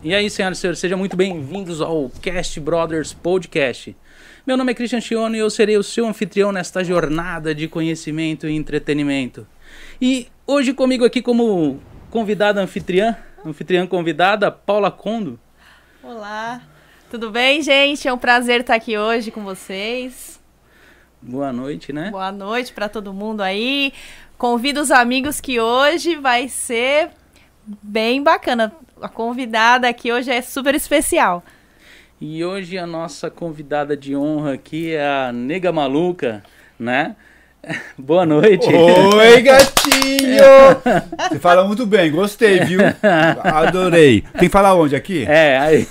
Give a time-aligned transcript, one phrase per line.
[0.00, 3.96] E aí, senhoras e senhores, sejam muito bem-vindos ao Cast Brothers Podcast.
[4.46, 8.46] Meu nome é Christian Chiono e eu serei o seu anfitrião nesta jornada de conhecimento
[8.46, 9.44] e entretenimento.
[10.00, 11.80] E hoje comigo aqui como
[12.10, 15.36] convidada anfitriã, anfitriã convidada, Paula Condo.
[16.00, 16.62] Olá,
[17.10, 18.06] tudo bem, gente?
[18.06, 20.40] É um prazer estar aqui hoje com vocês.
[21.20, 22.12] Boa noite, né?
[22.12, 23.92] Boa noite para todo mundo aí.
[24.38, 27.10] Convido os amigos que hoje vai ser
[27.82, 28.72] bem bacana.
[29.00, 31.42] A convidada aqui hoje é super especial.
[32.20, 36.42] E hoje a nossa convidada de honra aqui é a Nega Maluca,
[36.78, 37.14] né?
[37.96, 38.68] Boa noite.
[38.68, 40.42] Oi, gatinho!
[41.28, 42.80] Você fala muito bem, gostei, viu?
[43.42, 44.22] Adorei.
[44.32, 45.24] Tem que falar onde aqui?
[45.28, 45.86] É, aí.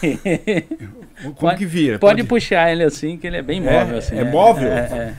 [1.21, 1.97] Como pode, que vira?
[1.97, 3.95] Pode, puxar ele assim, que ele é bem móvel.
[3.95, 4.31] É, assim, é né?
[4.31, 4.71] móvel?
[4.71, 5.13] É, é.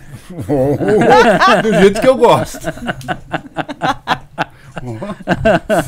[0.46, 2.66] Oh, do jeito que eu gosto.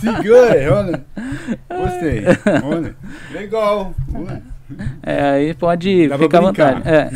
[0.01, 1.05] Segura, olha.
[1.69, 2.25] Gostei.
[2.65, 2.97] Olha.
[3.33, 3.95] Legal.
[4.15, 4.43] Olha.
[5.03, 6.83] É, aí pode Dá ficar à vontade.
[6.89, 7.11] É.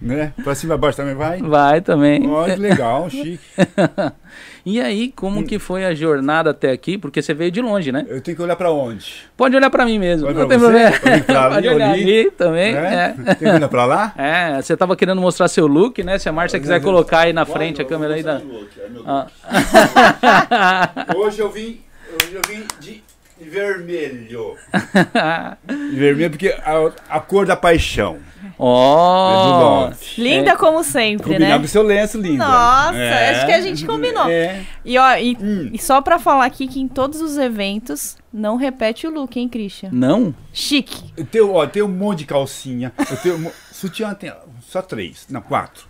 [0.00, 0.32] Né?
[0.42, 1.42] Pra cima e baixo também vai?
[1.42, 2.26] Vai também.
[2.26, 3.38] Olha que legal, chique.
[4.64, 6.98] E aí, como que foi a jornada até aqui?
[6.98, 8.04] Porque você veio de longe, né?
[8.08, 9.22] Eu tenho que olhar pra onde?
[9.36, 10.90] Pode olhar pra mim mesmo, Olha não tem você?
[10.90, 11.14] problema.
[11.14, 11.22] Ali,
[11.54, 12.02] Pode olhar ali.
[12.20, 12.74] ali também.
[12.74, 13.14] Né?
[13.26, 13.34] É.
[13.34, 14.12] Tem que olhar pra lá?
[14.20, 16.18] É, você tava querendo mostrar seu look, né?
[16.18, 18.40] Se a Márcia quiser colocar aí na frente a câmera aí da.
[19.06, 19.26] Ah.
[21.16, 21.80] Hoje eu vim,
[22.22, 23.02] hoje eu vim de
[23.40, 24.56] vermelho.
[25.94, 28.18] Vermelho porque a, a cor da paixão.
[28.58, 29.30] Ó!
[29.30, 29.96] É love.
[30.18, 31.58] Linda como sempre, Combinar né?
[31.58, 32.46] com o seu lenço, linda.
[32.46, 33.30] Nossa, É.
[33.30, 34.28] acho que a gente combinou.
[34.28, 34.64] É.
[34.84, 35.70] E, ó, e, Hum.
[35.72, 39.48] e só pra falar aqui que em todos os eventos não repete o look, hein,
[39.48, 39.90] Christian?
[39.92, 40.34] Não?
[40.52, 41.12] Chique.
[41.16, 42.92] Eu tenho, ó, tenho um monte de calcinha.
[43.10, 45.84] Eu tenho, sutiã tem só três, não, quatro.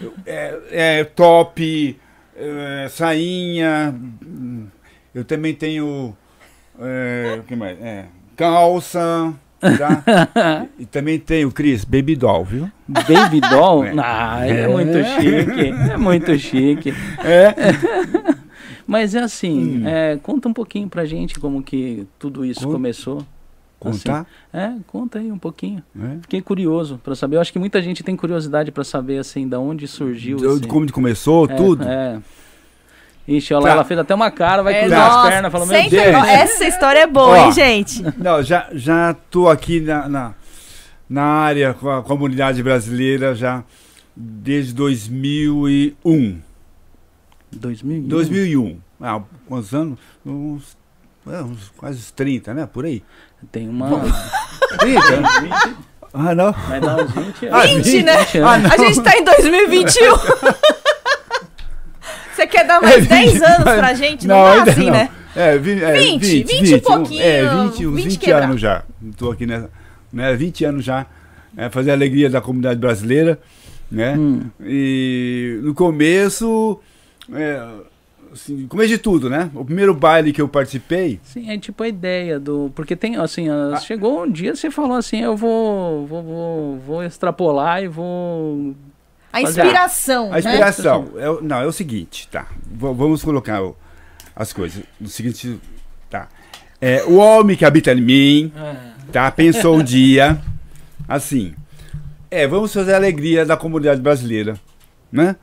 [0.00, 1.98] Eu- é, é, top,
[2.36, 3.94] é, sainha.
[4.24, 4.68] hum,
[5.14, 6.16] Eu também tenho.
[6.80, 7.78] É, o que mais?
[7.80, 9.32] É, calça.
[9.60, 10.66] Tá?
[10.78, 12.70] E também tenho, Cris, baby doll, viu?
[12.88, 13.84] Baby doll?
[13.92, 13.92] É.
[13.98, 14.68] Ah, é É.
[14.68, 15.90] muito chique.
[15.92, 16.94] É muito chique.
[17.22, 17.54] É.
[18.86, 19.88] Mas é assim, Hum.
[19.88, 22.72] é, conta um pouquinho pra gente como que tudo isso Conta.
[22.72, 23.26] começou.
[23.78, 24.26] Contar?
[24.52, 25.82] É, conta aí um pouquinho.
[25.98, 26.18] É.
[26.22, 27.36] Fiquei curioso pra saber.
[27.36, 30.66] Eu acho que muita gente tem curiosidade pra saber assim, da onde surgiu De esse...
[30.66, 31.84] Como começou, É, tudo.
[31.88, 32.18] É.
[33.36, 33.72] Ixi, olha lá, Tá.
[33.74, 35.90] ela fez até uma cara, vai É, cruzar nossa, as pernas, falou, meu Deus.
[35.90, 36.26] Deus.
[36.28, 37.46] Essa história é boa, Ó.
[37.46, 38.02] hein, gente?
[38.18, 40.34] Não, já, já tô aqui na, na,
[41.08, 43.62] na área com a comunidade brasileira já
[44.16, 46.40] desde 2001.
[47.52, 48.08] 2001.
[48.08, 48.78] 2001.
[49.00, 49.98] Ah, quantos anos?
[50.26, 50.76] Uns,
[51.30, 52.66] é, uns quase 30, né?
[52.70, 53.02] Por aí.
[53.52, 54.00] Tem uma...
[54.78, 55.00] 30?
[56.12, 56.52] ah, não.
[56.52, 57.86] Vai dar uns 20 Ah, anos.
[57.86, 58.16] 20, né?
[58.24, 58.50] 20 anos.
[58.50, 58.70] Ah, não.
[58.72, 60.14] A gente tá em 2021.
[62.40, 64.26] Você quer dar mais É, 10 20, anos pra gente?
[64.26, 64.92] Não, dá ainda assim, não.
[64.92, 65.08] né?
[65.36, 68.42] É, vi- é, 20, 20, 20 e pouquinho, É, 20, uns 20 20 quebrar.
[68.44, 68.82] anos já.
[69.10, 69.70] Estou aqui nessa,
[70.12, 71.06] né, 20 anos já,
[71.56, 73.38] é, fazer a alegria da comunidade brasileira,
[73.90, 74.16] né?
[74.18, 74.42] Hum.
[74.64, 76.80] E no começo,
[77.32, 77.62] é,
[78.32, 79.50] assim, começo de tudo, né?
[79.54, 82.72] O primeiro baile que eu participei, Sim, é tipo a ideia do.
[82.74, 83.80] Porque tem, assim, ah, Ah.
[83.80, 88.74] chegou um dia você falou assim: eu vou, vou, vou, vou extrapolar e vou.
[89.32, 90.38] A Fazer- inspiração, a né?
[90.40, 92.46] inspiração, é o- não, é o seguinte, tá?
[92.66, 93.76] V- vamos colocar o-
[94.34, 95.58] as coisas no seguinte,
[96.08, 96.28] tá?
[96.80, 98.52] É, o homem que habita em mim,
[99.12, 99.30] tá?
[99.30, 100.40] Pensou um dia
[101.06, 101.54] assim,
[102.30, 104.58] é, vamos fazer a alegria da comunidade brasileira,
[105.12, 105.36] né?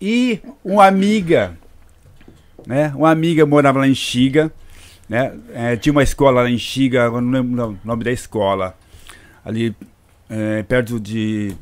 [0.00, 1.56] E uma amiga,
[2.66, 2.92] né?
[2.94, 4.52] Uma amiga morava lá em Xiga,
[5.08, 5.32] né?
[5.52, 8.76] É, tinha uma escola lá em Xiga, agora não lembro o nome da escola,
[9.44, 9.74] ali
[10.28, 11.54] é, perto de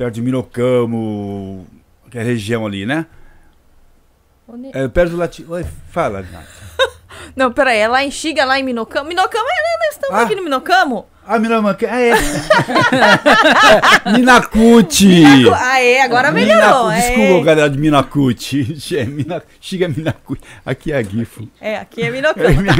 [0.00, 1.66] perto de Minocamo,
[2.10, 3.04] que é a região ali, né?
[4.72, 5.44] É, perto do Lati...
[5.46, 6.46] Oi, fala, Renato.
[7.36, 9.06] Não, peraí, é lá em Xiga, lá em Minocamo.
[9.06, 10.22] Minocamo, é, nós estamos Ah.
[10.22, 11.04] aqui no Minocamo?
[11.26, 12.12] Ah, Minocamo, ah, é.
[14.16, 15.22] Minacuti.
[15.54, 16.88] Ah, é, agora melhorou.
[16.88, 17.00] Minacu- é.
[17.16, 18.78] Desculpa, galera de Minacuti.
[18.96, 19.42] É, Mina...
[19.60, 20.40] Xiga Minacuti.
[20.64, 21.46] Aqui é a Gifo.
[21.60, 22.72] É, aqui é Minocamo, tá?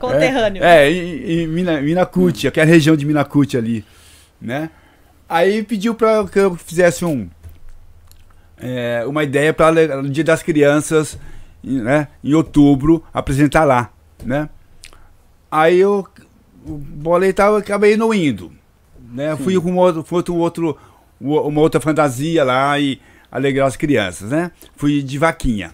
[0.00, 0.64] Conterrâneo.
[0.64, 1.80] É, em, em Mina,
[2.48, 3.84] aquela região de Minacuti ali,
[4.42, 4.70] né?
[5.30, 7.28] Aí pediu para que eu fizesse um
[8.58, 11.16] é, uma ideia para o Dia das Crianças,
[11.64, 12.08] em- né?
[12.22, 13.90] Em outubro, apresentar lá,
[14.24, 14.48] né?
[15.50, 16.06] Aí eu
[16.66, 18.52] o bolei tava, acabei não indo,
[19.12, 19.34] né?
[19.36, 20.78] Fui com outro, foi outro, outro,
[21.20, 23.00] uma outra fantasia lá e
[23.32, 24.50] alegrar as crianças, né?
[24.76, 25.72] Fui de vaquinha.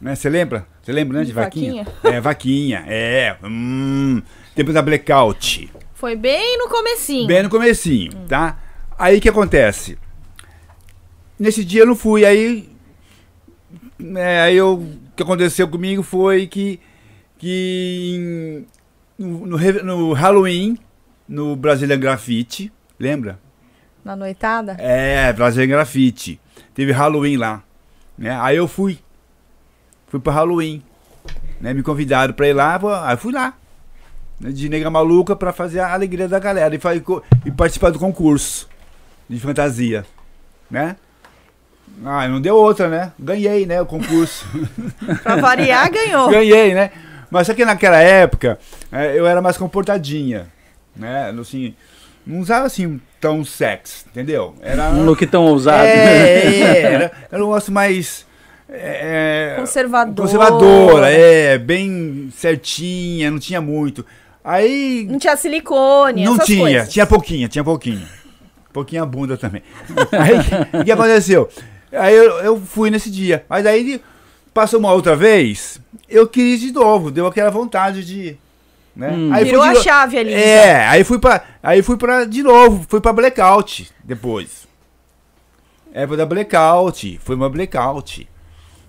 [0.00, 0.14] Né?
[0.14, 0.66] Você lembra?
[0.82, 1.24] Você lembra, né?
[1.24, 1.86] De, De vaquinha?
[2.02, 3.36] É, vaquinha, é.
[3.44, 4.22] Hum,
[4.56, 5.70] depois da blackout.
[6.00, 7.26] Foi bem no comecinho.
[7.26, 8.58] Bem no comecinho, tá?
[8.98, 9.98] Aí o que acontece?
[11.38, 12.70] Nesse dia eu não fui, aí.
[13.98, 16.80] né, aí eu, o que aconteceu comigo foi que,
[17.36, 18.66] que em-
[19.18, 20.78] no, no no Halloween,
[21.28, 23.38] no Brasília Grafite, lembra?
[24.02, 24.76] Na noitada?
[24.78, 26.40] É, Brasília Grafite.
[26.74, 27.62] Teve Halloween lá.
[28.16, 28.34] Né?
[28.40, 28.98] Aí eu fui.
[30.06, 30.82] Fui pro Halloween.
[31.60, 31.74] Né?
[31.74, 33.52] Me convidaram pra ir lá, aí eu fui lá.
[34.40, 36.80] Né, De nega maluca pra fazer a alegria da galera e,
[37.44, 38.68] e participar do concurso
[39.28, 40.04] de fantasia.
[40.70, 40.96] Né?
[42.04, 43.12] Ah, não deu outra, né?
[43.18, 43.80] Ganhei, né?
[43.80, 44.46] O concurso.
[45.22, 46.30] Pra variar, ganhou.
[46.30, 46.90] Ganhei, né?
[47.30, 48.58] Mas só que naquela época
[48.90, 50.48] é, eu era mais comportadinha.
[50.96, 51.32] Né?
[51.38, 51.74] Assim,
[52.26, 54.54] não usava assim tão sexy, entendeu?
[54.60, 54.90] Era.
[54.90, 55.84] Um look tão ousado.
[55.84, 58.26] É, é, era, era um negócio mais.
[58.68, 60.24] é, Conservador.
[60.24, 64.04] Conservadora, é, bem certinha, não tinha muito.
[64.44, 65.06] Aí.
[65.08, 66.92] Não tinha silicone, Não essas tinha, coisas.
[66.92, 68.06] tinha pouquinho, tinha pouquinho.
[68.72, 69.62] Pouquinho a bunda também.
[70.12, 71.48] Aí, o que aconteceu?
[71.92, 73.44] Aí eu, eu fui nesse dia.
[73.48, 74.00] Mas aí
[74.54, 78.36] passou uma outra vez, eu quis de novo, deu aquela vontade de.
[78.94, 79.10] Né?
[79.10, 79.32] Hum.
[79.32, 80.32] Aí Virou de a chave ali.
[80.32, 81.42] É, aí fui pra.
[81.62, 82.24] Aí fui pra.
[82.24, 84.68] De novo, fui pra blackout depois.
[85.92, 87.20] É pra dar blackout.
[87.24, 88.28] Foi uma blackout.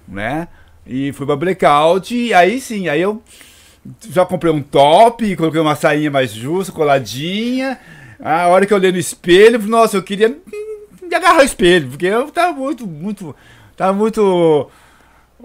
[0.07, 0.47] Né?
[0.85, 3.21] E fui pra blackout, e aí sim, aí eu
[4.09, 7.79] já comprei um top, coloquei uma sainha mais justa, coladinha.
[8.19, 12.05] A hora que eu olhei no espelho, nossa, eu queria me agarrar o espelho, porque
[12.05, 13.35] eu tava muito, muito.
[13.75, 14.69] Tava muito.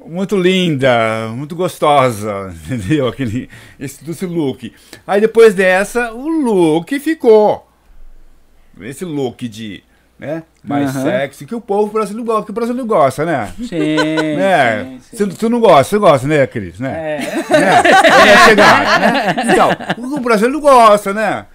[0.05, 3.09] Muito linda, muito gostosa, entendeu?
[3.09, 3.49] Aquele,
[3.81, 4.73] esse, esse look.
[5.07, 7.67] Aí depois dessa, o look ficou.
[8.79, 9.83] Esse look de,
[10.19, 11.03] né, mais Aham.
[11.05, 13.53] sexy, que o povo brasileiro gosta, que o brasileiro gosta, né?
[13.59, 13.97] Sim,
[14.37, 14.99] né?
[15.13, 16.79] sim, tu não gosta, você gosta, né, Cris?
[16.81, 17.17] Né?
[17.19, 17.19] É.
[17.61, 17.83] né?
[18.33, 19.35] É, chegar, né?
[19.53, 19.71] Então,
[20.17, 21.47] o brasileiro gosta, né?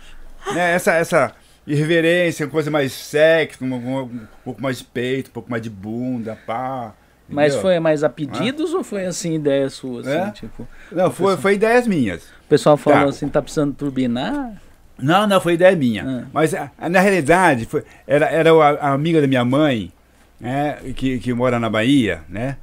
[0.54, 0.74] né?
[0.75, 1.31] Essa, essa
[1.66, 5.69] irreverência, coisa mais sexy, um, um- um pouco mais de peito, um pouco mais de
[5.69, 6.94] bunda, pá.
[7.30, 7.62] Mas entendeu?
[7.62, 10.02] foi mais a pedidos ou foi assim, ideia sua?
[10.02, 10.31] Assim, É?
[10.31, 12.24] tipo, Não, foi, foi ideias minhas.
[12.24, 13.10] o pessoal falou Tá.
[13.10, 14.52] assim, tá precisando turbinar?
[15.01, 16.03] Não, não, foi ideia minha.
[16.06, 16.27] Ah.
[16.33, 19.92] Mas a- a- na realidade, foi, era, era a, a amiga da minha mãe,
[20.39, 22.57] né, que, que mora na Bahia, né?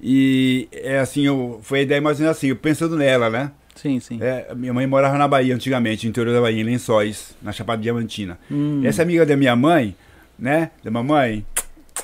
[0.00, 3.50] E é assim, eu, foi a ideia mais ou menos assim, eu pensando nela, né?
[3.74, 4.18] Sim, sim.
[4.20, 7.80] É, minha mãe morava na Bahia antigamente, no interior da Bahia, em Lençóis, na Chapada
[7.82, 8.38] Diamantina.
[8.50, 8.82] Hum.
[8.84, 9.94] Essa amiga da minha mãe,
[10.38, 10.70] né?
[10.82, 11.44] Da mamãe.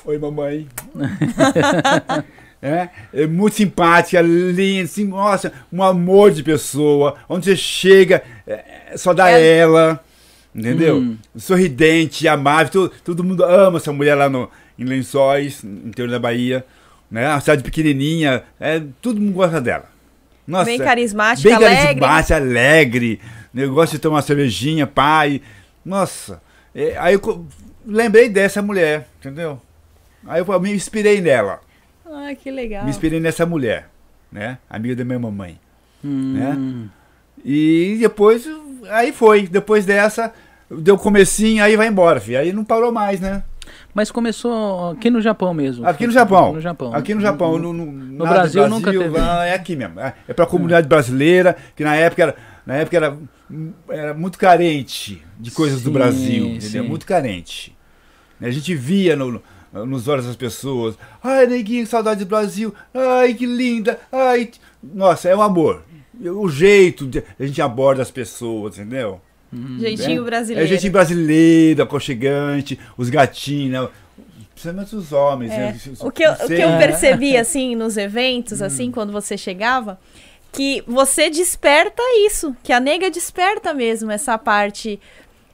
[0.05, 0.67] Oi, mamãe.
[2.61, 7.15] é, é muito simpática, linda, assim, nossa, um amor de pessoa.
[7.29, 10.03] Onde você chega, é, é só dá É- ela.
[10.53, 10.97] Entendeu?
[10.99, 11.17] Hum.
[11.35, 14.49] Sorridente, amável, todo, todo mundo ama essa mulher lá no,
[14.79, 16.65] em Lençóis, no interior da Bahia.
[17.11, 17.27] Né?
[17.29, 19.85] Uma cidade pequenininha, é, todo mundo gosta dela.
[20.47, 21.83] Nossa, Bem carismática, bem alegre.
[21.99, 23.19] carismática, alegre.
[23.53, 25.41] Negócio de tomar uma cervejinha, pai.
[25.83, 26.41] Nossa.
[26.73, 27.45] É, aí eu
[27.85, 29.61] lembrei dessa mulher, entendeu?
[30.25, 31.59] Aí eu me inspirei nela.
[32.15, 32.83] Ah, que legal.
[32.83, 33.89] Me inspirei nessa mulher,
[34.31, 34.57] né?
[34.69, 35.59] Amiga da minha mamãe.
[36.03, 36.87] Hum.
[37.43, 38.47] E depois,
[38.89, 39.47] aí foi.
[39.47, 40.33] Depois dessa,
[40.69, 42.39] deu comecinho, aí vai embora, filho.
[42.39, 43.43] Aí não parou mais, né?
[43.93, 45.85] Mas começou aqui no Japão mesmo.
[45.87, 46.53] Aqui no Japão.
[46.53, 46.93] No Japão.
[46.93, 47.57] Aqui no Japão.
[47.57, 49.07] No, no, nada do Brasil nunca teve.
[49.09, 49.99] lá, É aqui mesmo.
[49.99, 52.35] É, é pra comunidade brasileira, que na época era,
[52.65, 53.17] na época era,
[53.89, 56.83] era muito carente de coisas do Sim, Brasil, entendeu?
[56.83, 56.89] sim.
[56.89, 57.75] Muito carente.
[58.41, 59.41] A gente via no, no-
[59.85, 60.95] nos olhos das pessoas.
[61.23, 62.73] Ai, neguinho, saudade do Brasil.
[62.93, 63.99] Ai, que linda.
[64.11, 64.51] Ai,
[64.81, 65.83] nossa, é um amor.
[66.19, 69.19] O jeito de a gente aborda as pessoas, entendeu?
[69.79, 70.25] Jeitinho É.
[70.25, 70.65] brasileiro.
[70.65, 73.89] É jeitinho brasileiro, aconchegante, os gatinhos, né?
[74.53, 75.51] principalmente os homens.
[75.51, 75.57] É.
[75.57, 75.79] né?
[75.99, 78.65] O que, eu, o que eu percebi, assim, nos eventos, Hum.
[78.65, 79.99] assim, quando você chegava,
[80.51, 84.99] que você desperta isso, que a nega desperta mesmo essa parte,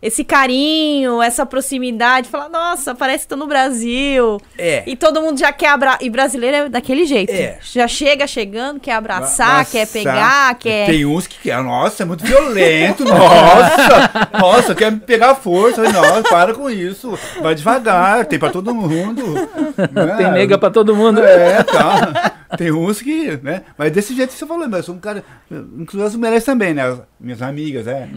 [0.02, 4.42] esse carinho, essa proximidade, fala, nossa, parece que tô no Brasil.
[4.58, 4.84] É.
[4.88, 6.02] E todo mundo já quer abraçar.
[6.02, 7.32] E brasileiro é daquele jeito.
[7.32, 7.60] É.
[7.62, 9.72] Já chega chegando, quer abraçar, Abraçar.
[9.72, 10.88] quer pegar, quer.
[10.88, 16.24] Tem uns que quer, nossa, é muito violento, nossa, nossa, quer me pegar força, nossa,
[16.24, 19.22] para com isso, vai devagar, tem pra todo mundo.
[19.92, 20.16] né?
[20.18, 21.22] Tem nega pra todo mundo.
[21.22, 22.32] É, tá.
[22.58, 23.62] Tem uns que, né?
[23.78, 25.24] Mas desse jeito que você falou, mas eu sou um cara.
[25.50, 26.88] Inclusive as mulheres também, né?
[26.88, 28.08] As Minhas amigas, é.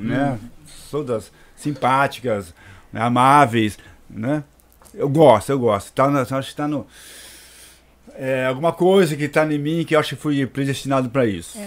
[0.00, 0.38] Né?
[0.92, 2.54] Todas simpáticas,
[2.92, 3.00] né?
[3.00, 4.44] amáveis, né?
[4.94, 5.90] Eu gosto, eu gosto.
[5.92, 6.86] Tá acho que tá no.
[8.14, 11.58] É, alguma coisa que tá em mim que eu acho que fui predestinado pra isso.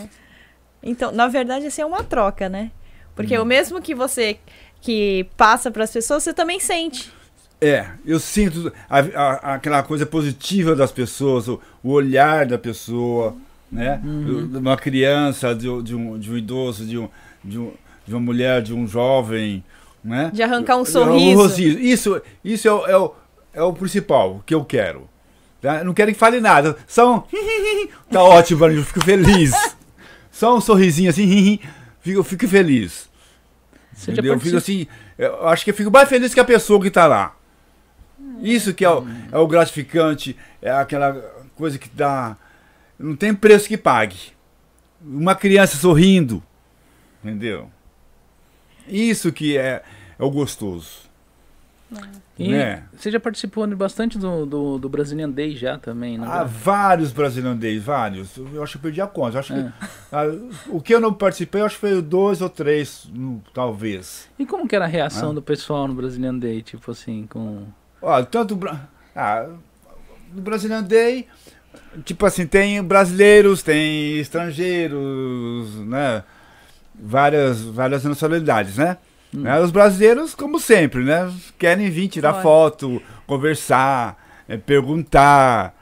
[0.84, 2.70] Então, na verdade, assim é uma troca, né?
[3.16, 3.42] Porque Hum.
[3.42, 4.38] o mesmo que você
[4.80, 7.12] que passa pras pessoas, você também sente.
[7.60, 13.36] É, eu sinto a- a- aquela coisa positiva das pessoas, o, o olhar da pessoa,
[13.72, 14.00] né?
[14.04, 14.48] Uhum.
[14.52, 17.10] De uma criança, de, um- de um, de um idoso, de, um,
[17.44, 17.74] de, um,
[18.06, 19.64] de uma mulher, de um jovem,
[20.04, 20.30] né?
[20.34, 21.62] De arrancar um Eu- sorriso.
[21.62, 23.16] Isso, isso é, o, é, o,
[23.54, 25.10] é o principal que eu quero.
[25.62, 25.80] Tá?
[25.80, 26.78] Eu Não quero que fale nada.
[26.88, 27.24] Só um.
[28.12, 29.52] tá ótimo, eu fico feliz.
[30.32, 31.60] só um sorrisinho assim,
[32.06, 33.10] eu fico feliz.
[34.08, 34.34] Entendeu?
[34.34, 34.86] Eu fico assim,
[35.18, 37.36] eu acho que eu fico mais feliz que a pessoa que tá lá.
[38.42, 41.14] Isso que é o, é o gratificante, é aquela
[41.56, 42.36] coisa que dá.
[43.00, 44.34] Não tem preço que pague.
[45.02, 46.44] Uma criança sorrindo.
[47.24, 47.72] Entendeu?
[48.88, 49.82] Isso que é,
[50.18, 51.06] é o gostoso.
[52.38, 52.84] E né?
[52.98, 56.28] Você já participou bastante do, do, do Brazilian Day já também, né?
[56.28, 58.36] Há vários brasileiros, vários.
[58.38, 59.36] Eu acho que eu perdi a conta.
[59.36, 59.72] Eu acho que, É.
[60.12, 60.24] ah,
[60.68, 63.08] o que eu não participei, eu acho que foi dois ou três,
[63.54, 64.28] talvez.
[64.38, 65.34] E como que era a reação Ah.
[65.36, 67.64] do pessoal no Brazilian Day, tipo assim, com...
[68.02, 68.60] Olha, tanto.
[69.16, 69.48] Ah,
[70.34, 71.28] no Brazilian Day,
[72.04, 76.24] tipo assim, tem brasileiros, tem estrangeiros, né?
[77.00, 78.98] Várias, várias nacionalidades, né?
[79.34, 79.42] Hum.
[79.42, 81.32] Né, Os brasileiros, como sempre, né?
[81.60, 82.42] Querem vir tirar Olha.
[82.42, 85.74] foto, conversar, eh, perguntar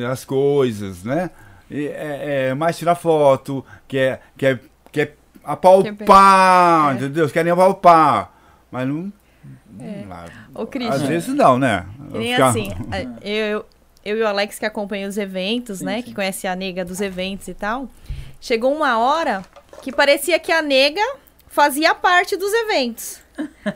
[0.00, 1.30] eh, as coisas, né?
[1.70, 4.60] E, é, é, mais tirar foto, quer, quer,
[4.92, 6.94] quer apalpar, É.
[6.96, 7.28] entendeu?
[7.28, 8.32] Querem apalpar.
[8.70, 9.12] Mas não.
[9.80, 10.04] É.
[10.06, 10.16] não-
[10.54, 11.86] Ô, às Christian, vezes não, né?
[12.10, 12.68] que nem Ficar- assim,
[13.22, 13.64] eu,
[14.04, 15.96] eu e o Alex que acompanham os eventos, Sim, né?
[15.96, 16.02] sim.
[16.02, 17.88] Que conhece a nega dos eventos e tal.
[18.42, 19.42] Chegou uma hora
[19.82, 21.00] que parecia que a nega
[21.46, 23.20] fazia parte dos eventos.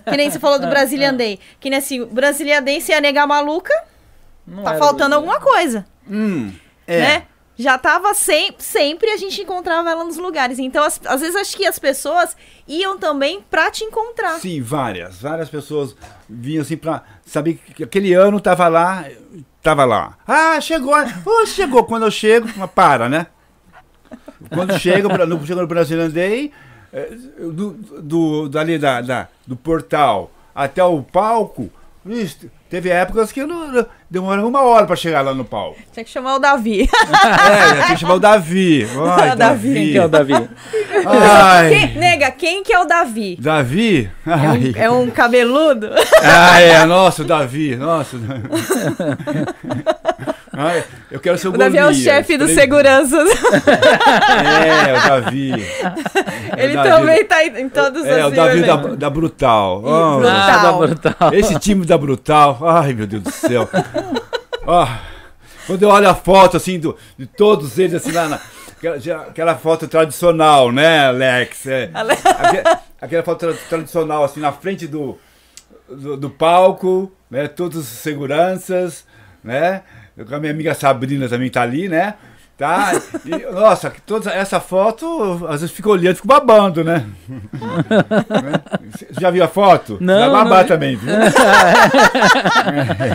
[0.04, 1.38] Que nem você falou do Brazilian Day.
[1.60, 3.72] Que nem assim, o Brazilian Day sem a nega maluca,
[4.46, 6.52] Não tá faltando do- alguma coisa, Hum,
[6.86, 7.00] é.
[7.00, 7.22] né?
[7.58, 10.58] Já tava sempre, sempre a gente encontrava ela nos lugares.
[10.58, 12.36] Então, as- às vezes, acho que as pessoas
[12.68, 14.38] iam também pra te encontrar.
[14.40, 15.22] Sim, várias.
[15.22, 15.96] Várias pessoas
[16.28, 19.06] vinham assim pra saber que aquele ano tava lá,
[19.62, 20.18] tava lá.
[20.26, 20.92] Ah, chegou.
[21.24, 21.84] Oh, chegou.
[21.84, 23.28] Quando eu chego, mas para, né?
[24.52, 26.52] Quando chega, no, chega no Day,
[26.92, 27.10] eh,
[27.40, 31.70] do, do, dali da, da- do portal até o palco,
[32.04, 35.78] vixe, teve épocas que eu não, demorava uma hora pra chegar lá no palco.
[35.92, 36.88] Tinha que chamar o Davi.
[36.96, 38.86] É, tem que chamar o Davi.
[39.18, 39.72] Ai, Davi.
[39.74, 40.32] Quem que é o Davi?
[41.06, 43.36] Ai, Quem- nega, quem que é o Davi?
[43.40, 44.10] Davi?
[44.24, 44.72] Ai.
[44.76, 45.90] É um cabeludo?
[46.22, 48.16] Ah, é, nossa, o Davi, nossa.
[50.58, 52.02] Ai, eu quero ser o O Davi é o Golias.
[52.02, 53.28] chefe dos seguranças.
[53.30, 55.52] É, o Davi.
[55.52, 58.96] É o Ele Davi- também tá em todos os É, o Davi da, eventos.
[58.98, 59.82] da Brutal.
[59.82, 60.36] Ih, Oh, Brutal.
[60.40, 61.34] Ah, da brutal.
[61.34, 63.68] Esse time da Brutal, ai meu Deus do céu.
[64.66, 64.88] Ó,
[65.66, 68.40] quando eu olho a foto assim do, de todos eles assim lá na
[68.78, 71.66] aquela, aquela foto tradicional, né, Alex?
[71.66, 75.18] É, Ale- aque- aquela foto tra- tradicional assim na frente do,
[75.88, 77.46] do, do palco, né?
[77.48, 79.04] Todos os seguranças,
[79.44, 79.82] né?
[80.24, 82.14] Com a minha amiga Sabrina também tá ali, né?
[82.56, 82.92] Tá?
[83.26, 87.06] E, nossa, toda essa foto, às vezes fico olhando, fico babando, né?
[88.90, 89.98] Você já viu a foto?
[90.00, 91.12] Não, Vai babar não também, viu?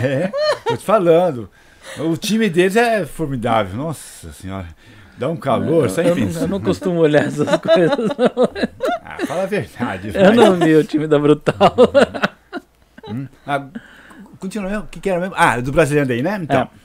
[0.00, 0.30] é,
[0.64, 1.50] tô te falando.
[1.98, 3.76] O time deles é formidável.
[3.76, 4.68] Nossa senhora.
[5.18, 7.98] Dá um calor, só em eu, não, eu não costumo olhar essas coisas.
[9.04, 10.12] Ah, fala a verdade.
[10.14, 10.34] Eu vai.
[10.36, 11.74] não vi o time da Brutal.
[13.44, 13.66] Ah,
[14.38, 14.84] continua mesmo?
[14.84, 15.34] O que, que era mesmo?
[15.36, 16.38] Ah, do Brasilian Day, né?
[16.40, 16.62] Então.
[16.62, 16.81] É.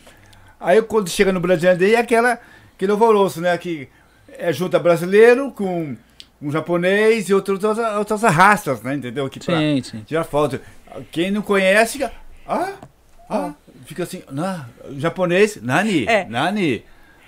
[0.60, 2.40] Aí quando chega no Brasilian Day é aquela,
[2.76, 3.58] aquele alvoroço, né?
[3.58, 3.88] Que
[4.38, 5.96] é junta brasileiro com
[6.42, 8.96] um japonês e outras, outras, outras raças, né?
[8.96, 9.30] Entendeu?
[9.30, 10.04] Que pra Sim, sim.
[10.06, 10.60] tirar foto.
[11.12, 12.12] Quem não conhece, fica.
[12.48, 12.74] Ah,
[13.30, 13.54] ah,
[13.86, 14.66] fica assim, na,
[14.98, 16.26] japonês, Nani, É.
[16.26, 16.84] Nani.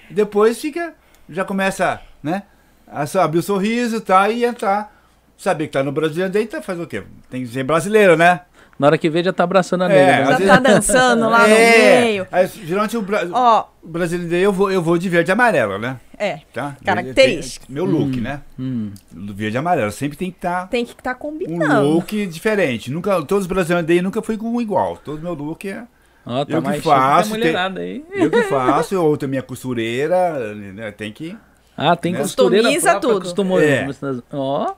[0.10, 0.94] Depois fica,
[1.30, 2.44] já começa, né?
[2.88, 4.96] A abrir o sorriso tá, e entrar.
[5.38, 7.04] Saber que tá no Brasilian Day, tá, faz o quê?
[7.30, 8.42] Tem que ser brasileiro, né?
[8.80, 10.12] Na hora que vê, já tá abraçando a É, nega.
[10.12, 10.26] às né?
[10.26, 12.02] Já vezes- tá dançando lá no É.
[12.02, 12.28] meio.
[12.32, 15.34] Aí, geralmente o, Bra Ó, o Brasilian Day eu vou, eu vou de verde e
[15.34, 15.98] amarelo, né?
[16.18, 16.40] é.
[16.54, 16.78] Tá?
[16.86, 17.66] Característica.
[17.68, 18.42] Meu look, né?
[18.58, 18.92] Hum.
[19.12, 19.92] Do verde e amarelo.
[19.92, 21.82] Sempre tem que estar Tem que estar um combinando.
[21.90, 22.90] look diferente.
[22.90, 24.96] Nunca, todos os Brasilian Day nunca foi com um igual.
[24.98, 25.84] Todo meu look é
[26.26, 28.04] Ó, tá Eu que mais faço, mulherada aí.
[28.12, 30.92] eu que faço, ou outra minha costureira, né?
[30.92, 31.36] Tem que.
[31.76, 32.20] Ah, tem Né?
[32.20, 33.24] costureira Customiza própria, tudo.
[33.24, 33.60] Costumou.
[33.62, 33.88] É.
[34.32, 34.74] Ó,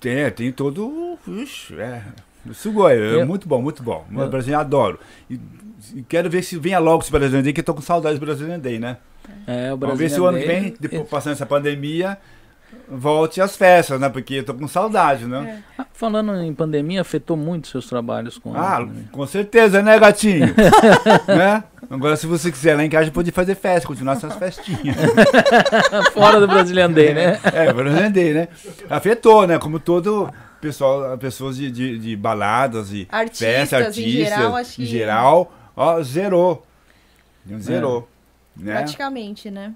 [0.00, 1.18] Tem, tem todo.
[1.28, 2.02] Ixi, é.
[2.54, 4.04] Sugoi, é Eu- muito bom, muito bom.
[4.14, 4.98] O Eu- brasileiro adoro.
[5.30, 5.38] E,
[5.94, 8.24] e quero ver se venha logo esse Brasilian Day, que eu tô com saudade do
[8.24, 8.96] Brasilian Day, né?
[9.46, 9.96] é, o Vamos Brasil.
[9.96, 12.16] ver se o ano que vem, depois passando essa pandemia,
[12.88, 14.08] volte às festas, né?
[14.08, 15.62] Porque eu tô com saudade, né?
[15.92, 18.54] Falando em pandemia, afetou muito seus trabalhos com.
[18.54, 20.46] Ah, com certeza, né, gatinho?
[21.26, 21.64] né?
[21.88, 24.96] Agora, se você quiser lá em casa, pode fazer festa, continuar essas festinhas.
[26.12, 27.38] Fora do Brazilian Day, né?
[27.44, 28.48] É, Brasilian Day, né?
[28.90, 29.58] Afetou, né?
[29.58, 30.28] Como todo
[30.60, 35.52] pessoal, pessoas de, de, de baladas e Artistas, festas, em artistas, geral, acho em geral,
[35.76, 36.66] ó, zerou.
[37.60, 38.08] Zerou.
[38.58, 38.76] Né?
[38.76, 39.72] Praticamente, né?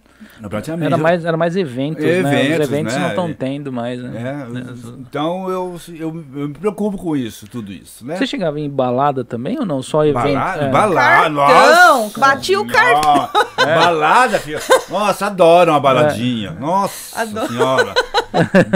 [0.49, 0.87] Praticamente.
[0.87, 2.18] Era mais, era mais eventos, né?
[2.18, 3.00] Eventos, Os eventos né?
[3.00, 4.46] não estão tendo mais, né?
[4.49, 4.52] É,
[4.99, 8.16] então eu, eu, eu me preocupo com isso, tudo isso, né?
[8.16, 9.82] Você chegava em balada também ou não?
[9.82, 10.22] Só evento?
[10.34, 10.70] Balada, É.
[10.70, 12.02] balada, Cartão!
[12.04, 12.20] nossa.
[12.20, 13.14] Bati o cartão.
[13.14, 14.60] Nossa, Balada, filho.
[14.88, 16.52] Nossa, adoro uma baladinha.
[16.52, 17.49] Nossa Adoro.
[17.49, 17.94] senhora.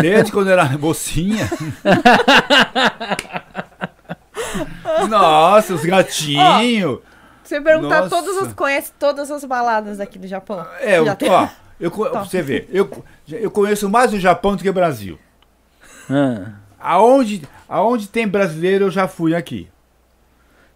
[0.00, 1.48] Desde quando era mocinha.
[5.08, 6.98] Nossa, os gatinhos.
[7.44, 8.10] Você perguntar Nossa.
[8.10, 8.52] todas as.
[8.54, 10.66] Conhece todas as baladas aqui do Japão?
[10.80, 11.46] É, eu, tem- ó,
[11.78, 12.90] eu, você ver, eu,
[13.28, 15.18] eu conheço mais o Japão do que o Brasil.
[16.10, 19.68] Ah, Aonde, aonde tem brasileiro, eu já fui aqui.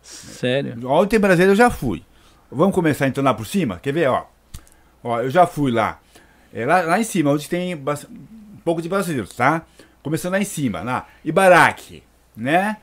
[0.02, 0.78] sério?
[0.88, 2.02] Onde tem brasileiro, eu já fui.
[2.50, 3.78] Vamos começar então lá por cima?
[3.82, 4.24] Quer ver, ó?
[5.04, 5.98] Ó, eu já fui lá.
[6.52, 9.62] É lá, lá em cima, onde tem um pouco de brasileiros, tá?
[10.02, 11.06] Começando lá em cima, lá.
[11.24, 12.02] Ibaraki,
[12.36, 12.78] né?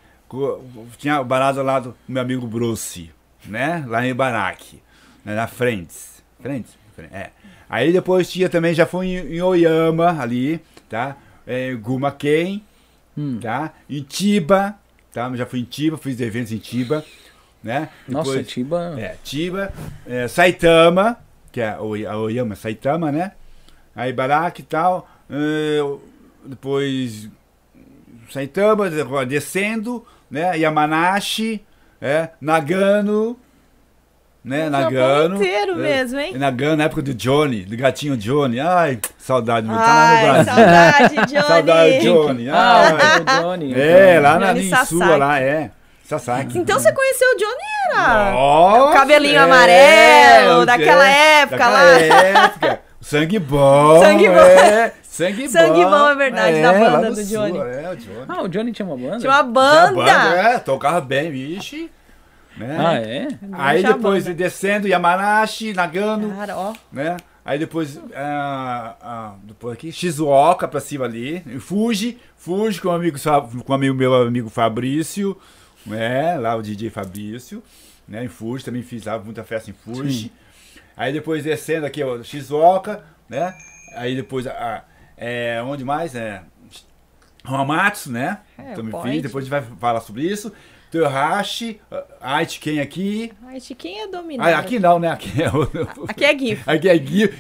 [0.98, 3.12] Tinha o balada lá do meu amigo Bruce,
[3.48, 3.84] né?
[3.88, 4.82] Lá em Ibaraki,
[5.24, 5.36] né?
[5.36, 6.24] na Frentes.
[6.42, 6.78] Frentes?
[7.12, 7.30] É.
[7.70, 11.18] Aí depois tinha também, já fui em, em Oyama, ali, tá?
[11.46, 12.64] É, Gumaken,
[13.18, 13.40] Hum.
[13.42, 13.74] tá?
[13.90, 14.76] Em Tiba,
[15.14, 15.34] tá?
[15.36, 17.04] Já fui em Tiba, fiz eventos em Tiba,
[17.64, 17.90] né?
[18.08, 18.96] Nossa, Depois- Tiba.
[19.00, 19.74] é, Tiba,
[20.06, 21.18] é, Saitama,
[21.52, 23.32] que é o a Oyama Saitama, né?
[23.96, 25.10] Aí Baraki e tal.
[25.30, 25.80] é,
[26.46, 27.30] depois
[28.30, 28.90] Saitama,
[29.26, 30.58] descendo, né?
[30.58, 31.62] Yamanashi,
[32.06, 33.36] é, Nagano,
[34.44, 34.68] né?
[34.68, 35.36] O Nagano.
[35.38, 36.38] inteiro é, mesmo, hein?
[36.38, 38.60] Nagano, na época do Johnny, do gatinho Johnny.
[38.60, 39.76] Ai, saudade, meu.
[39.76, 40.54] Tá lá no Brasil.
[40.54, 41.48] saudade, Johnny.
[41.48, 42.50] Saudade, Johnny.
[42.50, 43.22] Ah, Ai.
[43.22, 43.74] o Johnny.
[43.74, 44.20] É, Johnny.
[44.20, 45.72] lá na linha sua, lá, é.
[46.04, 46.60] Sasaki.
[46.60, 48.32] Então você conheceu o Johnny, era?
[48.34, 52.00] Nossa, o cabelinho é, amarelo, é, daquela época daquela lá.
[52.00, 52.80] época.
[53.02, 54.00] Sangue bom.
[54.00, 54.36] Sangue bom.
[54.36, 55.50] É, sangue bom.
[55.50, 57.58] Sangue bom, é verdade, da lá banda do sul, Johnny.
[57.58, 58.26] É, o Johnny.
[58.28, 59.18] Ah, o Johnny tinha uma banda?
[59.20, 60.12] Tinha uma Já banda.
[60.12, 61.90] é, tocava bem, vixe.
[62.58, 62.78] Né?
[62.80, 63.28] Ah, é?
[63.52, 64.36] Aí depois banda.
[64.36, 66.74] descendo, Yamanashi, Nagano, Cara, ó.
[66.92, 67.18] né?
[67.44, 72.92] Aí depois, ah, ah, depois aqui, Shizuoka pra cima ali, e Fuji, Fuji com o
[72.92, 73.18] amigo,
[73.64, 75.38] com o amigo, meu amigo Fabrício,
[75.86, 76.38] né?
[76.38, 77.62] Lá o DJ Fabrício,
[78.08, 78.24] né?
[78.24, 80.32] Em Fuji, também fiz lá muita festa em Fuji.
[80.98, 83.54] Aí depois descendo aqui, ó, Shizuoka, né?
[83.96, 84.84] Aí depois, ah,
[85.18, 86.16] é, onde mais?
[86.16, 86.42] É,
[87.44, 88.40] Hamamatsu, né?
[88.58, 88.74] É,
[89.22, 90.52] depois a gente vai falar sobre isso.
[90.92, 93.34] Toyohashi, ah, Aitken aqui.
[93.46, 94.50] Ai, Chiquinho é dominado.
[94.50, 95.10] Ah, aqui não, né?
[95.10, 95.64] Aqui é o...
[96.08, 96.64] Aqui é GIF.
[96.70, 96.98] Aqui é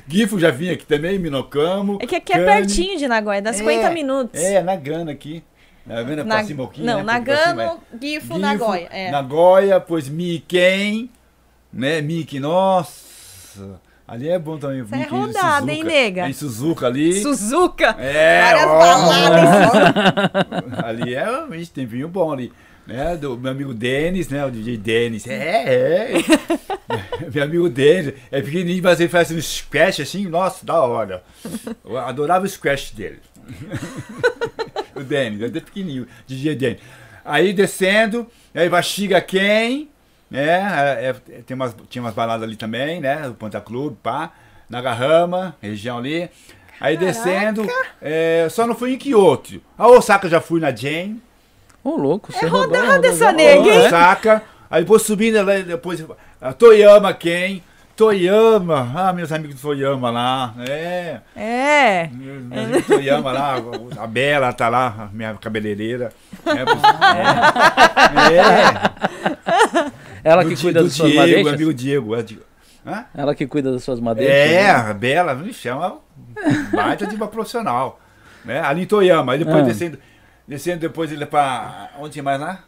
[0.07, 1.97] Gifo, já vim aqui também, Minocamo.
[2.01, 4.41] É que aqui é pertinho de Nagoya, dá 50 É, minutos.
[4.41, 5.41] É, Nagano aqui.
[5.85, 7.03] Nagano é Na- pra cima aqui, Não, né?
[7.03, 7.65] Nagano, é.
[8.01, 8.89] Gifo, Gifo, Nagoya.
[8.91, 9.11] É.
[9.11, 11.09] Nagoya, pois Miken,
[11.71, 12.01] né?
[12.01, 13.79] Miki, nossa.
[14.07, 14.83] Ali é bom também.
[14.83, 16.29] Você é rodada, hein, nega?
[16.29, 17.21] Em Suzuka ali.
[17.21, 17.95] Suzuka.
[17.97, 18.77] É, Várias ó.
[18.77, 20.73] baladas.
[20.85, 22.51] ali é gente, tem vinho bom ali.
[22.85, 24.45] Né, do meu amigo Denis, né?
[24.45, 25.25] O DJ Denis.
[25.25, 26.11] É, é.
[27.33, 28.13] meu amigo Denis.
[28.31, 31.23] É pequenininho, mas ele faz um scratch assim, nossa, da hora.
[31.83, 33.17] Eu adorava o scratch dele.
[34.93, 36.79] o Denis, até pequenininho, DJ Denis.
[37.23, 39.89] Aí descendo, aí Baxiga quem?
[40.29, 41.03] Né?
[41.03, 43.27] É, é, tem umas, tinha umas baladas ali também, né?
[43.27, 44.31] O Panta Clube, pá.
[44.69, 46.29] Nagarrama, região ali.
[46.79, 47.65] Aí descendo,
[48.01, 49.61] é, só não fui em Kyoto.
[49.77, 51.21] A Osaka já fui na Jane.
[51.83, 53.83] Ô, louco, você É rodada rodou, essa nega, hein?
[53.83, 53.87] É?
[53.87, 54.41] Osaka.
[54.69, 56.03] Aí depois subindo, lá, depois
[56.41, 57.63] a Toyama quem?
[57.95, 62.09] Toyama, ah, meus amigos do Toyama lá, é, É.
[62.11, 63.55] meus amigos do Toyama lá,
[63.97, 66.11] a Bela tá lá, a minha cabeleireira,
[66.45, 66.65] é,
[68.35, 69.91] é,
[70.25, 71.53] Ela do que cuida do das suas Diego, madeixas?
[71.53, 72.23] amigo Diego, é,
[72.85, 73.05] Hã?
[73.15, 74.33] Ela que cuida das suas madeixas?
[74.35, 74.69] É, né?
[74.71, 75.33] a Bela,
[75.67, 75.99] é uma
[76.73, 77.99] baita de uma profissional.
[78.43, 78.59] Né?
[78.59, 79.61] Ali em Toyama, aí depois Ah.
[79.61, 79.99] descendo,
[80.47, 81.91] descendo depois ele pra.
[81.99, 82.63] Onde mais lá?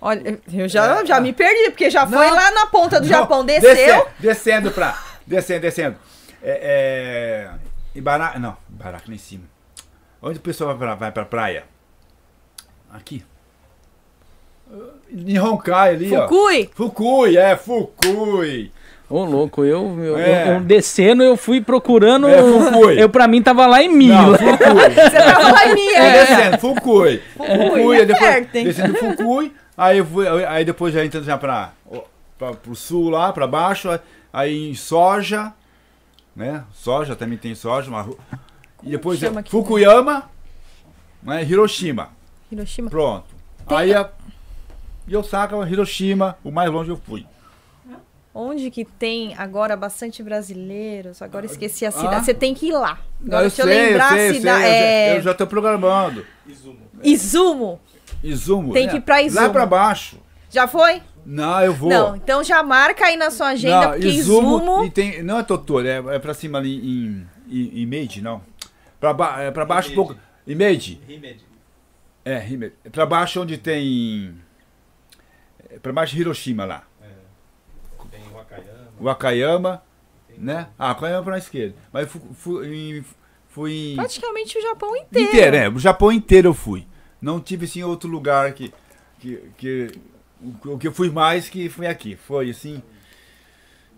[0.00, 2.34] Olha, eu já, já me perdi, porque já foi Não.
[2.34, 4.06] lá na ponta do Não, Japão, desce- desceu.
[4.18, 4.98] Descendo pra.
[5.26, 5.96] Descendo, descendo.
[6.42, 7.50] É.
[7.54, 9.44] é Ibara, não, Ibaraca lá em cima.
[10.20, 11.64] Onde o pessoal vai pra, vai pra praia?
[12.90, 13.24] Aqui.
[15.12, 16.26] Em Honkai ali, ó.
[16.28, 16.70] Fukui.
[16.74, 18.72] Fukui, é, Fukui.
[19.10, 20.48] Ô, louco, eu, eu, É.
[20.48, 22.26] eu- eu descendo, eu fui procurando.
[22.28, 22.98] É, Fukui.
[22.98, 24.38] Eu, pra mim, tava lá em Não, Mila.
[24.38, 24.56] Fukui.
[24.94, 27.22] Você tava lá em minha, É, descendo, Fukui.
[27.36, 28.64] Fukui, é depois, perto, hein?
[28.64, 31.72] descendo Fukui, aí, eu fui, aí depois já entrando já pra,
[32.38, 33.90] pra, pro sul lá, pra baixo,
[34.32, 35.52] aí em Soja,
[36.34, 36.64] né?
[36.72, 38.18] Soja, também tem Soja, uma, ru-
[38.82, 39.30] e depois é?
[39.50, 40.22] Fukuyama,
[41.22, 41.44] né?
[41.44, 42.08] Hiroshima,
[42.50, 42.88] Hiroshima.
[42.88, 43.26] pronto.
[43.68, 44.08] Tem- Aí a,
[45.06, 47.26] e Osaka, Hiroshima, o mais longe eu fui.
[48.34, 51.20] Onde que tem agora bastante brasileiros?
[51.20, 51.92] Agora esqueci a Ah.
[51.92, 52.24] cidade.
[52.24, 52.98] Você tem que ir lá.
[53.26, 54.62] Agora eu deixa eu lembrar eu sei, a cidade.
[54.62, 55.16] sei, eu já- É...
[55.18, 56.26] eu já tô programando.
[57.02, 57.80] Izumo.
[58.22, 58.72] Izumo.
[58.72, 59.46] Tem é, que ir pra Izumo.
[59.46, 60.18] Lá pra baixo.
[60.48, 61.02] Já foi?
[61.26, 61.90] Não, eu vou.
[61.90, 64.84] Não, então já marca aí na sua agenda, porque Izumo, Izumo...
[64.84, 68.42] E tem, não é Totoro, é, é pra cima ali em, em, em Meiji, não.
[68.98, 70.16] Pra, ba, é pra baixo um pouco.
[70.46, 71.00] Em Meiji?
[72.24, 72.72] É, Himeji.
[72.84, 74.34] É pra baixo onde tem.
[75.72, 76.84] É pra baixo de Hiroshima lá.
[78.10, 78.88] Tem o Wakayama.
[79.00, 79.82] O Akayama,
[80.36, 80.68] né?
[80.78, 81.74] Ah, Akayama pra esquerda.
[81.92, 82.66] Mas fui, fui,
[82.98, 83.04] em-
[83.48, 83.92] fui.
[83.96, 85.28] Praticamente o Japão inteiro.
[85.28, 85.68] Inteiro, é.
[85.68, 86.86] O Japão inteiro eu fui.
[87.20, 88.72] Não tive assim outro lugar que.
[89.18, 89.90] que, que
[90.40, 92.16] o, o que eu fui mais que foi aqui.
[92.16, 92.82] Foi assim.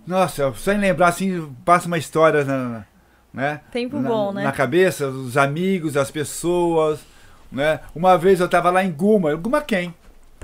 [0.06, 2.84] Nossa, só em lembrar assim, passa uma história na,
[3.32, 3.62] né?
[3.72, 4.44] Tempo na, bom, né?
[4.44, 7.00] na cabeça, os amigos, as pessoas,
[7.50, 7.80] né?
[7.94, 9.94] Uma vez eu tava lá em Guma, Guma quem?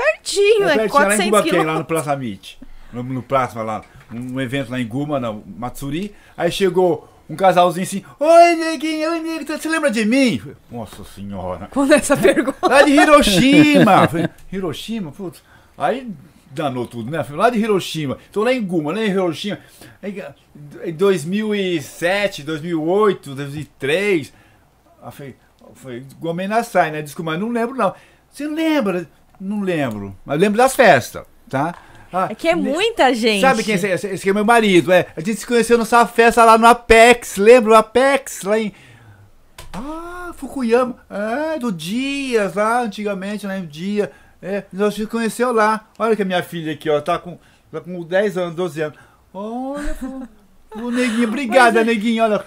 [0.00, 1.86] Pertinho, é pertinho, lá em 400 Guma quem, lá no quilômetros.
[1.86, 2.56] Plaza Meet.
[2.92, 3.82] No, no Plaza lá,
[4.12, 6.14] um evento lá em Guma, na Matsuri.
[6.36, 10.42] Aí chegou um casalzinho assim, oi neguinho, oi nego, você lembra de mim?
[10.70, 11.68] Nossa senhora.
[11.70, 12.66] Quando essa pergunta...
[12.66, 14.08] Lá de Hiroshima.
[14.08, 15.12] Falei, Hiroshima?
[15.12, 15.42] Putz.
[15.78, 16.10] Aí
[16.50, 17.24] danou tudo, né?
[17.30, 18.18] Lá de Hiroshima.
[18.32, 19.60] Tô lá em Guma, lá em Hiroshima.
[20.84, 24.32] Em 2007, 2008, 2003.
[25.02, 25.36] Aí falei,
[25.74, 27.00] foi Gomen Nasai, né?
[27.02, 27.94] Desculpa, mas não lembro não.
[28.28, 29.08] Você lembra?
[29.40, 30.16] Não lembro.
[30.24, 31.74] Mas lembro das festas, tá?
[32.12, 33.40] Ah, É que é muita gente.
[33.40, 34.92] Sabe quem é esse, esse, que é meu marido?
[34.92, 38.42] É, a gente se conheceu nessa festa lá no Apex, lembra o Apex?
[38.42, 38.72] Lá em.
[39.72, 40.96] Ah, Fukuyama.
[41.08, 44.10] É, do Dias, lá antigamente, lá em Dia.
[44.42, 45.88] É, nós se conheceu lá.
[45.98, 47.38] Olha que a minha filha aqui, ó, tá com,
[47.70, 48.98] tá com 10 anos, 12 anos.
[49.32, 49.96] Olha,
[50.74, 52.22] Ô, neguinho, obrigada, neguinho.
[52.22, 52.38] Olha,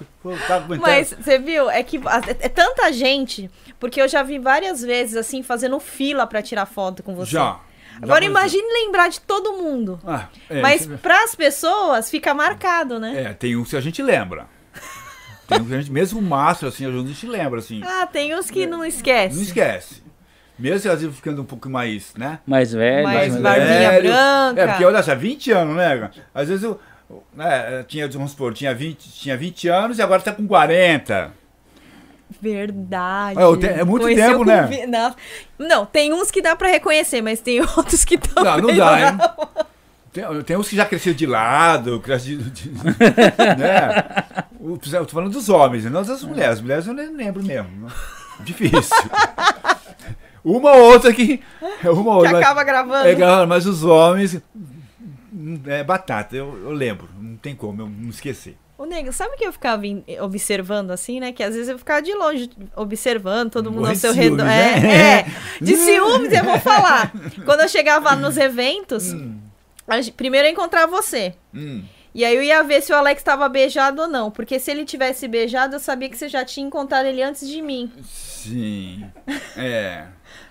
[0.48, 0.82] tá aguentando.
[0.82, 5.18] Mas você viu, é que é, é tanta gente, porque eu já vi várias vezes
[5.18, 7.32] assim fazendo fila pra tirar foto com você.
[7.32, 7.60] Já.
[8.02, 10.00] Agora imagine lembrar de todo mundo.
[10.06, 13.24] Ah, é, Mas você- pras pessoas fica marcado, né?
[13.30, 14.48] É, tem uns que a gente lembra.
[15.48, 17.82] Tem uns que a gente, mesmo o mastro, assim, a gente lembra, assim.
[17.84, 19.36] Ah, tem uns que não esquece.
[19.36, 20.02] Não esquece.
[20.58, 22.40] Mesmo se às vezes ficando um pouco mais, né?
[22.46, 23.04] Mais velho.
[23.04, 24.10] Mais mais barbinha velho.
[24.10, 24.62] branca.
[24.62, 25.98] É, porque olha só, 20 anos, né?
[25.98, 26.12] cara?
[26.34, 26.80] Às vezes eu.
[27.34, 31.32] Né, tinha, vamos supor, tinha 20, tinha 20 anos e agora tá com 40.
[32.42, 33.40] Verdade.
[33.40, 34.64] É, é muito Conheceu tempo, né?
[34.64, 35.16] vi- Não,
[35.60, 39.00] não, tem uns que dá pra reconhecer, mas tem outros que também Não, não dá,
[39.12, 39.18] hein?
[40.12, 42.70] Tem, tem uns que já cresceram de lado, cresce de, de-
[43.58, 44.06] né?
[44.62, 46.54] Eu tô falando dos homens, não das mulheres.
[46.54, 47.88] As mulheres eu nem lembro mesmo.
[48.42, 48.96] Difícil.
[50.44, 51.42] Uma ou outra que.
[51.84, 52.32] Uma ou Que outra.
[52.34, 53.08] mas- acaba gravando.
[53.08, 54.42] É, mas os homens.
[55.44, 57.10] Hum, É batata, eu, eu lembro.
[57.20, 58.58] Não tem como eu não esquecer.
[58.78, 59.84] O nego, sabe que eu ficava
[60.22, 61.32] observando assim, né?
[61.32, 64.46] Que às vezes eu ficava de longe observando todo mundo Morre ao seu ciúmes, redor.
[64.46, 64.74] né?
[64.74, 65.26] É, é.
[65.62, 67.12] De ciúmes, eu vou falar.
[67.46, 69.14] Quando eu chegava nos eventos,
[69.92, 71.34] gente- primeiro eu ia encontrar você.
[71.54, 71.84] Hum.
[72.16, 74.30] E aí eu ia ver se o Alex estava beijado ou não.
[74.32, 77.62] Porque se ele tivesse beijado, eu sabia que você já tinha encontrado ele antes de
[77.62, 77.92] mim.
[78.04, 79.06] Sim.
[79.56, 80.06] É.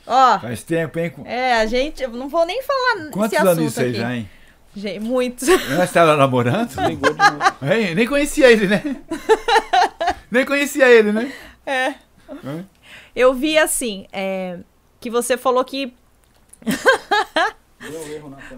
[0.07, 1.13] Ó, Faz tempo, hein?
[1.25, 2.03] é, a gente.
[2.03, 3.99] Eu não vou nem falar Quantos anos assunto isso aí aqui.
[3.99, 4.31] já, hein?
[4.75, 5.49] Gente, muitos.
[5.49, 6.71] Nós estávamos namorando?
[7.63, 7.95] Hein?
[7.95, 8.83] Nem conhecia ele, né?
[10.31, 11.33] Nem conhecia ele, né?
[11.67, 11.95] É.
[12.45, 12.65] Hã?
[13.15, 14.59] Eu vi assim, é,
[14.99, 15.93] que você falou que.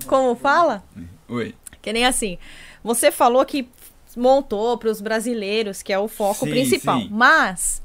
[0.07, 0.85] Como fala?
[1.29, 1.55] Oi.
[1.83, 2.39] Que nem assim.
[2.83, 3.69] Você falou que
[4.17, 7.01] montou para os brasileiros, que é o foco Sim, principal.
[7.01, 7.09] sim.
[7.11, 7.83] Mas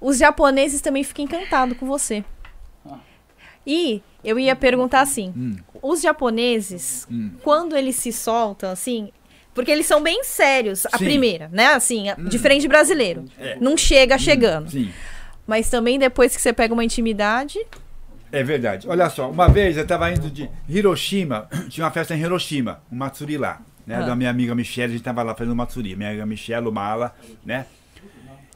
[0.00, 2.24] os japoneses também ficam encantados com você.
[3.66, 5.56] E eu ia perguntar assim: Hum.
[5.82, 7.30] os japoneses, Hum.
[7.42, 9.10] quando eles se soltam assim,
[9.54, 11.04] porque eles são bem sérios, a Sim.
[11.04, 11.06] Hum.
[11.08, 11.66] primeira, né?
[11.68, 13.24] Assim, a- diferente brasileiro.
[13.60, 14.70] Não chega chegando.
[14.70, 14.90] Sim.
[15.46, 17.58] Mas também depois que você pega uma intimidade,
[18.34, 18.88] É verdade.
[18.88, 22.96] Olha só, uma vez eu estava indo de Hiroshima, tinha uma festa em Hiroshima, um
[22.96, 23.96] Matsuri lá, né?
[23.96, 24.00] Ah.
[24.06, 25.94] Da minha amiga Michelle, a gente estava lá fazendo um Matsuri.
[25.94, 27.66] Minha amiga Michelle, o Mala, né?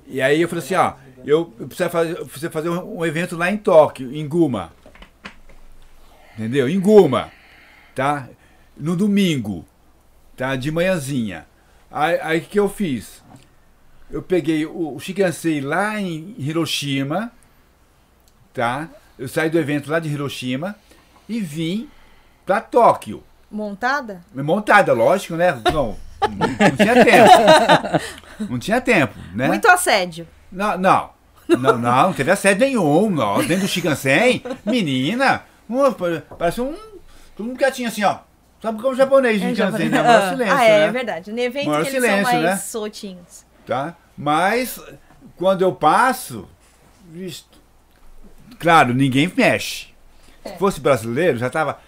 [0.07, 0.95] E aí eu falei assim, ó,
[1.27, 4.73] eu, preciso fazer, preciso fazer um evento lá em Tóquio, em Guma.
[6.37, 6.69] Entendeu?
[6.69, 7.31] Em Guma,
[7.95, 8.29] tá?
[8.77, 9.65] No domingo,
[10.37, 10.55] tá?
[10.55, 11.47] De manhãzinha.
[11.91, 13.23] Aí o que eu fiz?
[14.11, 17.33] Eu peguei o, o Shigansei lá em Hiroshima,
[18.53, 18.89] tá?
[19.19, 20.77] Eu saí do evento lá de Hiroshima
[21.29, 21.89] e vim
[22.45, 23.23] pra Tóquio.
[23.51, 25.59] montada, Montada, lógico, né?
[25.73, 25.97] Não,
[26.29, 27.31] não tinha tempo.
[28.51, 29.49] Não tinha tempo, né?
[29.49, 30.29] muito assédio.
[30.53, 31.11] Não, não.
[31.49, 33.09] Não, não, não teve assédio nenhum.
[33.09, 33.39] Não.
[33.39, 35.43] Dentro do Shikansen, menina,
[36.39, 36.75] parece um.
[37.37, 38.19] Todo mundo quietinho assim, ó.
[38.63, 39.91] Sabe como japonês de É Shikansen, japonês.
[39.93, 40.03] né?
[40.03, 40.85] Maior silêncio, ah, é, né?
[40.87, 41.33] é verdade.
[41.33, 42.57] No evento Maior que eles silêncio, são mais né?
[42.57, 43.47] soltinhos.
[43.67, 43.95] tá?
[44.17, 44.81] Mas
[45.37, 46.49] quando eu passo,
[47.13, 47.59] visto,
[48.59, 49.89] claro, ninguém mexe.
[50.45, 51.79] Se fosse brasileiro, já tava.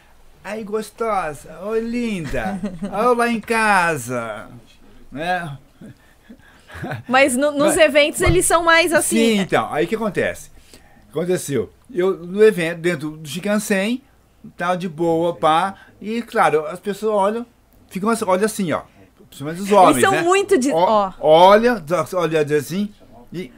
[0.45, 2.61] Ai, gostosa, oi, linda,
[2.93, 4.49] olha lá em casa,
[5.11, 5.57] né?
[7.09, 9.17] Mas no- nos Mas- eventos eles são mais assim.
[9.17, 10.51] Sim, então, aí o que acontece?
[11.11, 14.03] Aconteceu, eu no evento, dentro do Shikansen,
[14.57, 15.75] tal, de boa, pá.
[16.01, 17.47] E, claro, as pessoas olham,
[17.89, 18.83] ficam assim, olham assim, ó.
[19.29, 20.23] Principalmente os homens, são né?
[20.23, 21.13] muito de- ó.
[21.21, 22.93] Olha, olha assim,
[23.33, 23.53] e...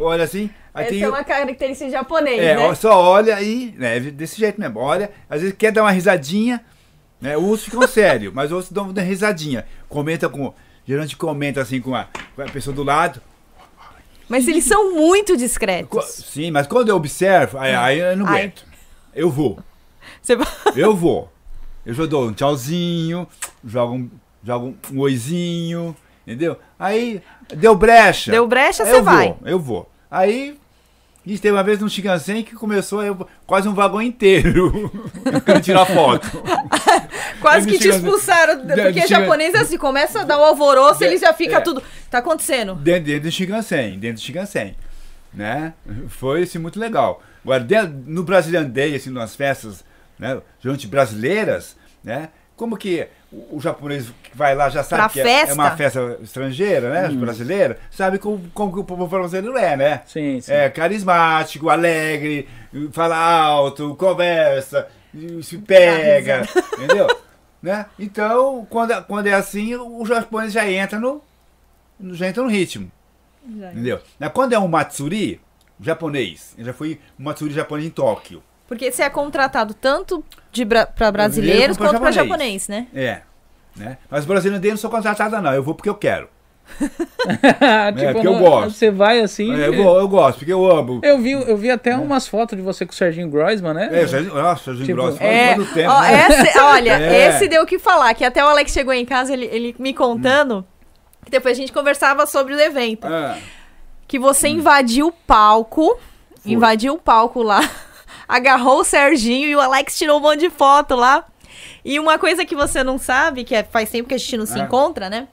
[0.00, 1.02] Olha assim, aí Essa tem...
[1.02, 2.74] é uma característica japonesa, é, né?
[2.76, 6.64] só olha e, né, desse jeito mesmo, olha, às vezes quer dar uma risadinha,
[7.20, 10.54] né, uns ficam sérios, mas outros dão uma risadinha, comenta com,
[10.86, 13.20] geralmente comenta assim com a, com a pessoa do lado,
[14.28, 16.24] Mas eles são muito discretos.
[16.30, 18.40] sim, mas quando eu observo, aí, aí eu não Ai.
[18.40, 18.64] aguento,
[19.14, 19.58] eu vou,
[20.20, 20.36] Você...
[20.76, 21.32] eu vou,
[21.84, 23.26] eu já dou um tchauzinho,
[23.64, 24.10] jogo um,
[24.44, 26.58] jogo um oizinho, entendeu?
[26.78, 27.22] Aí,
[27.56, 28.30] deu brecha.
[28.30, 29.28] Deu brecha, você vai.
[29.28, 29.90] Vou, eu vou.
[30.10, 30.58] Aí,
[31.32, 34.90] isso teve uma vez no Shinkansen que começou eu, quase um vagão inteiro
[35.44, 36.26] querendo tirar foto.
[37.40, 40.42] Quase Ele que te expulsaram, Ele porque chega- japonês é assim, começa a dar o
[40.42, 41.60] alvoroço, eles já fica É.
[41.60, 41.80] tudo.
[42.10, 42.74] Tá acontecendo?
[42.74, 44.74] Dentro, dentro do Shinkansen, dentro do Shinkansen.
[45.32, 45.72] Né?
[46.08, 47.22] Foi assim, muito legal.
[47.44, 49.84] Agora, dentro, no Brazilian Day, assim, nas festas
[50.18, 52.30] né, geralmente brasileiras, né?
[52.56, 55.50] Como que o, o japonês que vai lá já sabe Pra que é- festa?
[55.50, 57.08] é uma festa estrangeira, né?
[57.08, 57.20] Hum.
[57.20, 60.02] Brasileira, sabe como, como que o povo brasileiro é, né?
[60.06, 60.52] Sim, sim.
[60.52, 62.48] É carismático, alegre,
[62.92, 64.88] fala alto, conversa,
[65.42, 66.42] se pega,
[66.78, 67.06] entendeu?
[67.62, 67.86] Né?
[67.98, 71.22] Então, quando, é- quando é assim, o japonês já entra no,
[72.12, 72.90] já entra no ritmo,
[73.44, 74.00] entendeu?
[74.18, 74.28] Né?
[74.28, 75.40] Quando é um matsuri,
[75.80, 80.64] japonês, eu já fui um matsuri japonês em Tóquio, Porque você é contratado tanto de
[80.64, 82.66] bra pra brasileiros Brasileiro quanto pra japonês.
[82.66, 82.86] japonês, né?
[82.94, 83.22] é,
[83.74, 83.98] né?
[84.10, 86.28] Mas brasileiro dele não sou contratada não, eu vou porque eu quero.
[86.78, 88.70] tipo, porque eu gosto.
[88.72, 89.52] Você vai assim.
[89.58, 91.00] É, eu, eu gosto, porque eu amo.
[91.02, 93.88] Eu vi, eu vi até umas fotos de você com o Serginho Groisman, né?
[93.90, 96.26] É, Jardim- nossa, Jardim Tipo, Grosso, É, quanto tempo, ó, né?
[96.28, 97.28] esse- olha, É.
[97.28, 99.94] esse deu o que falar, que até o Alex chegou em casa, ele, ele me
[99.94, 100.62] contando,
[101.24, 103.38] que depois a gente conversava sobre o evento, Ah,
[104.06, 105.98] que você invadiu o palco,
[106.44, 107.60] invadiu o palco lá,
[108.28, 111.24] agarrou o Serginho e o Alex tirou um monte de foto lá.
[111.84, 114.46] E uma coisa que você não sabe, que é, faz tempo que a gente não
[114.46, 114.64] se Ah.
[114.64, 115.26] encontra, né?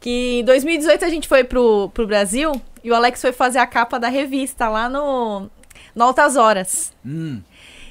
[0.00, 2.52] Que em 2018 a gente foi pro, pro Brasil
[2.82, 5.48] e o Alex foi fazer a capa da revista lá no,
[5.94, 6.92] no Altas Horas.
[7.04, 7.40] hum.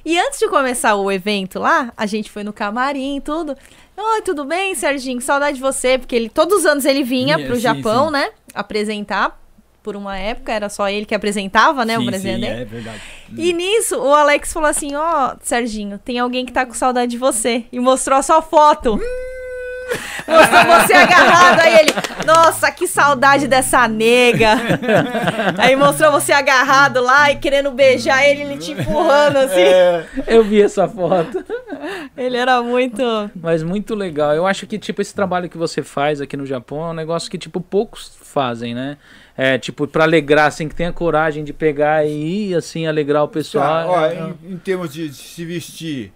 [0.03, 3.55] E antes de começar o evento lá, a gente foi no camarim e tudo.
[3.95, 5.21] Oi, tudo bem, Serginho?
[5.21, 8.13] Saudade de você, porque ele todos os anos ele vinha Sim, pro sim, Japão, sim.
[8.13, 8.31] né?
[8.51, 9.39] Apresentar.
[9.83, 11.97] Por uma época era só ele que apresentava, né?
[11.97, 13.01] o Sim, Brasil sim, é verdade.
[13.35, 17.17] E nisso, o Alex falou assim: Ó, Serginho, tem alguém que tá com saudade de
[17.17, 17.65] você.
[17.71, 18.99] E mostrou a sua foto.
[20.27, 21.59] Mostrou você agarrado.
[21.59, 21.93] Aí ele,
[22.25, 24.53] nossa, que saudade dessa nega.
[25.57, 29.59] Aí mostrou você agarrado lá e querendo beijar ele, ele te empurrando assim.
[29.59, 31.43] É, Eu vi essa foto.
[32.15, 33.01] Ele era muito.
[33.35, 34.33] Mas muito legal.
[34.33, 37.29] Eu acho que, tipo, esse trabalho que você faz aqui no Japão é um negócio
[37.29, 38.97] que, tipo, poucos fazem, né?
[39.43, 43.27] É, tipo, pra alegrar, assim, que tenha coragem de pegar e ir, assim, alegrar o
[43.27, 43.89] tá, pessoal.
[43.89, 46.13] ó, É- em, em termos de, de se vestir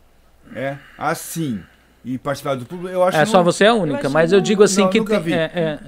[0.55, 1.59] é, assim
[2.03, 4.09] e participar do público, eu acho É, que só não- você é a única, acho
[4.11, 5.33] mas eu não- digo assim não, que nunca tem, vi.
[5.33, 5.79] é, é,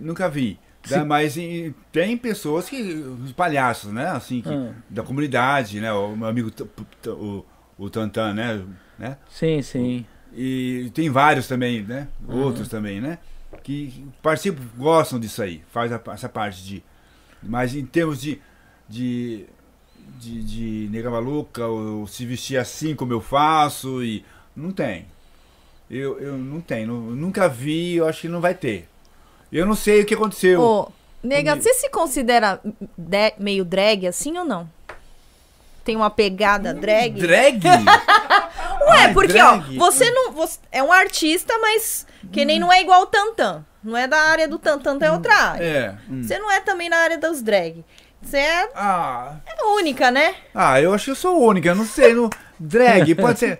[0.00, 0.58] nunca vi.
[0.82, 2.82] Se- Tá, mas em- tem pessoas que.
[3.24, 4.08] Os palhaços, né?
[4.08, 4.72] Assim, que- Hum.
[4.90, 5.92] da comunidade, né?
[5.92, 6.50] O meu amigo
[7.06, 7.44] o,
[7.78, 8.60] o Tantan, né?
[8.98, 9.16] né?
[9.30, 10.04] sim, sim.
[10.34, 12.08] E tem vários também, né?
[12.28, 12.42] Uhum.
[12.42, 13.18] Outros também, né?
[13.62, 16.82] Que participam, gostam disso aí, faz a- essa parte de.
[17.42, 18.40] Mas em termos de.
[18.88, 19.46] de
[20.18, 24.24] de, de nega maluca, ou se vestir assim como eu faço, e.
[24.54, 25.06] Não tem.
[25.90, 28.88] Eu, eu não tenho, nu- nunca vi, eu acho que não vai ter.
[29.50, 30.60] Eu não sei o que aconteceu.
[30.60, 32.60] Ô, nega, você se considera
[32.96, 34.68] de- meio drag assim ou não?
[35.84, 37.18] Tem uma pegada drag?
[37.20, 37.60] Drag?
[38.88, 39.76] Ué, Ai, porque, drag?
[39.78, 40.32] ó, você não.
[40.32, 43.64] você é um artista, mas que nem não é igual o Tantan.
[43.82, 45.64] Não é da área do Tantan, é outra área.
[45.64, 45.94] É.
[46.08, 46.22] hum.
[46.22, 47.84] Você não é também na área dos drag.
[48.22, 49.36] Você é Ah,
[49.76, 50.34] única, né?
[50.54, 52.14] ah, eu acho que eu sou única, eu não sei.
[52.14, 53.58] No, drag, pode ser.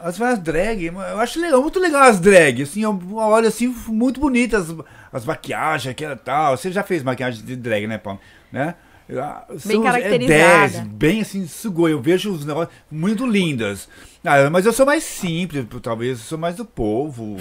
[0.00, 2.62] As várias drag, eu acho legal, muito legal as drag.
[2.62, 4.76] Assim, eu olho assim, muito bonitas as,
[5.12, 6.56] as maquiagens, aquela tal.
[6.56, 8.20] Você já fez maquiagem de drag, né, Paulo?
[8.52, 8.74] Né?
[9.10, 10.34] Ah, são- caracterizada.
[10.34, 11.88] É 10, bem assim, sugou.
[11.88, 13.88] Eu vejo os negócios muito lindas.
[14.24, 16.18] Ah, mas eu sou mais simples, talvez.
[16.18, 17.36] Eu sou mais do povo.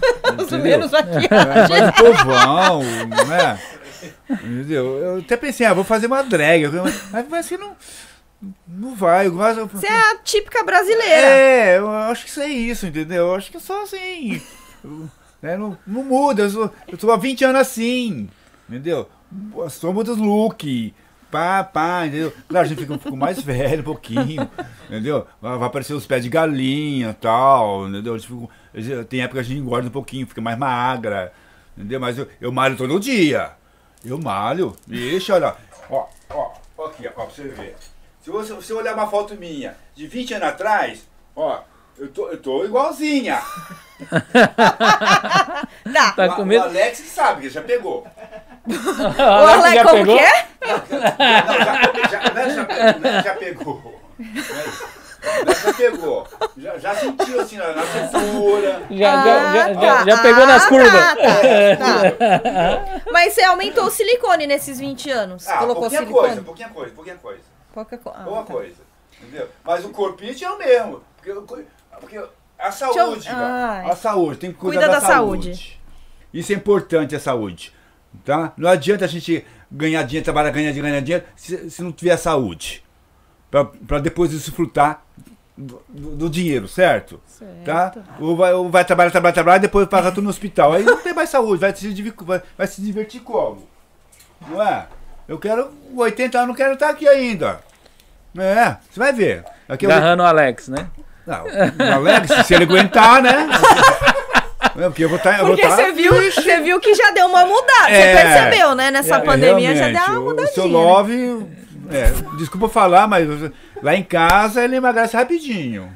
[0.62, 1.26] Menos aqui.
[1.30, 2.82] É, mais do povão,
[3.28, 3.60] né?
[4.30, 4.96] Entendeu?
[4.98, 6.66] Eu até pensei, ah, vou fazer uma drag.
[7.10, 7.76] Mas, mas assim, não,
[8.66, 9.26] não vai.
[9.26, 11.26] Eu gosto, Você é a típica brasileira.
[11.26, 13.26] é, eu acho que isso é isso, entendeu?
[13.28, 14.40] Eu acho que eu sou assim.
[15.42, 18.28] né, não, não muda, eu sou, eu tô há 20 anos assim,
[18.68, 19.08] entendeu?
[19.68, 20.94] Só muda os look,
[21.30, 22.32] pá, pá, entendeu?
[22.48, 24.48] Claro, a gente fica um pouco mais velho, um pouquinho,
[24.86, 25.26] entendeu?
[25.40, 28.18] Vai aparecer os pés de galinha e tal, entendeu?
[28.20, 31.32] Fica- tem época que a gente engorda um pouquinho, fica mais magra,
[31.76, 31.98] entendeu?
[32.00, 33.52] Mas eu, eu malho todo dia.
[34.04, 34.74] Eu malho.
[34.86, 35.54] Deixa, olha.
[35.90, 37.76] Ó, ó, ó aqui, ó, pra você ver.
[38.22, 41.60] Se você, se você olhar uma foto minha de 20 anos atrás, ó,
[41.98, 43.40] eu tô, eu tô igualzinha.
[44.08, 45.66] Tá.
[46.16, 46.64] Tá o, com o medo?
[46.64, 48.06] Alex que sabe, que já pegou.
[48.66, 50.16] O Alex Alex, já como pegou?
[50.16, 50.46] que é?
[50.60, 51.54] Não,
[52.08, 54.00] já, já, é já, é já pegou.
[54.20, 56.26] É é já pegou.
[56.56, 58.82] Já, já sentiu assim na, na cintura.
[58.90, 60.04] Já, já, já, Ah, já, tá.
[60.10, 60.92] já pegou nas Ah, curvas.
[60.92, 63.00] tá, tá, tá.
[63.12, 65.46] Mas você aumentou o silicone nesses 20 anos.
[65.48, 66.26] Ah, Colocou pouquinha silicone?
[66.28, 67.42] coisa, pouquinha coisa, pouquinha coisa.
[67.72, 68.52] Pouca co- ah, Boa tá.
[68.52, 68.76] coisa.
[69.20, 69.48] Entendeu?
[69.64, 71.02] Mas o corpinho tinha o mesmo.
[71.16, 71.32] Porque,
[72.00, 72.22] porque
[72.58, 73.90] a saúde, eu- cara, Ai.
[73.90, 75.54] a saúde, tem que cuidar Cuida da, da saúde.
[75.54, 75.80] saúde.
[76.32, 77.74] Isso é importante, a saúde.
[78.24, 78.52] Tá?
[78.56, 82.16] Não adianta a gente ganhar dinheiro, trabalhar, ganhar dinheiro, ganhar dinheiro, se, se não tiver
[82.16, 82.82] saúde.
[83.50, 85.02] Para depois desfrutar
[85.56, 87.20] do, do- dinheiro, certo?
[87.64, 87.92] Tá?
[88.18, 90.72] Ou vai, ou vai trabalhar, trabalhar, trabalhar, e depois paga tudo no hospital.
[90.72, 93.68] Aí não tem mais saúde, vai se, divi- vai, vai se divertir como?
[94.48, 94.86] Não é?
[95.28, 97.60] Eu quero, 80 anos, não quero estar aqui ainda.
[98.36, 99.44] É, você vai ver.
[99.68, 100.88] Daqui a Agarrando o Alex, né?
[101.26, 103.48] não, o Alex, se ele aguentar, né?
[104.80, 105.38] É, porque eu vou estar.
[105.40, 107.90] Porque você viu, você viu que já deu uma mudada.
[107.90, 108.16] É.
[108.16, 108.90] você percebeu, né?
[108.90, 110.50] Nessa É, pandemia já deu uma mudadinha.
[110.50, 110.72] O seu né?
[110.72, 111.46] Love,
[111.90, 113.28] é, desculpa falar, mas
[113.82, 115.92] lá em casa ele emagrece rapidinho.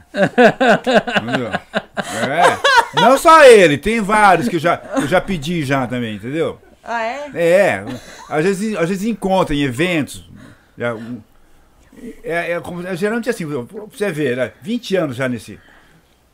[1.22, 1.50] entendeu?
[2.28, 3.00] É.
[3.00, 6.60] Não só ele, tem vários que eu já, eu já pedi já também, entendeu?
[6.82, 7.30] Ah, é?
[7.34, 7.84] É,
[8.28, 10.28] às vezes, às vezes encontra em eventos.
[10.76, 10.94] já,
[12.22, 15.58] É, é, é geralmente assim, pra você ver, né, 20 anos já nesse.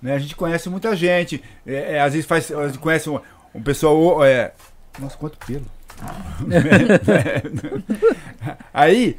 [0.00, 1.42] Né, a gente conhece muita gente.
[1.66, 3.20] é, é, às vezes faz, a gente conhece um,
[3.54, 4.24] um pessoal.
[4.24, 4.52] É,
[4.98, 5.66] nossa, quanto pelo.
[8.72, 9.16] Aí,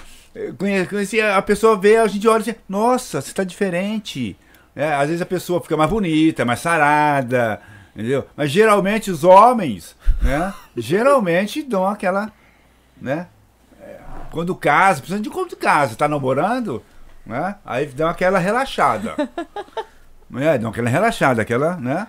[0.58, 4.36] conhe- conheci, a pessoa vê, a gente olha e diz, nossa, você está diferente.
[4.76, 7.62] É, às vezes a pessoa fica mais bonita, mais sarada,
[7.94, 8.26] entendeu?
[8.36, 10.54] Mas geralmente os homens, né?
[10.78, 12.32] geralmente dão aquela,
[13.00, 13.28] né?
[13.82, 13.98] é,
[14.32, 16.82] Quando casa, precisando de quando casa, tá namorando,
[17.26, 17.56] né?
[17.66, 19.16] Aí dão aquela relaxada.
[20.40, 22.08] É, dão aquela relaxada, aquela, né?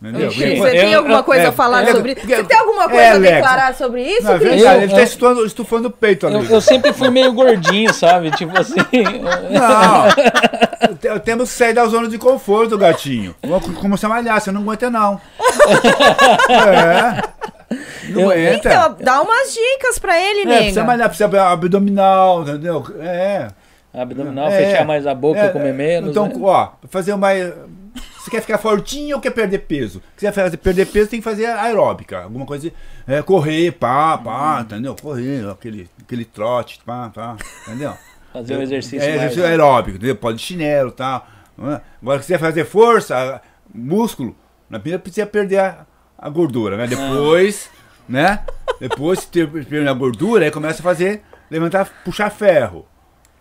[0.00, 0.28] Entendeu?
[0.28, 2.56] Ixi, Porque- Você tem Eu- alguma coisa é, a falar é, sobre porque- Você tem
[2.58, 4.52] alguma coisa é, a declarar sobre isso, Não, é Cris?
[4.52, 6.36] ele tá eu- estufando, estufando o peito ali.
[6.36, 8.30] Eu, eu sempre fui meio gordinho, sabe?
[8.30, 8.76] Tipo assim.
[9.50, 13.34] Não, te- temos que sair da zona de conforto, gatinho.
[13.80, 15.20] Começar a malhar, você não aguenta não.
[16.48, 17.22] É.
[18.10, 18.68] Não Eu- aguenta.
[18.68, 20.58] Então, dá umas dicas pra ele, é, nega.
[20.58, 22.84] precisa malhar, precisa abdominal, entendeu?
[23.00, 23.48] É.
[23.92, 24.56] Abdominal, é.
[24.56, 26.10] fechar mais a boca, É, comer menos.
[26.10, 26.34] Então, né?
[26.42, 27.28] ó, fazer uma.
[28.18, 30.00] Você quer ficar fortinho ou quer perder peso?
[30.16, 32.22] Se quiser perder peso, tem que fazer aeróbica.
[32.22, 32.70] Alguma coisa.
[33.06, 34.94] É, correr, pá, pá, entendeu?
[35.00, 37.94] Correr, aquele, aquele trote, pá, pá, entendeu?
[38.32, 39.16] Fazer um exercício É, mais.
[39.22, 40.14] exercício aeróbico, entendeu?
[40.16, 41.26] Pode de chinelo e tal.
[41.58, 41.80] não é?
[42.00, 43.40] Agora, se quiser fazer força,
[43.74, 44.36] músculo,
[44.68, 46.86] na primeira precisa perder a, a gordura, né?
[46.86, 47.68] Depois,
[48.08, 48.44] né?
[48.78, 52.86] Depois, se ter- perder a gordura, aí começa a fazer, levantar, puxar ferro.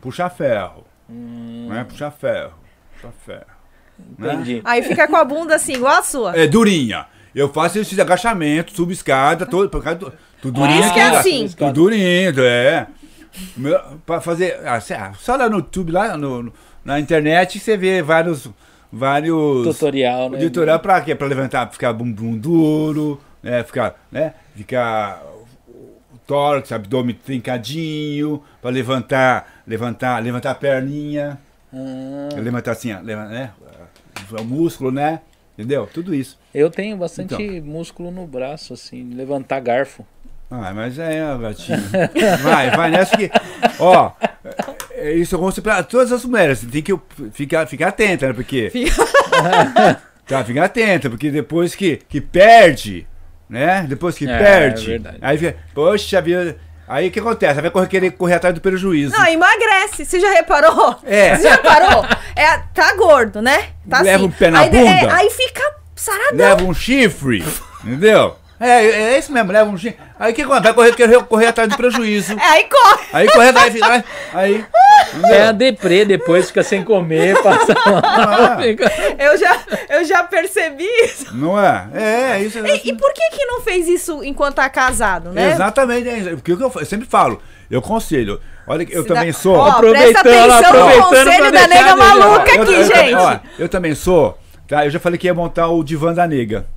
[0.01, 0.85] Puxar ferro.
[1.09, 1.83] Né?
[1.87, 2.53] Puxar ferro.
[2.93, 3.45] Puxar ferro.
[4.17, 4.33] né?
[4.33, 4.61] Entendi.
[4.63, 6.37] Aí fica com a bunda assim, igual a sua.
[6.37, 7.05] É durinha.
[7.33, 11.03] Eu faço esse agachamento, subo escada, todo, por causa do, tudo Por isso que é
[11.11, 11.47] durinho, assim.
[11.55, 12.87] Tudo durinho, é.
[13.55, 14.59] Meu- Pra fazer.
[14.65, 14.79] ah,
[15.17, 18.49] só lá no YouTube, lá no, no- na internet, você vê vários.
[18.91, 19.67] Vários.
[19.67, 20.39] Tutorial, né?
[20.39, 21.13] Tutorial pra quê?
[21.13, 23.63] Pra levantar, ficar bumbum duro, né?
[23.63, 24.33] Ficar, né?
[24.55, 25.21] Ficar
[26.29, 31.39] tórax, abdômen trincadinho, pra levantar, levantar, levantar a perninha.
[31.73, 33.51] Ah, Levantar assim, ó, né?
[34.39, 35.21] O músculo, né?
[35.57, 35.89] Entendeu?
[35.91, 36.37] Tudo isso.
[36.53, 37.65] eu tenho bastante Então.
[37.67, 40.05] músculo no braço, assim, levantar garfo.
[40.51, 41.77] Ah, mas é, gatinho.
[42.43, 43.29] Vai, vai nessa que.
[43.79, 44.11] Ó,
[44.91, 46.61] é isso eu conselho pra todas as mulheres.
[46.71, 46.97] Tem que
[47.31, 48.33] ficar, ficar atenta, né?
[48.33, 48.71] Porque.
[50.27, 53.07] tá, fica atenta, porque depois que, que perde,
[53.49, 53.85] né?
[53.87, 54.85] Depois que É, perde.
[54.85, 55.17] é verdade.
[55.21, 56.57] Aí fica, poxa vida.
[56.87, 57.53] Aí o que acontece?
[57.55, 59.15] Aí vai correr, querer correr atrás do prejuízo.
[59.15, 60.05] Não, emagrece.
[60.05, 60.97] Você já reparou?
[61.05, 61.35] É.
[61.35, 62.03] Você já reparou?
[62.35, 63.67] É, tá gordo, né?
[63.87, 64.25] Tá Leva assim.
[64.25, 64.89] um pé na aí, de- bunda.
[64.91, 65.61] é, aí fica
[65.95, 66.37] saradão.
[66.37, 67.43] Leva um chifre,
[67.83, 68.35] entendeu?
[68.59, 69.99] É, é isso mesmo, leva um chifre.
[70.19, 70.73] Aí o que acontece?
[70.75, 72.33] Vai correr, correr atrás do prejuízo.
[72.37, 73.05] É, aí corre.
[73.13, 74.03] Aí corre atrás, fica-
[74.33, 74.65] aí.
[75.31, 78.01] É a deprê, depois fica sem comer, passa mal.
[78.03, 78.57] Ah.
[78.61, 79.57] fica- Eu já,
[79.89, 81.33] eu já percebi isso.
[81.35, 81.87] Não é?
[81.93, 82.59] É, é isso.
[82.59, 85.51] é E, e por que que não fez isso enquanto tá casado, né?
[85.53, 88.41] Exatamente, é porque o que eu, eu sempre falo, eu aconselho.
[88.67, 89.55] Olha, eu Se também dá- sou.
[89.55, 93.13] Ó, Aproveitando, aproveitando conselho pra da nega maluca eu, aqui, eu, gente.
[93.15, 94.37] ó, eu também sou.
[94.67, 94.85] Tá?
[94.85, 96.67] Eu já falei que ia montar o divã da nega.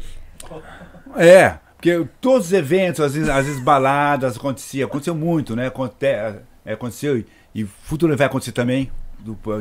[1.17, 5.67] É, porque todos os eventos, às vezes, às vezes baladas, acontecia, aconteceu muito, né?
[5.67, 8.89] Aconte, é, aconteceu e, e futuro vai acontecer também,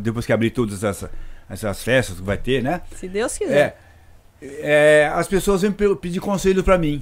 [0.04, 1.10] depois que abrir todas essas,
[1.50, 2.82] essas festas que vai ter, né?
[2.96, 3.76] Se Deus quiser.
[4.40, 7.02] É, é, as pessoas vêm pe- pedir conselho pra mim.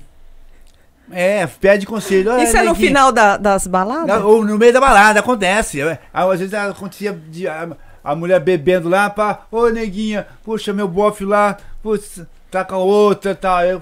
[1.11, 2.32] É, pede conselho.
[2.32, 4.24] "Ah, Isso é no neguinho, final da- das baladas?
[4.24, 5.82] Ou no meio da balada, acontece.
[5.82, 7.67] É, Às vezes acontecia de, a,
[8.01, 12.78] a mulher bebendo lá, pá, ô neguinha, puxa, meu bofe lá, putz, tá com a
[12.78, 13.65] outra, tá.
[13.67, 13.82] Eu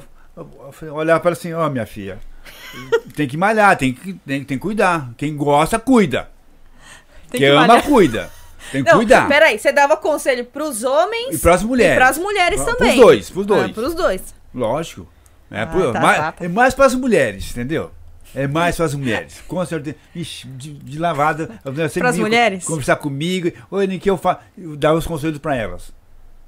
[0.94, 2.20] olhar para assim, ó, minha filha,
[3.16, 5.12] tem que malhar, tem que, tem, tem que cuidar.
[5.18, 6.30] Quem gosta, cuida.
[7.30, 7.84] Tem Quem que ama, malhar.
[7.84, 8.30] cuida.
[8.72, 9.28] Tem que Não, cuidar.
[9.28, 11.94] peraí, você dava conselho pros homens E pras mulheres.
[11.94, 13.00] e pras mulheres Pros também.
[13.00, 13.70] dois, pros dois.
[13.70, 14.36] Ah, pros dois.
[14.54, 15.08] Lógico.
[15.50, 16.46] É, Ah, por- tá, mais, tá, tá.
[16.46, 17.92] é mais para as mulheres, entendeu?
[18.36, 19.42] É mais para as mulheres.
[19.48, 19.96] Com certeza.
[20.14, 21.50] Ixi, de, de lavada.
[21.94, 22.66] Pras mulheres?
[22.66, 23.50] Conversar comigo.
[23.72, 24.42] Oi, que eu faço.
[24.78, 25.94] Dava os conselhos para elas.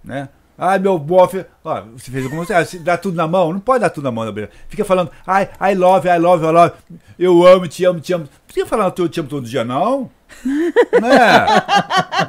[0.03, 0.27] Né?
[0.59, 1.45] Ai, meu bofe.
[1.63, 2.79] Ó, você fez alguma coisa.
[2.79, 3.53] Dá tudo na mão?
[3.53, 4.49] Não pode dar tudo na mão, Gabriel.
[4.67, 6.73] Fica falando, ai, I love, I love, I love.
[7.17, 8.25] Eu amo, te amo, te amo.
[8.25, 10.11] Não fica falando eu te amo todo dia, não.
[10.45, 11.45] né?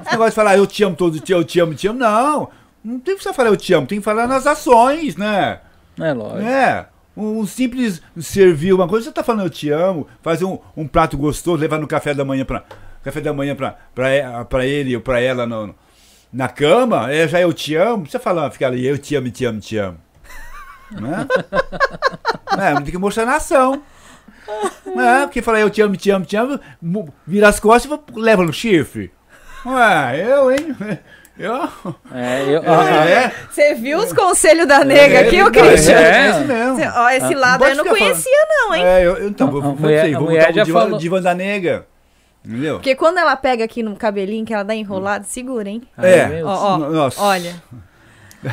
[0.03, 1.99] Esse negócio de falar eu te amo todo dia, eu te amo, te amo.
[1.99, 2.49] Não.
[2.85, 5.61] Não tem que falar eu te amo, tem que falar nas ações, né?
[5.99, 6.49] É lógico.
[6.49, 6.87] É.
[7.17, 11.19] Um simples servir uma coisa, você tá falando eu te amo, fazer um, um prato
[11.19, 12.63] gostoso, levar no café da manhã pra,
[13.03, 15.75] café da manhã pra, pra, pra ele ou pra ela no,
[16.33, 19.45] na cama, é, já eu te amo, você fala, fica ali, eu te amo, te
[19.45, 19.99] amo, te amo.
[20.93, 21.27] Né?
[22.59, 23.83] é, tem que mostrar na ação.
[24.87, 26.59] É, porque falar eu te amo, te amo, te amo,
[27.27, 29.13] vira as costas e leva no chifre.
[29.65, 30.77] Ué, eu, hein?
[31.39, 31.55] Eu.
[32.13, 35.95] É, eu, ah, ah, É, Você viu os conselhos da nega aqui, ô é, Christian?
[35.97, 36.77] é, é isso mesmo.
[36.77, 38.85] Cê- Ó, esse lado pode eu não conhecia, não, hein?
[38.85, 40.55] É, eu, eu- então, A- vou, a vou, mulher- sei, a vou mulher botar o
[40.57, 41.87] já divan, falou- da nega.
[42.45, 42.77] Entendeu?
[42.77, 45.83] Porque quando ela pega aqui no cabelinho, que ela dá enrolado, segura, hein?
[45.99, 46.27] É.
[46.27, 47.21] meu Ó, ó, Nossa.
[47.21, 47.55] olha.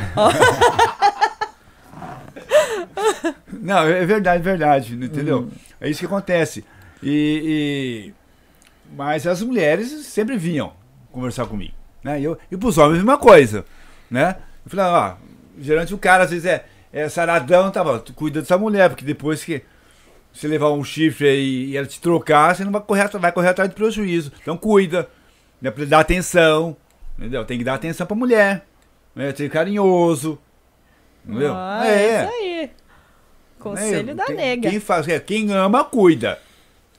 [3.52, 5.42] Não, é verdade, é verdade, entendeu?
[5.42, 5.52] Hum.
[5.80, 6.66] É isso que acontece.
[7.02, 8.14] E, e-
[8.96, 10.74] Mas as mulheres sempre vinham
[11.12, 11.74] conversar comigo.
[12.04, 12.20] Né?
[12.22, 13.66] E, eu, e pros homens a mesma coisa.
[14.10, 14.36] Né?
[14.66, 15.14] Eu falei, ó,
[15.60, 19.06] geralmente o cara às vezes é, é saradão, tá, bom, tu cuida dessa mulher, porque
[19.06, 19.62] depois que
[20.40, 23.50] você levar um chifre aí e ela te trocar, você não vai correr, vai correr
[23.50, 24.32] atrás de prejuízo.
[24.42, 25.08] Então cuida,
[25.62, 26.76] né, pra dar atenção.
[27.18, 27.44] Entendeu?
[27.46, 28.66] Tem que dar atenção pra mulher.
[29.16, 29.34] Né?
[29.34, 30.38] Ser carinhoso.
[31.26, 31.54] Entendeu?
[31.56, 32.70] Ah, é isso aí.
[33.60, 34.70] Conselho É, da quem- nega.
[34.70, 36.40] Quem, faz, é, quem ama, cuida.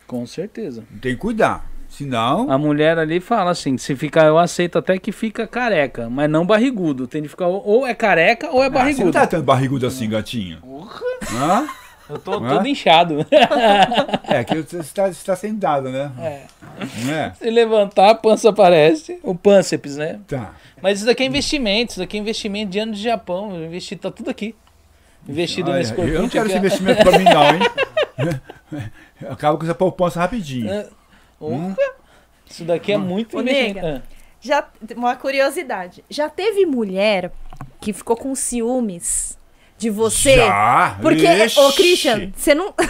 [0.07, 0.83] com certeza.
[1.01, 1.67] Tem que cuidar.
[1.89, 2.51] Senão.
[2.51, 6.45] A mulher ali fala assim, se ficar, eu aceito até que fica careca, mas não
[6.45, 7.07] barrigudo.
[7.07, 9.13] Tem de ficar ou- é careca ou é Ah, você não barrigudo.
[9.13, 10.59] tá tão barrigudo assim, gatinho.
[11.33, 11.67] Hã?
[12.09, 13.27] Eu tô todo inchado.
[14.25, 16.11] É, que você está, está sentado, né?
[16.19, 16.43] É.
[17.05, 17.33] Não é?
[17.35, 19.19] Se levantar, a pança aparece.
[19.23, 20.21] O pânceps, né?
[20.27, 20.55] Tá.
[20.81, 23.63] Mas isso daqui é investimento, isso daqui é investimento de ano de Japão.
[23.63, 24.55] Investir, tá tudo aqui.
[25.29, 26.23] Investido Olha, nesse eu corpinho.
[26.23, 27.61] não quero aqui, esse investimento pra mim, não, hein?
[29.31, 30.71] Acaba com essa poupança rapidinho.
[30.71, 30.89] É.
[31.39, 31.77] Porra,
[32.49, 33.75] Isso daqui é muito Ô, investimento.
[33.81, 34.03] nega.
[34.41, 36.05] Já, uma curiosidade.
[36.09, 37.33] Já teve mulher
[37.81, 39.38] que ficou com ciúmes
[39.79, 40.37] de você?
[40.37, 40.97] Já?
[41.01, 41.61] Porque, Ixi.
[41.61, 42.75] ô Christian, você não.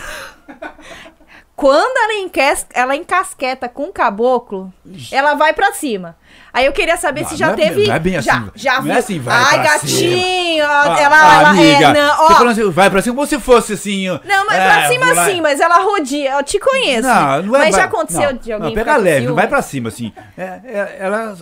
[1.54, 2.64] Quando ela, enques...
[2.72, 4.72] ela encasqueta com o caboclo,
[5.10, 6.14] ela vai pra cima.
[6.52, 7.84] Aí eu queria saber Não, se já não é- teve.
[7.88, 8.50] não é bem já, assim.
[8.54, 11.92] já Não é assim, vai Ai, pra gatinho, Ah, ela, ah, ela amiga, é.
[11.92, 14.08] Não, você ó, falando assim, vai pra cima como se fosse assim.
[14.08, 14.20] ó.
[14.24, 16.30] não, mas é, pra cima sim, mas ela rodia.
[16.34, 17.08] Eu te conheço.
[17.08, 19.48] Não, não é mas já vai- aconteceu não, de alguém Não, pega leve, não vai
[19.48, 20.12] pra cima, assim.
[20.36, 21.36] É, é, ela,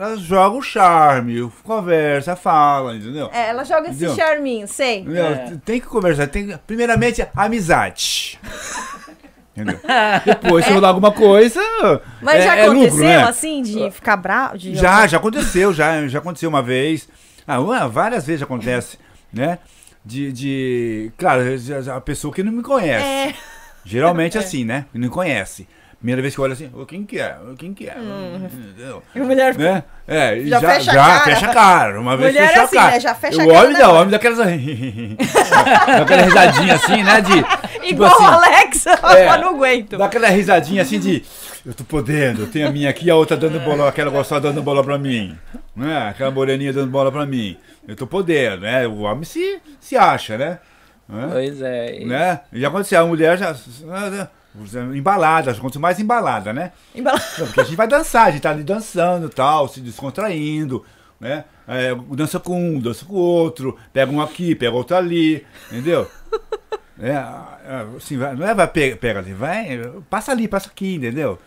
[0.00, 3.28] ela joga o charme, conversa, fala, entendeu?
[3.32, 4.14] É, ela joga esse Entendeu?
[4.16, 5.04] charminho, sei.
[5.14, 5.56] É.
[5.64, 6.26] Tem que conversar.
[6.28, 8.38] Tem, que- primeiramente, amizade.
[9.56, 9.80] Entendeu?
[10.24, 11.60] Depois, se rolar alguma coisa.
[12.22, 13.22] Mas é- já é lucro, aconteceu, né?
[13.24, 14.56] assim, de ficar bravo?
[14.56, 17.08] De Já, já aconteceu, já, já aconteceu uma vez.
[17.46, 18.98] Ah, uma- várias vezes acontece,
[19.32, 19.58] né?
[20.04, 21.12] De, de.
[21.18, 21.42] Claro,
[21.94, 23.04] a pessoa que não me conhece.
[23.04, 23.34] É.
[23.84, 24.86] Geralmente assim, né?
[24.94, 25.66] Não conhece.
[25.98, 27.36] Primeira vez que eu olho assim, ô, quem que é?
[27.58, 27.96] Quem que é?
[27.98, 29.02] Entendeu?
[29.14, 29.82] E a mulher Né?
[30.06, 30.46] É, Hum.
[30.46, 31.24] Já já, fecha a já cara.
[31.24, 32.00] fecha a cara.
[32.00, 32.92] Uma vez Mulher é fechou assim, a cara.
[32.92, 33.00] né?
[33.00, 33.98] Já fecha a olho na da hora.
[33.98, 34.38] homem daquelas.
[35.98, 37.20] daquela risadinha assim, né?
[37.20, 37.32] De.
[37.42, 39.28] tipo Igual assim, o Alex, é.
[39.34, 39.98] eu não aguento.
[39.98, 41.24] Dá aquela risadinha assim de.
[41.66, 44.62] Eu tô podendo, eu tenho a minha aqui, a outra dando bola, aquela gostosa dando
[44.62, 45.36] bola pra mim.
[45.76, 46.08] Né?
[46.08, 47.58] Aquela moreninha dando bola pra mim.
[47.86, 48.86] Eu tô podendo, né?
[48.86, 50.58] O homem se, se acha, né?
[51.08, 51.28] Né?
[51.32, 52.04] Pois é.
[52.04, 52.40] né?
[52.52, 53.54] E já aconteceu, a mulher já.
[54.94, 56.72] Embalada, já aconteceu mais embalada, né?
[56.94, 60.84] Embala- Não, porque a gente vai dançar, a gente tá ali dançando tal, se descontraindo,
[61.20, 61.44] né?
[61.66, 66.10] É, dança com um, dança com o outro, pega um aqui, pega outro ali, entendeu?
[67.00, 69.78] É, é, assim, não é vai pega, pega ali, vai,
[70.10, 71.38] passa ali, passa aqui, entendeu?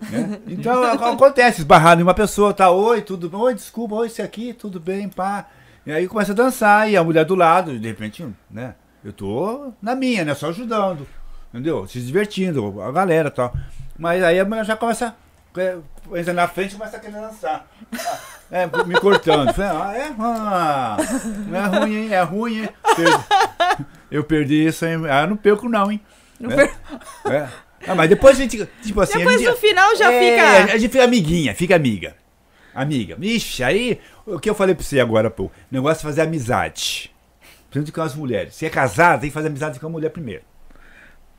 [0.00, 0.38] Né?
[0.46, 4.22] Então ac- acontece, esbarrar em uma pessoa, tá, oi, tudo bem, oi, desculpa, oi, esse
[4.22, 5.46] aqui, tudo bem, pá.
[5.84, 8.76] E aí começa a dançar, e a mulher do lado, de repente, né?
[9.04, 10.34] Eu tô na minha, né?
[10.36, 11.04] Só ajudando,
[11.52, 11.86] entendeu?
[11.86, 13.54] Se divertindo, a galera e tal.
[13.98, 15.14] Mas aí a mulher já começa,
[15.56, 15.76] é,
[16.14, 17.66] entra na frente e começa a querer dançar.
[18.50, 19.52] É, me cortando.
[19.54, 20.14] Falei, ah, é?
[20.18, 20.96] Ah,
[21.48, 22.12] não é ruim, hein?
[22.12, 22.68] É ruim, hein?
[22.96, 23.24] Perde-
[24.10, 24.92] eu perdi isso aí.
[25.10, 26.00] Ah, não perco, não, hein?
[26.38, 26.56] Não É.
[26.56, 26.74] per-
[27.32, 27.48] É.
[27.86, 30.72] Ah, mas depois a gente, tipo assim, Depois gente, no final já é, fica.
[30.74, 32.14] A gente fica amiguinha, fica amiga.
[32.74, 33.16] Amiga.
[33.20, 37.10] Ixi, aí, o que eu falei pra você agora, pô, o negócio é fazer amizade.
[37.70, 38.54] Principalmente com as mulheres.
[38.54, 40.42] Se é casado, tem que fazer amizade com a mulher primeiro.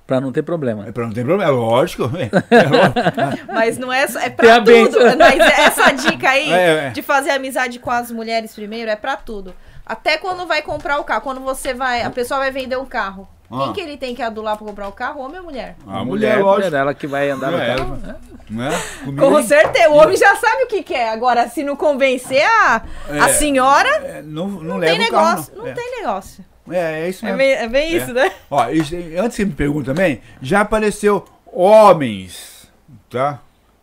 [0.06, 0.86] Pra não ter problema.
[0.88, 2.04] É pra não ter problema, é lógico.
[2.52, 3.54] É, lógico.
[3.54, 4.98] Mas não é, só- é pra tudo.
[5.18, 6.90] Mas essa dica aí É, é.
[6.90, 9.54] de fazer amizade com as mulheres primeiro é pra tudo.
[9.86, 11.22] Até quando vai comprar o carro.
[11.22, 12.02] Quando você vai.
[12.04, 13.28] A pessoa vai vender um carro.
[13.52, 13.66] Ah.
[13.66, 15.22] Quem que ele tem que adular pra comprar o carro?
[15.22, 15.76] Homem ou mulher?
[15.88, 16.76] A mulher, lógico.
[16.76, 18.00] ela que vai andar no É, carro.
[18.04, 18.82] ela- Não é?
[19.06, 19.90] Comigo, Com certeza.
[19.90, 21.10] O homem já sabe o que quer.
[21.10, 23.34] Agora, se não convencer a, a É.
[23.34, 25.54] senhora, É, não, não, não leva tem o carro, negócio.
[25.56, 25.74] Não, é.
[25.74, 26.46] tem negócio.
[26.70, 27.38] É, é isso É mesmo.
[27.40, 27.98] bem, é bem É.
[27.98, 28.32] isso, né?
[28.50, 32.72] Ó, isso- antes que me pergunte também, já apareceu homens,
[33.10, 33.40] tá?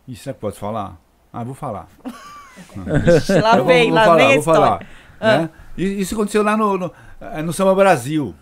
[0.07, 0.97] Isso é que pode falar?
[1.31, 1.87] Ah, vou falar.
[3.41, 4.61] Lá vem, lá vem a história.
[4.61, 4.79] falar.
[5.19, 5.49] né?
[5.77, 8.35] E- Isso aconteceu lá no, no, eh, no Samba Brasil.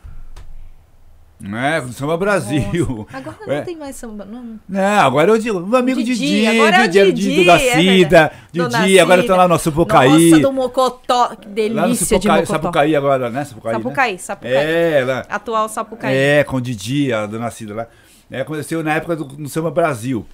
[1.42, 3.08] É, no Samba Brasil.
[3.14, 3.62] Agora não É.
[3.62, 4.26] tem mais samba.
[4.26, 4.60] Não.
[4.68, 7.46] Não, agora eu digo, o amigo Didi, Didi, agora é Didi, era o Didi, Didi
[7.46, 10.30] da é Cida, Dona Didi, agora estão lá no Sapucaí.
[10.32, 11.30] Nossa, do Mocotó.
[11.38, 12.54] Que Lá no delícia de Sapucaí, Mocotó.
[12.54, 13.46] Sapucaí agora, né?
[13.46, 13.78] Sapucaí, né?
[13.80, 14.54] Sapucaí, Sapucaí.
[14.54, 15.26] É, lá.
[15.30, 16.14] Atual Sapucaí.
[16.14, 17.88] É, com o Didi, a dona Cida lá.
[18.30, 20.26] É, aconteceu na época do no Samba Brasil,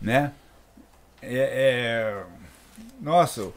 [0.00, 0.30] né?
[1.20, 2.22] É, é...
[3.02, 3.52] Nossa, o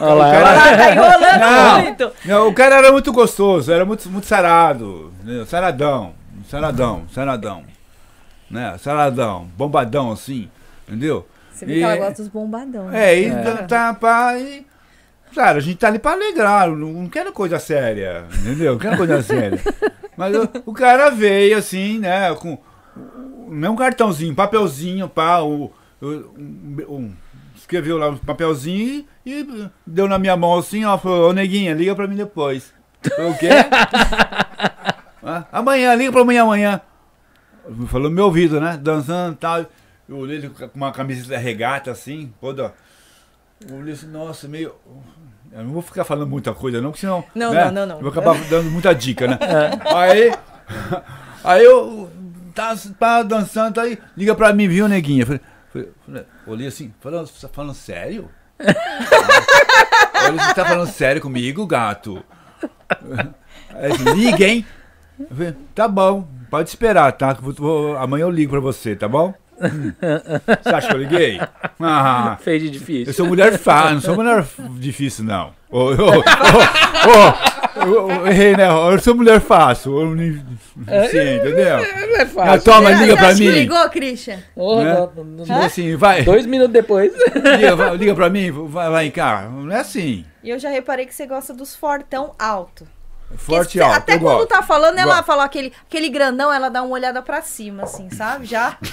[0.00, 1.82] Olha lá, o cara- ela- tá enrolando Não.
[1.82, 2.12] muito.
[2.24, 5.44] Não, o cara era muito gostoso, era muito, muito sarado, né?
[5.46, 6.12] saradão,
[6.48, 7.64] saradão, saradão,
[8.50, 8.76] né?
[8.78, 10.48] Saradão, bombadão assim,
[10.86, 11.26] entendeu?
[11.52, 12.88] Você vê que ela E- gosta dos bombadão.
[12.88, 13.12] né?
[13.12, 13.42] É, e É.
[13.68, 14.66] tá, pá, e...
[15.32, 18.72] Claro, a gente tá ali pra alegrar, não, não quero coisa séria, entendeu?
[18.72, 19.60] Não quero coisa séria.
[20.16, 22.56] Mas o, o cara veio assim, né, com
[23.48, 27.12] não um cartãozinho, um papelzinho, pá, o, um-
[27.56, 31.74] escreveu lá um papelzinho e, e deu na minha mão assim, ó, falou, ô neguinha,
[31.74, 32.72] liga pra mim depois.
[33.02, 33.48] Falei, o quê?
[35.24, 36.80] Ah, amanhã, liga pra mim amanhã.
[37.88, 38.78] Falou no meu ouvido, né?
[38.80, 39.66] Dançando e tal.
[40.06, 42.74] Eu olhei ele com uma camiseta regata assim, toda.
[43.66, 44.74] Eu olhei assim, nossa, meio.
[45.50, 47.24] Eu não vou ficar falando muita coisa, não, porque senão.
[47.34, 47.96] Não, né, não, não, não.
[47.96, 49.38] eu Vou acabar dando muita dica, né?
[49.94, 50.32] Aí.
[51.42, 52.10] Aí eu.
[52.54, 53.98] Tá, tá dançando, tá aí.
[54.16, 55.26] Liga pra mim, viu, neguinha?
[55.26, 55.40] Falei,
[55.72, 58.30] falei, falei, olhei assim, falando, você tá falando sério?
[60.24, 62.24] Olha, você tá falando sério comigo, gato?
[63.74, 64.64] Aí, assim, liga, hein?
[65.18, 67.36] Eu tá bom, pode esperar, tá?
[67.44, 69.32] Eu vou- amanhã eu ligo pra você, tá bom?
[69.58, 71.40] Você acha que eu liguei?
[71.80, 73.12] Ah, Fez de eu difícil.
[73.12, 74.44] sou mulher fácil, não sou mulher
[74.78, 75.52] difícil, não.
[75.70, 76.22] Ô, eu-
[77.86, 78.68] eu errei, né?
[78.68, 80.00] Eu sou mulher fácil.
[80.00, 80.16] Eu não-
[81.08, 81.78] Sim, entendeu?
[81.78, 82.62] Não é Ah, fácil.
[82.64, 83.48] toma, Você liga pra mim.
[83.50, 84.38] ligou, Christian?
[84.56, 84.94] Ô, né?
[85.16, 86.22] não- não- Tipo assim, vai.
[86.22, 87.12] Dois minutos depois.
[87.56, 89.48] Liga, vai- liga pra mim, vai, vai cá.
[89.50, 90.24] Não é assim.
[90.42, 92.86] E eu já reparei que você gosta dos fortão alto.
[93.36, 93.96] Forte Porque alto.
[93.96, 94.48] Até quando gosto.
[94.48, 95.26] tá falando, ela Gosto.
[95.26, 98.46] falou aquele, aquele grandão, ela dá uma olhada pra cima, assim, sabe?
[98.46, 98.76] Já.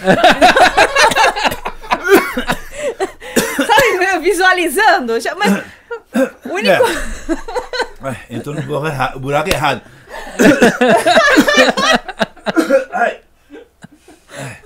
[3.58, 5.20] sabe, visualizando.
[5.20, 5.52] Já, mas
[6.46, 6.84] o único.
[8.04, 8.36] É.
[8.36, 9.20] Entrou no buraco errado.
[9.20, 9.82] buraco errado.
[12.92, 13.20] Ai.
[14.38, 14.58] Ai.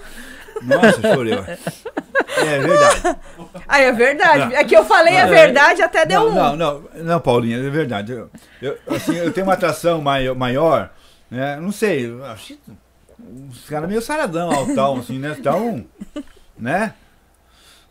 [0.61, 1.33] Nossa, chorei.
[2.37, 3.17] É verdade.
[3.67, 4.45] Ah, é verdade.
[4.53, 4.57] Não.
[4.57, 6.33] É que eu falei a verdade, até deu Não, um.
[6.33, 8.11] não, não, não, Paulinha, é verdade.
[8.11, 8.29] Eu,
[8.61, 10.89] eu, assim, eu tenho uma atração mai- maior,
[11.31, 11.57] né?
[11.59, 12.59] Não sei, acho que
[13.49, 15.35] os caras meio saradão, altão, assim, né?
[15.55, 15.83] Um.
[16.57, 16.93] Né?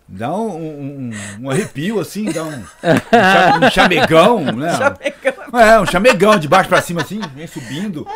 [0.07, 1.11] Dá um, um,
[1.41, 2.63] um arrepio, assim, dá um, um,
[3.11, 4.71] cha- um chamegão, né?
[5.55, 8.07] É, um chamegão de baixo pra cima, assim, vem subindo.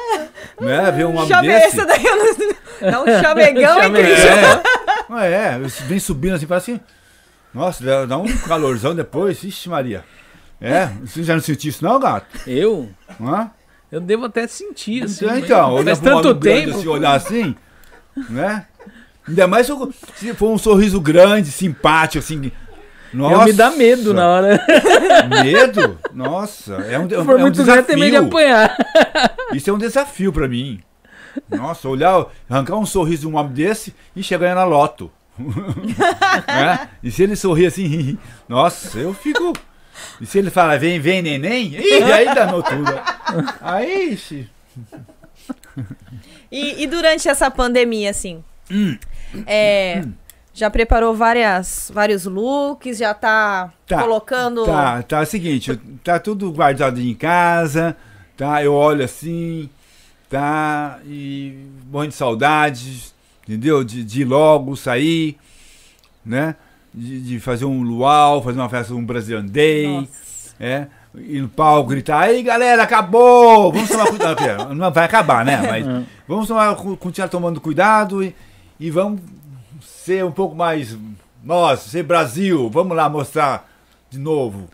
[0.60, 0.90] Né?
[0.92, 1.48] Ver um homem Chame...
[1.48, 1.66] desse.
[1.80, 2.90] Essa daí eu não.
[2.90, 4.62] Dá um chamegão, Chamegão.
[5.18, 6.78] É, é, vem subindo assim, fala assim.
[7.54, 10.04] Nossa, dá, um calorzão depois, ixi Maria.
[10.60, 12.26] É, você já não sentiu isso não, gato?
[12.46, 12.88] Eu?
[13.20, 13.50] Hã?
[13.90, 15.24] Eu devo até sentir, assim.
[15.24, 16.76] Então, mas então, olhar faz tanto tempo.
[16.76, 17.56] assim, olhar assim,
[18.28, 18.66] né?
[19.26, 22.50] Ainda mais se, eu- se for um sorriso grande, simpático, assim.
[23.12, 24.66] Nossa, Eu me dá medo na hora.
[25.42, 25.98] Medo?
[26.12, 28.28] Nossa, é um, Se é um, for é um muito grande, tem medo de desafio.
[28.28, 28.76] apanhar.
[29.54, 30.80] Isso é um desafio pra mim.
[31.50, 35.10] Nossa, olhar, arrancar um sorriso de um homem desse e chegar na loto.
[35.38, 36.88] Né?
[37.02, 38.18] E se ele sorrir assim,
[38.48, 39.52] nossa, eu fico.
[40.20, 42.92] E se ele fala, vem, vem, neném, ih, aí danou tudo.
[43.60, 44.48] Aí, ixi.
[46.50, 48.96] E, e durante essa pandemia, assim, Hum.
[49.46, 50.04] é,
[50.52, 54.64] já preparou várias, vários looks, já tá, Tá, colocando.
[54.66, 57.96] Tá, tá, é o seguinte, tá tudo guardado em casa,
[58.36, 58.62] tá?
[58.62, 59.68] Eu olho assim,
[60.28, 60.98] tá?
[61.06, 63.12] E morrendo de saudade,
[63.48, 63.82] entendeu?
[63.82, 65.38] De, de ir logo sair,
[66.24, 66.54] né?
[66.92, 70.54] De, de fazer um luau, fazer uma festa, um Brazilian Day, Nossa.
[70.60, 70.86] é?
[71.16, 73.72] ir no palco, gritar, aí galera, acabou!
[73.72, 74.74] Vamos tomar cuidado.
[74.74, 75.60] Não vai acabar, né?
[75.62, 78.34] Mas vamos tomar, continuar tomando cuidado e,
[78.78, 79.20] e vamos
[79.80, 80.96] ser um pouco mais.
[81.42, 83.68] Nossa, ser Brasil, vamos lá mostrar
[84.10, 84.68] de novo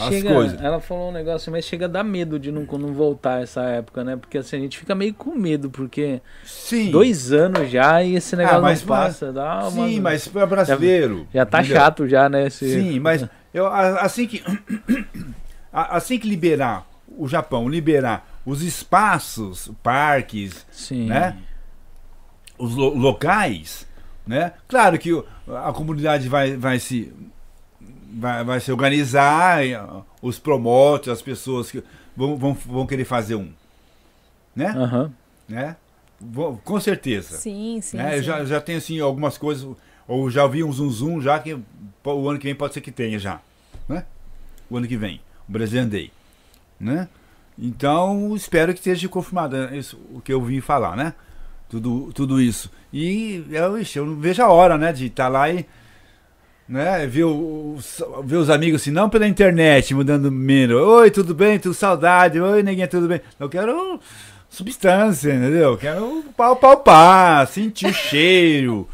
[0.00, 0.62] as Chega, coisas.
[0.62, 4.02] ela falou um negócio, mas chega a dar medo de não, não voltar essa época,
[4.04, 4.16] né?
[4.16, 6.90] Porque assim, a gente fica meio com medo, porque Sim.
[6.90, 9.32] dois anos já e esse negócio Ah, mas não passa.
[9.32, 11.26] Dá uma- Sim, mas para brasileiro.
[11.34, 11.76] Já tá entendeu?
[11.76, 12.46] chato já, né?
[12.46, 12.72] Esse...
[12.72, 14.42] Sim, mas eu, assim que
[15.72, 16.86] assim que liberar
[17.16, 21.06] o Japão, liberar os espaços, parques, Sim.
[21.06, 21.36] né?
[22.58, 23.86] os lo- locais,
[24.26, 24.52] né?
[24.66, 25.10] Claro que
[25.64, 27.12] a comunidade vai, vai se
[28.12, 29.60] vai, vai se organizar,
[30.22, 31.82] os promotores, as pessoas que
[32.16, 33.50] vão, vão, vão querer fazer um,
[34.54, 34.68] né?
[34.76, 35.12] Aham.
[35.48, 35.76] né?
[36.20, 37.36] Vão- com certeza.
[37.36, 37.96] Sim, sim.
[37.96, 38.14] né?
[38.16, 38.24] Eu sim.
[38.24, 39.68] já, já tenho assim algumas coisas,
[40.06, 41.54] ou já vi um zoom zoom já que
[42.04, 43.40] o ano que vem pode ser que tenha já,
[43.88, 44.04] né?
[44.70, 46.10] O ano que vem, o Brazilian Day,
[46.80, 47.08] né?
[47.58, 51.14] Então espero que esteja confirmado é isso, o que eu vim falar, né?
[51.68, 52.70] Tudo, tudo isso.
[52.92, 55.66] E eu, eu não vejo a hora, né, de estar lá e
[56.68, 60.76] né, ver, os, ver os amigos assim, não pela internet, mudando menos.
[60.80, 61.58] Oi, tudo bem?
[61.58, 62.40] Tudo saudade?
[62.40, 63.20] Oi, neguinha, tudo bem?
[63.40, 63.98] Eu quero
[64.50, 65.70] substância, entendeu?
[65.72, 68.88] Eu quero pau, palpar, sentir o cheiro.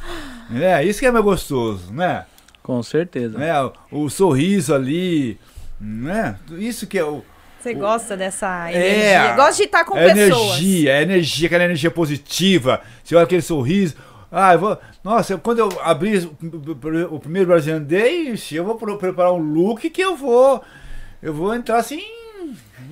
[0.54, 2.26] É, isso que é mais gostoso, né?
[2.62, 3.38] Com certeza.
[3.38, 3.50] né?
[3.90, 5.38] O, o sorriso ali,
[5.80, 6.36] né?
[6.52, 7.22] Isso que é o.
[7.60, 9.36] Você gosta dessa É, energia?
[9.36, 10.58] Gosta de estar com é pessoas.
[10.58, 12.80] energia, é energia, aquela energia positiva.
[13.02, 13.94] Você olha aquele sorriso.
[14.36, 14.76] Ah, eu vou.
[15.04, 16.28] Nossa, eu- quando eu abrir
[17.10, 20.60] o- primeiro Brazilian Day, ixi, eu vou preparar um look que eu vou.
[21.22, 22.02] Eu vou entrar assim.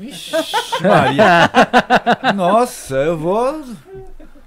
[0.00, 0.32] Ixi,
[0.80, 1.50] Maria.
[2.34, 3.60] Nossa, eu vou.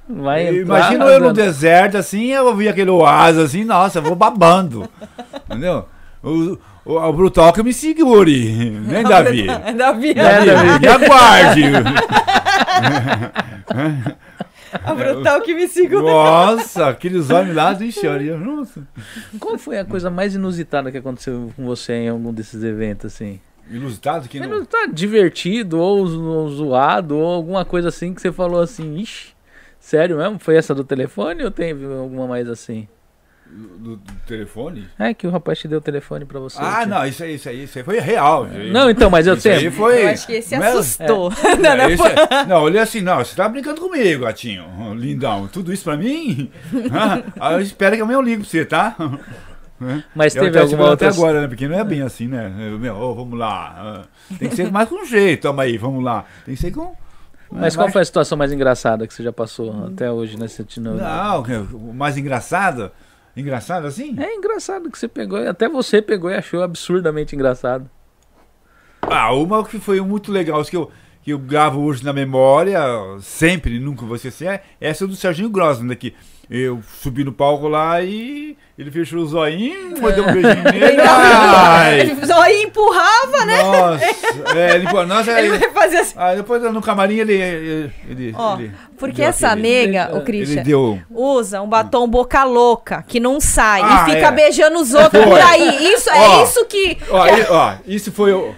[0.08, 4.88] Vai Imagina eu no deserto assim, eu ouvi aquele oásis assim, nossa, eu vou babando.
[5.50, 5.86] Entendeu?
[6.24, 9.48] O, o, o brutal que me segure, né, Davi?
[9.48, 10.14] Davi.
[10.14, 10.80] Davi, Davi.
[10.80, 11.64] me aguarde.
[14.84, 16.02] A brutal que me segura.
[16.02, 18.38] Nossa, aqueles homens lá de choriam.
[18.38, 18.88] Nossa.
[19.40, 23.40] Qual foi a coisa mais inusitada que aconteceu com você em algum desses eventos, assim?
[23.70, 24.48] Inusitado que não.
[24.48, 29.34] inusitado, divertido, ou zoado, ou alguma coisa assim que você falou assim, ixi,
[29.80, 30.38] sério mesmo?
[30.38, 32.88] Foi essa do telefone ou teve alguma mais assim?
[33.56, 34.86] Do, do telefone?
[35.00, 36.58] É que o rapaz te deu o telefone pra você.
[36.60, 38.46] Ah, não, isso aí, isso aí, isso aí foi real.
[38.72, 39.72] Não, então, mas eu isso aí sei.
[39.72, 40.04] foi.
[40.04, 41.32] Eu acho que esse não é- assustou.
[41.60, 44.66] Não, isso é- não, olhei assim, não, você tá brincando comigo, gatinho.
[44.96, 46.52] Lindão, tudo isso pra mim?
[46.92, 48.96] Ah, ah, eu espero que amanhã eu ligo pra você, tá?
[50.16, 51.08] Mas Eu teve alguma outra.
[51.10, 51.48] até agora, né?
[51.48, 52.52] Porque não é bem assim, né?
[52.72, 53.76] Eu, Meu, ô, vamos lá.
[53.78, 56.26] ah, Tem que ser mais com jeito, toma aí, vamos lá.
[56.46, 56.94] Tem que ser com.
[57.52, 60.96] Mas qual foi a situação mais engraçada que você já passou até hoje nesse tino?
[60.96, 61.42] Não,
[61.74, 62.92] o mais engraçado.
[63.36, 64.16] Engraçado assim?
[64.18, 67.90] É engraçado que você pegou, até você pegou e achou absurdamente engraçado.
[69.02, 70.90] Ah, uma que foi muito legal, que eu,
[71.26, 72.80] que eu gravo hoje na memória,
[73.20, 76.14] sempre, nunca vou esquecer, é essa do Serginho Grossman, daqui.
[76.48, 81.02] Eu subi no palco lá e ele fechou o zoinho, deu um beijinho nele.
[81.02, 83.64] Ai, Ele só empurrava, né?
[83.64, 84.06] nossa,
[84.56, 86.14] é, ele, nossa, Ele fazer assim.
[86.16, 87.34] ah, depois no camarim ele.
[87.34, 91.00] ele, ele- Ó, ele porque deu essa aquele- nega, o Ele Christian, deu.
[91.10, 94.32] usa um batom boca louca, que não sai, Ah, e fica é.
[94.32, 95.32] beijando os outros Foi.
[95.32, 95.92] por aí.
[95.94, 96.98] Isso, é isso que...
[97.10, 98.54] Ó, que e- ó, isso foi o.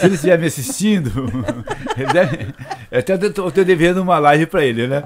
[0.00, 1.10] Se ele estiver me assistindo,
[1.96, 2.54] ele deve,
[2.90, 5.02] eu até tô devendo uma live pra ele, né?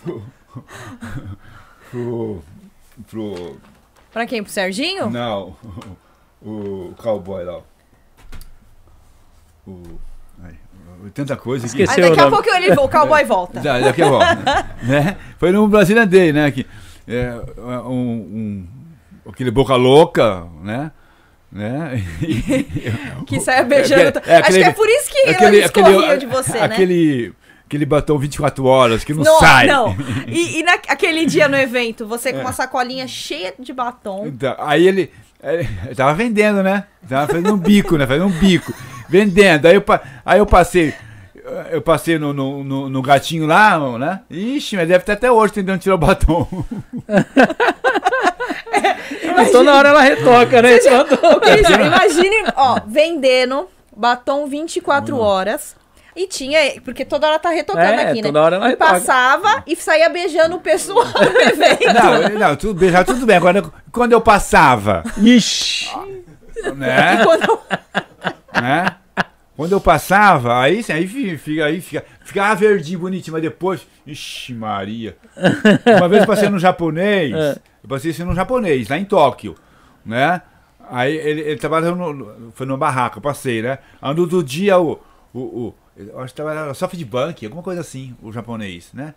[0.00, 0.22] Pro-
[1.90, 2.42] pro,
[3.10, 3.56] pro,
[4.12, 4.42] Pra quem?
[4.42, 5.10] Pro Serginho?
[5.10, 5.56] não,
[6.42, 7.60] o, cowboy lá.
[9.66, 9.82] O,
[11.12, 11.82] tanta coisa que.
[11.82, 12.00] Esqueci.
[12.00, 12.42] Aí daqui o a nome.
[12.42, 13.60] pouco ele, o cowboy volta.
[13.62, 14.24] Já, daqui a pouco,
[14.82, 15.16] né?
[15.38, 16.50] Foi no Brazilian Day, né?
[16.50, 16.66] Que,
[17.08, 18.66] é, um, um-
[19.28, 20.90] aquele boca louca, né?
[21.50, 22.02] né?
[23.26, 24.20] Que saia beijando.
[24.26, 26.60] É, é, Acho aquele- que é por isso que aquele, eles corriam de você, né?
[26.62, 27.32] aquele,
[27.66, 29.66] aquele batom 24 horas que não, Não, sai.
[29.66, 29.96] não.
[30.28, 34.26] E, e naquele dia no evento, você com uma sacolinha cheia de batom.
[34.26, 35.10] Então, aí ele,
[35.42, 36.84] ele tava vendendo, né?
[37.08, 38.06] Tava fazendo um bico, né?
[38.06, 38.72] Fazendo um bico.
[39.08, 39.66] Vendendo.
[39.66, 39.84] Aí eu,
[40.24, 40.92] aí eu passei.
[41.70, 44.20] Eu passei no, no, no- no gatinho lá, né?
[44.28, 46.48] Ixi, mas deve estar até hoje tentando tirar o batom.
[49.52, 50.76] Toda hora ela retoca, né?
[50.76, 55.74] Ô, Christian, imagine, ó, vendendo batom 24 horas.
[56.14, 58.28] E tinha, porque toda hora tá retocando É, aqui, né?
[58.28, 58.90] toda hora ela e retoca.
[58.92, 61.12] passava e saía beijando o pessoal no
[61.42, 61.92] evento.
[61.92, 63.36] Não, não tudo, bem, já tudo bem.
[63.36, 63.62] Agora,
[63.92, 65.90] quando eu passava, Ixi!
[66.74, 67.22] né?
[67.22, 67.60] Quando eu-
[68.62, 68.86] né?
[69.56, 73.86] Quando eu passava, aí, sim, aí fi- fica, aí fica, ficava verdinho, bonitinho, mas depois,
[74.06, 75.16] ixi Maria.
[75.98, 77.52] Uma vez eu passei no japonês, É.
[77.82, 79.54] eu passei assim no japonês, lá em Tóquio,
[80.04, 80.42] né?
[80.90, 83.78] Aí ele, ele trabalhava no, foi numa barraca, eu passei, né?
[84.00, 85.00] Aí no outro dia o.
[85.32, 89.14] o, o eu acho que trabalhava SoftBank, alguma coisa assim, o japonês, né?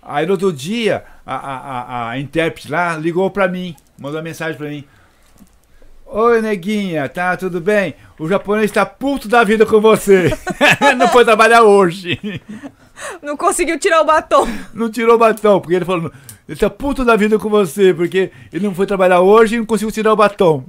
[0.00, 4.22] Aí no outro dia, a, a, a, a intérprete lá ligou pra mim, mandou uma
[4.22, 4.84] mensagem pra mim.
[6.14, 7.94] Oi, neguinha, tá tudo bem?
[8.18, 10.30] O japonês tá puto da vida com você.
[10.94, 12.20] Não foi trabalhar hoje.
[13.22, 14.46] Não conseguiu tirar o batom.
[14.74, 16.12] Não tirou o batom, porque ele falou,
[16.46, 19.64] ele tá puto da vida com você, porque ele não foi trabalhar hoje e não
[19.64, 20.62] conseguiu tirar o batom.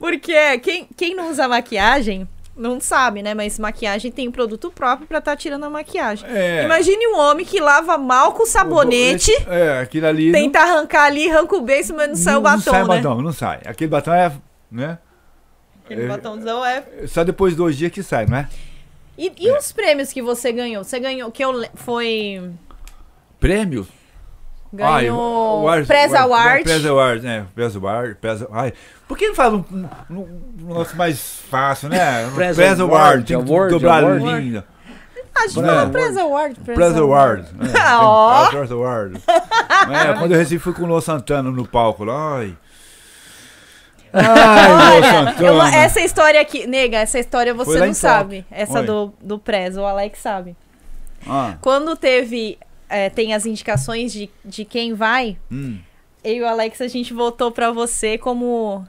[0.00, 2.26] Porque quem, quem não usa maquiagem
[2.56, 3.32] não sabe, né?
[3.34, 6.28] Mas maquiagem tem produto próprio pra estar tirando a maquiagem.
[6.28, 6.64] É.
[6.64, 10.32] Imagine um homem que lava mal com sabonete, É, aquilo ali.
[10.32, 12.86] tenta arrancar ali, arranca o beijo, mas não sai o batom, não sai né?
[12.88, 13.60] batom, não sai.
[13.64, 14.32] Aquele batom é,
[14.70, 14.98] né?
[15.84, 16.06] Aquele É.
[16.08, 16.84] batomzão é.
[17.08, 18.48] Só depois de dois dias que sai, não é?
[19.18, 20.82] E, e os prêmios que você ganhou?
[20.84, 22.50] Você ganhou, que eu foi.
[23.38, 23.86] Prêmio?
[24.72, 26.62] Ganhou o Ars- Press Award.
[26.64, 27.46] Press Award, né?
[27.54, 28.72] Press Award, Press Ai,
[29.08, 32.30] por que não faz um, um, um negócio mais fácil, né?
[32.34, 34.28] Press Press Award, Award, tem que Award, dobrar Award.
[34.28, 34.64] a linha.
[35.34, 35.68] A gente Né?
[35.68, 36.60] falou Press Award.
[36.60, 37.46] Press, Award.
[37.94, 38.46] Ó.
[38.50, 39.20] Press Award.
[39.90, 42.36] É, quando eu recebi, fui com o Luan Santana no palco lá.
[42.36, 42.54] Ai.
[44.12, 45.46] Ai, Olha, Santana.
[45.48, 48.44] eu- essa história aqui, nega, essa história você não sabe.
[48.50, 48.86] Essa Oi.
[48.86, 50.56] do, do Prez, o Alex sabe.
[51.26, 52.58] Ah, Quando teve.
[52.90, 55.78] É, tem as indicações de, de quem vai, hum.
[56.24, 58.84] eu e o Alex a gente votou pra você como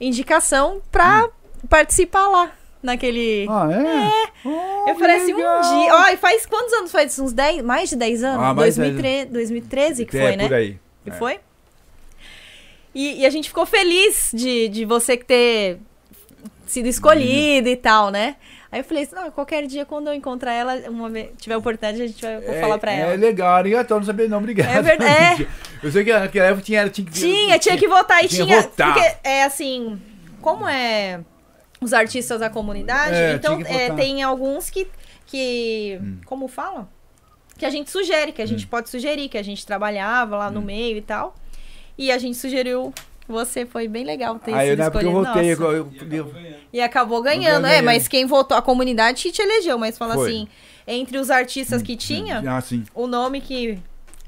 [0.00, 1.28] indicação pra
[1.68, 2.52] participar lá.
[2.80, 3.44] Naquele.
[3.48, 3.52] Hum.
[3.52, 4.90] Ah, é?
[4.90, 5.94] eu falei assim, um dia.
[5.94, 7.18] Ó, e faz quantos anos faz?
[7.18, 7.62] Uns 10?
[7.62, 8.44] Mais de 10 anos?
[8.44, 10.46] Ah, mais de 10 2013, 2013 que É, foi, né?
[10.46, 10.78] por aí.
[11.02, 11.12] Que É.
[11.12, 11.40] foi?
[12.94, 15.78] E, e a gente ficou feliz de, de você ter
[16.66, 18.36] sido escolhida e tal, né?
[18.70, 22.02] Aí eu falei assim, não, qualquer dia quando eu encontrar ela, uma vez, tiver oportunidade,
[22.02, 23.14] a gente vai É- falar pra É ela.
[23.14, 24.68] legal, arigatou, não sabia não, obrigado.
[24.68, 25.48] É verdade,
[25.82, 27.12] Eu sei que naquela época tinha, tinha que...
[27.12, 28.60] Tinha, tinha que votar e tinha tinha.
[28.60, 28.92] votar.
[28.94, 29.98] Porque é assim,
[30.42, 31.20] como é
[31.80, 34.88] os artistas da comunidade, É, então tinha é, tem alguns que.
[35.24, 36.18] que Hum.
[36.26, 36.88] Como fala?
[37.56, 40.52] Que a gente sugere, que a gente pode sugerir, que a gente trabalhava lá Hum.
[40.52, 41.34] no meio e tal.
[41.96, 42.92] E a gente sugeriu.
[43.28, 45.38] Você foi bem legal ter Aí sido na época eu Nossa.
[45.44, 46.56] eu, eu, E eu- acabou ganhando.
[46.72, 50.28] E acabou ganhando, é, mas quem votou, a comunidade que te elegeu, mas fala Foi.
[50.30, 50.48] assim,
[50.86, 52.84] entre os artistas que tinha, Ah, sim.
[52.94, 53.78] o nome que,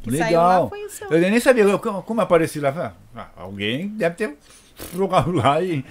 [0.02, 0.68] que saiu lá Legal.
[0.68, 1.08] foi o seu.
[1.10, 2.70] Eu nem sabia como, apareci lá.
[2.72, 4.36] Falei, Ah, alguém deve ter
[4.94, 5.82] jogado lá e...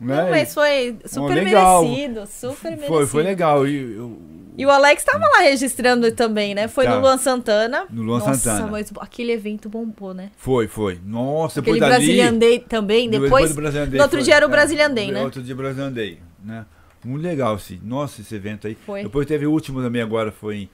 [0.00, 0.22] Né?
[0.22, 1.84] Não, mas foi super legal.
[1.84, 2.88] merecido, super merecido.
[2.92, 3.66] Foi, foi legal.
[3.66, 4.18] E, eu-
[4.56, 6.66] E o Alex tava lá registrando também, né?
[6.68, 6.94] Foi Tá.
[6.96, 7.84] no Luan Santana.
[7.90, 8.66] No Luan Nossa, Santana.
[8.70, 10.30] mas aquele evento bombou, né?
[10.36, 10.98] foi, foi.
[11.04, 12.06] Nossa, Aquele depois dali...
[12.06, 13.52] Brazilian Day também, depois...
[13.52, 15.22] Brazilian Day no outro foi- dia era o é, Brazilian Day, né?
[15.22, 16.64] Outro dia Brazilian Day, né?
[17.04, 17.80] Muito legal, sim.
[17.84, 18.76] Nossa, esse evento aí.
[18.84, 19.04] Foi.
[19.04, 20.68] Depois teve o último também agora, foi...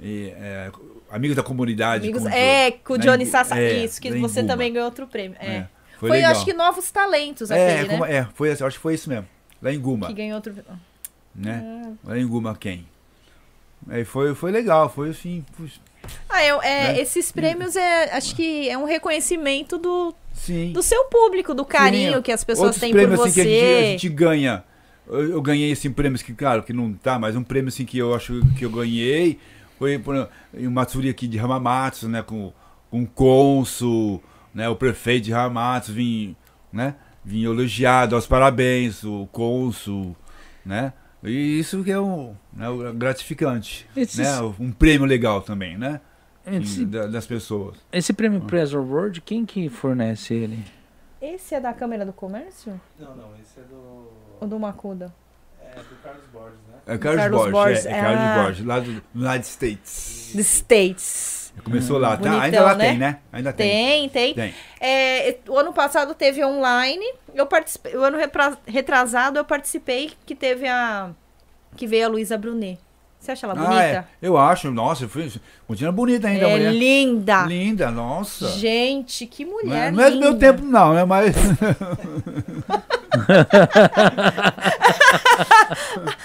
[0.00, 0.70] em- é,
[1.10, 2.04] Amigos da Comunidade.
[2.04, 3.58] Amigos, com é, com o Johnny em- Sassa.
[3.58, 5.36] é, isso, que você também ganhou outro prêmio.
[5.38, 5.46] É.
[5.46, 5.68] É,
[6.08, 8.16] foi Foi, acho que Novos Talentos É, aquele, como- né?
[8.16, 9.26] é, foi, acho que foi isso mesmo.
[9.62, 10.52] Lá em Guma, Que ganhou outro...
[11.34, 11.94] né?
[12.04, 12.86] Lá em Guma, quem?
[13.88, 15.44] Aí foi, foi legal, foi assim...
[15.52, 15.70] foi-
[16.28, 17.00] Ah, eu- é, Né?
[17.00, 20.72] esses prêmios é, acho que é um reconhecimento do, Sim.
[20.72, 23.40] do seu público, do carinho Sim, que as pessoas Outros têm por prêmios, você.
[23.40, 24.64] assim, que a gente, a gente ganha.
[25.06, 27.98] Eu, eu ganhei assim, prêmios que, claro, que não tá, mas um prêmio assim que
[27.98, 29.38] eu acho que eu ganhei
[29.78, 32.22] foi por, em Matsuri aqui de Hamamatsu, né?
[32.22, 32.52] Com,
[32.90, 34.22] com o cônsul,
[34.54, 34.68] né?
[34.68, 36.36] O prefeito de Hamamatsu vim,
[36.72, 36.94] né?
[37.24, 40.16] Vim elogiado, aos parabéns, o cônsul,
[40.64, 40.92] né?
[41.22, 44.40] E isso que é um, né, o gratificante, né?
[44.58, 46.00] Um prêmio legal também, né?
[46.44, 47.76] Esse, Da- das pessoas.
[47.92, 50.64] esse prêmio Press Award, quem que fornece ele?
[51.20, 52.80] Esse é da Câmara do Comércio?
[52.98, 54.08] Não, não, esse é do.
[54.40, 55.14] Ou do Macuda?
[55.62, 56.74] É do Carlos Borges, né?
[56.84, 58.42] É Carlos, Carlos Borges, Borges, é, é Carlos ah.
[58.42, 60.32] Borges, lá do do United States.
[60.34, 61.41] The States.
[61.64, 62.22] Começou lá, tá?
[62.22, 62.88] Bonitão, Ainda lá né?
[62.88, 63.18] tem, né?
[63.32, 63.68] Ainda tem.
[63.68, 64.34] Tem, tem.
[64.34, 64.54] Tem.
[64.80, 67.04] É, o ano passado teve online.
[67.34, 67.94] Eu participei.
[67.96, 68.18] O ano
[68.66, 71.10] retrasado eu participei que teve a.
[71.76, 72.78] Que veio a Luísa Brunet.
[73.20, 73.80] Você acha ela Ah, bonita?
[73.80, 74.04] é.
[74.20, 75.08] Eu acho, nossa,
[75.68, 76.72] continua bonita ainda, a É mulher.
[76.72, 77.42] linda.
[77.46, 78.48] Linda, nossa.
[78.48, 81.04] Gente, que Não é, mulher não é do meu tempo, não, né?
[81.04, 81.32] Mas.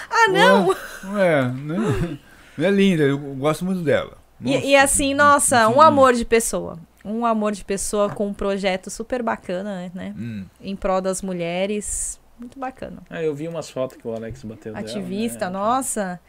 [0.09, 0.75] Ah, não!
[1.03, 2.17] Não é, né?
[2.59, 4.16] É linda, eu gosto muito dela.
[4.39, 4.57] Nossa.
[4.57, 6.79] E, e assim, nossa, um amor de pessoa.
[7.03, 10.13] Um amor de pessoa com um projeto super bacana, né?
[10.17, 10.45] Hum.
[10.61, 12.19] Em prol das mulheres.
[12.37, 13.01] Muito bacana.
[13.09, 15.51] Ah, eu vi umas fotos que o Alex bateu dela, Ativista, né?
[15.51, 16.19] nossa.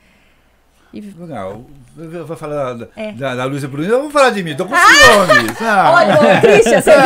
[0.93, 1.67] E- Não,
[1.99, 3.13] eu vou falar da, É.
[3.13, 3.87] da, da Luísa Bruno.
[3.89, 5.61] Eu vou falar de mim, tô com ciúmes.
[5.61, 5.93] Ah.
[5.95, 7.03] Olha, Christian, você viu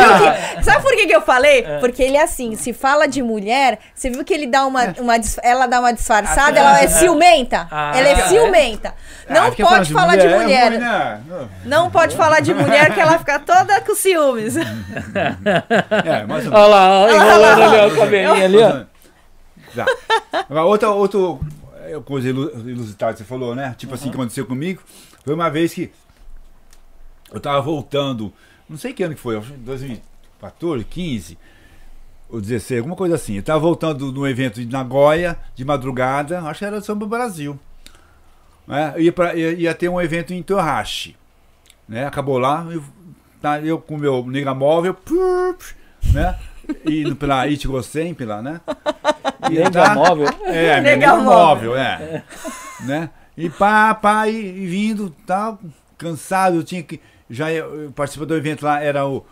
[0.57, 0.63] que.
[0.63, 1.63] Sabe por que, que eu falei?
[1.81, 4.93] Porque ele é assim, se fala de mulher, você viu que ele dá uma.
[4.99, 7.67] uma dis- ela dá uma disfarçada, ela é ciumenta.
[7.69, 8.27] Ah, ela é é?
[8.27, 8.93] ciumenta.
[9.29, 10.53] Não Ah, pode falar de mulher.
[10.53, 11.21] é ruim, né?
[11.65, 14.55] Não pode falar de mulher que ela fica toda com ciúmes.
[16.05, 17.65] É, mais ou Olha lá, ó, Olha lá, enrolando olha lá.
[17.65, 18.93] ali ó, o cabelinho ali, ó.
[19.75, 19.85] Tá.
[20.49, 21.19] Agora, outra, outra
[21.85, 23.75] é, coisa ilu- inusitada que você falou, né?
[23.77, 24.81] Tipo assim, que aconteceu comigo.
[25.23, 25.91] Foi uma vez que
[27.31, 28.31] eu tava voltando,
[28.69, 31.37] não sei que ano que foi, acho que 2014, 15
[32.29, 33.35] ou 16, alguma coisa assim.
[33.37, 37.05] Eu tava voltando de um evento de Nagoya, de madrugada, acho que era do Samba
[37.05, 37.59] Brasil.
[38.67, 38.93] Né?
[38.97, 41.15] Ia, pra, ia, ia ter um evento em Tohashi.
[41.87, 42.05] Né?
[42.05, 42.83] Acabou lá, eu,
[43.41, 44.95] tá, eu com o meu nega móvel,
[46.13, 46.39] né?
[46.85, 48.61] Indo pela Ichigo Senpai lá, né?
[49.51, 50.27] E Nega tá- móvel.
[50.45, 51.71] é, Nega móvel.
[51.71, 52.23] móvel, é.
[52.81, 53.09] né?
[53.35, 55.59] E pá, pá, e, e vindo, tal,
[55.97, 57.01] cansado, eu tinha que.
[57.29, 59.25] Já eu, eu participei do evento lá, era o.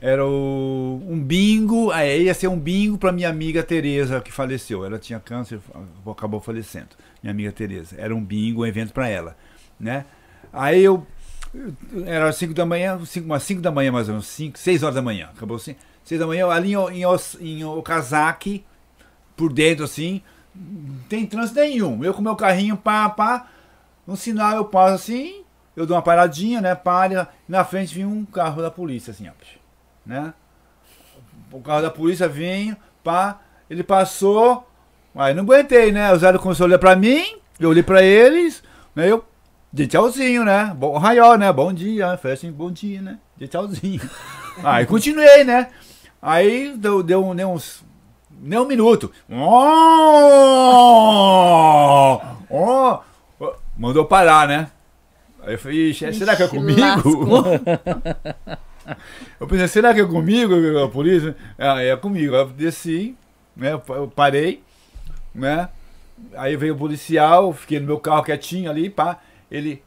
[0.00, 4.84] Era o, um bingo, aí ia ser um bingo para minha amiga Tereza, que faleceu.
[4.84, 5.60] Ela tinha câncer,
[6.10, 6.88] acabou falecendo.
[7.22, 7.96] Minha amiga Tereza.
[7.98, 9.36] Era um bingo, um evento para ela,
[9.78, 10.06] né?
[10.52, 11.06] Aí eu
[12.06, 14.94] era 5 da manhã, cinco, umas 5 da manhã mais ou menos, 5, 6 horas
[14.94, 15.28] da manhã.
[15.34, 15.74] Acabou assim,
[16.10, 18.64] 6 da manhã, ali em, em, em Okazaki,
[19.36, 20.20] por dentro assim,
[20.52, 22.02] não tem trânsito nenhum.
[22.02, 23.46] Eu com meu carrinho, pá, pá,
[24.04, 25.44] no sinal eu passo assim,
[25.76, 29.32] eu dou uma paradinha, né, para, na frente vinha um carro da polícia, assim, ó,
[30.04, 30.34] né?
[31.52, 33.38] O carro da polícia vinha, pá,
[33.68, 34.68] ele passou,
[35.14, 36.12] aí não aguentei, né?
[36.12, 37.24] O Zé começou a olhar pra mim,
[37.60, 38.64] eu olhei pra eles,
[38.96, 39.24] né, eu
[39.72, 40.74] de tchauzinho, né?
[40.76, 41.52] Bom raió, né?
[41.52, 43.20] Bom dia, assim, bom dia, né?
[43.36, 44.00] De tchauzinho.
[44.64, 45.70] Aí continuei, né?
[46.22, 47.82] Aí deu, deu, um- deu uns.
[48.42, 49.10] Nem um minuto.
[50.50, 52.20] Oh!
[52.50, 52.98] Oh!
[53.76, 54.70] Mandou parar, né?
[55.42, 56.80] Aí eu falei, Ixi, será que é comigo?
[59.38, 61.36] Eu pensei, será que é comigo a polícia?
[61.58, 62.34] É, é comigo.
[62.34, 63.16] Aí eu desci,
[63.56, 63.72] né?
[63.72, 64.62] Eu parei,
[65.34, 65.68] né?
[66.36, 69.18] Aí veio o policial, fiquei no meu carro quietinho ali, pá.
[69.50, 69.82] Ele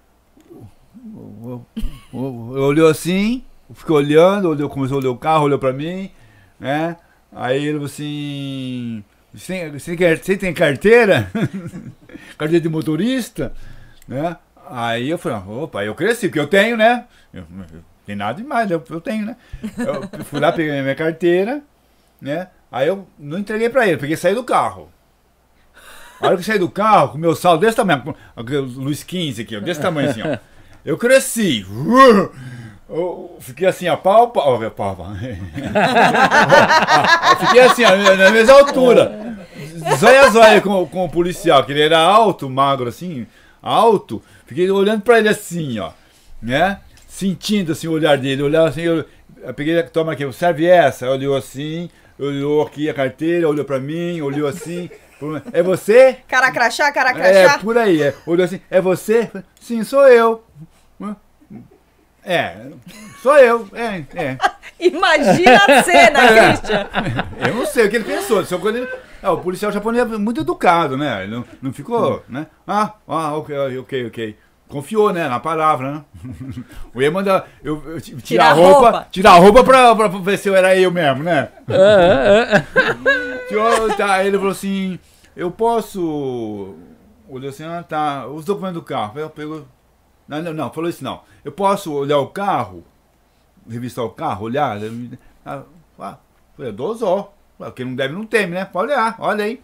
[2.11, 6.09] olhou assim, ficou olhando, olhou, começou a olhar o carro, olhou pra mim,
[6.63, 6.95] né?
[7.31, 9.03] Aí ele falou assim.
[9.33, 11.29] Você tem, tem, carteira?
[12.37, 13.51] carteira de motorista?
[14.07, 14.37] Né?
[14.69, 17.05] Aí eu falei, opa, eu cresci, porque eu tenho, né?
[17.33, 17.43] Eu,
[18.05, 19.35] tem nada demais, eu, eu tenho, né?
[19.77, 21.61] Eu fui lá, peguei minha carteira,
[22.21, 22.47] né?
[22.71, 24.89] Aí eu não entreguei pra ele, peguei e saí do carro.
[26.21, 28.15] A hora que eu saí do carro, com meu saldo desse tamanho,
[28.75, 30.37] Luiz 15 aqui, desse tamanho assim, ó.
[30.85, 31.65] Eu cresci.
[32.89, 34.61] Eu fiquei assim, ó, pau, pau.
[34.61, 35.07] ó, pau, pau.
[37.31, 39.37] Eu fiquei assim, na mesma altura.
[39.97, 43.25] Zóia a zóia com, com o policial, que ele era alto, magro assim,
[43.61, 44.21] alto.
[44.45, 45.91] Fiquei olhando pra ele assim, ó,
[46.41, 46.79] né?
[47.07, 49.05] Sentindo assim o olhar dele, olhava assim, eu,
[49.41, 54.21] eu peguei, toma aqui, serve essa, olhou assim, olhou aqui a carteira, olhou pra mim,
[54.21, 54.89] olhou assim,
[55.51, 56.17] é você?
[56.27, 57.59] Cara crachá, cara É, crachá.
[57.59, 58.13] por aí, é.
[58.25, 59.29] Olhou assim, é você?
[59.59, 60.43] Sim, sou eu.
[62.25, 62.55] É,
[63.21, 64.37] sou eu, é, é.
[64.79, 66.87] Imagina a cena, Christian.
[67.47, 68.43] Eu não sei o que ele pensou.
[68.45, 68.87] Só quando ele...
[69.21, 71.23] Ah, o policial japonês é muito educado, né?
[71.23, 72.47] Ele não, não ficou, né?
[72.67, 74.37] Ah, ah, ok, ok, ok.
[74.67, 75.27] Confiou, né?
[75.29, 76.01] Na palavra, né?
[76.93, 79.07] Eu ia mandar eu, eu ti- tirar Tirar a roupa, roupa.
[79.11, 81.49] tirar a roupa pra, pra ver se eu era eu mesmo, né?
[81.69, 83.95] É, é, é.
[83.95, 84.97] Tá, aí ele falou assim,
[85.37, 86.75] eu posso...
[87.29, 89.19] Olhou assim, ah, tá, os documentos do carro.
[89.19, 89.65] Eu pegou...
[90.41, 91.21] Não, não, não, falou isso não.
[91.43, 92.83] Eu posso olhar o carro,
[93.69, 94.77] revistar o carro, olhar?
[95.45, 95.63] Ah,
[95.99, 96.17] ah,
[96.55, 97.33] falei, dou só.
[97.75, 98.65] Quem não deve não teme, né?
[98.65, 99.61] Pode olhar, olha aí.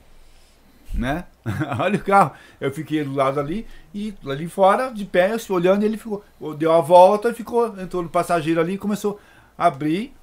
[0.94, 1.26] Né?
[1.80, 2.32] olha o carro.
[2.60, 6.24] Eu fiquei do lado ali e ali fora, de pé, olhando, ele ficou,
[6.58, 9.20] deu a volta e ficou, entrou no passageiro ali começou
[9.58, 10.14] a abrir.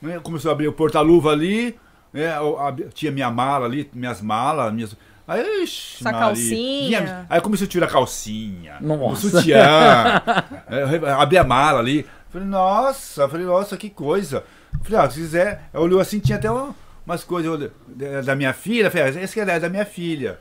[0.00, 0.18] né?
[0.20, 1.78] Começou a abrir o porta-luva ali,
[2.12, 2.36] né?
[2.36, 4.96] eu abri- tinha minha mala ali, minhas malas, minhas.
[5.32, 6.26] Aí, ixi, Sua Maria.
[6.26, 7.26] calcinha.
[7.28, 9.30] Aí começou a tirar a calcinha, o Nossa.
[9.30, 9.58] sutiã,
[10.68, 12.06] é, abri a mala ali.
[12.30, 14.44] Falei, nossa, falei, nossa, que coisa.
[14.82, 16.74] Falei, ah, se quiser, eu olhou assim, tinha até uma-
[17.06, 18.90] umas coisas eu da- minha filha.
[18.90, 20.38] Falei, ah, esse que é da minha filha.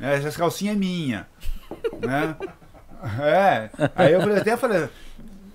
[0.00, 1.26] É, Essa calcinha é minha.
[2.00, 2.34] né?
[3.20, 3.70] É.
[3.94, 4.88] Aí eu falei, até falei.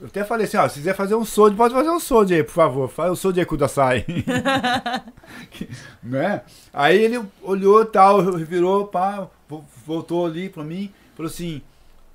[0.02, 2.44] Eu até falei assim, ó, se quiser fazer um solde, pode fazer um solde aí,
[2.44, 2.88] por favor.
[2.90, 4.06] Faz o solde aí com o Kudasai.
[6.02, 6.42] né?
[6.74, 11.62] Aí ele olhou tal, virou, pá, vo- voltou ali pra mim, falou assim,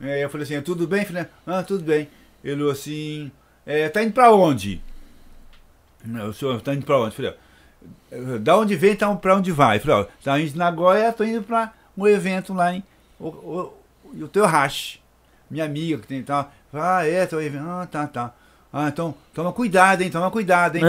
[0.00, 1.06] é, eu falei assim, tudo bem?
[1.46, 2.08] Ah, tudo bem.
[2.42, 3.30] Ele falou assim,
[3.66, 4.80] é, tá indo pra onde?
[6.28, 7.14] O senhor tá indo pra onde?
[7.14, 7.34] Falei,
[8.10, 9.78] "Eh, da onde vem, tá pra onde vai?
[9.78, 12.82] Falei, ó, tá indo de Nagoya, tô indo pra um evento lá em
[13.18, 13.72] O- O-
[14.12, 15.00] e o Toyohashi,
[15.50, 16.52] minha amiga que tem tal.
[16.74, 17.52] Ah, é, tô aí.
[17.56, 18.32] Ah, tá, tá.
[18.72, 20.10] Ah, então toma cuidado, hein?
[20.10, 20.82] Toma cuidado, hein?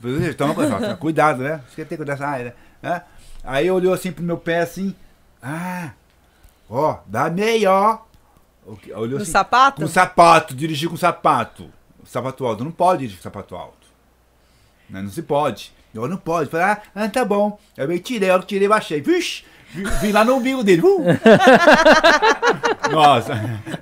[0.00, 1.60] Falei, toma cuidado, toma cuidado, né?
[1.68, 3.02] Você tem que cuidar dessa área, né?
[3.44, 4.94] Aí olhou assim pro meu pé assim.
[5.42, 5.90] Ah,
[6.70, 7.98] ó, dá meia, ó.
[8.66, 9.80] O que- Olhou assim, sapato?
[9.82, 11.70] com sapato, dirigir com sapato.
[12.04, 12.64] Sapato alto.
[12.64, 13.86] Não pode dirigir com sapato alto.
[14.88, 15.02] Né?
[15.02, 15.72] Não se pode.
[15.94, 16.50] Eu não pode.
[16.50, 17.58] Falei, ah, ah, tá bom.
[17.76, 19.00] Eu meio tirei, que tirei, baixei.
[19.00, 19.44] Vixe!
[19.70, 20.82] Vi, vi lá no umbigo dele.
[20.82, 21.04] Uh!
[22.90, 23.32] Nossa.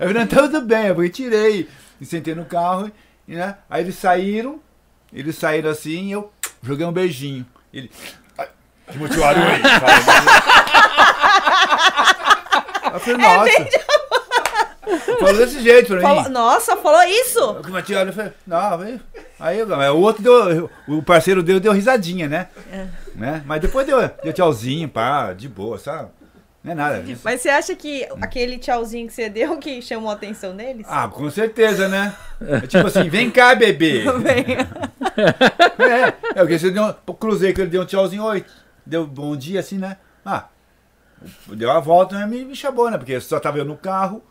[0.01, 0.87] Eu falei, tá tudo bem.
[0.87, 1.69] Eu tirei.
[2.01, 2.91] E sentei no carro.
[3.29, 3.57] e, Né?
[3.71, 4.61] Aí eles saíram.
[5.13, 6.33] Eles saíram assim e eu
[6.63, 7.47] joguei um beijinho.
[7.73, 7.91] Ele.
[8.37, 8.49] "Ai,
[8.91, 9.63] Timothy Aru aí.
[12.93, 13.69] Eu falei, nossa.
[15.19, 16.03] Falou desse jeito pra mim.
[16.03, 17.51] Falou- Nossa, falou isso?
[17.53, 19.01] O Timothy olha e falou, não, aí,
[19.41, 22.49] aí o outro deu, o parceiro deu, deu risadinha, né?
[22.73, 22.87] É.
[23.15, 23.43] né?
[23.47, 26.11] Mas depois deu, deu tchauzinho, pá, de boa, sabe?
[26.63, 27.21] Não é nada disso.
[27.25, 30.85] Mas você acha que aquele tchauzinho que você deu que chamou a atenção deles?
[30.91, 32.13] Ah, com certeza, né?
[32.41, 34.03] É tipo assim, vem cá, bebê.
[35.79, 38.45] é, é porque você deu, um- o cruzeiro que ele deu um tchauzinho, oi,
[38.85, 39.97] deu bom dia assim, né?
[40.25, 40.47] Ah,
[41.49, 42.27] deu a volta, né?
[42.27, 42.99] me, me chamou, né?
[42.99, 44.23] Porque só tava eu no carro,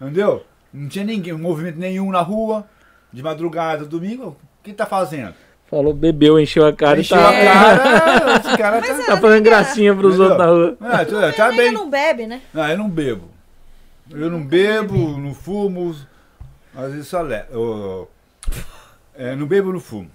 [0.00, 0.44] entendeu?
[0.72, 2.64] Não tinha ninguém, movimento nenhum na rua,
[3.12, 5.34] de madrugada, domingo, o que tá fazendo?
[5.66, 9.42] Falou, bebeu, encheu a cara Encheu e a tá, cara, esse cara tá, tá fazendo
[9.42, 10.30] gracinha pros Entendeu?
[10.30, 10.76] outros na rua.
[10.80, 11.72] Ah, tá, tá Amiga bem.
[11.72, 12.42] não bebe, né?
[12.52, 13.30] Não, eu não bebo.
[14.10, 15.96] Eu não bebo, não fumo,
[16.74, 17.46] às vezes só levo.
[17.50, 18.10] Eu,
[19.16, 20.10] é, não bebo, não fumo.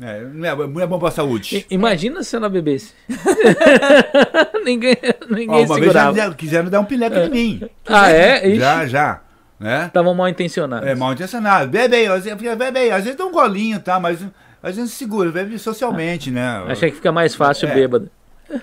[0.00, 1.56] É, não, é, não é bom pra saúde.
[1.58, 2.92] I- Imagina se ela bebesse.
[4.64, 6.34] ninguém Ó, ninguém uma vez já segurava.
[6.34, 7.70] quiseram- dar um pileque em mim.
[7.86, 8.46] Ah, é?
[8.48, 9.20] Ixi, Já, já.
[9.58, 9.86] Né?
[9.86, 10.88] Estavam mal intencionados.
[10.88, 11.68] É mal intencionado.
[11.70, 12.90] Bebe aí, às vezes- bebe aí.
[12.90, 14.00] Às vezes dá um golinho, tá?
[14.00, 14.24] Mas
[14.62, 16.64] às vezes segura, bebe socialmente, né?
[16.66, 17.74] Achei que fica mais fácil É.
[17.74, 18.10] bêbado.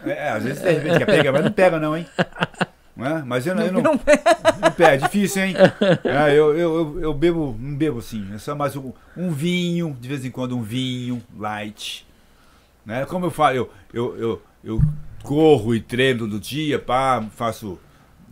[0.05, 2.05] É, às vezes repente quer pegar, mas não pega não, hein?
[2.97, 3.23] Não é?
[3.23, 5.53] Mas eu não, eu não, não pega, é difícil, hein?
[6.03, 10.07] É, eu, eu, eu, bebo, não bebo assim, é só mais um, um vinho, de
[10.09, 12.07] vez em quando um vinho light.
[12.85, 13.05] Né?
[13.05, 14.81] Como eu falo, eu, eu, eu, eu
[15.23, 17.79] corro e treino todo dia, pá, faço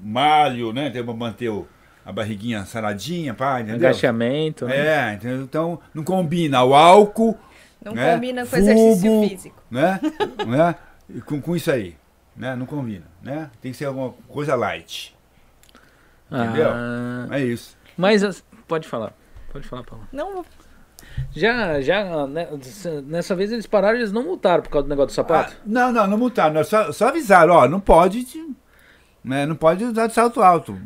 [0.01, 0.89] malho, né?
[0.89, 1.67] Pra manter o-
[2.05, 3.87] a barriguinha saradinha, pá, entendeu?
[3.89, 4.65] Agachamento.
[4.65, 4.77] né?
[4.77, 5.41] É, entendeu?
[5.41, 7.37] então não combina o álcool,
[7.83, 8.13] Não né?
[8.13, 9.63] combina com exercício Fumo, físico.
[9.69, 9.99] né?
[10.47, 10.75] né?
[11.25, 11.95] Com, com isso aí,
[12.35, 12.55] né?
[12.55, 13.49] Não combina, né?
[13.61, 15.15] Tem que ser alguma coisa light.
[16.31, 16.69] Entendeu?
[16.73, 17.77] Ah, É isso.
[17.97, 19.13] mas as- pode falar.
[19.51, 20.07] Pode falar, Paulo.
[20.11, 20.43] Não,
[21.33, 22.47] Já, já, né,
[23.05, 25.53] nessa vez eles pararam, eles não multaram por causa do negócio do sapato?
[25.57, 28.53] Ah, não, não, não multaram, só, só avisaram, ó, não pode, de-
[29.23, 29.45] né?
[29.45, 30.77] Não pode usar de salto alto.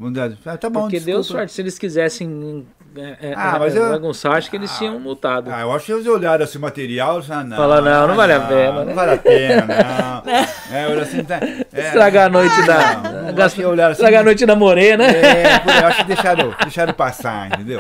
[0.45, 1.39] Ah, tá bom, Porque deu desculpa.
[1.41, 1.53] sorte.
[1.53, 5.49] Se eles quisessem é, é, Ah, é, mas eu- bagunçar, acho que eles tinham multado.
[5.53, 7.57] Ah, eu acho que eles olharam assim o material e falaram, não.
[7.57, 8.93] Fala, não, não vale a pena, Não né?
[8.93, 10.31] vale a pena, não.
[10.77, 11.39] é, olha assim, tá,
[11.73, 12.95] é, Estragar a noite da.
[12.97, 13.61] não, não, assim,
[13.91, 15.05] estragar a noite da Morena.
[15.05, 17.79] É, por aí, eu acho que deixaram, deixaram passar, entendeu?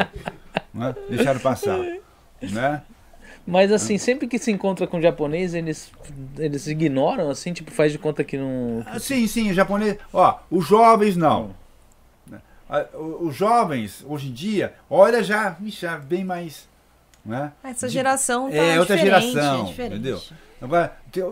[0.73, 0.95] Né?
[1.09, 1.77] Deixaram passar.
[2.41, 2.81] Né?
[3.45, 5.91] Mas assim, sempre que se encontra com japonês, eles,
[6.37, 8.83] eles ignoram, assim, tipo, faz de conta que não.
[8.85, 9.97] Ah, Sim, sim, japonês.
[10.13, 11.57] Ó, os jovens não.
[13.19, 16.67] Os jovens, hoje em dia, olha já, já bem mais.
[17.25, 17.51] Né?
[17.63, 19.93] essa geração tá é, outra geração, é diferente.
[19.95, 20.21] entendeu?
[20.61, 21.23] Agora, tem,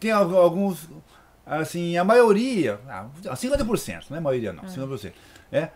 [0.00, 0.88] tem al- alguns,
[1.46, 5.12] assim, a maioria, ah, 50%, não é maioria não, 50%,
[5.52, 5.68] é,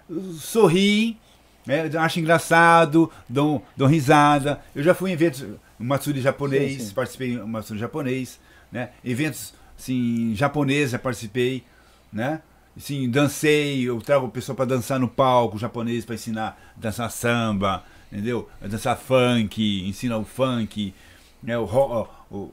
[1.64, 4.60] né, acham engraçado, dão, dão risada.
[4.74, 5.44] Eu já fui em eventos,
[5.78, 6.94] Matsuri japonês, Sim, sim.
[6.94, 8.40] participei em um Matsuri japonês,
[8.70, 11.64] né, eventos, assim, japoneses participei,
[12.12, 12.42] né,
[12.76, 17.10] assim, dancei, eu trago o pessoal para dançar no palco japonês para ensinar a dançar
[17.10, 18.48] samba, entendeu?
[18.62, 20.94] A dançar funk, ensina o funk,
[21.42, 22.50] né, o, ro- o,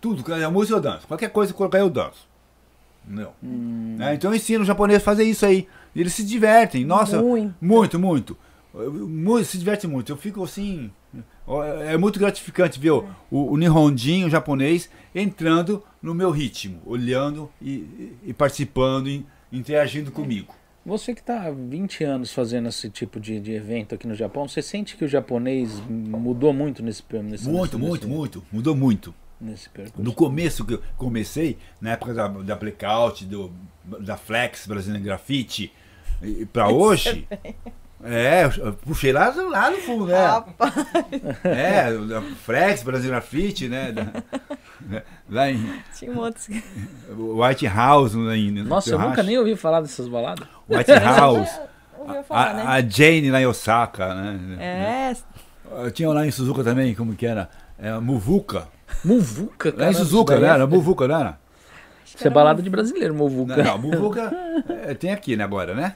[0.00, 2.28] tudo, a música eu danço, qualquer coisa que colocar eu danço.
[3.06, 3.32] Entendeu?
[3.42, 5.66] Né, Então eu ensino o japonês a fazer isso aí.
[5.96, 7.54] Eles se divertem, nossa, Muito.
[7.60, 8.36] muito, muito.
[8.72, 10.12] Muito, se diverte muito.
[10.12, 10.92] Eu fico assim.
[11.88, 17.50] É muito gratificante ver o, o, o Nihondinho o japonês entrando no meu ritmo, olhando
[17.60, 20.54] e, e- e participando e interagindo comigo.
[20.84, 24.48] Você que está há 20 anos fazendo esse tipo de, de evento aqui no Japão,
[24.48, 28.44] você sente que o japonês mudou muito nesse per- nesse Muito, nesse, muito, nesse, muito.
[28.50, 29.14] Mudou muito.
[29.40, 30.02] nesse percurso?
[30.02, 33.52] No começo que eu comecei, na época da, da Blackout, do,
[34.00, 35.70] da Flex Brasília Grafite,
[36.52, 37.28] pra hoje.
[38.02, 40.26] É, eu puxei lá, lá no fundo, né?
[40.26, 40.72] Rapaz,
[41.44, 43.92] É, da Flex Brasília Grafite, né?
[43.92, 46.42] Da- lá em tinha um outro...
[47.16, 48.62] White House ainda.
[48.64, 50.46] Nossa, eu nunca nem ouvi falar dessas baladas.
[50.68, 51.50] White House.
[52.00, 52.62] Ouviu falar, né?
[52.66, 54.56] A, a Jane lá em Osaka, né?
[54.58, 55.12] É,
[55.84, 57.50] Eu Tinha lá em Suzuka também, como que era?
[57.78, 58.66] É, Muvuka.
[59.04, 59.90] Muvuca, Lá cara.
[59.90, 60.48] em Suzuka, né?
[60.48, 61.38] Era Muvuka, não era?
[62.06, 63.54] Isso é balada de brasileiro, Muvuca.
[63.56, 64.32] Não, não Muvuka
[64.86, 65.94] é, tem aqui, né, agora, né?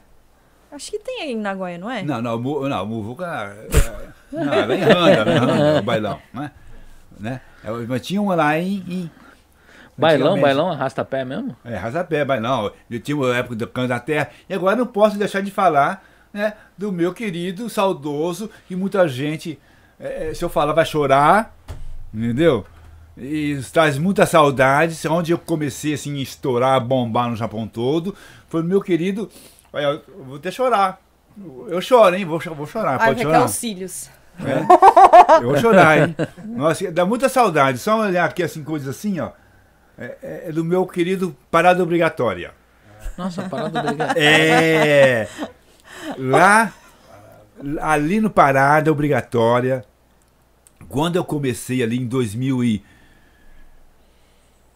[0.75, 2.03] Acho que tem aí em Nagoya, não é?
[2.03, 3.25] Não, não, mu- não, Muvuca.
[3.25, 5.37] é, Não, é em Randa, né?
[5.37, 6.51] Randa, o bailão, né?
[7.17, 7.41] né?
[7.63, 8.83] É, Mas tinha uma lá em.
[8.87, 9.11] em
[9.97, 11.55] Bailão, bailão, arrasta-pé mesmo?
[11.63, 12.69] É, Razapé, bailão.
[12.91, 14.29] Eu tinha uma época do Canto da Terra.
[14.49, 16.03] E agora não posso deixar de falar
[16.33, 19.57] né, do meu querido, saudoso, que muita gente,
[19.97, 21.55] é, é, se eu falar, vai chorar,
[22.13, 22.65] entendeu?
[23.17, 24.99] E traz muita saudade.
[25.07, 28.13] Onde eu comecei assim, a estourar, a bombar no Japão todo,
[28.49, 29.29] foi o meu querido.
[29.75, 31.01] Olha, eu vou até chorar.
[31.67, 32.23] Eu choro, hein?
[32.23, 33.45] Vou, vou chorar, Ai, pode chorar.
[33.49, 34.09] Cílios.
[34.39, 35.41] É.
[35.43, 36.15] Eu vou chorar, hein?
[36.45, 37.77] Nossa, dá muita saudade.
[37.77, 39.31] Só olhar aqui assim, coisas assim, ó.
[39.97, 42.53] É, é- é do meu querido Parada Obrigatória.
[43.17, 44.13] Nossa, parada obrigada.
[44.17, 45.27] É.
[46.17, 46.71] Lá,
[47.81, 49.83] ali no Parada Obrigatória,
[50.87, 52.81] quando eu comecei ali em 2000 e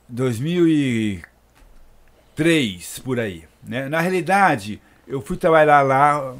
[0.09, 3.87] 2003 por aí, né?
[3.89, 6.35] Na realidade, eu fui trabalhar lá,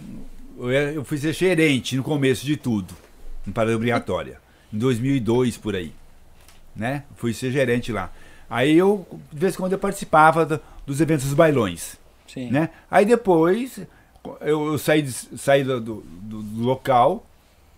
[0.94, 2.94] eu fui ser gerente no começo de tudo,
[3.46, 4.40] no Parada Obrigatória,
[4.72, 5.92] em 2002 por aí,
[6.76, 7.04] né?
[7.16, 8.12] Fui ser gerente lá.
[8.50, 11.98] Aí eu, de vez em quando, eu participava do- dos eventos dos bailões
[12.28, 12.50] Sim.
[12.52, 12.70] né?
[12.90, 13.80] Aí depois
[14.42, 17.26] eu, eu saí, saí do, do- do- local,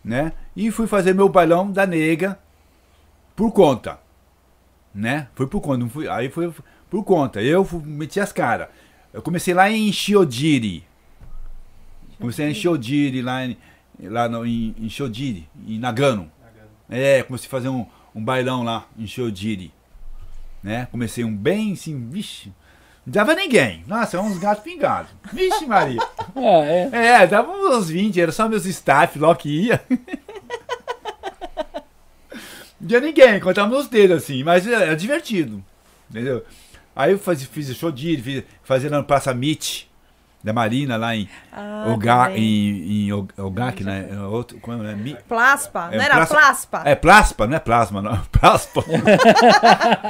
[0.04, 0.34] né?
[0.56, 2.38] E fui fazer meu bailão da nega
[3.36, 4.00] por conta,
[4.94, 5.28] né?
[5.36, 6.52] Foi por conta, não fui, aí foi
[6.90, 7.42] por conta.
[7.42, 8.68] Eu fu- meti as caras.
[9.14, 10.84] Eu comecei lá em Shiodiri.
[12.18, 13.58] Comecei em Shiodiri, lá em,
[14.00, 16.32] lá no, em, em Shiodiri, em Nagano.
[16.90, 19.74] É, comecei a fazer um, um bailão lá em Shiodiri.
[20.64, 20.88] Né?
[20.92, 22.54] Comecei um bem assim, vixe,
[23.06, 23.84] não dava ninguém.
[23.88, 25.12] Nossa, uns gatos pingados.
[25.34, 26.00] Vixe, Maria.
[26.34, 27.06] É, é.
[27.24, 29.84] É, dava uns 20, era só meus staff lá que ia.
[32.80, 35.62] Não tinha ninguém, contava meus dedos assim, mas era divertido.
[36.10, 36.44] Entendeu?
[36.96, 39.90] Aí eu faz, fiz show de fiz, fazia lá no Praça Mit,
[40.44, 42.42] da Marina, lá em Ah, Oga, também.
[42.44, 44.10] em, em Og- Ogak, né?
[44.12, 44.96] É Outro, como é?
[44.96, 46.82] Mi- Plaspa, É, não era Plaspa- Plaspa?
[46.86, 48.18] É Plaspa, não é Plasma, não.
[48.32, 48.84] Plaspa.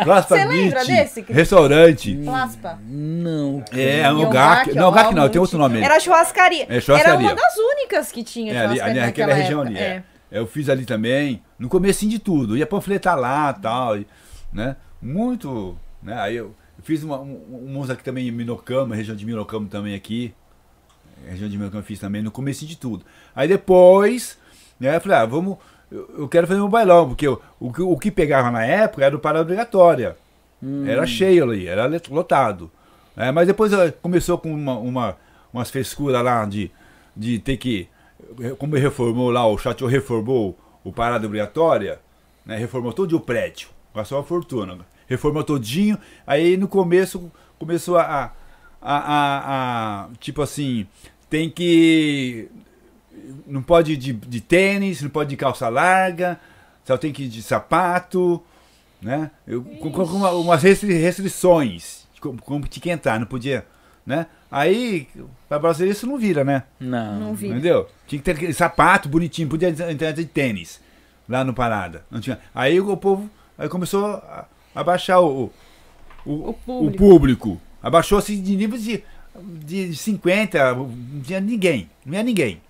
[0.04, 1.36] Plaspa Você lembra desse, Cris?
[1.36, 2.16] Restaurante.
[2.24, 2.80] Plaspa.
[2.84, 3.64] Não.
[3.72, 4.74] É, E Ogak.
[4.74, 5.78] Não, Ogak não, tem outro nome.
[5.78, 5.84] aí.
[5.84, 6.66] Era churrascaria.
[6.70, 7.14] É, churrascaria.
[7.14, 9.78] Era uma das únicas que tinha É, ali, ali naquela região época.
[9.78, 9.86] ali.
[9.86, 10.04] É.
[10.32, 12.56] Eu fiz ali também, no comecinho de tudo.
[12.56, 14.08] Ia panfletar lá tal, e,
[14.54, 14.78] né?
[15.02, 15.78] Muito.
[16.02, 16.18] Né?
[16.20, 20.34] Aí eu fiz uma, um, uns aqui também em Minocama, região de Minocama também aqui.
[21.28, 23.06] Região de Minocama eu fiz também, no comecinho de tudo.
[23.36, 24.38] Aí depois,
[24.80, 25.58] né, eu falei, ah, vamos.
[25.92, 29.06] Eu, eu quero fazer um bailão, porque eu- o, que- o que pegava na época
[29.06, 30.18] era o parada obrigatória.
[30.88, 32.72] Era cheio ali, era lotado.
[33.18, 35.18] É, mas depois eh, começou com uma, uma-
[35.54, 36.72] umas frescuras lá de,
[37.16, 37.88] de ter que.
[38.58, 42.00] Como reformou lá, o Chateau reformou o parada obrigatória,
[42.46, 44.78] né, reformou todo o prédio, gastou uma fortuna.
[45.12, 48.32] Reformou todinho, aí no começo começou a,
[48.82, 50.88] a, a- a- tipo assim,
[51.30, 52.48] tem que.
[53.46, 56.40] Não pode ir de, de tênis, não pode ir de calça larga,
[56.86, 58.42] só tem que ir de sapato,
[59.02, 59.30] né?
[59.46, 63.66] Eu, com, com uma- umas restri- restrições, como, como tinha que entrar, não podia,
[64.06, 64.28] né?
[64.50, 65.08] Aí,
[65.50, 66.64] pra brasileiro isso não vira, né?
[66.80, 67.20] Não.
[67.20, 67.48] Não vi.
[67.50, 67.88] Entendeu?
[68.08, 70.80] Tinha que ter aquele sapato bonitinho, podia entrar de tênis
[71.28, 72.04] lá no Parada.
[72.10, 72.40] Não tinha.
[72.56, 74.46] Aí o povo aí começou a,
[74.76, 75.52] a baixar o,
[76.26, 76.98] o, O o público.
[76.98, 77.62] público.
[77.82, 79.04] Abaixou assim de nível de,
[79.64, 81.90] de 50, não tinha ninguém.
[82.06, 82.62] Não tinha ninguém.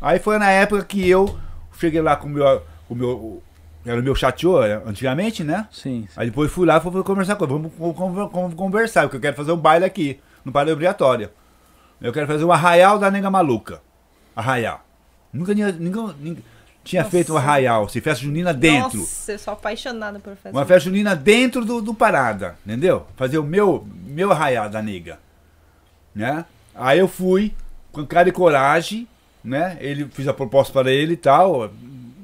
[0.00, 1.38] Aí foi na época que eu
[1.78, 2.62] cheguei lá com o meu.
[2.86, 3.42] Com o meu
[3.86, 5.68] era o meu chateau antigamente, né?
[5.70, 6.08] Sim.
[6.16, 7.52] Aí depois fui lá e fui conversar com ele.
[7.52, 11.28] Vamos, con- con- conversar, porque eu quero fazer um baile aqui, no baile obrigatório.
[12.00, 13.82] Eu quero fazer um arraial da nega maluca.
[14.34, 14.82] Arraial.
[15.32, 16.42] Nunca tinha, nunca, nunca
[16.84, 17.10] tinha Nossa.
[17.10, 18.98] feito um arraial, se festa junina dentro.
[18.98, 20.54] Nossa, eu sou apaixonada por fazer.
[20.54, 23.06] Uma festa junina dentro do, do parada, entendeu?
[23.16, 25.18] Fazer o meu, meu arraial da nega.
[26.14, 26.44] Né?
[26.74, 27.54] Aí eu fui,
[27.90, 29.08] com cara e coragem,
[29.42, 29.78] né?
[29.80, 31.70] Ele fiz a proposta para ele e tal,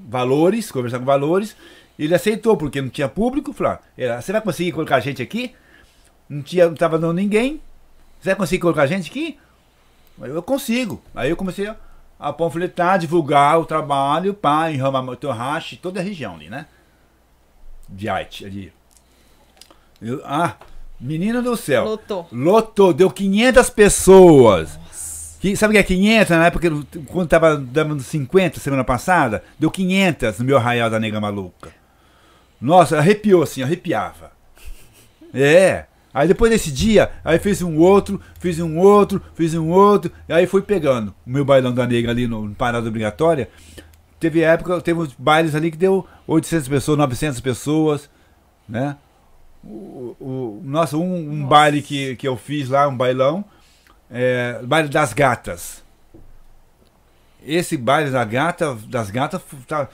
[0.08, 1.56] valores, conversar com valores.
[1.98, 3.52] Ele aceitou, porque não tinha público.
[3.52, 5.54] Falou, ah, você vai conseguir colocar a gente aqui?
[6.28, 7.60] Não tinha, não tava dando ninguém.
[8.20, 9.38] Você vai conseguir colocar a gente aqui?
[10.20, 11.02] Eu consigo.
[11.14, 11.76] Aí eu comecei a,
[12.20, 16.66] a panfletar, divulgar o trabalho, pá, em Ramamotorrache, toda a região ali, né?
[17.88, 18.72] De arte ali.
[20.02, 20.54] Eu- ah,
[21.00, 21.84] menina do céu.
[21.84, 22.28] Lotou.
[22.30, 24.78] Lotou, deu 500 pessoas.
[25.40, 26.30] Que, sabe o que é 500?
[26.36, 26.68] Na época,
[27.06, 31.72] quando tava dando 50 semana passada, deu 500 no meu arraial da nega maluca.
[32.60, 34.32] Nossa, arrepiou assim, arrepiava.
[35.32, 35.86] É.
[36.12, 40.32] Aí depois desse dia, aí fiz um outro, fiz um outro, fiz um outro, e
[40.32, 43.48] aí fui pegando o meu bailão da nega ali no, no Parada Obrigatória.
[44.18, 48.10] Teve época, teve uns bailes ali que deu 800 pessoas, 900 pessoas,
[48.68, 48.96] né?
[49.64, 53.44] O, o- nossa, um, um baile que, que eu fiz lá, um bailão,
[54.10, 55.82] é, baile das gatas.
[57.46, 59.88] esse baile da gata, das gatas, tá,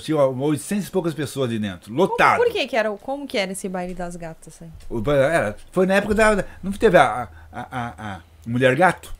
[0.00, 2.38] tinha 800 e poucas pessoas ali dentro, lotado.
[2.38, 4.68] Por que que era, o- como que era esse baile das gatas aí?
[4.88, 6.44] O era, foi na época da.
[6.62, 9.12] Não teve a, a, a, a Mulher Gato?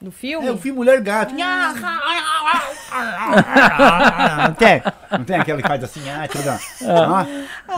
[0.00, 0.46] No filme?
[0.46, 1.32] É, eu vi Mulher Gato.
[4.46, 4.82] não tem?
[5.10, 7.26] Não tem aquela que faz assim, ah, toda, ah,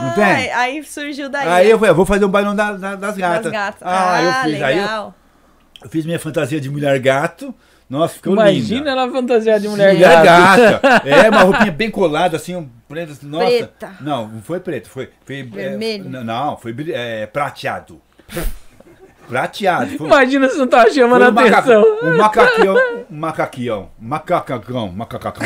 [0.01, 0.23] não tem?
[0.23, 1.47] Ai, aí surgiu daí.
[1.47, 1.73] Aí né?
[1.73, 3.51] eu falei, eu vou fazer um bailão da- da- das das gatas.
[3.51, 3.81] gatas.
[3.83, 4.61] Ah, eu fiz.
[4.61, 5.15] Aí eu, legal.
[5.83, 7.53] eu fiz minha fantasia de mulher gato.
[7.89, 8.89] Nossa, ficou Imagina linda.
[8.91, 10.79] ela fantasiada de mulher, Mulher gata.
[10.79, 11.01] gata.
[11.09, 13.17] É, uma roupinha bem colada, assim, um preto.
[13.25, 13.45] Nossa.
[13.45, 13.91] Preta.
[14.01, 15.09] Não, não foi preto, foi.
[15.25, 16.09] foi é, Vermelho.
[16.09, 18.01] não, não, foi é, prateado.
[19.27, 19.97] Prateado.
[19.97, 21.83] Foi, Imagina se não tava chamando foi a um, maca- atenção.
[22.03, 22.75] um macaquião.
[23.11, 23.89] Um macaquião.
[23.99, 24.91] Macacão.
[24.93, 25.37] Macacão.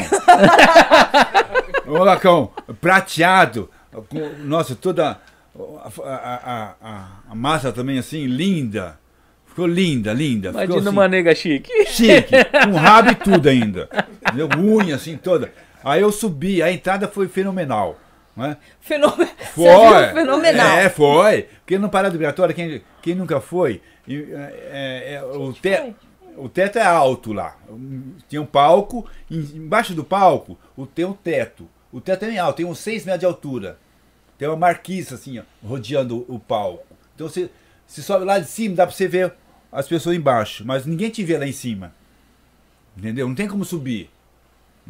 [1.88, 3.70] um macacão prateado.
[4.10, 5.18] com- nossa, toda.
[6.06, 9.00] A, a- a- a massa também assim, linda.
[9.52, 10.49] Ficou linda, linda.
[10.49, 11.86] Ficou Imagina assim, uma nega chique.
[11.88, 12.34] chique,
[12.65, 13.88] com rabo e tudo ainda.
[14.22, 14.49] Entendeu?
[14.57, 15.52] Unha assim toda.
[15.84, 17.99] Aí eu subi, a entrada foi fenomenal.
[18.36, 18.56] Né?
[18.80, 19.30] Fenômeno.
[19.53, 20.07] Foi.
[20.14, 20.78] Fenomenal.
[20.78, 21.48] É, foi.
[21.60, 25.94] Porque no Parada Migratória, quem, quem nunca foi, e, é, é, o, te,
[26.38, 27.57] o teto é alto lá.
[28.30, 31.68] Tinha um palco, em- embaixo do palco o, tem um teto.
[31.91, 33.78] O teto é bem alto, tem uns 6 metros de altura.
[34.38, 36.86] Tem uma marquise assim, ó, rodeando o palco.
[37.14, 37.49] Então você,
[37.86, 39.34] você sobe lá de cima, dá pra você ver
[39.72, 41.93] as pessoas embaixo, mas ninguém te vê lá em cima.
[42.98, 43.27] Entendeu?
[43.27, 44.10] Não tem como subir.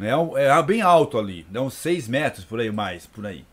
[0.00, 3.44] É, um- é bem alto ali, dá uns 6 metros por aí mais, por aí.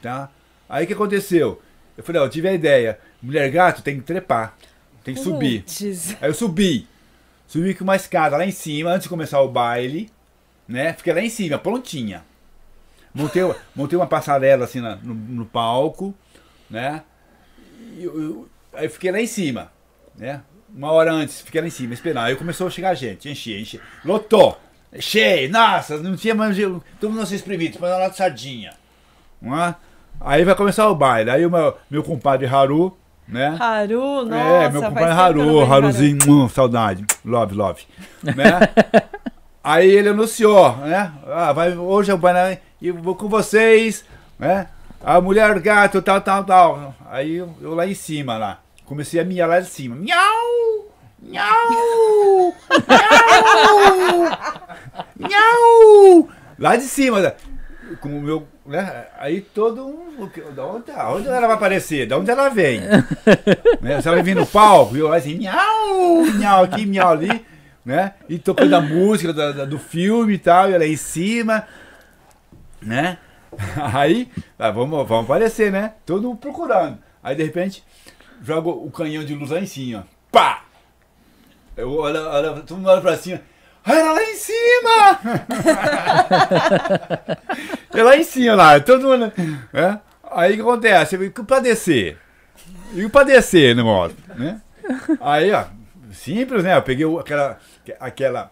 [0.00, 0.30] Tá?
[0.68, 1.60] Aí o que aconteceu?
[1.96, 2.98] Eu falei, ó, eu tive a ideia.
[3.20, 4.56] Mulher gato tem que trepar,
[5.04, 5.64] tem que subir.
[6.20, 6.88] Aí eu subi.
[7.46, 10.10] Subi com uma escada lá em cima, antes de começar o baile,
[10.66, 10.94] né?
[10.94, 12.24] Fiquei lá em cima, prontinha.
[13.14, 13.42] Montei,
[13.76, 16.14] montei uma passarela assim na- no, no palco,
[16.70, 17.02] né?
[17.98, 19.70] E eu- eu- aí fiquei lá em cima,
[20.16, 20.40] né?
[20.74, 22.24] Uma hora antes, fiquei lá em cima, esperando.
[22.24, 23.80] Aí começou a chegar gente, encher, encher.
[24.04, 24.58] Lotou!
[24.98, 26.56] Cheio, nossa, não tinha mais.
[27.00, 28.74] Todo mundo se espremido, mas lá de sardinha.
[29.40, 29.74] Não é?
[30.20, 31.30] Aí vai começar o baile.
[31.30, 32.96] Aí o meu, meu compadre Haru,
[33.26, 33.56] né?
[33.58, 34.36] Haru, nossa.
[34.36, 37.82] É, meu compadre não Haru, Haruzinho, hum, saudade, love, love,
[38.22, 38.60] né?
[39.64, 41.12] Aí ele anunciou, né?
[41.26, 44.04] Ah, vai, hoje eu vou, né, e vou com vocês,
[44.38, 44.66] né?
[45.04, 46.94] A mulher gato, tal, tal, tal.
[47.08, 48.58] Aí eu, eu lá em cima, lá,
[48.92, 50.18] comecei a miar lá de cima, miau,
[51.18, 52.54] miau,
[52.88, 54.28] miau,
[55.18, 56.28] miau,
[56.58, 57.32] lá de cima, né?
[58.00, 59.06] com o meu, né?
[59.18, 62.06] Aí todo um, da onde, onde ela vai aparecer?
[62.06, 62.80] Da onde ela vem?
[63.80, 64.00] né?
[64.00, 67.44] Se ela vir no palco, eu assim, miau, miau aqui, miau ali,
[67.84, 68.12] né?
[68.28, 71.66] E tocando a música da- da- do filme e tal, e ela aí em cima,
[72.80, 73.16] né?
[73.92, 75.92] Aí, ah, vamos, vamos aparecer, né?
[76.06, 76.98] Todo mundo procurando.
[77.22, 77.84] Aí de repente,
[78.42, 80.64] joga o canhão de luz lá em cima, pá!
[81.76, 83.40] Eu olho, olho, todo mundo olha pra cima.
[83.84, 85.20] Era lá em cima!
[87.94, 89.32] é lá em cima, lá, todo mundo.
[89.72, 90.00] Né?
[90.30, 91.14] Aí o que acontece?
[91.16, 92.18] Eu fui pra descer.
[92.94, 94.60] E pra descer no modo, né?
[95.20, 95.64] Aí, ó,
[96.12, 96.76] simples, né?
[96.76, 97.58] Eu peguei o- aquela,
[97.98, 98.50] aquela,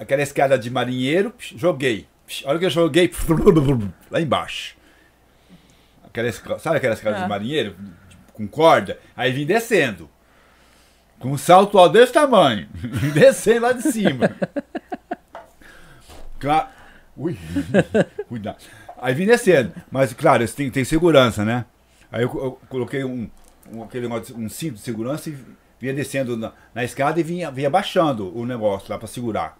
[0.00, 2.06] aquela escada de marinheiro, joguei.
[2.26, 3.10] Psh, A hora que eu joguei,
[4.10, 4.74] lá embaixo.
[6.04, 7.22] Aquela, sabe aquela escada Ah.
[7.22, 7.76] de marinheiro?
[8.36, 8.98] Com corda?
[9.16, 10.10] Aí vim descendo.
[11.18, 12.68] Com um salto alto desse tamanho.
[13.14, 14.36] descendo lá de cima.
[16.38, 16.68] Claro.
[17.16, 17.36] Ui.
[18.28, 18.58] Cuidado.
[19.00, 19.72] Aí vim descendo.
[19.90, 21.64] Mas, claro, isso tem, tem segurança, né?
[22.12, 23.28] Aí eu, eu coloquei um,
[23.72, 25.36] um, aquele negócio, um cinto de segurança e
[25.80, 29.58] vinha descendo na, na escada e vinha, vinha baixando o negócio lá pra segurar.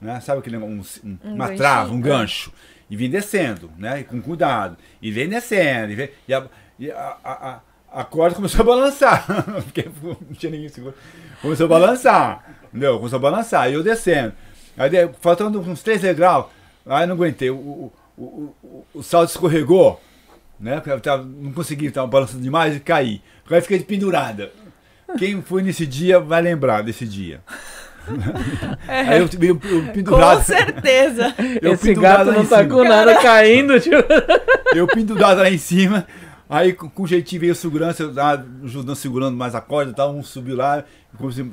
[0.00, 0.20] Né?
[0.20, 2.02] Sabe aquele negócio, um, um- Um uma trava, um é.
[2.02, 2.52] gancho.
[2.90, 4.00] E vim descendo, né?
[4.00, 4.76] E com cuidado.
[5.00, 5.92] E vem descendo.
[5.92, 6.44] E, vem, e, a,
[6.78, 7.60] e a, a,
[7.94, 9.24] a- corda começou a balançar.
[9.64, 10.94] Porque não tinha ninguém seguro.
[11.40, 12.44] Começou a balançar.
[12.68, 12.96] Entendeu?
[12.98, 13.70] Começou a balançar.
[13.70, 14.32] E eu descendo.
[14.76, 14.90] Aí,
[15.20, 16.46] faltando uns três degraus,
[16.86, 17.50] aí não aguentei.
[17.50, 20.00] O, o, o, o, o salto escorregou.
[20.58, 20.76] Né?
[20.76, 23.20] Porque eu tava- não consegui, estava balançando demais e caí.
[23.50, 24.50] Aí fiquei pendurada.
[25.18, 27.40] Quem foi nesse dia vai lembrar desse dia.
[28.88, 30.38] Aí eu, eu, eu pendurado.
[30.38, 31.34] Com certeza.
[31.60, 33.96] eu Esse gato não tá com nada caindo, tipo.
[34.74, 36.06] Eu pendurado lá em cima.
[36.54, 39.94] Aí com, com jeitinho veio o segurança, eu lá, ajudando, segurando mais a corda e
[39.94, 40.14] tal.
[40.14, 40.84] Um subiu lá,
[41.16, 41.50] como se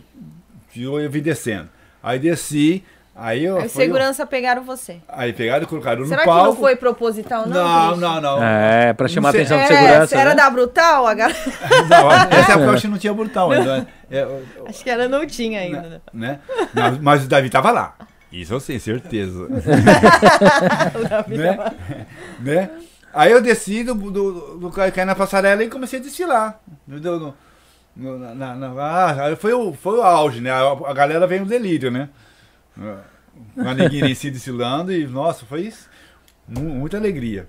[0.74, 1.70] tirou e eu vim descendo.
[2.04, 2.84] Aí desci,
[3.16, 3.56] aí eu.
[3.58, 4.98] Aí foi- segurança pegaram você.
[5.08, 6.46] Aí pegaram e colocaram Será no que palco.
[6.48, 7.56] não foi proposital, não?
[7.64, 8.44] Não, não, não.
[8.44, 9.42] É, pra chamar a sei.
[9.44, 10.18] atenção de É, segurança.
[10.18, 10.36] era né?
[10.36, 11.08] da Brutal?
[11.08, 11.40] A galera...
[11.90, 13.88] Não, essa época eu acho que não tinha brutal ainda.
[14.12, 15.82] É, eu- eu- Acho que ela não tinha ainda.
[15.82, 16.02] né?
[16.14, 16.40] né?
[16.74, 17.96] Mas, mas o Davi tava lá.
[18.32, 19.48] Isso eu sei, certeza.
[21.28, 21.58] né?
[22.40, 22.70] né?
[23.14, 26.60] Aí eu desci do, do, do, caí na passarela e comecei a desfilar.
[26.88, 27.20] Entendeu?
[27.96, 28.72] No, no- na, na-
[29.32, 30.52] ah, foi, o, foi o auge, né?
[30.52, 32.10] A, a galera veio no delírio, né?
[33.56, 35.90] Uma neguinha em si desfilando e, nossa, foi isso.
[36.48, 37.48] Mu- muita alegria.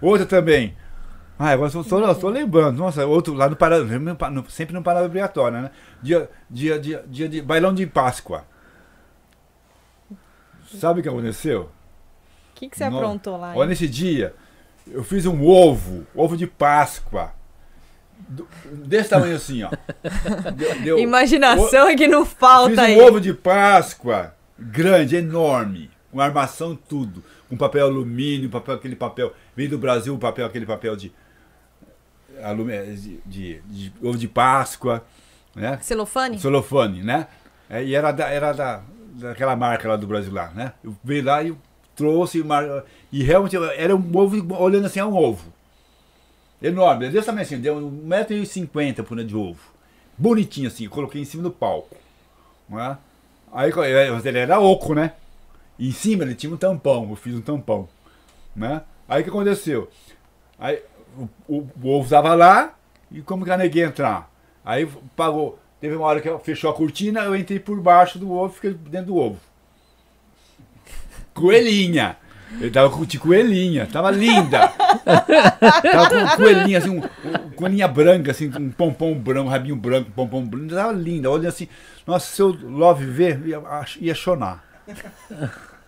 [0.00, 0.74] Outra também.
[1.38, 2.78] Ah, agora estou, estou lembrando.
[2.78, 5.70] Nossa, outro lá no Pará, no- sempre no Pará Obrigatório, né?
[6.02, 8.44] Dia, dia, dia, dia de bailão de Páscoa.
[10.66, 11.62] Sabe o que aconteceu?
[11.62, 13.50] O que, que você No- aprontou lá?
[13.54, 13.68] Olha, hein?
[13.68, 14.34] nesse dia,
[14.92, 17.32] eu fiz um ovo, ovo de Páscoa.
[18.72, 19.70] Desse tamanho assim, ó.
[20.54, 23.00] Deu- deu- Imaginação é que não Fiz falta um aí.
[23.00, 29.70] ovo de Páscoa grande, enorme, com armação tudo, com papel alumínio, papel aquele papel, veio
[29.70, 31.12] do Brasil o papel aquele papel de,
[32.96, 35.04] de, de- de ovo de Páscoa,
[35.54, 35.78] né?
[35.80, 36.38] Celofane?
[36.40, 37.28] Celofane, né?
[37.70, 38.82] É, e era, da, era da,
[39.14, 40.72] daquela marca lá do Brasil lá, né?
[40.82, 41.54] Eu veio lá e
[41.98, 45.52] trouxe mar- e realmente era um ovo, olhando assim, é um ovo.
[46.62, 49.60] Enorme, é desse tamanho assim, deu 1,50m por de ovo.
[50.16, 51.96] Bonitinho assim, coloquei em cima do palco.
[52.68, 52.96] Né?
[53.52, 55.12] Aí é, ele era oco, né?
[55.78, 57.88] E em cima ele tinha um tampão, eu fiz um tampão.
[58.54, 58.82] Né?
[59.08, 59.88] Aí o que aconteceu?
[60.58, 60.82] Aí
[61.16, 62.74] o, o, o ovo estava lá
[63.10, 64.30] e como que a neguei entrar?
[64.64, 65.58] Aí pagou.
[65.80, 69.06] Teve uma hora que fechou a cortina, eu entrei por baixo do ovo fiquei dentro
[69.06, 69.38] do ovo.
[71.38, 72.16] Coelhinha!
[72.60, 74.68] Eu tava com de coelhinha, tava linda!
[75.92, 79.76] tava com coelhinha, assim, um, um- coelhinha branca, assim, com um pompom branco, um rabinho
[79.76, 81.68] branco, um pompom branco, tava linda, olhando assim,
[82.06, 83.60] nossa, se eu Love ver, ia,
[84.00, 84.64] ia chorar.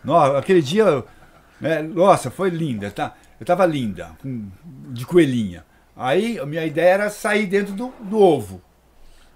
[0.05, 1.03] Nossa, aquele dia,
[1.61, 3.15] né, nossa, foi linda, tá?
[3.39, 4.49] Eu tava linda, com-
[4.91, 5.65] de coelhinha.
[5.97, 8.61] Aí a minha ideia era sair dentro do, do ovo,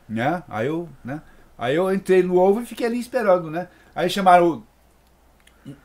[0.08, 0.42] né?
[0.48, 1.20] Aí eu, né?
[1.58, 3.68] Aí eu entrei no ovo e fiquei ali esperando, né?
[3.94, 4.62] Aí chamaram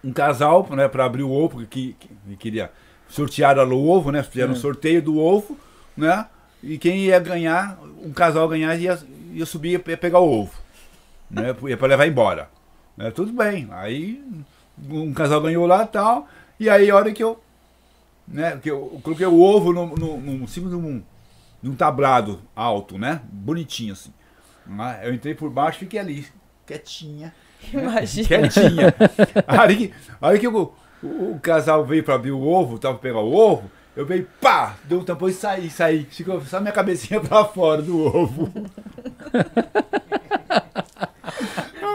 [0.03, 2.71] um- casal, né, para abrir o ovo, que, que, que queria
[3.07, 4.21] sortear o ovo, né?
[4.23, 5.57] Fizeram um sorteio do ovo,
[5.95, 6.25] né?
[6.61, 8.99] E quem ia ganhar, um casal ganhar ia,
[9.33, 10.53] ia subir ia pegar o ovo,
[11.29, 11.55] né?
[11.67, 12.49] Ia para levar embora.
[12.97, 13.09] Né?
[13.11, 13.67] Tudo bem.
[13.71, 14.23] Aí
[14.89, 16.27] um casal ganhou lá e tal.
[16.59, 17.41] E aí a hora que eu,
[18.27, 21.01] né, que eu coloquei o ovo no, no, no- em cima de um,
[21.63, 23.21] de um tablado alto, né?
[23.31, 24.13] Bonitinho assim.
[24.67, 24.99] Né?
[25.03, 26.27] Eu entrei por baixo e fiquei ali,
[26.67, 27.33] quietinha.
[27.73, 28.27] Imagina.
[28.27, 28.95] Quietinha.
[29.47, 30.73] Aí que, aí que o,
[31.03, 34.75] o, o casal veio pra abrir o ovo, tava pegar o ovo, eu veio, pá,
[34.85, 36.05] deu um tampão e saí, saí.
[36.09, 38.51] Ficou só minha cabecinha pra fora do ovo.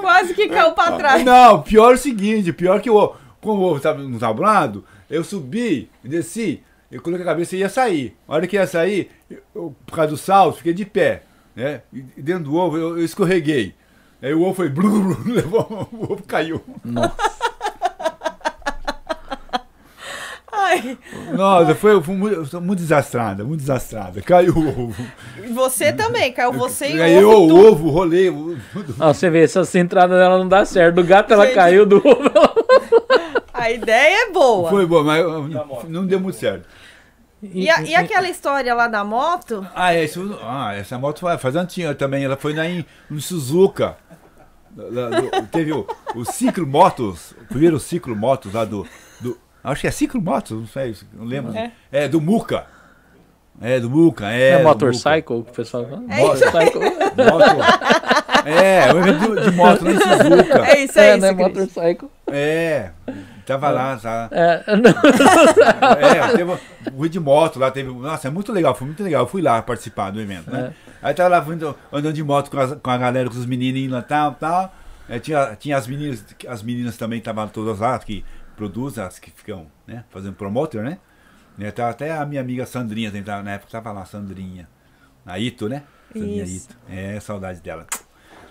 [0.00, 1.24] Quase que caiu pra trás.
[1.24, 5.22] Não, pior é o seguinte, pior que o como o ovo estava no tablado, eu
[5.22, 8.16] subi, desci, eu coloquei a cabeça e ia sair.
[8.26, 9.10] A hora que ia sair,
[9.54, 11.24] eu, por causa do salto, fiquei de pé.
[11.54, 11.82] Né?
[11.92, 13.74] E dentro do ovo eu, eu escorreguei.
[14.24, 14.68] Aí o ovo foi.
[14.70, 16.60] Blu, blu, blu, levou, o ovo caiu.
[20.56, 20.96] Ai,
[21.32, 24.22] Nossa, foi, foi muito, muito desastrada, muito desastrada.
[24.22, 25.06] Caiu o ovo.
[25.42, 27.44] e você também, caiu você e Caiu o ovo.
[27.44, 27.66] o tudo.
[27.72, 28.30] ovo, rolei.
[28.30, 28.56] o-
[29.00, 30.94] Ó, você vê, essa entrada dela não dá certo.
[30.96, 31.54] Do gato ela Gente.
[31.56, 32.54] caiu, do ovo ela...
[33.52, 34.68] A ideia é boa.
[34.70, 35.24] Foi bom, mas
[35.88, 36.66] não deu muito certo.
[37.52, 39.66] E, a- e aquela história lá da moto?
[39.74, 42.24] Ah, é, isso, ah, essa moto foi, faz antiga também.
[42.24, 43.96] Ela foi lá em, em Suzuka.
[44.76, 48.86] Lá do- teve o, o Ciclo Motos, o primeiro Ciclo Motos lá do,
[49.20, 49.38] do.
[49.62, 51.56] Acho que é Ciclo Motos, não sei, não lembro.
[51.56, 51.70] É.
[51.92, 52.66] É, do Muca.
[53.60, 54.50] É, do Muca, é.
[54.52, 56.02] É, motorcycle que o pessoal fala?
[56.08, 56.80] É motorcycle.
[58.44, 60.66] É, o evento de, de moto lá em Suzuka.
[60.66, 61.32] É isso, é, É, isso, né?
[61.32, 62.10] Motorcycle.
[62.26, 62.90] É,
[63.44, 64.28] tava lá, tá.
[64.30, 64.90] É, não.
[65.98, 66.56] É, teve,
[66.96, 67.90] fui de moto lá, teve.
[67.92, 69.22] Nossa, é muito legal, foi muito legal.
[69.24, 70.74] Eu fui lá participar do evento, né?
[71.02, 73.92] Aí tava lá vindo- andando de moto com, as- com a galera, com os menininhos
[73.92, 74.74] lá, tal, tal.
[75.08, 78.24] É, tinha, tinha as meninas, as meninas também estavam todas lá, que
[78.56, 80.98] produzem, as que ficam, né, fazendo promoter, né?
[81.58, 84.66] né tava até a minha amiga Sandrinha, tava- na época tava lá, Sandrinha.
[85.26, 85.82] A Ito, né?
[86.12, 86.70] Sandrinha Isso.
[86.70, 86.76] Ito.
[86.88, 87.86] É, saudade dela.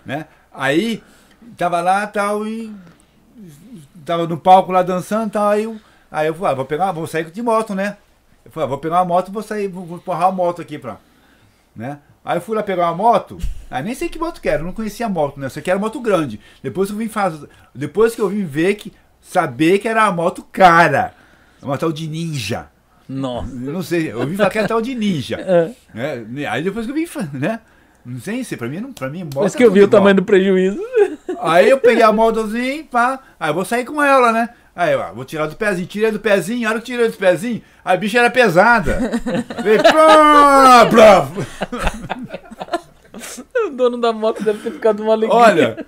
[0.05, 0.25] Né?
[0.53, 1.01] Aí,
[1.57, 2.71] tava lá tal, e
[4.05, 5.77] tava no palco lá dançando tal, aí eu,
[6.11, 7.97] aí eu falei, ah, vou pegar, vou sair de moto, né?
[8.45, 10.77] Eu falei, ah, vou pegar uma moto, vou sair, vou, vou empurrar a moto aqui
[10.77, 10.97] pra,
[11.75, 11.99] né?
[12.25, 13.37] Aí eu fui lá pegar uma moto,
[13.69, 15.45] aí nem sei que moto que era, eu não conhecia a moto, né?
[15.47, 16.39] Eu sei que era moto grande.
[16.61, 20.11] Depois que eu vim fazer, depois que eu vim ver que, saber que era uma
[20.13, 21.13] moto cara,
[21.61, 22.67] uma tal de ninja.
[23.09, 23.49] Nossa.
[23.51, 25.37] Eu não sei, eu vi falar que era tal de ninja.
[25.95, 26.19] É.
[26.21, 26.45] né?
[26.47, 27.59] Aí depois que eu vi, fa- né?
[28.05, 29.91] Não sei se pra mim, não, pra mim, moto é que eu vi o igual.
[30.01, 30.79] tamanho do prejuízo.
[31.39, 34.49] Aí eu peguei a motozinha, pá, aí eu vou sair com ela, né?
[34.75, 37.15] Aí eu ah, vou tirar do pezinho, tirei do pezinho, a hora que tirei do
[37.15, 38.99] pezinho, a bicha era pesada.
[39.63, 41.27] Veio, plá, plá.
[43.67, 45.37] O dono da moto deve ter ficado uma alegria.
[45.37, 45.85] Olha,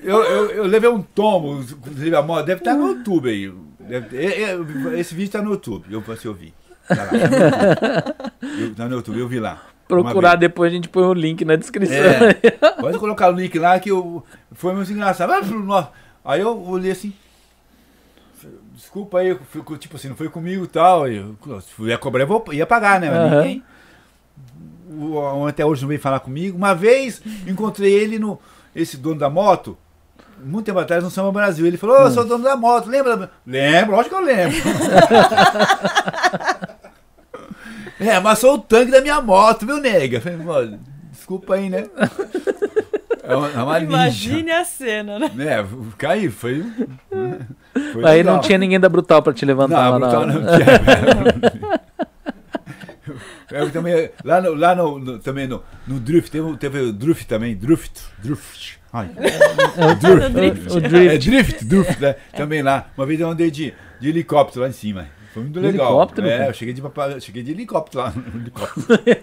[0.00, 3.52] eu, eu, eu levei um tombo, inclusive a moto, deve estar no YouTube aí.
[3.80, 6.54] Deve é- é- esse vídeo tá no YouTube, eu posso ouvir.
[6.88, 8.62] Tá lá, tá no YouTube.
[8.62, 9.62] Eu- tá no YouTube, eu vi lá.
[9.88, 11.96] Procurar depois a gente põe o link na descrição.
[11.96, 12.34] É,
[12.80, 15.32] pode colocar o link lá que eu, foi muito engraçado.
[16.24, 17.12] Aí eu olhei assim.
[18.74, 19.40] Desculpa aí, eu
[19.78, 21.08] tipo assim, não foi comigo e tal.
[21.08, 23.08] Eu, se ia cobrar, eu vou- ia pagar, né?
[23.08, 23.36] Aham.
[23.36, 23.62] ninguém.
[24.90, 26.56] O, até hoje não veio falar comigo.
[26.56, 28.38] Uma vez encontrei ele no.
[28.74, 29.76] Esse dono da moto.
[30.44, 31.66] Muito tempo atrás no Samba Brasil.
[31.66, 33.30] Ele falou, ô, eu sou dono da moto, lembra?
[33.46, 34.56] Lembro, lógico que eu lembro.
[38.00, 40.18] é, mas sou o tanque da minha moto, viu, nega?
[40.18, 41.86] Eu Falei, "Mano, desculpa aí, né?
[43.22, 43.92] É uma, é uma ninja.
[43.92, 45.30] Imagine a cena, né?
[45.38, 45.64] É,
[45.98, 46.64] caí, foi.
[47.92, 48.34] foi Aí legal.
[48.36, 50.32] não tinha ninguém da Brutal pra te levantar Não, lá brutal na...
[50.34, 51.80] não tinha.
[53.50, 57.26] Eu também, lá no, lá no, no- também no, no Drift, teve, teve o Drift
[57.26, 58.78] também, Drift, Drift.
[58.92, 59.08] Ai.
[60.00, 61.14] Drift, o Drift.
[61.14, 62.16] É Drift, Drift, né?
[62.36, 62.86] Também lá.
[62.96, 65.06] Uma vez eu andei de, de helicóptero lá em cima.
[65.36, 65.88] Foi muito legal.
[65.88, 66.82] helicóptero, É, eu cheguei de,
[67.20, 68.14] cheguei de helicóptero lá.
[68.16, 69.20] No, helicóptero.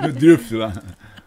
[0.00, 0.72] no Drift lá.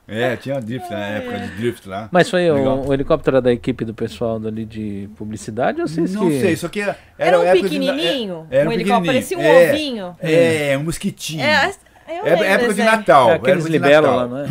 [0.08, 2.10] É, tinha Drift na época de Drift lá.
[2.12, 6.12] Mas foi o, o helicóptero era da equipe do pessoal ali de publicidade ou vocês
[6.16, 6.40] Não que...
[6.42, 6.98] sei, só que era.
[7.20, 8.48] Era um época de- pequenininho?
[8.50, 10.16] é, era um helicóptero, parecia um é, ovinho.
[10.20, 11.44] É, um mosquitinho.
[11.44, 11.68] É,
[12.08, 12.84] eu É lembro época de.
[12.84, 13.30] Natal.
[13.30, 14.48] É aqueles libelo lá, não é?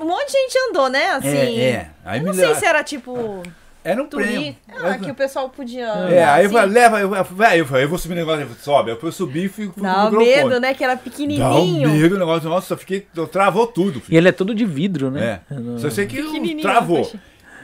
[0.00, 1.10] Um monte de gente andou, né?
[1.12, 1.28] Assim.
[1.28, 1.90] É, é.
[2.04, 3.40] Aí Eu não sei se era tipo
[3.84, 4.54] Era um prêmio.
[4.66, 4.88] turista.
[4.88, 5.84] Ah, que o pessoal podia.
[5.84, 5.88] É,
[6.22, 6.54] andar aí eu assim.
[6.58, 8.90] falei, leva, eu, eu, vai, eu, falei, eu vou subir o negócio, eu falei, sobe.
[8.92, 10.44] Aí eu subi e fui, fui Dá com o microfone.
[10.48, 10.72] medo, né?
[10.74, 11.90] Que era Dá um pequenininho.
[11.90, 13.98] medo o negócio, nossa, eu fiquei, eu travou tudo.
[13.98, 14.16] E filho.
[14.18, 15.40] ele é todo de vidro, né?
[15.50, 17.02] É, só sei que Pequenininho, travou.
[17.04, 17.20] poxa.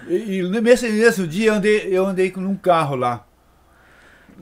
[0.08, 3.24] E, e nesse, nesse dia eu andei, eu andei com um carro lá.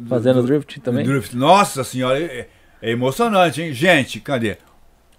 [0.08, 1.04] Fazendo drift também?
[1.04, 1.36] Drift.
[1.36, 2.48] Nossa senhora, é,
[2.80, 3.72] é emocionante, hein?
[3.72, 4.56] Gente, cadê?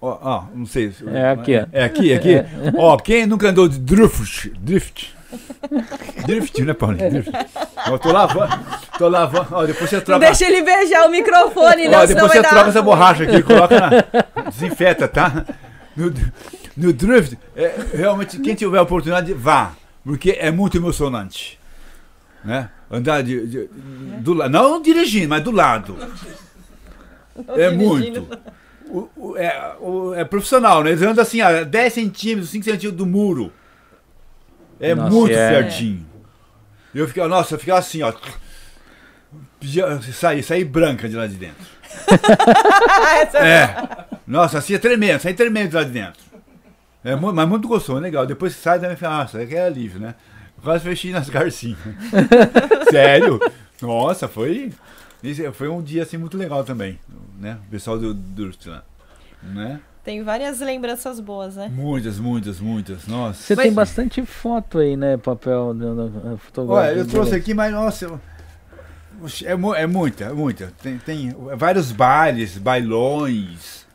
[0.01, 0.91] Ó, ó, não sei.
[0.91, 1.65] se- É aqui, ó.
[1.73, 2.35] É aqui, aqui.
[2.77, 4.49] Ó, quem nunca andou de drift?
[4.57, 5.13] Drift.
[6.25, 7.09] Drift, né, Paulinho?
[7.09, 7.31] Drift.
[7.89, 8.59] Ó, tô lavando.
[8.97, 9.47] Tô lavando.
[9.51, 10.19] Ó, depois você troca.
[10.25, 12.49] deixa ele beijar o microfone, não, depois você dar...
[12.49, 13.89] troca essa borracha aqui, coloca na.
[14.49, 15.45] Desinfeta, tá?
[15.95, 16.13] No,
[16.77, 19.73] no drift, é, realmente, quem tiver a oportunidade, vá.
[20.03, 21.59] Porque é muito emocionante.
[22.43, 22.69] Né?
[22.89, 23.69] Andar de, de-
[24.21, 24.49] do lado.
[24.49, 25.97] Não dirigindo, mas do lado.
[27.55, 28.27] É muito.
[28.89, 30.89] O- o- é, o- é profissional, né?
[30.91, 33.51] Eles andam assim, a 10 centímetros, 5 centímetros do muro.
[34.79, 35.49] É Nossa, muito é.
[35.49, 36.05] certinho.
[36.93, 38.13] Eu ficava, nossa, eu ficava assim, ó.
[39.59, 41.65] Pedia- Saí, saí branca de lá de dentro.
[43.35, 44.05] é.
[44.25, 46.21] Nossa, assim é tremendo, saí tremendo de lá de dentro.
[47.03, 48.25] É, mas muito gostoso, legal.
[48.25, 50.15] Depois que sai, também fala, nossa, que é alívio, né?
[50.61, 51.77] Quase fechei nas garcinhas.
[52.91, 53.39] Sério?
[53.81, 54.73] Nossa, foi.
[55.53, 56.99] Foi um dia assim muito legal também,
[57.39, 57.57] né?
[57.67, 58.83] O pessoal do Durst lá.
[59.41, 59.79] Né?
[60.03, 61.69] Tem várias lembranças boas, né?
[61.73, 63.07] Muitas, muitas, muitas.
[63.07, 63.41] Nossa.
[63.43, 65.17] Você Mas- tem bastante foto aí, né?
[65.17, 65.75] Papel
[66.39, 66.71] fotográfico.
[66.71, 68.05] Olha, eu trouxe aqui, mas nossa.
[68.05, 68.19] eu-
[69.45, 70.73] É, é muita, é muita.
[70.81, 73.85] Tem, tem vários bailes, bailões.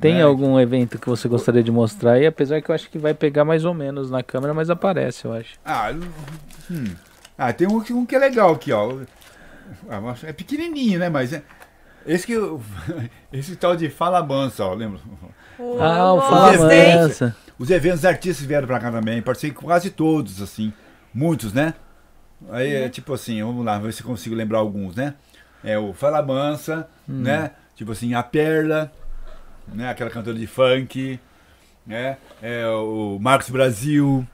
[0.00, 0.22] Tem né?
[0.22, 2.26] algum evento que você gostaria de mostrar aí?
[2.26, 5.32] Apesar que eu acho que vai pegar mais ou menos na câmera, mas aparece, eu
[5.32, 5.58] acho.
[5.64, 5.92] Ah,
[6.70, 6.84] hum.
[7.38, 8.98] ah tem um, que- um que é legal aqui, ó.
[9.88, 11.08] Ah, é pequenininho, né?
[11.08, 11.42] Mas é.
[12.06, 12.34] Esse que
[13.32, 15.00] esse tal de Fala Mansa, ó, lembra?
[15.56, 16.52] Pô, Ah, o Fala.
[16.56, 17.34] Mansa.
[17.58, 20.72] Os eventos artistas vieram pra cá também, participei com quase todos, assim.
[21.12, 21.74] Muitos, né?
[22.50, 25.14] Aí é tipo assim, vamos lá, ver se consigo lembrar alguns, né?
[25.62, 27.52] É o Fala Mansa, né?
[27.76, 28.92] Tipo assim, a Perla,
[29.68, 29.88] né?
[29.88, 31.18] Aquela cantora de funk,
[31.86, 32.18] né?
[32.42, 34.26] É o Marcos Brasil,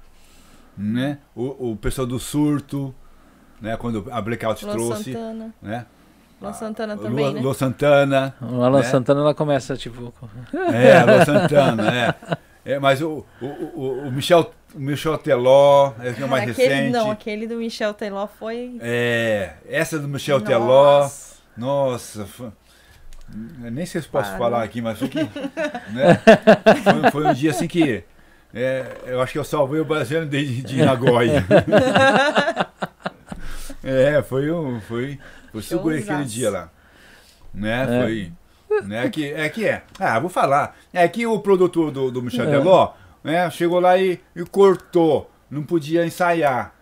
[0.76, 1.18] né?
[1.36, 2.92] O, o pessoal do Surto,
[3.60, 3.76] né?
[3.76, 5.54] Quando a Blackout Luan trouxe, Santana.
[5.62, 5.86] né?
[6.40, 7.40] Luan Santana Lua, também, né?
[7.40, 8.84] Lua Santana, O Alan Né?
[8.84, 10.12] Santana ela começa tipo.
[10.72, 12.14] é, a Lua Santana, é.
[12.72, 16.68] É, mas o, o, o, o Michel, o Michel Teló, esse é o mais aquele,
[16.68, 16.92] recente.
[16.92, 18.76] Não, aquele do Michel Teló foi...
[18.80, 20.50] É, essa do Michel Nossa.
[20.50, 21.08] Teló.
[21.56, 22.50] Nossa, foi-
[23.32, 24.38] nem sei se posso Para.
[24.38, 25.20] falar aqui, mas foi que.
[25.20, 26.20] né?
[26.82, 28.02] foi, foi um dia assim que.
[28.52, 31.46] é, eu acho que eu salvei o brasileiro de, de Nagoya.
[33.82, 34.80] é, foi um.
[34.80, 35.18] Foi,
[35.52, 36.70] foi seguro aquele dia lá.
[37.52, 37.82] Né?
[37.82, 38.02] É.
[38.02, 38.32] Foi.
[38.86, 39.08] Né?
[39.08, 39.82] Que, é que é.
[39.98, 40.76] Ah, vou falar.
[40.92, 42.50] É que o produtor do, do Michel É.
[42.50, 45.30] Teló né, chegou lá e, e cortou.
[45.50, 46.72] Não podia ensaiar.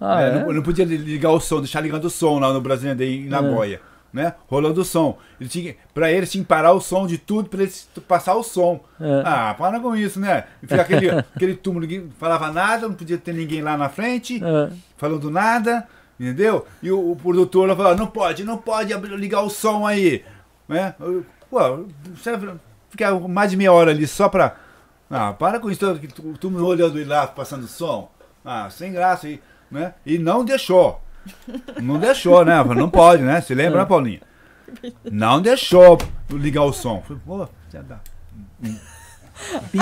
[0.00, 0.32] Ah, É, é?
[0.44, 2.60] não, não podia ligar o som, deixar ligando o som lá no
[2.94, 3.80] Day em Nagoya,
[4.12, 4.34] né?
[4.48, 5.18] Rolando o som.
[5.40, 8.42] Ele tinha, pra eles tinha que parar o som de tudo pra eles passar o
[8.42, 8.80] som.
[9.00, 9.22] É.
[9.24, 10.44] Ah, para com isso, né?
[10.62, 14.42] E ficar aquele, aquele túmulo, ninguém falava nada, não podia ter ninguém lá na frente,
[14.42, 14.70] É.
[14.96, 15.86] falando nada,
[16.18, 16.66] entendeu?
[16.82, 20.24] E o, o produtor lá falava, não pode, não pode ligar o som aí,
[20.68, 20.94] né?
[21.50, 21.86] Pô,
[22.90, 24.56] ficar mais de meia hora ali só pra...
[25.10, 28.10] Ah, para com isso, tu, tu me olhando lá, passando som.
[28.44, 29.94] Ah, sem graça, e, né?
[30.04, 31.00] E não deixou.
[31.80, 32.62] Não deixou, né?
[32.64, 33.40] Não pode, né?
[33.40, 34.20] Você lembra, né, Paulinho?
[35.04, 35.98] Não deixou
[36.30, 37.02] ligar o som.
[37.06, 38.00] Falei, Pô, já dá.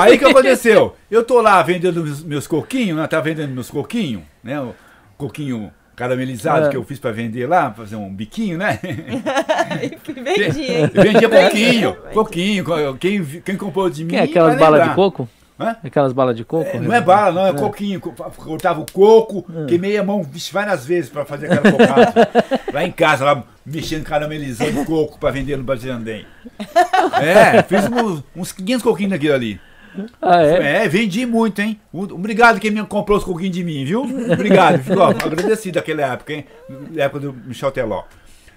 [0.00, 0.96] Aí o que aconteceu?
[1.10, 3.06] Eu tô lá vendendo meus, coquinhos, né?
[3.06, 4.60] Tava vendendo meus coquinhos, né?
[4.60, 4.74] O
[5.16, 6.70] coquinho caramelizado É.
[6.70, 8.78] que eu fiz pra vender lá, pra fazer um biquinho, né?
[10.34, 10.90] Vendi, hein?
[10.92, 12.64] Vendia coquinho, coquinho.
[12.64, 14.10] co- Quem, quem comprou de mim.
[14.10, 15.28] Que é aquelas balas de coco?
[15.60, 15.76] Hã?
[15.84, 16.68] Aquelas balas de coco?
[16.72, 18.00] É, não é bala, não, é, coquinho.
[18.00, 19.66] Co- Cortava o coco, É.
[19.66, 22.28] queimei a mão vixe, várias vezes pra fazer aquela cocada.
[22.72, 26.26] lá em casa, lá mexendo, caramelizando coco pra vender no Bajandém.
[27.20, 29.60] É, fiz uns, uns 500 coquinhos daquilo ali.
[30.20, 30.84] Ah, é?
[30.84, 31.80] É, vendi muito, hein?
[31.92, 34.02] Obrigado quem me comprou os coquinhos de mim, viu?
[34.32, 36.46] Obrigado, fico ó, agradecido daquela época, hein?
[36.90, 38.04] Na época do Michel Teló.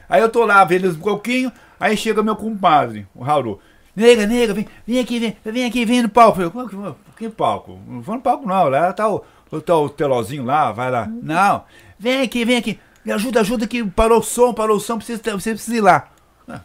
[0.07, 3.59] Aí eu tô lá vendendo os coquinhos, aí chega meu compadre, o Raul.
[3.95, 6.41] Nega, nega, vem, vem aqui, vem, vem aqui, vem no palco.
[6.41, 7.79] Eu falei, "Como que, que palco?
[7.87, 9.23] Não vou no palco não, lá tá o,
[9.61, 11.09] tá o Telozinho lá, vai lá.
[11.21, 11.63] Não,
[11.97, 15.21] vem aqui, vem aqui, me ajuda, ajuda que parou o som, parou o som, precisa,
[15.31, 16.09] você precisa ir lá.
[16.47, 16.61] Ah,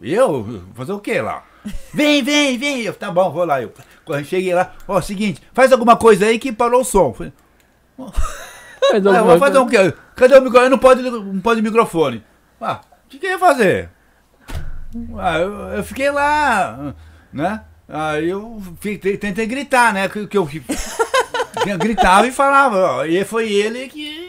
[0.00, 0.62] Eu?
[0.74, 1.44] Fazer o que lá?
[1.92, 2.82] Vem, vem, vem.
[2.82, 3.60] Eu, tá bom, vou lá.
[3.60, 3.72] Eu,
[4.04, 7.12] quando eu cheguei lá, ó, seguinte, faz alguma coisa aí que parou o som.
[7.12, 7.32] Falei,
[7.96, 9.92] ah, eu vou fazer o quê?
[10.14, 10.70] Cadê o microfone?
[10.70, 12.22] Não pode, não pode microfone.
[12.60, 13.90] Ah, o que, que eu ia fazer?
[15.18, 16.94] Ah, eu, eu fiquei lá,
[17.32, 17.62] né?
[17.88, 20.08] Aí eu fiquei- tentei gritar, né?
[20.08, 20.48] Que, que eu
[21.66, 24.25] eu gritava e falava, ó, e foi ele que.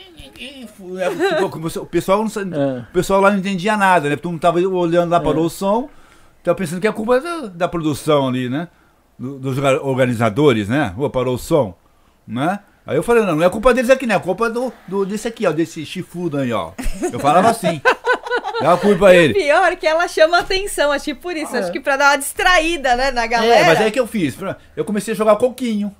[0.99, 2.79] É, começou- o pessoal não É.
[2.79, 4.15] o pessoal lá não entendia nada, né?
[4.15, 5.89] Todo mundo tava olhando lá para o som,
[6.43, 8.67] tava pensando que a culpa é da, da produção ali, né?
[9.17, 10.93] Do- dos orga- organizadores, né?
[10.97, 11.75] Ô, parou o som,
[12.27, 12.59] né?
[12.85, 14.15] Aí eu falei, não, não é culpa deles aqui, né?
[14.15, 16.71] É culpa do, do, desse aqui, ó, desse chifrudo aí, ó.
[17.11, 17.81] Eu falava assim.
[18.61, 19.35] Dá a culpa a ele.
[19.35, 21.55] Pior que ela chama atenção, acho que por isso.
[21.55, 23.53] Acho que pra dar uma distraída, né, na galera.
[23.61, 24.35] É, mas aí que eu fiz?
[24.75, 25.93] Eu comecei a jogar coquinho.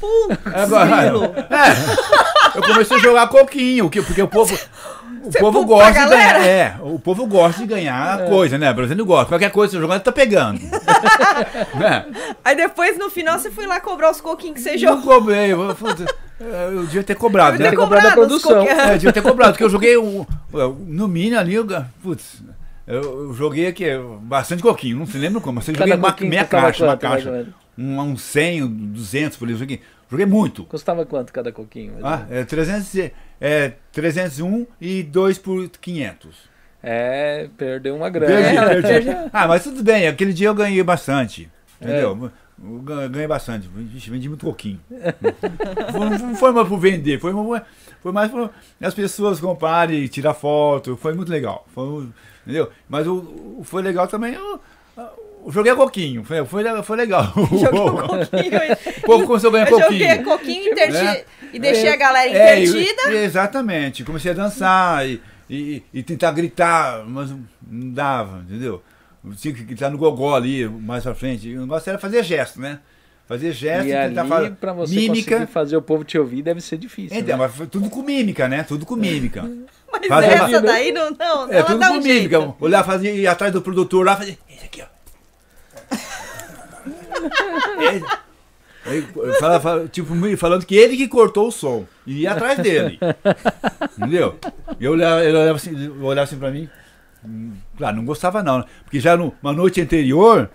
[0.00, 1.24] Putz, Agora, grilo.
[1.50, 4.58] é, eu comecei a jogar coquinho, que- porque o povo,
[5.22, 6.46] o povo gosta a de ganhar.
[6.46, 8.70] É, o povo gosta de ganhar coisa, né?
[8.70, 9.26] O brasileiro gosta.
[9.26, 10.58] Qualquer coisa que você jogando, tá pegando.
[11.78, 12.06] né?
[12.44, 15.02] Aí depois, no final, você foi lá cobrar os coquinhos que você Eu jogou.
[15.20, 16.04] cobrei, eu, putz,
[16.40, 17.70] eu devia ter cobrado, Deve né?
[17.70, 18.66] ter cobrado a cobrado os produção.
[18.66, 20.24] É, eu devia ter cobrado, porque eu joguei um,
[20.86, 21.66] no mínimo ali, eu,
[22.02, 22.42] putz,
[22.86, 23.84] eu, eu joguei aqui
[24.22, 27.46] bastante coquinho, não se lembra como, mas eu joguei uma, coquinho meia caixa, uma caixa?
[27.78, 29.80] Um, um 100, um 200 por aí, eu joguei,
[30.26, 30.64] muito.
[30.64, 31.94] Custava quanto cada coquinho?
[32.02, 36.50] Ah, é, 300, e- é 301 e 2 por 500.
[36.82, 38.32] É, perdeu uma grana.
[38.32, 39.10] Perdi, É, perdi.
[39.32, 41.50] Ah, mas tudo bem, aquele dia eu ganhei bastante.
[41.80, 42.30] Entendeu?
[42.62, 43.68] Eu ga- ganhei bastante.
[43.68, 44.80] Vixe, vendi muito pouquinho.
[45.92, 47.62] Foi- Não foi mais por vender, foi, mais-
[48.02, 50.96] foi mais por as pessoas comprarem, tirar foto.
[50.96, 51.66] Foi muito legal.
[51.74, 52.08] Foi,
[52.44, 52.70] entendeu?
[52.88, 53.14] Mas o,
[53.58, 54.34] o- foi legal também.
[54.34, 54.60] Eu
[55.48, 56.24] joguei coquinho.
[56.24, 57.32] Foi, foi, foi legal.
[57.50, 58.52] Joguei um coquinho.
[58.98, 60.24] O povo começou a ganhar Eu joguei coquinho.
[60.24, 61.24] coquinho e, interti- É.
[61.52, 62.60] e deixei a galera É,
[63.24, 64.04] exatamente.
[64.04, 68.82] Comecei a dançar e, e, e tentar gritar, mas não dava, entendeu?
[69.24, 71.54] Eu tinha que gritar no gogó ali, mais pra frente.
[71.56, 72.78] O negócio era fazer gesto, né?
[73.28, 75.30] Fazer gesto E tentar ali, fazer pra você mímica.
[75.36, 77.16] conseguir fazer o povo te ouvir, deve ser difícil.
[77.16, 77.44] Então, né?
[77.44, 78.64] mas foi tudo com mímica, né?
[78.64, 79.42] Tudo com mímica.
[79.92, 82.38] Mas Fazer essa uma- daí não, não, É, ela tudo dá com um mímica.
[82.40, 82.56] jeito.
[82.60, 84.36] Olhar, fazer, ir atrás do produtor lá, fazer.
[84.48, 84.86] Esse aqui, ó.
[88.84, 89.02] É, aí,
[89.38, 91.86] fala- fala- tipo, falando que ele que cortou o som.
[92.06, 92.98] E ia atrás dele.
[93.98, 94.38] Entendeu?
[94.78, 96.68] E eu olhava, ele olhava assim, olhava assim pra mim.
[97.76, 98.58] Claro, não gostava não.
[98.58, 98.64] né?
[98.84, 100.48] Porque já numa noite anterior,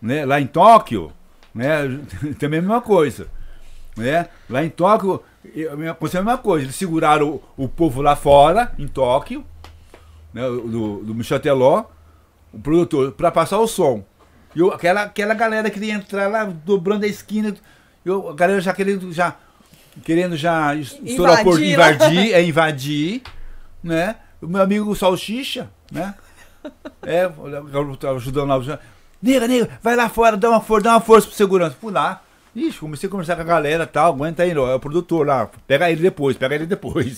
[0.00, 1.12] né, lá em Tóquio,
[1.54, 1.82] né,
[2.38, 3.26] também a mesma coisa.
[3.96, 4.28] Né?
[4.48, 5.22] Lá em Tóquio,
[5.54, 6.64] eu- aconteceu a mesma coisa.
[6.64, 9.44] Eles seguraram o, o povo lá fora, em Tóquio,
[10.32, 11.84] né, do, do Michel Teló,
[12.52, 14.02] o produtor, para passar o som.
[14.54, 17.54] Eu, aquela, aquela galera queria entrar lá, dobrando a esquina,
[18.04, 19.36] eu, a galera já querendo já,
[20.04, 23.22] querendo já es- estourar o porco, Invadir é invadir,
[23.82, 24.16] né?
[24.42, 26.14] O meu amigo Salsicha, né?
[27.02, 28.78] É, eu tava ajudando lá,
[29.22, 31.76] nega, nega, vai lá fora, dá uma força, dá uma força pro segurança.
[31.80, 32.22] Fui lá.
[32.54, 35.24] Ixi, comecei a conversar com a galera e tal, aguenta aí, ó, é o produtor
[35.24, 37.16] lá, pega ele depois, pega ele depois.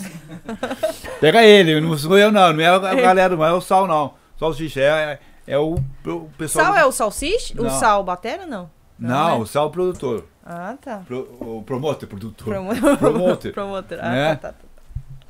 [1.20, 4.12] pega ele, não sou eu não, não é a galera, não é o Sal não.
[4.38, 5.18] Salsicha é, é
[5.59, 5.74] o,
[6.06, 6.66] o pessoal.
[6.66, 7.55] Sal é o salsicha?
[7.60, 7.70] O Não.
[7.70, 8.70] sal batera, não?
[8.98, 9.43] Não, né?
[9.43, 10.27] o Sal é o produtor.
[10.47, 10.98] Ah, tá.
[11.06, 12.47] Pro- o promotor, produtor.
[12.47, 13.51] Promo- Promoter.
[13.55, 13.98] Promotor.
[14.01, 14.35] Ah, Né?
[14.36, 14.59] tá, tá,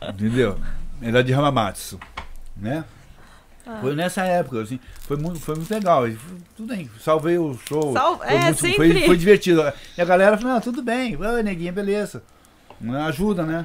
[0.01, 0.09] tá.
[0.11, 0.59] Entendeu?
[1.01, 1.99] Ele é de Hamamatsu.
[2.57, 2.85] Né?
[3.67, 3.79] Ah.
[3.81, 6.03] Foi nessa época, assim, foi muito, foi muito legal.
[6.03, 6.19] foi-
[6.57, 7.93] Tudo bem, salvei o show.
[7.93, 8.77] Sal- foi, é, muito- sempre.
[8.93, 9.63] foi, foi divertido.
[9.97, 12.23] E a galera falou, não, tudo bem, Oi, neguinha, beleza.
[13.07, 13.65] Ajuda, né?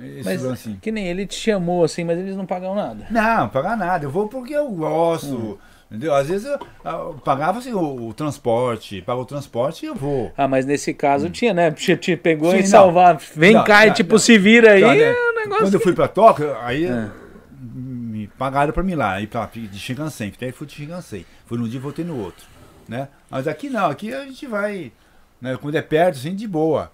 [0.00, 0.78] Esse Mas lance.
[0.80, 3.06] que nem ele te chamou assim, mas eles não pagam nada.
[3.10, 4.04] Não, não pagar nada.
[4.04, 5.34] Eu vou porque eu gosto.
[5.34, 5.56] Hum.
[5.90, 6.14] Entendeu?
[6.14, 10.30] Às vezes eu, eu pagava assim, o, o transporte, paga o transporte e eu vou.
[10.36, 11.70] Ah, mas nesse caso tinha, né?
[11.70, 12.52] Te, te pegou Hum.
[12.52, 12.66] Sim, e não.
[12.68, 13.16] salvar.
[13.34, 14.82] Vem Não, cá e tipo, se vira aí.
[14.82, 15.00] Tá, né?
[15.02, 15.64] é um negócio.
[15.64, 17.08] Quando eu fui pra Tóquio, aí É.
[17.60, 20.30] me pagaram pra mim lá, ir pra de Shinkansen.
[20.36, 21.24] Até fui de Shinkansen.
[21.46, 22.44] Fui num dia e voltei no outro.
[22.86, 23.08] Né?
[23.30, 24.92] Mas aqui não, aqui a gente vai.
[25.40, 25.56] Né?
[25.60, 26.90] Quando é perto, assim, de boa.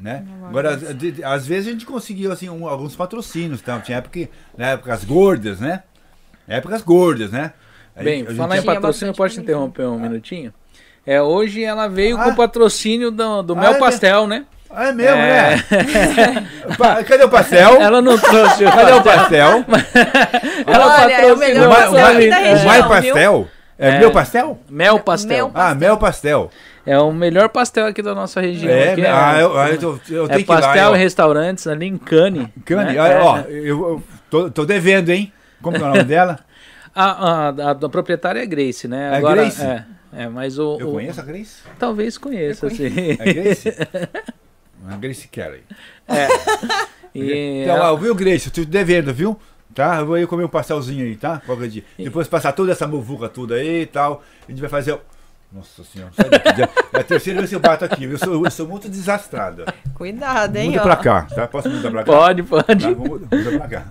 [0.00, 0.24] Né?
[0.48, 0.78] Agora,
[1.24, 3.60] às vezes a gente conseguiu assim, um- alguns patrocínios.
[3.60, 5.82] Então, tinha época, que- na épocas gordas, né?
[6.48, 7.52] Épocas gordas, né?
[7.94, 10.54] A Bem, gente- falar em patrocínio, posso te interromper um minutinho?
[11.06, 12.24] É, hoje ela veio Ah.
[12.24, 14.44] com o patrocínio do, do Ah, Mel é Pastel, né?
[14.70, 15.56] Ah, é mesmo, É.
[15.56, 15.64] né?
[17.06, 17.74] Cadê o pastel?
[17.82, 19.64] Ela não trouxe o Cadê o pastel.
[19.64, 19.64] pastel?
[20.66, 23.48] Ela Olha, é o patrocinou melhor pastel da o região, mais viu?
[23.80, 23.98] É, É.
[23.98, 24.58] meu pastel?
[24.68, 25.46] Mel Pastel.
[25.48, 26.50] Mel Ah, mel pastel.
[26.84, 28.70] É o melhor pastel aqui da nossa região.
[28.70, 30.60] É, aqui ah, eu, ah, eu, eu é tenho que ir lá.
[30.60, 32.52] pastel em restaurantes ali em Cane.
[32.64, 33.00] Cane, né?
[33.00, 33.20] olha, É.
[33.20, 35.32] ó, eu, eu tô, tô devendo, hein?
[35.62, 36.38] Como é o nome dela?
[36.92, 39.12] A, a, a, da proprietária é Grace, né?
[39.12, 39.62] É Agora, Grace?
[39.62, 40.76] É, é, mas o.
[40.80, 41.62] Eu o- conheço a Grace?
[41.78, 42.86] Talvez conheça, sim.
[43.18, 43.68] É Grace?
[44.90, 45.62] A Grace Kelly.
[47.14, 48.46] E Então, ela- ó, viu, Grace?
[48.48, 49.36] Eu tô devendo, viu?
[49.74, 49.98] Tá?
[50.00, 51.40] Eu vou ir comer um pastelzinho aí, tá?
[51.46, 51.84] Qualquer dia.
[51.98, 54.22] Depois passar toda essa muvuca tudo aí e tal.
[54.48, 54.92] A gente vai fazer.
[54.94, 55.00] o-
[55.52, 56.58] Nossa senhora, sai daqui.
[56.60, 58.04] Já- É a terceira vez que eu bato aqui.
[58.04, 59.64] Eu sou, eu sou muito desastrado.
[59.94, 60.82] Cuidado, hein, Muda ó.
[60.84, 61.46] pra cá, tá?
[61.46, 62.12] Posso mudar pra cá?
[62.12, 62.64] Pode, pode.
[62.66, 63.84] Tá, vamos mudar pra cá.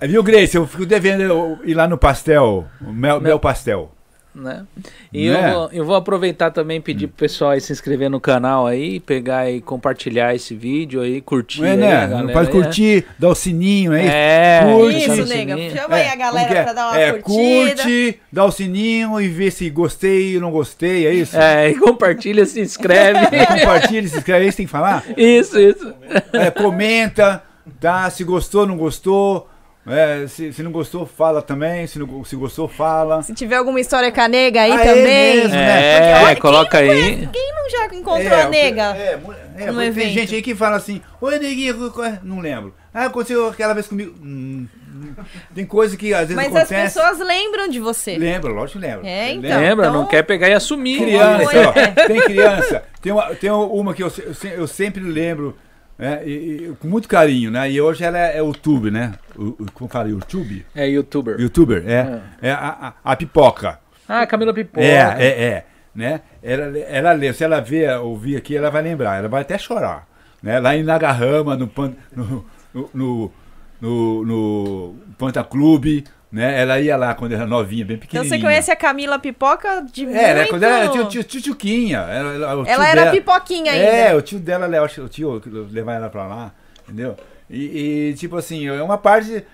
[0.06, 0.56] Viu, Grace?
[0.56, 3.92] Eu fico devendo eu ir lá no pastel, o mel, mel pastel.
[4.34, 4.64] Né?
[5.12, 5.48] E Né?
[5.50, 8.66] eu, vou, eu vou aproveitar também e pedir pro pessoal aí se inscrever no canal
[8.66, 11.60] aí, pegar e compartilhar esse vídeo aí, curtir.
[11.60, 12.06] Não é, aí, né?
[12.08, 14.06] galera Pode aí, curtir, dar o sininho aí.
[14.06, 14.98] É, Curte.
[14.98, 15.56] Isso, nega.
[15.70, 16.62] Chama aí a como galera é?
[16.62, 17.82] pra dar uma é, curtida.
[17.82, 21.36] curte, dá o sininho e vê se gostei ou não gostei, é isso?
[21.36, 23.26] É, e compartilha, se inscreve.
[23.52, 25.04] Compartilha, se inscreve, é isso que tem que falar?
[25.16, 25.92] isso, isso.
[26.32, 27.42] É, comenta,
[27.80, 28.08] tá?
[28.10, 29.48] Se gostou, não gostou.
[29.84, 31.86] É, se, se não gostou, fala também.
[31.88, 33.20] Se, não, se gostou, fala.
[33.22, 35.04] Se tiver alguma história com a nega aí Ah, é também.
[35.36, 35.82] mesmo, né?
[35.82, 37.02] É, Porque, olha, coloca quem não aí.
[37.02, 38.96] conhece- Quem não já encontrou É, a nega?
[38.96, 39.18] É,
[39.58, 42.72] é, no tem gente aí que fala assim, oi neguinho, é?" não lembro.
[42.94, 44.14] Ah, aconteceu aquela vez comigo.
[44.22, 45.14] Hum, hum.
[45.54, 46.94] tem coisa que às vezes Mas as acontece.
[47.00, 48.16] pessoas lembram de você.
[48.16, 49.08] Lembra, lógico que lembra.
[49.08, 49.60] É, então.
[49.60, 49.86] Lembra?
[49.88, 50.98] então- Não quer pegar e assumir.
[50.98, 52.82] Criança, ó, tem criança.
[53.00, 54.12] Tem uma, tem uma que eu,
[54.56, 55.56] eu sempre lembro,
[55.98, 57.70] né, e- e com muito carinho, né?
[57.70, 59.12] E hoje ela é, é YouTube, né?
[59.36, 60.64] O, o- como fala, YouTube?
[60.74, 61.40] É youtuber.
[61.40, 62.20] YouTuber, é.
[62.40, 63.78] É a, a, a pipoca.
[64.08, 64.80] Ah, Camila Pipoca.
[64.84, 65.66] É, é, é.
[65.94, 66.20] Né?
[66.42, 70.06] Ela, ela lê, se ela ver, ouvir aqui, ela vai lembrar, ela vai até chorar.
[70.42, 70.58] Né?
[70.58, 72.44] Lá em Nagarrama, no, pan, no,
[72.74, 73.32] no, no,
[73.80, 76.60] no, no Panta Clube, né?
[76.62, 78.36] Ela ia lá quando era novinha, bem Então pequenininha.
[78.38, 80.18] você conhece a Camila Pipoca de muito...
[80.18, 80.46] É, né?
[80.46, 81.56] quando ela o tio, tio.
[82.00, 83.84] Ela, ela, Ela era dela- pipoquinha ainda.
[83.84, 84.66] É, o tio dela,
[85.04, 86.52] o tio levar ela pra lá,
[86.84, 87.16] entendeu?
[87.50, 89.44] E, e, tipo assim, é uma parte,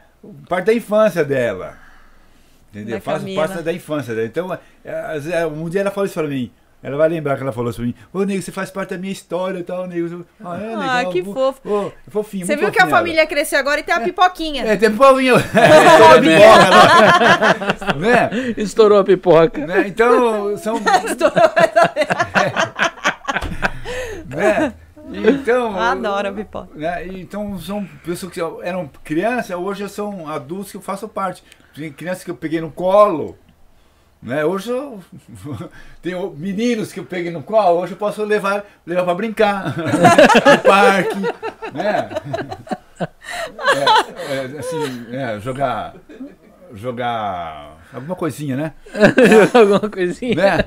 [0.49, 1.77] parte da infância dela.
[2.71, 2.97] Entendeu?
[2.99, 3.01] Da
[3.35, 4.27] parte da infância dela.
[4.27, 6.51] Então, é, um dia ela falou isso pra mim.
[6.81, 7.93] Ela vai lembrar que ela falou pra mim.
[8.13, 10.25] Ô, nego, você faz parte da minha história e tal, nego.
[10.45, 11.13] Ah, é, Ah, legal.
[11.13, 11.61] que Ô, fofo.
[11.69, 14.63] ô, fofinho, Você viu que a fofinha família cresceu agora e tem a pipoquinha.
[14.63, 14.71] ela.
[14.73, 15.35] É, tem povinho.
[15.59, 16.71] É, pipoca,
[17.99, 18.31] né?
[18.57, 19.67] Estourou a pipoca.
[19.67, 19.89] né?
[19.89, 20.79] Então, são.
[24.27, 24.73] né?
[25.11, 25.77] Então.
[25.79, 26.69] Adoro a pipoca.
[26.75, 27.07] né?
[27.09, 31.43] Então são pessoas que eram crianças, hoje são adultos que eu faço parte.
[31.75, 33.37] Tem crianças que eu peguei no colo.
[34.23, 34.45] Né?
[34.45, 35.01] Hoje eu
[36.03, 40.59] tenho meninos que eu peguei no colo, hoje eu posso levar, levar para brincar no
[40.63, 41.21] parque.
[41.73, 42.09] Né?
[42.99, 45.95] É, é, assim, é, jogar.
[46.75, 48.75] Jogar alguma coisinha, né?
[49.55, 50.35] Alguma coisinha.
[50.35, 50.65] né?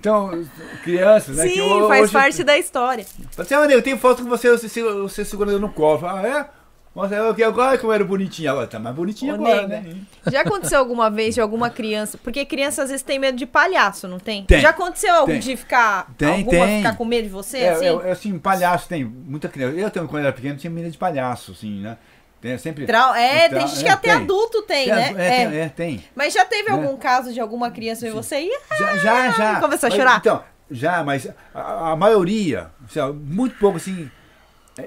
[0.00, 0.42] Então,
[0.82, 1.44] crianças, né?
[1.46, 3.04] que Sim, faz hoje- parte da história.
[3.36, 6.06] Assim, olha, eu tenho foto com você, você, você segurando no colo.
[6.06, 6.48] Ah, é?
[6.94, 8.52] Nossa, eu, eu, olha como era bonitinha.
[8.52, 9.80] Agora tá mais bonitinha Ô, agora, nega.
[9.88, 9.96] né?
[10.30, 12.16] Já aconteceu alguma vez de alguma criança?
[12.22, 14.44] Porque criança às vezes tem medo de palhaço, não tem?
[14.44, 14.60] Tem.
[14.60, 15.40] Já aconteceu Tem.
[15.40, 16.76] de ficar Tem, alguma tem.
[16.78, 17.86] ficar com medo de você, É, assim?
[17.86, 19.76] é, é, assim, palhaço tem muita criança.
[19.76, 21.96] Eu também, quando era pequeno, tinha menina de palhaço, assim, né?
[22.40, 22.86] Tem sempre.
[22.86, 24.22] Trau- É, tem gente é, que até tem.
[24.22, 25.14] adulto tem, Tem, né?
[25.16, 25.48] É, É.
[25.48, 26.04] tem, é, tem.
[26.14, 26.76] Mas já teve Né?
[26.76, 28.60] algum caso de alguma criança e você ia?
[28.78, 29.60] Já, já, já.
[29.60, 30.18] começou a Mas, chorar?
[30.18, 34.08] Então, já, mas a, a maioria, assim, muito pouco assim.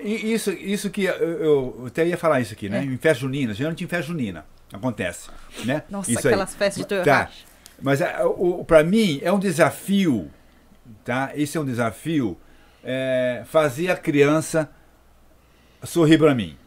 [0.04, 2.80] I- Isso, isso que eu, eu até ia falar isso aqui, né?
[2.80, 2.84] É.
[2.84, 5.30] Em festa junina, geralmente em festa junina acontece,
[5.66, 5.84] né?
[5.90, 6.34] Nossa, isso aí.
[6.34, 7.04] aquelas festas de Tá.
[7.04, 7.46] Toyohashi.
[7.82, 10.30] Mas é, o, para mim é um desafio,
[11.06, 11.32] tá?
[11.36, 12.38] Esse é um desafio
[12.84, 14.70] é, fazer a criança
[15.84, 16.58] sorrir para mim.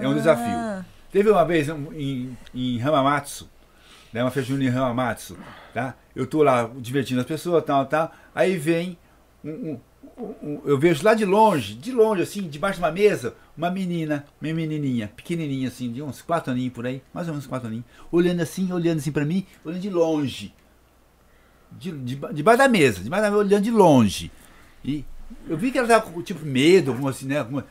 [0.00, 0.44] É um desafio.
[0.56, 0.84] Ah.
[1.12, 3.48] Teve uma vez em, em Hamamatsu,
[4.12, 5.36] né, uma festa junina em Hamamatsu,
[5.72, 5.94] tá?
[6.16, 8.10] Eu tô lá divertindo as pessoas, tal, tal.
[8.34, 8.98] Aí vem
[9.44, 9.78] um-
[10.64, 14.52] eu vejo lá de longe, de longe assim, debaixo de uma mesa, uma menina, uma
[14.52, 18.40] menininha, pequenininha assim, de uns quatro aninhos por aí, mais ou menos quatro aninhos, olhando
[18.40, 20.54] assim, olhando assim para mim, olhando de longe.
[21.70, 24.30] De, de, debaixo da mesa, debaixo da mesa, olhando de longe.
[24.84, 25.04] E
[25.48, 27.38] eu vi que ela tava com tipo medo, alguma assim, né?
[27.38, 27.66] alguma-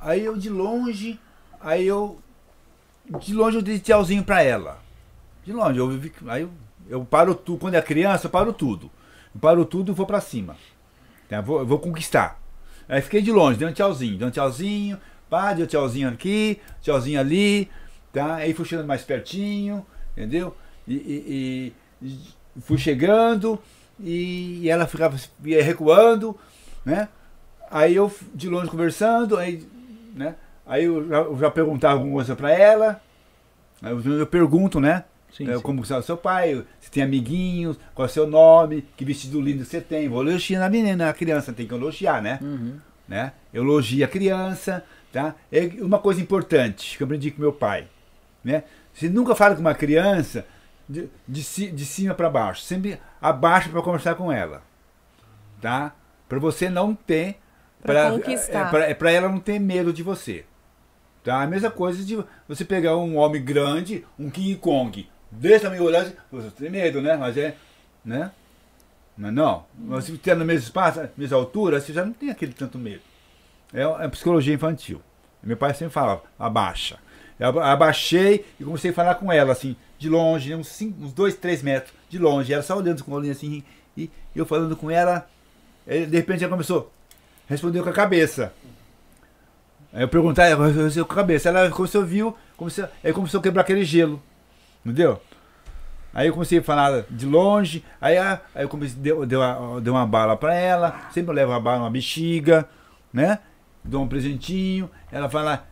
[0.00, 1.18] Aí eu de longe,
[1.60, 2.18] aí eu
[3.20, 4.80] de longe eu dei tchauzinho pra ela.
[5.44, 6.50] De longe, eu, vi- aí eu,
[6.88, 7.58] eu paro tudo.
[7.58, 8.90] Quando é criança, eu paro tudo.
[9.34, 10.56] Eu paro tudo e vou pra cima.
[11.28, 11.40] Tá?
[11.40, 12.40] Vou, vou conquistar.
[12.88, 14.98] Aí fiquei de longe, dei um tchauzinho, dei um tchauzinho,
[15.28, 17.68] pá, dei um tchauzinho aqui, tchauzinho ali,
[18.12, 18.36] tá?
[18.36, 19.84] Aí fui chegando mais pertinho,
[20.16, 20.56] entendeu?
[20.86, 21.72] E, e-
[22.02, 22.08] e-
[22.56, 23.58] e fui chegando
[24.00, 26.38] e, ela ficava ia recuando,
[26.84, 27.08] né?
[27.70, 29.66] Aí eu de longe conversando, aí,
[30.14, 30.34] né?
[30.66, 33.02] Aí eu já, eu já perguntava alguma coisa pra ela.
[33.82, 35.04] Aí eu, eu pergunto, né?
[35.32, 35.62] Sim, É, sim.
[35.62, 39.40] Como é o seu pai, se tem amiguinhos, qual é o seu nome, que vestido
[39.40, 40.08] lindo você tem.
[40.08, 42.38] Vou elogiar na menina, a criança, tem que elogiar, né?
[42.42, 42.78] Uhum.
[43.06, 43.32] né?
[43.52, 45.34] Eu elogio a criança, tá?
[45.52, 47.88] É uma coisa importante que eu aprendi com meu pai,
[48.42, 48.64] né?
[48.92, 50.46] Você nunca fala com uma criança
[50.88, 54.62] de, de, de cima para baixo, sempre abaixa para conversar com ela,
[55.60, 55.94] tá?
[56.28, 57.38] Para você não ter
[58.12, 58.74] conquistar.
[58.82, 60.44] é, para ela não ter medo de você.
[61.22, 61.42] Tá?
[61.42, 66.06] A mesma coisa de você pegar um homem grande, um King Kong, desse tamanho olhar,
[66.30, 67.16] você tem medo, né?
[67.16, 67.54] Mas é,
[68.04, 68.30] né?
[69.16, 72.52] Mas não, mas se você no mesmo espaço, mesma altura, você já não tem aquele
[72.52, 73.02] tanto medo.
[73.74, 75.02] É, é psicologia infantil.
[75.42, 76.98] Meu pai sempre falava, abaixa.
[77.38, 81.12] Eu aba- abaixei e comecei a falar com ela, assim, de longe, uns, cinco, uns
[81.12, 82.52] dois, três metros de longe.
[82.52, 83.62] Ela só olhando com o olhinho assim,
[83.96, 85.28] e eu falando com ela,
[85.86, 86.92] aí, de repente ela começou,
[87.48, 88.52] respondeu com a cabeça.
[89.92, 91.48] Aí eu perguntei, ela respondeu com a cabeça.
[91.48, 94.22] Ela começou a viu, começou, aí começou a quebrar aquele gelo.
[94.90, 95.20] Entendeu?
[96.14, 99.80] Aí eu comecei a falar de longe, aí, a- aí eu comecei, deu, deu, uma,
[99.80, 102.66] deu uma bala pra ela, sempre eu levo uma bala, uma bexiga,
[103.12, 103.38] né?
[103.84, 105.64] Dou um presentinho, ela lá,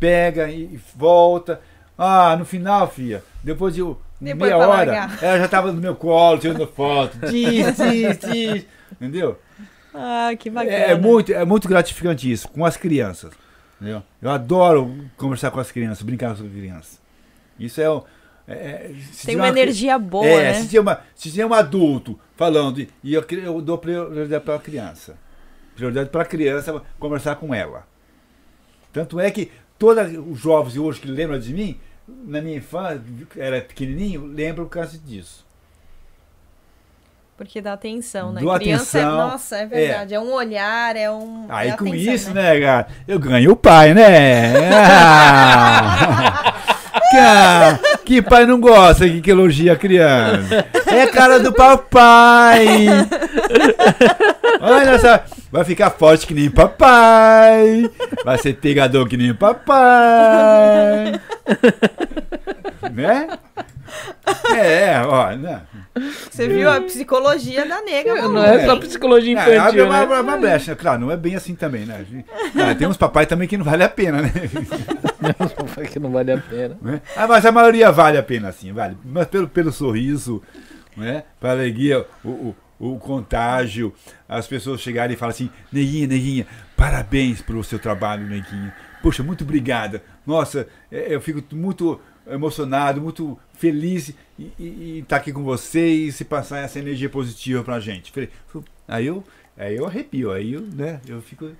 [0.00, 1.60] pega e, e volta.
[1.96, 3.82] Ah, no final, filha, depois de
[4.20, 5.22] Depois meia hora, largar.
[5.22, 7.16] ela já tava no meu colo, tirando foto.
[7.30, 8.66] Diz, diz, diz.
[8.92, 9.38] Entendeu?
[9.94, 10.72] Ah, que bacana.
[10.74, 13.32] É, é muito, é muito gratificante isso, com as crianças.
[13.80, 14.02] Entendeu?
[14.20, 17.00] Eu adoro conversar com as crianças, brincar com as crianças.
[17.58, 17.86] Isso é.
[18.48, 18.94] É- é-
[19.24, 20.54] Tem uma cri- energia boa, é, né?
[20.54, 24.58] se tiver, uma, se tiver um adulto falando, e eu, eu dou prioridade para a
[24.58, 25.16] criança.
[25.74, 27.86] Prioridade para a criança conversar com ela.
[28.92, 31.78] Tanto é que todos os jovens hoje que lembram de mim,
[32.08, 33.02] na minha infância,
[33.36, 35.44] era pequenininho, lembram por causa disso.
[37.36, 38.40] Porque dá atenção, né?
[38.40, 40.14] Dou Criança é, atenção, nossa, é verdade.
[40.14, 41.44] É, um olhar, é um.
[41.50, 42.54] Aí é com atenção, isso, né?
[42.54, 44.54] né, cara, eu ganho o pai, né?
[44.72, 46.54] Ah!
[47.12, 50.64] Cara, que pai não gosta que, que elogia a criança?
[50.86, 52.86] É a cara do papai!
[54.66, 55.20] Olha só,
[55.50, 57.90] vai ficar forte que nem papai!
[58.24, 61.20] Vai ser pegador que nem papai!
[62.92, 63.28] Né?
[64.56, 65.62] É, ó, né?
[66.30, 68.54] Você viu a psicologia da nega, Não maluco.
[68.54, 70.20] é só psicologia Ah, abre infantil, uma, né?
[70.20, 70.76] uma brecha.
[70.76, 72.04] Claro, não é bem assim também, né?
[72.54, 74.30] Ah, tem uns papai também que não vale a pena, né?
[75.90, 76.76] que não vale a pena.
[76.82, 77.00] Né?
[77.16, 78.96] Ah, mas a maioria vale a pena, sim, vale.
[79.04, 80.42] Mas pelo, pelo sorriso,
[80.96, 81.22] né?
[81.40, 83.94] Pela alegria, o, o, o contágio,
[84.28, 86.46] as pessoas chegarem e falarem assim, neguinha, neguinha,
[86.76, 88.74] parabéns pelo seu trabalho, neguinha.
[89.02, 90.02] Poxa, muito obrigada.
[90.26, 96.58] Nossa, é, eu fico muito emocionado, muito feliz em estar aqui com vocês e passar
[96.58, 98.10] essa energia positiva pra gente.
[98.10, 98.28] Falei,
[98.88, 99.24] Aí eu,
[99.56, 101.50] aí eu arrepio, aí eu, né, eu fico,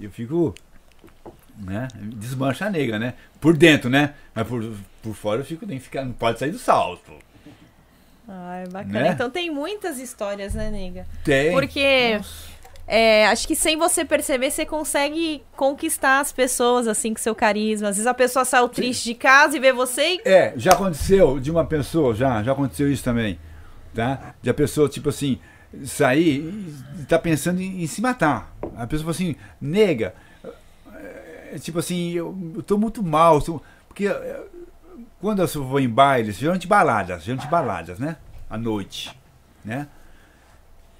[0.00, 0.54] eu fico,
[1.58, 4.64] né, desmancha a negra, né, por dentro, né, mas por,
[5.02, 7.12] por fora eu fico, nem ficar, não pode sair do salto.
[8.28, 9.00] Ai, bacana.
[9.00, 9.08] Né?
[9.10, 11.06] Então tem muitas histórias, né, nega?
[11.24, 11.50] Tem.
[11.50, 12.20] Porque
[12.86, 17.88] é, acho que sem você perceber, você consegue conquistar as pessoas, assim, com seu carisma.
[17.88, 20.20] Às vezes a pessoa saiu triste de casa e vê você e.
[20.24, 23.38] É, já aconteceu de uma pessoa, já, já aconteceu isso também,
[23.94, 24.34] tá?
[24.42, 25.38] De a pessoa, tipo assim,
[25.84, 26.40] sair
[27.00, 28.54] e tá pensando em, em se matar.
[28.76, 30.14] A pessoa fala assim, nega,
[31.52, 34.40] é, tipo assim, eu, eu tô muito mal, tô- porque é,
[35.20, 38.16] quando eu vou em bailes, geralmente baladas, geralmente baladas, né?
[38.48, 39.16] À noite,
[39.64, 39.88] né?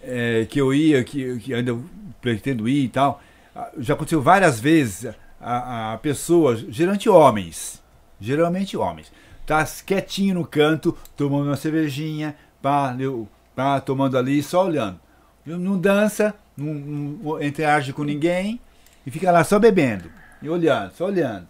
[0.02, 1.76] É, que eu ia, que, que ainda
[2.20, 3.20] pretendo ir e tal.
[3.54, 7.82] Ah, Já aconteceu várias vezes a, a pessoa, geralmente homens,
[8.20, 9.12] geralmente homens,
[9.46, 15.00] tá quietinho no canto, tomando uma cervejinha, pá, eu, pá, tomando ali, só olhando.
[15.46, 18.60] Não dança, não, não interage com ninguém
[19.06, 20.10] e fica lá só bebendo
[20.42, 21.48] e olhando, só olhando,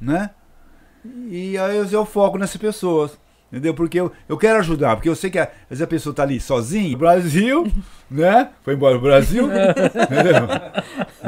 [0.00, 0.30] né?
[1.04, 3.18] E aí eu, foco nessas pessoas.
[3.50, 3.74] Entendeu?
[3.74, 6.22] Porque eu, eu quero ajudar, porque eu sei que a- às vezes a pessoa tá
[6.22, 7.70] ali sozinha, Brasil,
[8.10, 8.50] né?
[8.62, 10.48] Foi embora pro Brasil, entendeu?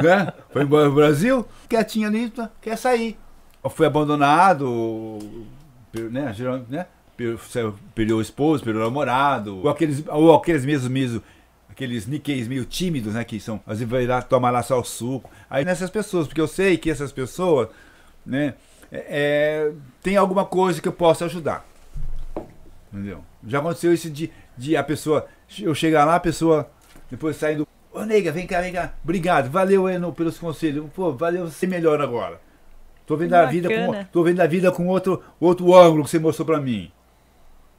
[0.03, 0.33] Né?
[0.49, 3.15] Foi embora pro Brasil, quietinho ali, tá, quer sair.
[3.61, 5.19] Ou foi abandonado,
[5.93, 6.33] né?
[6.33, 6.87] Geral- né?
[7.93, 11.21] Perdeu o esposo, perdeu o namorado, ou aqueles, ou aqueles mesmos, mesmo,
[11.69, 13.23] aqueles níqueis meio tímidos, né?
[13.23, 15.29] Que são, às vezes vai lá tomar lá só o suco.
[15.49, 17.69] Aí nessas pessoas, porque eu sei que essas pessoas,
[18.25, 18.55] né?
[18.95, 21.65] É, é, tem alguma coisa que eu possa ajudar.
[22.91, 23.23] Entendeu?
[23.45, 25.27] Já aconteceu isso de, de a pessoa.
[25.59, 26.69] Eu chegar lá, a pessoa
[27.09, 27.67] depois saindo.
[27.91, 28.93] Ô nega, vem cá, vem cá.
[29.03, 30.85] Obrigado, valeu Eno, pelos conselhos.
[30.93, 32.39] Pô, valeu você melhor agora.
[33.05, 36.19] Tô vendo a vida com, tô vendo a vida com outro, outro ângulo que você
[36.19, 36.91] mostrou pra mim.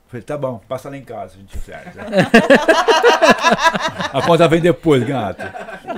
[0.07, 2.07] Falei, tá bom, passa lá em casa, a gente acerta.
[4.13, 5.43] a conta vem depois, gato.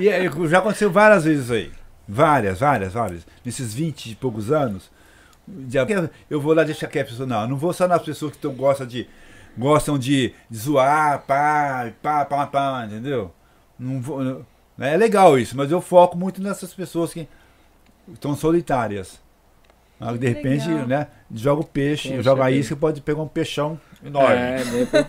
[0.01, 1.71] E já aconteceu várias vezes isso aí.
[2.09, 3.27] Várias, várias, várias.
[3.45, 4.91] Nesses 20 e poucos anos.
[5.69, 5.87] Já-
[6.29, 7.27] Eu vou lá deixar que a pessoa.
[7.27, 9.09] Não, eu não vou só nas pessoas que tão, gostam de.
[9.57, 13.33] Gostam de, de zoar, pá, pá, pá, pá, entendeu?
[13.79, 14.47] Não vou, não-
[14.79, 17.27] é legal isso, mas eu foco muito nessas pessoas que
[18.13, 19.21] estão solitárias.
[20.01, 20.87] Ah, De repente, Legal.
[20.87, 21.07] né?
[21.35, 24.37] Joga o peixe, Com joga a isca, pode pegar um peixão enorme.
[24.37, 25.07] É, depois-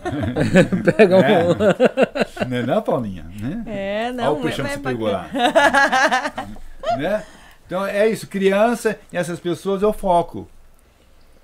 [0.98, 1.20] Pega um.
[1.22, 2.46] É.
[2.48, 3.26] Não é não, Paulinha?
[3.40, 3.64] Né?
[3.68, 5.30] É, Olha não, o peixão é, que é você pegou bacana.
[6.90, 6.98] lá.
[6.98, 7.24] né?
[7.70, 10.48] Então é isso, criança e essas pessoas eu foco.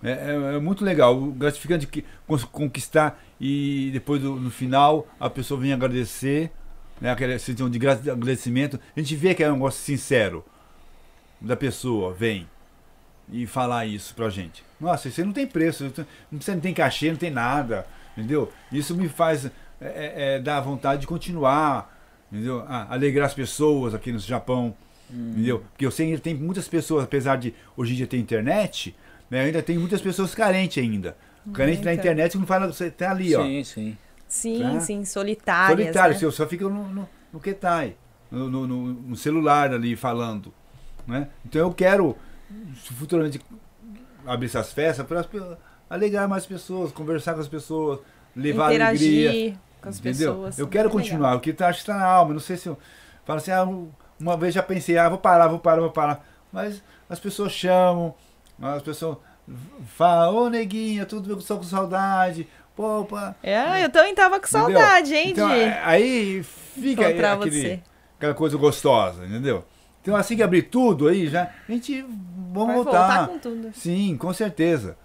[0.03, 2.03] É, é- é muito legal, o gratificante que
[2.51, 6.49] conquistar e depois do- no final a pessoa vem agradecer,
[6.99, 7.11] né?
[7.11, 8.79] Aquela sensação de gra- de agradecimento.
[8.97, 10.43] A gente vê que é um negócio sincero
[11.39, 12.49] da pessoa, vem
[13.31, 14.63] e falar isso pra gente.
[14.81, 17.85] Nossa, isso aí não tem preço, não precisa, não tem cachê, não tem nada,
[18.17, 18.51] entendeu?
[18.71, 21.95] Isso me faz é, é, é, dar vontade de continuar,
[22.31, 22.65] entendeu?
[22.67, 24.75] Ah, alegrar as pessoas aqui no Japão,
[25.11, 25.59] entendeu?
[25.71, 28.95] Porque eu sei que tem muitas pessoas, apesar de hoje em dia ter internet,
[29.29, 31.15] né, ainda tem muitas pessoas carentes ainda.
[31.53, 32.01] Carente na Muita.
[32.01, 33.43] internet que não fala, você tá ali, ó.
[33.43, 33.97] Sim, sim.
[34.27, 34.79] Sim, Tá?
[34.79, 35.79] sim, solitárias.
[35.79, 36.19] Solitário, né?
[36.19, 37.95] você só fica no, no, no Ketai,
[38.31, 40.51] no, no, no- no celular ali falando.
[41.07, 41.27] Né?
[41.45, 42.17] Então eu quero
[42.97, 43.39] futuramente
[44.25, 45.25] abrir essas festas para
[45.89, 47.99] alegrar mais pessoas, conversar com as pessoas,
[48.35, 49.29] levar alegria.
[49.29, 50.33] Interagir com as entendeu?
[50.33, 50.57] pessoas.
[50.59, 51.39] Eu quero continuar, legal.
[51.39, 52.33] porque tá, acho que está na alma.
[52.33, 52.77] Não sei se eu
[53.23, 53.67] falo assim, ah,
[54.19, 56.25] uma vez já pensei, ah, vou parar, vou parar, vou parar.
[56.51, 58.13] Mas as pessoas chamam,
[58.61, 59.17] as pessoas
[59.95, 62.47] falam, ô neguinha, tudo bem, estou com saudade.
[62.75, 63.35] Pô, pá.
[63.41, 64.79] É, eu também tava com Entendeu?
[64.79, 67.79] saudade, hein, Então, de aí fica encontrar aquele, você.
[68.17, 69.63] aquela coisa gostosa, entendeu?
[70.01, 72.01] Então assim que abrir tudo aí, já, a gente
[72.51, 73.07] vamos Vai voltar.
[73.07, 73.71] voltar com tudo.
[73.73, 74.97] Sim, com certeza.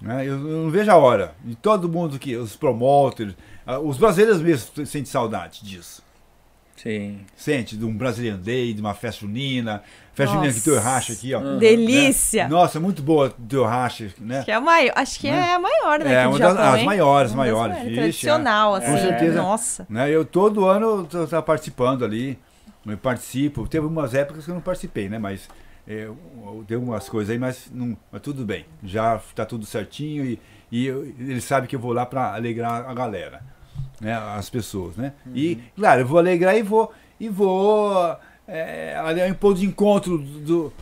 [0.00, 0.22] Né?
[0.26, 1.34] Eu, eu não vejo a hora.
[1.46, 3.34] E todo mundo que, os promoters,
[3.66, 6.02] ah, os brasileiros mesmo sentem saudade disso.
[6.84, 7.20] Sim.
[7.34, 9.82] Sente de um Brazilian Day, de uma festa junina.
[10.12, 11.40] Festa junina que tem o racha aqui, ó.
[11.40, 11.58] Uhum.
[11.58, 12.44] Delícia!
[12.44, 12.50] Né?
[12.50, 14.44] Nossa, muito boa o racha, né?
[14.44, 16.12] Que é a maior, acho que é a maior, né?
[16.12, 16.86] É, uma das Japão, as hein?
[16.86, 17.72] maiores, Uma das maiores.
[17.72, 18.78] maiores, Vixe, tradicional, é.
[18.78, 18.92] assim.
[18.92, 19.42] Com certeza.
[19.42, 19.86] Nossa.
[19.88, 20.10] Né?
[20.10, 22.38] Eu todo ano eu tô, participando ali,
[22.86, 23.66] eu participo.
[23.66, 25.18] Teve umas épocas que eu não participei, né?
[25.18, 25.48] Mas
[25.88, 28.66] é, eu- eu- tem algumas coisas aí, mas, não, mas tudo bem.
[28.82, 30.38] Já tá tudo certinho e,
[30.70, 33.42] e eu- ele sabe que eu vou lá para alegrar a galera,
[34.00, 34.14] né?
[34.14, 35.12] As pessoas, né?
[35.34, 39.66] E claro, eu vou alegrar e vou e vou é, ali é um ponto de
[39.66, 40.72] encontro do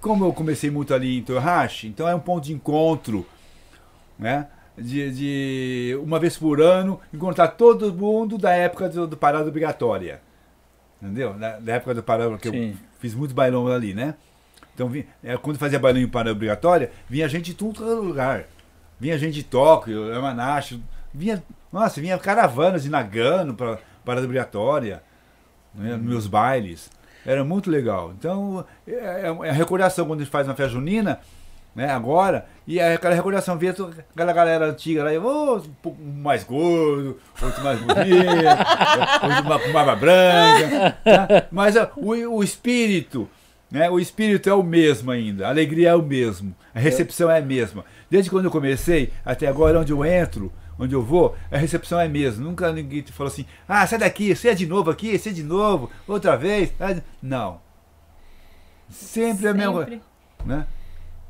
[0.00, 3.26] como eu comecei muito ali em Torrache, então é um ponto de encontro,
[4.18, 4.48] né?
[4.76, 10.20] De, de uma vez por ano encontrar todo mundo da época do, do parada obrigatória.
[11.00, 11.34] Entendeu?
[11.34, 12.76] Da, da época do parada, que eu Sim.
[12.98, 14.14] fiz muito bailão ali, né?
[14.74, 18.44] Então, vi- é, quando fazia bailão em parada obrigatória, vinha gente de era lugar.
[18.98, 20.82] Vinha gente de Tóquio, Yamanashi,
[21.14, 21.42] vinha,
[21.72, 25.02] nossa, vinha caravanas de Nagano para parada obrigatória,
[25.74, 26.90] né, nos meus bailes.
[27.24, 28.12] Era muito legal.
[28.18, 31.20] Então, é, é a recordação quando a gente faz uma festa junina,
[31.74, 33.74] né, agora, e é aquela recordação, via
[34.12, 37.96] aquela galera antiga lá, ô, um pouco mais gordo, outro mais bonito,
[39.24, 41.46] outro com barba branca, tá?
[41.50, 43.28] mas ó, o, o espírito,
[43.70, 47.38] né, o espírito é o mesmo ainda, a alegria é o mesmo, a recepção é
[47.38, 47.84] a mesma.
[48.08, 52.06] Desde quando eu comecei, até agora, onde eu entro, onde eu vou, a recepção é
[52.06, 52.44] a mesma.
[52.44, 55.32] Nunca ninguém te falou assim, ah, sai daqui, você é de novo aqui, você é
[55.32, 56.72] de novo, outra vez.
[56.80, 57.60] Ah, Não.
[58.90, 59.90] Sempre, é a mesma coisa.
[59.90, 60.02] Sempre,
[60.44, 60.66] Né?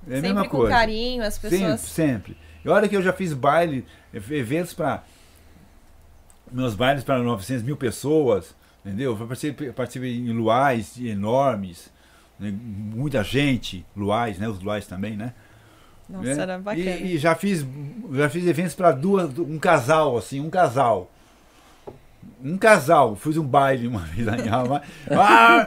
[0.07, 0.73] É a sempre mesma com coisa.
[0.73, 1.81] carinho, as Sempre, pessoas.
[1.81, 2.37] sempre.
[2.65, 5.05] E olha que eu já fiz baile, eventos para.
[6.53, 8.55] Meus bailes para 900 mil pessoas,
[8.85, 9.17] entendeu?
[9.19, 11.91] Eu participei, participei em luais enormes,
[12.39, 12.53] né?
[12.53, 14.49] muita gente, luais, né?
[14.49, 15.33] Os luais também, né?
[16.09, 16.43] Nossa, né?
[16.43, 16.91] era bacana.
[16.91, 17.65] E, e já fiz
[18.13, 21.11] já fiz eventos para duas um casal assim um casal.
[22.43, 23.17] Um casal.
[23.17, 25.67] Fiz um baile uma vez lá em Alma ah,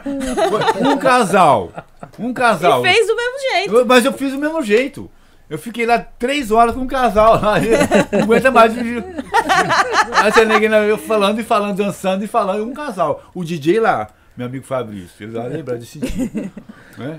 [0.80, 1.72] um casal.
[2.18, 2.84] Um casal.
[2.84, 3.74] E fez do mesmo jeito.
[3.74, 5.10] Eu- mas eu fiz do mesmo jeito.
[5.50, 7.54] Eu fiquei lá três horas com um casal lá.
[8.12, 8.74] Não aguenta mais.
[8.76, 13.30] Aí você falando e falando dançando e falando um casal.
[13.34, 14.08] O DJ lá
[14.38, 16.52] meu amigo Fabrício ele vai lembrar desse dia
[16.98, 17.18] né?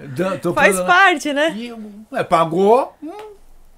[0.53, 0.85] Faz lá.
[0.85, 1.51] parte, né?
[1.55, 1.71] E
[2.11, 2.95] ué, pagou.
[3.01, 3.11] hum,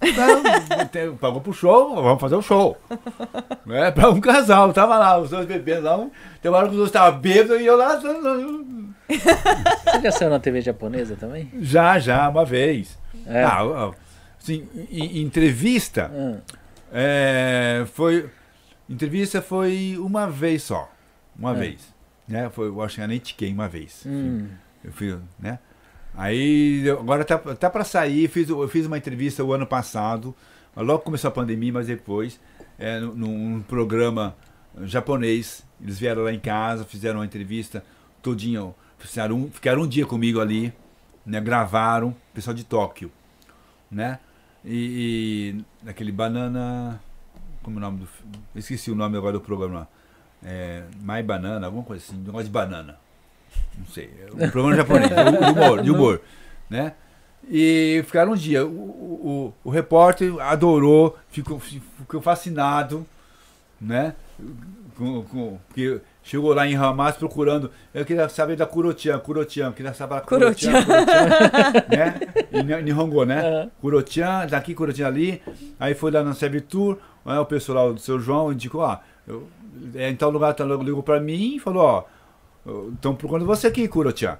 [0.01, 2.77] né, tem- pagou pro show, vamos fazer o show.
[3.69, 5.95] É, pra um casal, tava lá, os dois bebendo lá.
[5.97, 6.09] um-
[6.41, 7.95] Tem uma hora que os dois estavam bêbados e eu lá.
[9.07, 11.49] Você já saiu na TV japonesa também?
[11.59, 12.97] Já, já, uma vez.
[13.25, 13.43] É.
[13.43, 13.91] Ah,
[14.41, 16.39] assim, em, em entrevista, Ah,
[16.91, 18.29] é, foi.
[18.89, 20.89] Entrevista foi uma vez só.
[21.37, 21.55] Uma É.
[21.55, 21.93] vez.
[22.27, 22.49] Né?
[22.49, 24.03] Foi, eu acho que eu nem tiquei uma vez.
[24.05, 24.47] hum.
[24.83, 25.59] Eu fui, né?
[26.13, 30.35] Aí, agora tá, tá para sair, fiz, eu fiz uma entrevista o ano passado,
[30.75, 32.39] logo começou a pandemia, mas depois,
[32.77, 34.35] é, num, num programa
[34.83, 37.83] japonês, eles vieram lá em casa, fizeram uma entrevista
[38.21, 40.73] todinho, fizeram um, ficaram um dia comigo ali,
[41.25, 41.39] né?
[41.39, 43.11] Gravaram, pessoal de Tóquio,
[43.89, 44.19] né?
[44.65, 45.55] E,
[45.97, 47.01] e banana,
[47.63, 48.09] como é o nome do,
[48.55, 49.88] esqueci o nome agora do programa,
[50.43, 53.00] é, My Banana, alguma coisa assim, negócio de banana
[53.77, 56.21] não sei, é um programa japonês, de humor, de humor,
[56.69, 56.93] né?
[57.49, 58.65] E ficaram um dia.
[58.65, 63.05] O, o, o, o repórter adorou, ficou, ficou fascinado,
[63.79, 64.13] né?
[64.95, 67.71] Com, com, porque chegou lá em Hamas procurando.
[67.93, 71.27] Eu queria saber da Kurotian, Kurotian, queria saber da Kurotian, Kurotian,
[71.89, 72.19] né?
[72.63, 73.69] Ni- Nihongo, né?
[73.81, 75.41] Kurotian, daqui, Kurotian ali.
[75.79, 78.97] Aí foi lá na Servitur, né, o pessoal lá do seu João indicou, ó,
[79.27, 79.47] eu,
[79.95, 82.03] é, lugar, lugar, ligou pra mim e falou, ó,
[82.93, 84.38] estão procurando você aqui, Kurotian.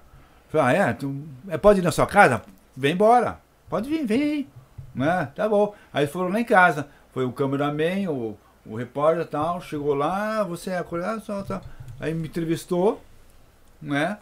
[0.49, 0.93] Falei, ah, é?
[0.93, 1.57] Tu, é?
[1.57, 2.41] Pode ir na sua casa?
[2.76, 3.39] Vem embora.
[3.69, 4.48] Pode vir, vem.
[4.93, 5.30] Né?
[5.35, 5.73] Tá bom.
[5.93, 6.88] Aí foram lá em casa.
[7.14, 11.61] Foi o cameraman, o, o repórter e tal, chegou lá, você é a só, tal.
[11.99, 13.02] Aí me entrevistou,
[13.81, 14.18] né?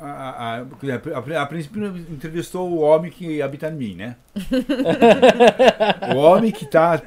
[0.00, 4.16] A, a, a, a, a princípio entrevistou o homem que habita em mim, né?
[6.14, 7.00] o homem que tá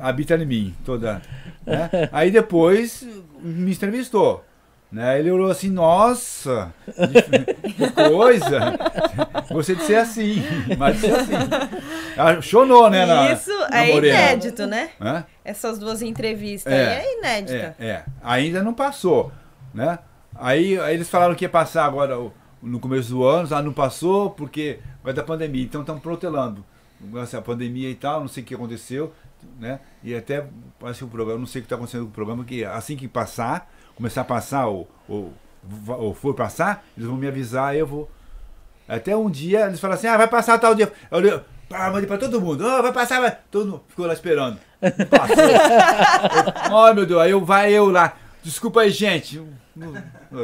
[0.00, 1.22] habita em mim, toda.
[1.64, 1.90] Né?
[2.10, 3.06] Aí depois
[3.40, 4.44] me entrevistou.
[4.90, 5.18] Né?
[5.18, 8.58] Ele olhou assim, nossa, que coisa.
[9.50, 10.42] Você ser assim,
[10.78, 11.32] mas ser assim.
[12.20, 13.06] Ah, Chonou, né?
[13.06, 14.18] Na, Isso na é morena.
[14.18, 14.90] inédito, né?
[15.00, 15.24] Hã?
[15.44, 17.76] Essas duas entrevistas É, aí é inédita.
[17.78, 18.04] É, é.
[18.20, 19.30] Ainda não passou,
[19.72, 20.00] né?
[20.34, 22.18] Aí, aí eles falaram que ia passar agora
[22.60, 26.64] no começo do ano, ah, não passou porque vai da pandemia, então estão protelando.
[27.22, 29.12] Essa pandemia e tal, não sei o que aconteceu,
[29.60, 29.78] né?
[30.02, 30.44] E até
[30.80, 32.96] parece que o programa, não sei o que está acontecendo com o programa, que assim
[32.96, 35.34] que passar, começar a passar ou, ou,
[35.88, 38.10] ou for passar, eles vão me avisar, eu vou.
[38.88, 40.90] Até um dia eles falaram assim, ah, vai passar tal dia.
[41.10, 43.36] Eu olhei, pá, mandei pra todo mundo, "Ah, vai passar, vai.
[43.50, 44.58] Todo mundo ficou lá esperando.
[44.80, 45.36] Não Passou.
[46.86, 48.16] Ai meu Deus, aí eu, vai eu lá.
[48.42, 49.42] Desculpa aí, gente.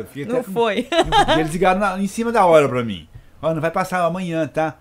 [0.09, 0.89] Fiquei Não até com- foi.
[1.39, 3.09] Eles ligaram na- em cima da hora pra mim.
[3.41, 4.75] Ó, não vai passar amanhã, tá?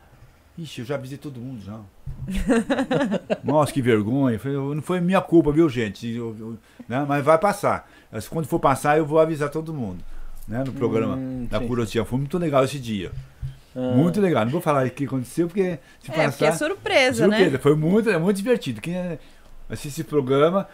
[0.58, 1.80] Ixi, eu já avisei todo mundo já.
[3.44, 4.40] Nossa, que vergonha.
[4.76, 6.08] Não foi minha culpa, viu, gente?
[6.10, 7.06] Eu- eu- né?
[7.08, 7.90] Mas vai passar.
[8.30, 10.04] Quando for passar, eu vou avisar todo mundo.
[10.48, 10.64] Né?
[10.66, 11.68] No programa Hum, da sim.
[11.68, 12.04] Curotia.
[12.06, 13.12] Foi muito legal esse dia.
[13.76, 13.94] Ah.
[13.96, 14.44] Muito legal.
[14.46, 16.52] Não vou falar o que aconteceu, porque se É, porque é passar.
[16.54, 17.52] surpresa, Surpresa.
[17.52, 17.58] né?
[17.58, 18.82] Foi muito, é muito divertido.
[18.82, 18.96] Quem
[19.70, 20.68] assiste esse programa,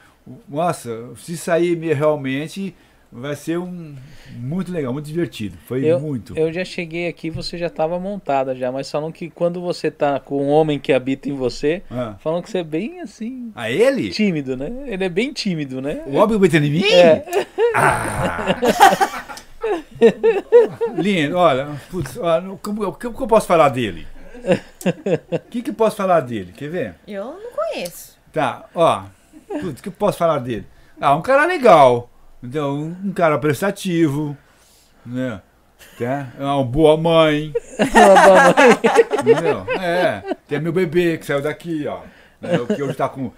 [0.48, 2.76] nossa, se sair me- realmente,
[3.12, 3.96] vai ser um
[4.36, 5.58] muito legal, muito divertido.
[5.66, 6.38] Foi Eu, muito.
[6.38, 10.20] eu já cheguei aqui, você já estava montada já, mas falam que quando você tá
[10.20, 12.16] com um homem que habita em você, Ah.
[12.20, 14.10] falam que você é bem assim, A ele?
[14.10, 14.72] tímido, né?
[14.88, 16.04] Ele é bem tímido, né?
[16.06, 16.84] O homem que em mim?
[16.86, 17.26] É.
[17.76, 18.56] Ah!
[20.96, 24.08] Lindo, olha, putz, olha, como- o que, o que eu posso falar dele?
[25.32, 26.54] O que, que eu posso falar dele?
[26.56, 26.96] Quer ver?
[27.08, 28.18] Eu não conheço.
[28.32, 29.04] Tá, ó.
[29.48, 30.66] Putz, o que eu posso falar dele?
[31.02, 32.10] Ah, um cara legal.
[32.42, 34.38] Então, um, cara prestativo.
[35.06, 35.42] Né?
[35.98, 36.28] Tá?
[36.40, 37.54] É uma boa mãe.
[39.20, 39.66] Entendeu?
[39.80, 40.36] É.
[40.48, 42.02] Tem meu bebê que saiu daqui, ó.
[42.42, 42.58] Né?
[42.60, 43.32] O que hoje tá com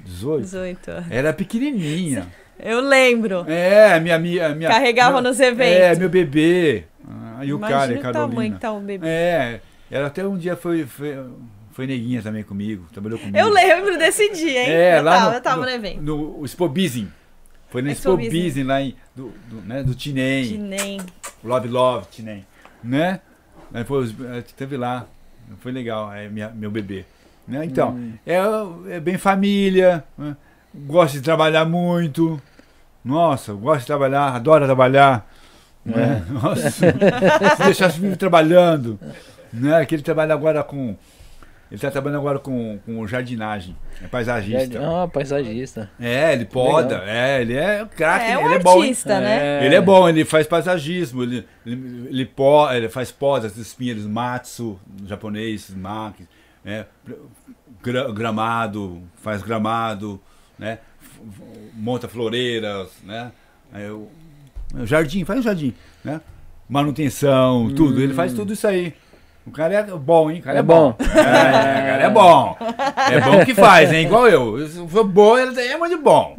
[0.00, 0.42] 18.
[0.42, 0.90] 18.
[1.10, 2.26] Era pequenininha.
[2.58, 3.44] Eu lembro.
[3.48, 5.74] É, minha minha, minha Carregava meu- nos eventos.
[5.80, 6.84] É, meu bebê.
[7.06, 8.54] Ah, e o Imagina cara, o tamanho Carolina.
[8.54, 9.06] que tá o bebê.
[9.06, 9.60] É,
[9.90, 11.18] ela até um dia foi, foi,
[11.72, 13.36] foi neguinha também comigo, trabalhou comigo.
[13.36, 14.70] Eu lembro desse dia, hein?
[14.70, 16.02] É, eu lá tava, no, eu tava no, no, evento.
[16.02, 16.74] no Expo.
[17.70, 18.16] Foi no Expo.
[18.16, 20.46] Bizin lá em, do, do, né, do Tinem.
[20.48, 21.00] Que nem.
[21.42, 22.44] Love Love, Tinem.
[22.82, 23.20] Né?
[23.74, 25.06] Aí foi, eh, teve lá.
[25.60, 27.04] Foi legal, é minha, meu bebê.
[27.46, 27.64] Né?
[27.64, 28.12] Então, Hum.
[28.26, 28.36] é,
[28.96, 30.04] é bem família.
[30.18, 30.36] né?
[30.74, 32.40] Gosta de trabalhar muito.
[33.04, 35.30] Nossa, gosta de trabalhar, adora trabalhar.
[35.84, 36.24] Né?
[36.28, 38.98] Nossa, se deixasse vive trabalhando.
[39.52, 39.84] Né?
[39.86, 40.96] Que ele trabalha agora com.
[41.68, 43.76] Ele está trabalhando agora com, com jardinagem.
[44.00, 44.78] É paisagista.
[44.80, 45.90] Ah, paisagista.
[46.00, 47.08] É, ele poda, Legal.
[47.08, 48.80] é, ele é craque, É um ele é bom.
[48.80, 49.66] artista, né?
[49.66, 54.06] Ele é bom, ele faz paisagismo, ele, ele, ele, pó, ele faz podas dos pinheiros
[54.06, 56.28] matsu, japonês, maki,
[56.64, 56.86] né?
[57.82, 60.20] Gra- gramado, faz gramado,
[60.56, 60.78] né?
[61.74, 63.32] Monta floreiras, né?
[64.74, 65.74] O jardim, faz um jardim,
[66.04, 66.20] né?
[66.68, 68.94] Manutenção, tudo, ele faz tudo isso aí.
[69.46, 70.40] O cara é bom, hein?
[70.40, 70.92] O cara é, É bom.
[70.92, 71.04] bom.
[71.04, 72.56] É, o cara é bom.
[73.12, 74.06] É bom que faz, hein?
[74.06, 74.66] Igual eu.
[74.68, 76.36] Se for bom, ele é muito bom.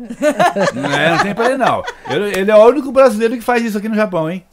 [0.75, 1.83] Não, é, não tem pra ele, não.
[2.09, 4.43] Ele, ele é o único brasileiro que faz isso aqui no Japão, hein?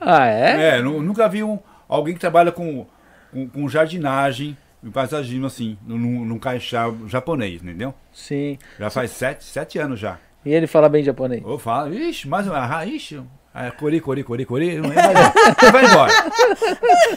[0.00, 0.78] Ah, é?
[0.78, 1.58] É, nu- nunca vi um,
[1.88, 2.84] alguém que trabalha com,
[3.32, 7.94] com, com jardinagem e paisagismo assim, num, num caixá japonês, entendeu?
[8.12, 8.58] Sim.
[8.78, 10.16] Já faz sete, sete anos já.
[10.44, 11.42] E ele fala bem japonês.
[11.44, 13.20] Eu falo, ixi, mais uma, ah, ixi,
[13.52, 16.12] ah, cori, cori, cori, cori, não vai, vai, vai embora.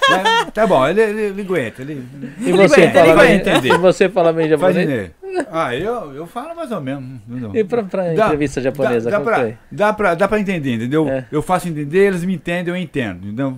[0.09, 2.03] Mas, tá bom, ele, ele, ele aguenta, ele,
[2.39, 3.35] E você ele fala vai bem?
[3.35, 3.73] entender.
[3.73, 4.77] E você fala bem Faz japonês?
[4.89, 5.11] entender.
[5.51, 7.03] Ah, eu, eu falo mais ou menos.
[7.27, 7.51] entendeu?
[7.55, 9.57] E pra, pra Dá- entrevista japonesa, dá, dá, pra, foi?
[9.71, 11.07] dá, pra, dá pra entender, entendeu?
[11.09, 11.25] É.
[11.31, 13.57] Eu faço entender, eles me entendem, eu entendo, entendeu?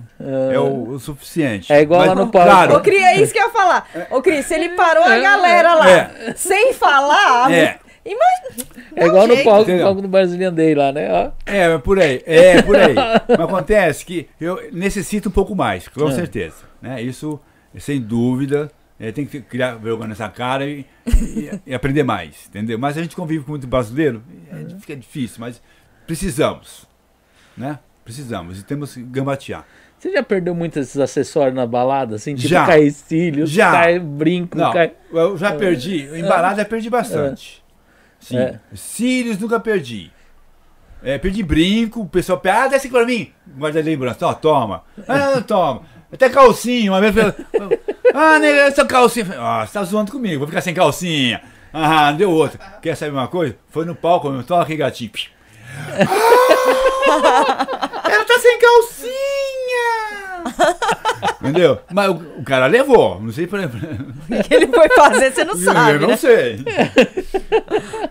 [0.52, 1.70] É o, o suficiente.
[1.72, 2.48] É igual lá no palco.
[2.48, 3.86] Claro, Ô, Cris, é isso que eu ia falar.
[4.10, 6.34] Ô, Cris, se ele parou a galera lá É.
[6.34, 7.78] sem falar, É.
[8.06, 8.76] imagina.
[8.94, 9.44] É igual no jeito.
[9.48, 9.84] palco, Entendeu?
[9.86, 11.08] palco do Brasilian Day lá, né?
[11.12, 11.30] Ó.
[11.44, 12.22] É, mas por aí.
[12.26, 12.94] É, por aí.
[13.28, 16.12] Mas acontece que eu necessito um pouco mais, com É.
[16.12, 16.56] certeza.
[16.80, 17.02] Né?
[17.02, 17.38] Isso,
[17.78, 22.78] sem dúvida, é, tem que criar vergonha nessa cara e, e- e aprender mais, entendeu?
[22.78, 25.60] Mas a gente convive com muito brasileiro, é, fica difícil, mas
[26.06, 26.86] precisamos,
[27.56, 27.78] né?
[28.04, 29.64] Precisamos e temos que gambatear.
[29.98, 32.34] Você já perdeu muito esses acessórios na balada, assim?
[32.34, 32.66] Tipo, Já.
[32.66, 33.72] cai cílios, Já.
[33.72, 34.92] cai brinco, Não, cai...
[35.12, 37.64] eu já perdi, em balada eu perdi bastante.
[38.20, 38.38] Sim.
[38.38, 38.60] É.
[38.74, 40.10] Cílios nunca perdi.
[41.02, 43.32] É, perdi brinco, o pessoal pede, ah, desce aqui pra mim.
[43.46, 44.82] Guarda lembrança, ó, toma.
[45.06, 45.82] Ah, toma.
[46.12, 47.14] Até calcinha, uma vez.
[47.14, 47.80] falei,
[48.14, 49.26] Ah, nega, essa calcinha.
[49.38, 51.42] Ah, você tá zoando comigo, vou ficar sem calcinha.
[51.72, 52.58] Ah, deu outra.
[52.80, 53.56] Quer saber uma coisa?
[53.68, 55.10] Foi no palco, meu, toma aqui, gatinho.
[57.08, 60.25] Ah, ela tá sem calcinha!
[61.40, 61.78] Entendeu?
[61.92, 63.62] Mas o, o cara levou, não sei pra.
[63.66, 66.16] O que ele foi fazer, você não sabe, Eu não né?
[66.16, 66.64] sei.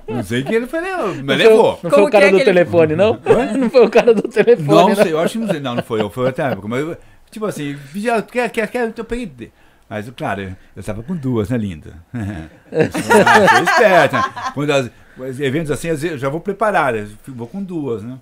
[0.07, 1.79] não sei que ele foi, mas Não foi, levou.
[1.83, 3.19] não foi o cara é do telefone, não?
[3.57, 4.95] Não foi o cara do telefone, Não não.
[4.95, 5.59] sei, eu acho que não sei.
[5.59, 6.67] Não, não foi eu, foi outra época.
[6.67, 6.97] Mas, eu-
[7.29, 9.51] tipo assim, pedia, quer, quer, quer, eu peguei.
[9.89, 11.93] Mas, claro, eu estava com duas, né, linda?
[12.71, 14.23] eu esperta.
[14.53, 18.01] Quando as, os eventos assim, às vezes, eu já vou preparar, eu vou com duas,
[18.03, 18.17] né?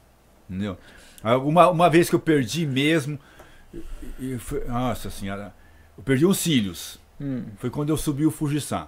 [0.49, 0.77] Entendeu?
[1.45, 3.17] Uma, uma vez que eu perdi mesmo,
[3.73, 5.53] e, e foi- nossa senhora,
[5.97, 6.99] eu perdi uns cílios.
[7.19, 7.43] Hum.
[7.57, 8.87] Foi quando eu subi o Fujisan.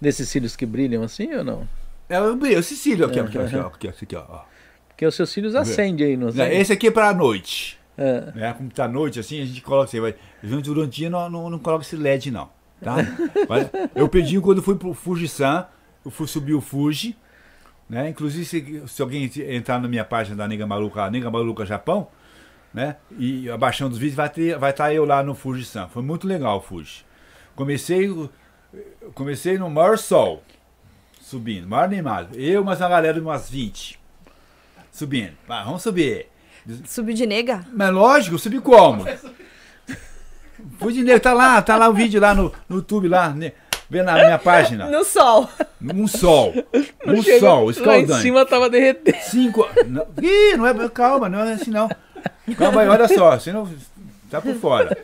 [0.00, 1.68] Desses cílios que brilham assim ou não?
[2.08, 4.40] É, eu- esse cílio aqui, É, aqui, aqui, aqui, aqui, ó.
[4.88, 6.56] Porque os seus cílios acendem aí, não sei?
[6.56, 7.78] Esse aqui é pra noite.
[7.96, 8.32] É.
[8.34, 8.52] Né?
[8.52, 10.14] Como tá noite assim, a gente coloca assim, vai.
[10.42, 12.48] Durante o dia não, não, não coloca esse LED, não.
[12.80, 12.96] Tá?
[13.48, 15.66] Mas eu perdi quando fui pro Fuji-san,
[16.04, 17.16] eu fui subir o Fuji.
[17.88, 18.10] Né?
[18.10, 22.06] Inclusive, se, se alguém entrar na minha página da Nega Maluca, Nega Maluca Japão,
[22.72, 22.96] né?
[23.18, 25.88] E abaixando os vídeos, vai estar vai tá eu lá no Fuji-san.
[25.88, 27.04] Foi muito legal o Fuji.
[27.54, 28.08] Comecei,
[29.14, 30.42] comecei no maior sol,
[31.20, 32.38] subindo, maior animado.
[32.38, 33.98] Eu, mas uma galera de umas 20.
[34.92, 35.32] Subindo.
[35.46, 36.28] Vai, vamos subir.
[36.84, 37.64] Subiu de nega?
[37.72, 39.04] Mas lógico, subi como?
[40.78, 43.52] Fui de negro, tá lá, tá lá o vídeo lá no, no YouTube, lá, né,
[43.88, 44.90] vendo na minha página.
[44.90, 45.48] No sol.
[45.80, 46.52] Um sol.
[47.06, 48.22] Um sol, Lá em escaldante.
[48.22, 49.18] cima tava derretendo.
[49.22, 49.66] Cinco.
[49.86, 50.88] Não, ih, não é.
[50.88, 51.88] Calma, não é assim não.
[52.56, 53.68] Calma aí, olha só, você não.
[54.30, 54.94] Tá por fora.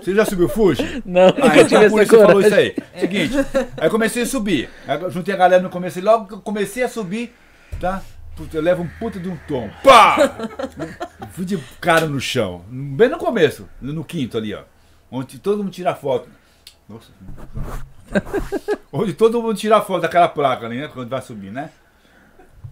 [0.00, 1.02] Você já subiu o Fuji?
[1.04, 2.74] Não, Ah, então isso você falou isso aí.
[2.98, 3.34] Seguinte,
[3.76, 4.70] aí comecei a subir.
[4.88, 7.34] Aí juntei a galera no começo e logo que eu comecei a subir,
[7.78, 8.02] tá?
[8.34, 9.68] Puta, eu levo um puta de um tom.
[9.84, 10.16] Pá!
[11.32, 12.64] Fui de cara no chão.
[12.68, 14.62] Bem no começo, no quinto ali, ó.
[15.10, 16.28] Onde todo mundo tira foto.
[16.88, 17.10] Nossa.
[18.92, 20.88] Onde todo mundo tira foto daquela placa ali, né?
[20.88, 21.70] Quando vai subir, né?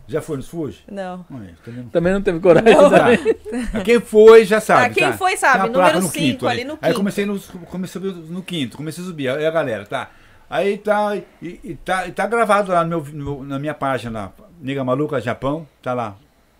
[0.06, 0.82] Já foi nos Fuji?
[0.90, 1.24] Não.
[1.30, 1.72] Aí, tá?
[1.90, 2.74] Também não teve coragem.
[2.74, 3.80] Tá.
[3.80, 4.84] Quem foi já sabe.
[4.84, 5.16] Ah, quem tá?
[5.16, 6.94] foi sabe, número no cinco, quinto ali no Aí quinto.
[6.96, 10.10] comecei no, comecei no quinto, comecei a subir, aí a galera, tá?
[10.48, 14.10] Aí tá, e, e tá, e tá gravado lá no meu, no na minha página,
[14.20, 16.16] lá, Nega Maluca Japão, tá lá,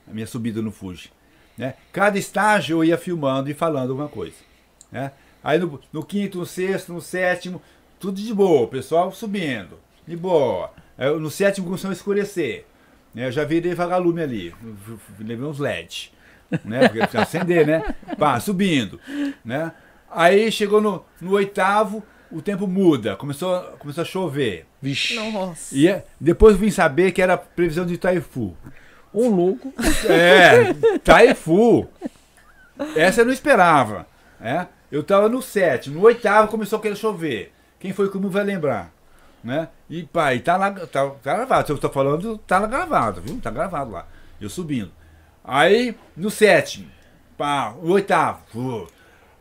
[0.09, 1.13] a minha subida no Fuji.
[1.57, 1.75] Né?
[1.93, 4.37] Cada estágio eu ia filmando e falando alguma coisa.
[4.91, 5.13] Né?
[5.43, 7.61] Aí no, no quinto, no sexto, no sétimo,
[8.01, 10.71] tudo de boa, o pessoal subindo, de boa.
[10.97, 12.67] Aí, no sétimo começou a escurecer.
[13.15, 13.27] Né?
[13.27, 14.55] Eu já virei vagalume ali,
[15.19, 16.13] levei uns LED.
[16.65, 16.81] Né?
[16.89, 17.95] Porque precisa acender, né?
[18.19, 19.01] Pá, subindo.
[19.45, 19.73] Né?
[20.11, 24.67] Aí chegou no, no oitavo, o tempo muda, começou, começou a chover.
[24.81, 25.75] Vixe, Nossa.
[25.75, 28.57] E é- depois vim saber que era previsão de Taifu.
[29.13, 29.73] um louco.
[30.09, 31.89] É, Taifu.
[32.97, 34.07] Essa eu não esperava.
[34.41, 34.67] É?
[34.93, 37.53] Eu tava no sétimo, no oitavo começou a querer chover.
[37.81, 38.93] Quem foi comigo vai lembrar.
[39.45, 39.69] Né?
[39.91, 41.67] E pai, tá lá, tá, tá gravado.
[41.67, 43.39] Se eu tô falando, tá lá gravado, viu?
[43.41, 44.07] Tá gravado lá.
[44.41, 44.91] Eu subindo.
[45.45, 46.91] Aí, no sétimo,
[47.37, 48.41] pá, o oitavo.
[48.55, 48.89] uh,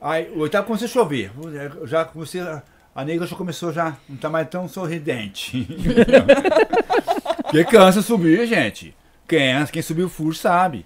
[0.02, 1.32] Aí, o oitavo começou a chover.
[1.80, 2.42] Eu já comecei.
[2.42, 2.62] a-
[2.94, 3.96] A nega já começou já.
[4.10, 5.66] Não tá mais tão sorridente.
[7.44, 8.96] Porque cansa subir, gente.
[9.28, 10.86] Quem, quem subiu o Fuji sabe.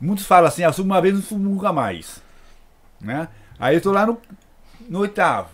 [0.00, 2.22] Muitos falam assim, ah, eu subo uma vez não subo nunca mais.
[3.00, 3.28] Né?
[3.58, 4.20] Aí eu tô lá no,
[4.88, 5.48] no oitavo,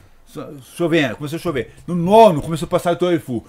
[0.77, 1.73] chovendo, começou a chover.
[1.87, 3.45] No nono começou a passar o Toifu.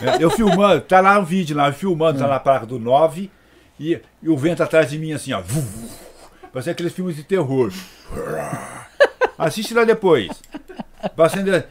[0.00, 3.30] É, Eu filmando, tá lá o vídeo lá, filmando, tá lá a placa do 9
[3.78, 5.42] e, e o vento atrás de mim assim, ó.
[6.52, 7.72] Parecia aqueles filmes de terror.
[9.38, 10.28] Assiste lá depois.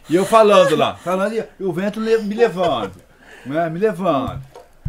[0.10, 2.94] E eu falando lá, falando e o vento me levando,
[3.46, 3.70] né?
[3.70, 4.42] Me levando.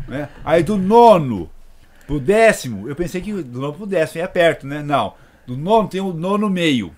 [0.08, 0.28] Né?
[0.44, 1.48] Aí do nono
[2.06, 4.82] pro décimo, eu pensei que do nono pro décimo ia perto, né?
[4.82, 5.14] Não.
[5.46, 6.94] Do nono tem o nono meio.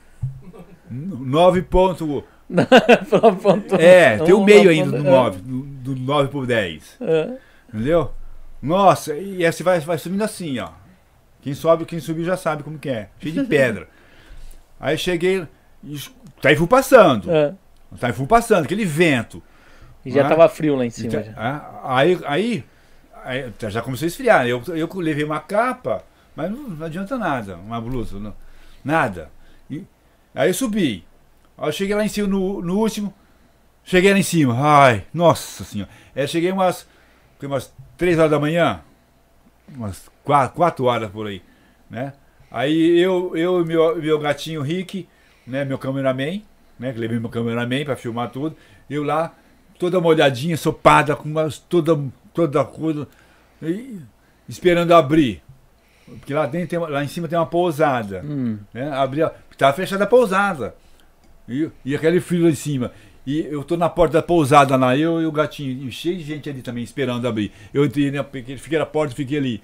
[0.90, 2.24] Nove ponto.
[3.78, 6.97] É, tem o meio ainda do 9, do, do 9 pro 10.
[7.01, 7.32] É.
[7.73, 8.12] Entendeu?
[8.62, 10.69] Nossa, e essa vai, vai subindo assim, ó.
[11.40, 13.09] Quem sobe, quem subiu já sabe como que é.
[13.19, 13.89] Cheio de pedra.
[14.78, 15.47] Aí cheguei.
[15.82, 15.98] e
[16.40, 17.31] Taifu passando.
[17.31, 17.55] É.
[17.98, 19.43] Taifu passando, aquele vento.
[20.05, 20.28] E já Ah.
[20.28, 21.09] tava frio lá em cima.
[21.09, 21.32] Então, já.
[21.36, 22.65] ah, aí, aí,
[23.24, 24.47] aí já começou a esfriar.
[24.47, 26.02] Eu, eu levei uma capa,
[26.36, 28.35] mas não, não adianta nada, uma blusa, não-
[28.85, 29.31] nada.
[30.35, 31.05] Aí eu subi.
[31.56, 33.12] Aí eu cheguei lá em cima, no, no último,
[33.85, 34.55] cheguei lá em cima.
[34.59, 35.90] Ai, nossa senhora.
[36.15, 36.86] Aí eu cheguei umas,
[37.43, 38.81] umas 3 horas da manhã,
[39.77, 41.43] umas 4, 4 horas por aí,
[41.89, 42.12] né?
[42.51, 45.09] Aí eu, eu e meu, meu gatinho Rick,
[45.47, 46.40] né, meu cameraman,
[46.78, 48.56] né, que levei meu cameraman para filmar tudo,
[48.89, 49.35] eu lá,
[49.78, 52.01] toda molhadinha, sopada, com umas, toda,
[52.32, 53.09] toda coisa,
[53.61, 53.98] e
[54.48, 55.43] esperando abrir.
[56.06, 58.59] Porque lá dentro, tem lá em cima tem uma pousada, Hum.
[58.73, 58.90] né?
[58.93, 59.23] Abri,
[59.57, 60.75] tava fechada a pousada.
[61.49, 62.93] E, e aquele frio lá em cima.
[63.27, 66.25] E eu tô na porta da pousada lá, eu e o gatinho, e cheio de
[66.25, 67.51] gente ali também esperando abrir.
[67.73, 68.25] Eu entrei, né,
[68.59, 69.63] fiquei na porta, fiquei ali.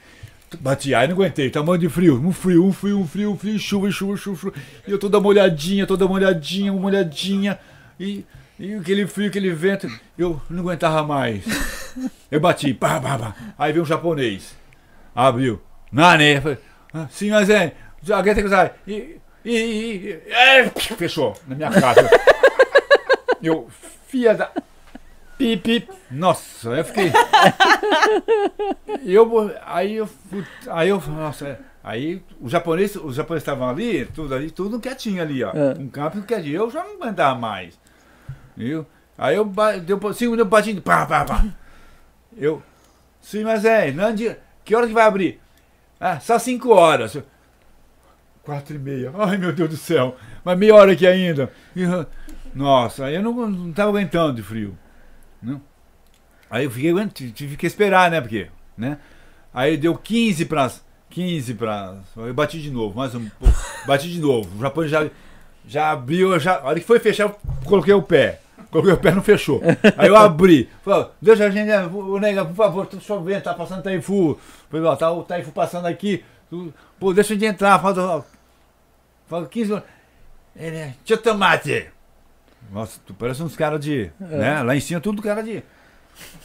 [0.59, 3.59] Bati, aí não aguentei, tamanho de frio, um frio, um frio, um frio, um frio,
[3.59, 4.55] chuva, chuva, chuva, chuva.
[4.87, 7.59] E eu toda molhadinha, toda molhadinha, molhadinha.
[8.01, 8.25] E,
[8.59, 9.89] e aquele frio, aquele vento,
[10.19, 11.45] eu não aguentava mais.
[12.31, 13.37] Eu bati, pá, pá, pá.
[13.59, 14.57] Aí veio um japonês,
[15.15, 15.61] abriu.
[15.93, 16.59] Nane, falei,
[16.95, 18.73] ah, sim, mas é, já aguenta que sai.
[18.89, 22.09] E, e, e, e é, fechou na minha cara.
[23.43, 23.69] Eu,
[24.09, 24.51] filha da.
[25.39, 25.91] Pip, pip.
[26.11, 27.11] Nossa, eu fiquei.
[29.05, 30.09] Eu, aí eu,
[30.69, 35.43] aí eu, nossa, aí os japoneses, os japoneses estavam ali, tudo ali, tudo quietinho ali,
[35.43, 35.51] ó.
[35.55, 35.75] É.
[35.79, 36.57] Um campo quietinho.
[36.57, 37.79] Eu já não aguentava mais.
[38.57, 38.87] Viu?
[39.17, 39.45] Aí eu
[39.85, 41.45] deu cinco minutos batindo, pá, pá, pá.
[42.37, 42.63] Eu,
[43.21, 45.41] sim, mas é, não adi- que hora que vai abrir?
[45.99, 47.15] Ah, só cinco horas.
[47.15, 47.23] Eu,
[48.51, 49.13] Quatro e meia.
[49.17, 50.17] Ai, meu Deus do céu.
[50.45, 51.53] Mas meia hora aqui ainda.
[52.53, 54.77] Nossa, aí eu não, não tava aguentando de frio.
[55.41, 55.63] Não?
[56.51, 56.93] Aí eu fiquei,
[57.31, 58.21] tive que esperar, né?
[58.21, 58.99] Porque, né?
[59.55, 60.69] Aí deu 15 para
[61.11, 63.55] 15 para Eu bati de novo, mais um pouco.
[63.87, 64.51] Bati de novo.
[64.59, 65.09] O Japão já,
[65.65, 68.41] já abriu, já, a hora que foi fechar, eu coloquei o pé.
[68.73, 69.63] Coloquei o pé, não fechou.
[69.97, 70.69] Aí eu abri.
[70.83, 74.37] Falei, deixa a gente, o nega, por favor, tô chovendo, tá passando Taifu.
[74.69, 76.25] Falei, ó, tá o Taifu passando aqui.
[76.99, 78.25] Pô, deixa gente entrar, falta,
[79.31, 79.91] falta 15 minutos.
[80.57, 81.87] Ele, é, tomate.
[82.73, 84.11] Nossa, tu parece uns caras de.
[84.19, 84.63] Né?
[84.63, 85.63] Lá em cima tudo cara de.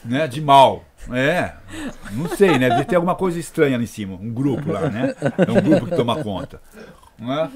[0.06, 0.28] Né?
[0.28, 0.86] De mal.
[1.12, 1.54] É.
[2.12, 2.70] Não sei, né?
[2.70, 4.16] Deve ter alguma coisa estranha lá em cima.
[4.16, 5.16] Um grupo lá, né?
[5.20, 6.62] É um grupo que toma conta.
[7.18, 7.52] Né?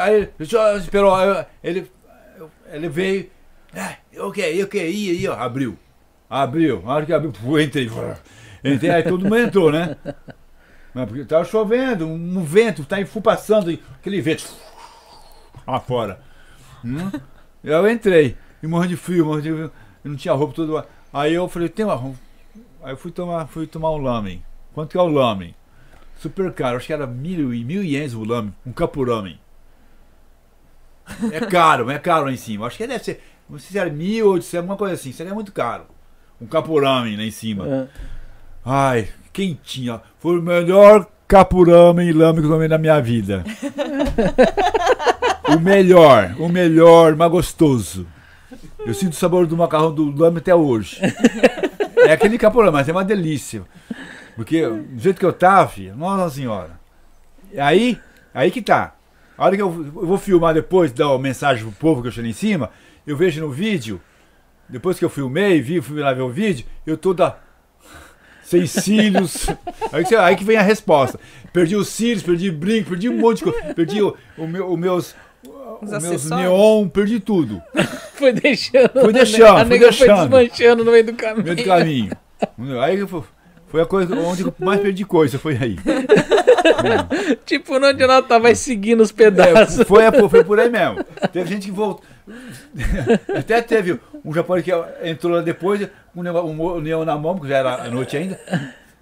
[0.00, 0.30] Aí
[0.78, 1.14] esperou.
[1.14, 1.90] aí Ele,
[2.70, 3.30] ele veio.
[3.74, 4.62] É, o que?
[4.62, 4.86] O que?
[4.86, 5.76] Ia, ia, ó, abriu.
[6.28, 6.82] Abriu.
[6.82, 7.90] Na hora que abriu, pô, entrei.
[8.62, 9.96] Entrei, aí todo mundo entrou, né?
[10.94, 14.44] Mas porque tava chovendo, um vento, tá fu passando, aquele vento
[15.66, 16.20] lá fora.
[16.84, 17.10] Hum?
[17.62, 19.72] Eu entrei, e morrendo de frio, morrendo de frio,
[20.04, 20.86] não tinha roupa toda.
[21.12, 22.18] Aí eu falei, tem uma roupa.
[22.82, 24.42] Aí eu fui tomar, fui tomar um lamen.
[24.74, 25.54] Quanto que é o lamen?
[26.18, 29.38] Super caro, acho que era mil e mil ienes o lamen, um capuramen.
[31.32, 32.66] É caro, é caro lá em cima.
[32.66, 35.34] Acho que deve ser, não sei se era mil ou se alguma coisa assim, seria
[35.34, 35.84] muito caro.
[36.40, 37.66] Um capuramen lá em cima.
[37.66, 37.88] É.
[38.64, 39.94] Ai, quentinho.
[39.94, 40.00] ó.
[40.18, 43.44] Foi o melhor capurame e lame que eu tomei na minha vida.
[45.48, 48.06] o melhor, o melhor, mais gostoso.
[48.86, 51.00] Eu sinto o sabor do macarrão do lame até hoje.
[51.96, 53.62] É aquele capurame, mas é uma delícia.
[54.36, 56.78] Porque do jeito que eu tava, nossa senhora.
[57.56, 57.98] Aí,
[58.32, 58.94] aí que tá.
[59.38, 62.12] A hora que eu, eu vou filmar depois, dar uma mensagem pro povo que eu
[62.12, 62.70] cheguei em cima,
[63.06, 64.00] eu vejo no vídeo,
[64.68, 67.36] depois que eu filmei, vi, fui lá ver o vídeo, eu toda
[68.42, 69.46] sem cílios.
[69.92, 71.18] Aí, que- aí que vem a resposta.
[71.52, 73.74] Perdi os cílios, perdi brinco, perdi um monte de coisa.
[73.74, 75.14] Perdi o, o meu, os meus,
[75.82, 76.30] os meus acessórios?
[76.48, 77.62] neon, perdi tudo.
[78.14, 78.90] Foi deixando.
[79.00, 80.20] Fui deixando, A foi deixando.
[80.20, 81.38] desmanchando no meio do caminho.
[81.38, 82.10] No meio do caminho.
[82.80, 83.24] Aí fu-
[83.66, 85.76] foi a coisa onde eu mais perdi coisa, foi aí.
[87.44, 89.86] Tipo, não adianta, tá, vai seguindo os É, pedaços.
[89.86, 91.04] foi, foi por aí mesmo.
[91.32, 92.04] Teve gente que voltou.
[93.36, 94.72] Até teve um japonês que
[95.02, 98.38] entrou lá depois, um um neon na mão, porque já era noite ainda.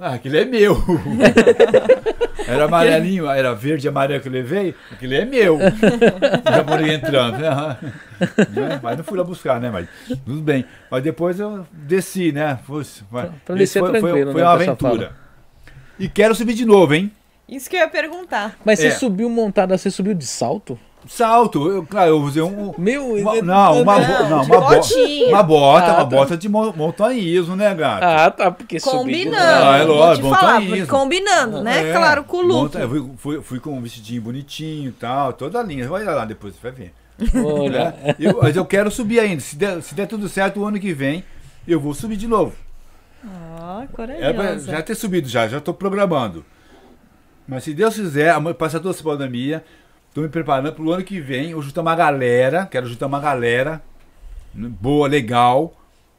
[0.05, 0.77] Ah, aquele é meu.
[2.49, 5.59] Era amarelinho, era verde e amarelo que eu levei, aquele é meu.
[5.59, 7.39] O japonês entrando.
[7.39, 7.79] né?
[8.51, 8.81] Né?
[8.83, 9.71] Mas não fui lá buscar, né?
[9.71, 9.87] Mas
[10.25, 10.65] tudo bem.
[10.91, 12.59] Mas depois eu desci, né?
[12.67, 12.83] Foi,
[13.45, 15.13] pra descer foi, foi- tranquilo, foi né, uma aventura.
[16.01, 17.13] E quero subir de novo, hein?
[17.49, 18.57] Isso que eu ia perguntar.
[18.65, 18.91] Mas você É.
[18.91, 20.77] subiu montada, você subiu de salto?
[21.09, 22.73] Salto, eu, claro, eu usei um.
[22.79, 25.29] Meu, uma- é- não, uma, Não, não, uma, bo- botinha.
[25.29, 26.05] uma bota, Ah, uma tá.
[26.05, 28.03] bota de mo- montanhismo, né, gato?
[28.05, 28.79] Ah, tá, porque.
[28.79, 29.37] Combinando.
[29.69, 30.87] Ah, é vou lógico, te falar, montanhismo.
[30.87, 31.91] combinando, né?
[31.91, 32.55] É, Claro, com o look.
[32.63, 35.89] monta- eu fui, fui, fui com um vestidinho bonitinho e tal, toda a linha.
[35.89, 36.93] Vai lá depois, você vai ver.
[37.45, 38.15] Olha, né?
[38.19, 39.41] Eu- mas eu quero subir ainda.
[39.41, 41.25] Se der, se der tudo certo, o ano que vem,
[41.67, 42.53] eu vou subir de novo.
[43.25, 43.87] Ah, É
[44.33, 44.71] corajosa.
[44.73, 46.45] já ter subido já, já tô programando.
[47.47, 49.65] Mas se Deus quiser, passar toda essa pandemia,
[50.15, 53.83] tô me preparando pro ano que vem, eu juntar uma galera, quero juntar uma galera
[54.55, 55.75] né, boa, legal,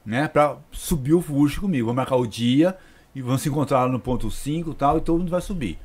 [0.06, 1.86] né, pra subir o Fuji comigo.
[1.86, 2.76] Vou marcar o dia
[3.15, 5.78] e vamos se encontrar lá no ponto 5 e tal, e todo mundo vai subir.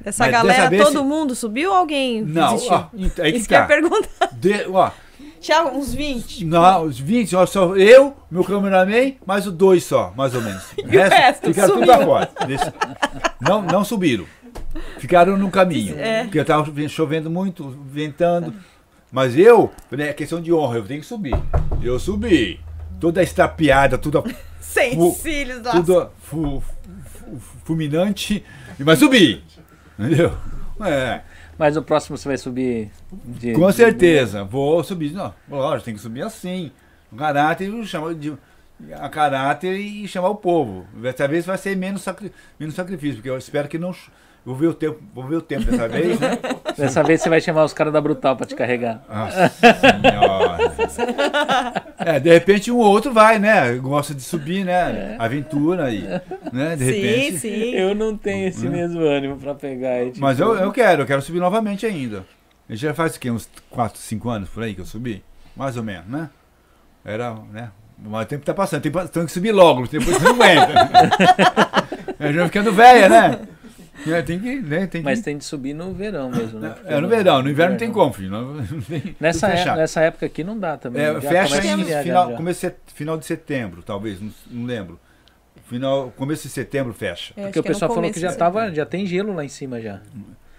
[0.00, 2.74] Dessa Mas galera, todo se- mundo subiu ou alguém Não, desistiu?
[2.74, 2.86] ó,
[3.22, 3.66] aí que Isso que eu ia tá.
[3.68, 4.28] perguntar.
[4.32, 4.90] De- ó,
[5.38, 6.44] Tinha uns 20.
[6.44, 10.64] Não, os 20, ó, só eu, meu cameraman, mais o dois só, mais ou menos.
[10.82, 12.30] O resto ficaram tudo fora.
[13.40, 14.24] Não, não subiram.
[14.98, 15.98] Ficaram no caminho.
[15.98, 16.24] É.
[16.24, 18.54] Porque tava chovendo muito, ventando.
[19.10, 21.34] Mas eu, né, é questão de honra, eu tenho que subir.
[21.82, 22.58] Eu subi.
[23.00, 24.24] Toda estapeada, tudo,
[24.60, 25.72] Sem Fu- cílios lá.
[25.72, 26.62] tudo fu-
[27.04, 28.42] fu- fulminante,
[28.78, 29.42] mas subi.
[29.98, 30.32] Entendeu?
[30.80, 31.20] É.
[31.58, 33.52] mas o próximo você vai subir de.
[33.52, 35.12] Com certeza, vou subir.
[35.12, 36.70] Não, lógico, tem que subir assim.
[37.10, 38.32] No caráter, chama de,
[38.94, 40.86] a caráter e chamar o povo.
[40.94, 43.94] Dessa vez vai ser menos, sacri, menos sacrifício, porque eu espero que não.
[44.44, 46.38] Vou ver o tempo, vou ver o tempo dessa vez, né?
[46.76, 49.04] Dessa vez você vai chamar os caras da Brutal pra te carregar.
[49.08, 50.72] Nossa senhora.
[51.98, 53.74] É, de repente um ou outro vai, né?
[53.74, 55.14] Gosta de subir, né?
[55.18, 56.02] Aventura aí.
[56.52, 56.74] Né?
[56.76, 57.38] De Sim, repente.
[57.38, 57.70] sim.
[57.74, 60.02] Eu não tenho esse mesmo ânimo pra pegar.
[60.02, 62.24] e, tipo, Mas eu, eu quero, eu quero subir novamente ainda.
[62.68, 63.30] A gente já faz o quê?
[63.30, 65.22] Uns 4, 5 anos por aí que eu subi?
[65.54, 66.30] Mais ou menos, né?
[67.04, 67.70] Era, né?
[67.98, 70.72] Mas o tempo tá passando, tem, tem que subir logo, depois você não aguenta.
[72.18, 73.38] Eu já vai ficando velha, né?
[74.06, 74.86] É, tem que, né?
[74.86, 75.04] Tem que...
[75.04, 76.70] Mas tem de subir no verão mesmo, né?
[76.70, 78.30] Porque É no verão, no inverno não tem como, filho.
[78.30, 81.02] Não, não tem, Nessa, é- nessa época aqui não dá também.
[81.02, 82.36] É, fecha em final, já.
[82.36, 84.98] começo final de setembro, talvez, não, não lembro.
[85.66, 87.32] Final, começo de setembro fecha.
[87.36, 89.80] É, Porque o é pessoal falou que já tava, já tem gelo lá em cima
[89.80, 90.00] já.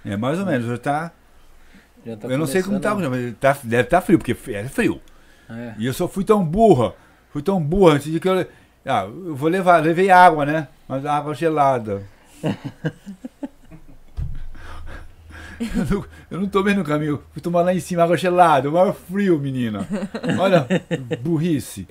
[0.05, 1.11] É mais ou menos, já tá.
[2.05, 5.01] Já tá eu não sei como tá, mas tá, deve estar frio, porque é frio.
[5.49, 5.73] É.
[5.77, 6.93] E eu só fui tão burra,
[7.29, 8.45] fui tão burra antes de que eu.
[8.85, 10.67] Ah, eu vou levar, levei água, né?
[10.87, 12.03] Mas água gelada.
[16.31, 19.37] eu, não, tomei no caminho, fui tomar lá em cima água gelada, o maior frio,
[19.39, 19.87] menina.
[20.39, 20.67] Olha,
[21.21, 21.87] burrice.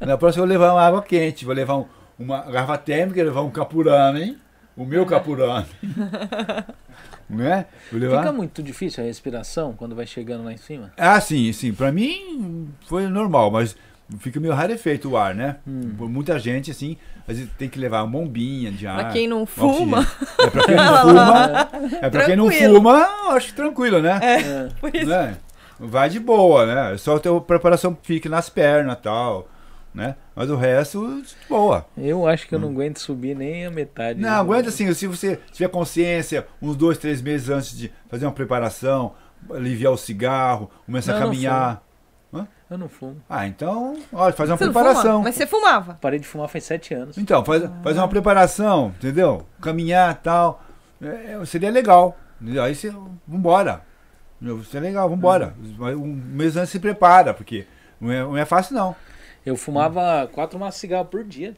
[0.00, 1.86] Na próxima eu vou levar uma água quente, vou levar um-
[2.18, 4.36] uma garrafa térmica, levar um capurano, hein?
[4.76, 5.66] O meu capurano.
[7.28, 7.66] né?
[7.90, 10.92] Fica muito difícil a respiração quando vai chegando lá em cima?
[10.96, 11.72] Ah, sim, sim.
[11.72, 13.76] Pra mim foi normal, mas
[14.18, 15.56] fica meio rarefeito o ar, né?
[15.66, 15.94] Hum.
[15.96, 18.96] Por muita gente, assim, às vezes tem que levar uma bombinha de ar.
[18.96, 19.74] Pra quem não oxigênio.
[19.74, 20.06] fuma,
[20.38, 21.68] É pra quem não fuma.
[22.02, 24.18] É pra quem não fuma, eu acho tranquilo, né?
[24.22, 24.68] É.
[24.80, 25.06] por isso.
[25.06, 25.36] Né?
[25.78, 26.94] Vai de boa, né?
[26.94, 29.48] É Só ter a preparação que fique nas pernas e tal,
[29.94, 30.14] né?
[30.34, 31.84] Mas o resto, de boa.
[31.98, 34.20] Eu acho que eu não aguento subir nem a metade.
[34.20, 38.32] Não, aguenta assim, se você tiver consciência, uns dois, três meses antes de fazer uma
[38.32, 39.14] preparação,
[39.50, 41.82] aliviar o cigarro, começar Não, a não caminhar.
[42.72, 43.20] Eu não fumo.
[43.28, 45.22] Ah, então, olha, fazer uma Você preparação.
[45.22, 45.98] Mas você fumava.
[46.00, 47.18] Parei de fumar faz sete anos.
[47.18, 49.46] Então, faz, faz uma preparação, entendeu?
[49.60, 50.62] Caminhar e tal.
[51.02, 52.16] É, é, seria legal.
[52.64, 52.90] Aí você.
[53.28, 53.82] Vambora.
[54.40, 54.64] Entendeu?
[54.64, 55.54] Seria legal, vambora.
[55.78, 56.02] Uhum.
[56.02, 57.66] Um mês antes se prepara, porque
[58.00, 58.96] não é, não é fácil, não.
[59.44, 61.54] Eu fumava quatro maços de cigarro por dia.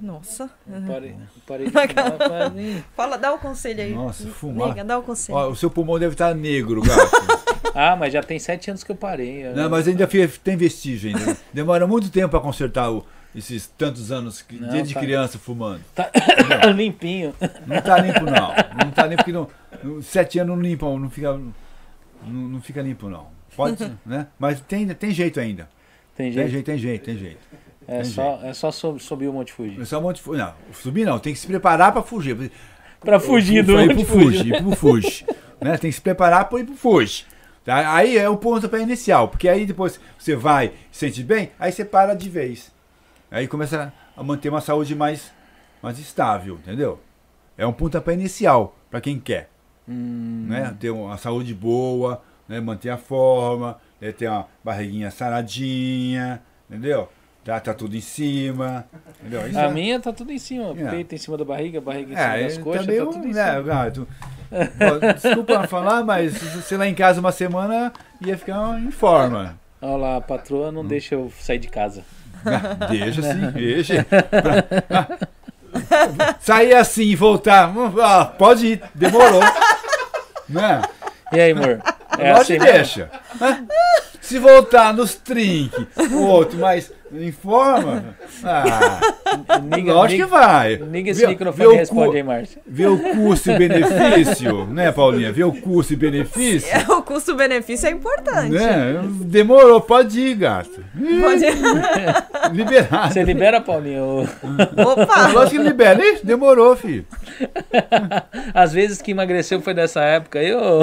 [0.00, 0.48] Nossa.
[0.86, 3.94] Parei, parei de fumar faz nem- Fala, dá o conselho aí.
[3.94, 4.68] Nossa, fumar.
[4.68, 5.36] Nega, dá o conselho.
[5.36, 7.44] Ó, o seu pulmão deve estar negro, gato.
[7.74, 9.46] Ah, mas já tem sete anos que eu parei.
[9.46, 10.06] Eu- não, mas ainda
[10.42, 11.36] tem vestígio ainda.
[11.52, 13.04] Demora muito tempo para consertar o-
[13.34, 15.00] esses tantos anos que, Não, desde tá.
[15.00, 15.80] criança fumando.
[15.94, 16.10] Tá
[16.74, 17.34] limpinho.
[17.66, 18.54] Não tá limpo, não.
[18.84, 19.48] Não tá limpo porque não,
[19.82, 21.52] não- sete anos não limpa, não fica, não,
[22.26, 23.26] não fica limpo, não.
[23.56, 24.26] Pode, ser, né?
[24.38, 25.68] Mas tem, tem jeito ainda.
[26.16, 26.50] Tem Tem jeito.
[26.50, 27.38] jeito, tem jeito, tem jeito.
[27.86, 29.80] É tem só, é só sub- subir o Monte Fuji.
[29.80, 32.50] É só um monte de fu- Não, subir não, tem que se preparar para fugir.
[33.00, 34.38] Pra fugir do Monte Fuji.
[34.38, 34.48] Fuji.
[34.54, 35.26] Ir pro Fuji.
[35.60, 35.76] né?
[35.76, 37.26] Tem que se preparar para ir pro Fuji.
[37.64, 37.94] Tá?
[37.94, 41.72] Aí é o ponto para inicial, porque aí depois você vai, se sente bem, aí
[41.72, 42.70] você para de vez.
[43.30, 45.32] Aí começa a manter uma saúde mais,
[45.82, 47.00] mais estável, entendeu?
[47.56, 49.48] É um pontapé inicial para quem quer.
[49.88, 50.76] Hum, né?
[50.78, 52.60] Ter uma saúde boa, né?
[52.60, 54.12] manter a forma, né?
[54.12, 57.08] ter uma barriguinha saradinha, entendeu?
[57.44, 58.86] Tá, tá tudo em cima,
[59.20, 59.46] entendeu?
[59.46, 60.74] Isso A é- minha tá tudo em cima.
[60.78, 60.90] É.
[60.90, 63.32] Peito em cima da barriga, barriga em cima é, das coxas, também tá tudo em
[63.34, 63.62] né, cima.
[63.62, 64.08] gato.
[64.50, 69.58] Ó, Desculpa falar, mas se lá em casa uma semana ia ficar em forma.
[69.82, 70.72] Olha lá, a patroa Hum.
[70.72, 72.02] não deixa eu sair de casa.
[72.90, 74.06] Deixa sim, deixa.
[76.40, 77.68] sair assim e voltar.
[77.76, 79.40] hum, ah, pode ir, demorou.
[80.48, 80.82] Né?
[81.32, 81.80] E aí, amor?
[82.18, 83.10] É Lógico assim deixa.
[84.24, 88.16] Se voltar nos trinques, o outro, mas informa.
[88.42, 88.98] Ah,
[89.62, 90.76] Niga, lógico que vai.
[90.78, 92.60] niga esse vê microfone e responde cu- aí, Márcio.
[92.66, 95.30] Vê o custo e benefício, né, Paulinha?
[95.30, 96.68] Vê o custo e benefício.
[96.74, 98.50] É, o custo-benefício é importante.
[98.50, 99.00] Né?
[99.26, 100.82] Demorou, pode ir, gato.
[101.20, 101.44] Pode...
[102.56, 103.12] Liberado.
[103.12, 104.02] Você libera, Paulinho?
[104.22, 105.28] o- Opa!
[105.32, 106.02] Lógico que libera.
[106.04, 107.06] Ih, demorou, filho.
[108.54, 110.42] Às vezes que emagreceu foi dessa época.
[110.42, 110.82] Eu Não,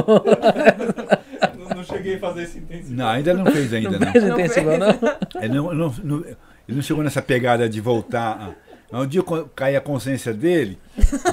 [1.82, 2.94] não cheguei a fazer isso intensivo.
[2.96, 4.00] Não, ainda não fez ainda, não.
[4.00, 5.42] não intensivo, não.
[5.42, 6.36] Ele não, não- não- ele
[6.78, 8.56] não chegou nessa pegada de voltar.
[8.92, 9.24] a- Um dia
[9.56, 10.78] cair a consciência dele,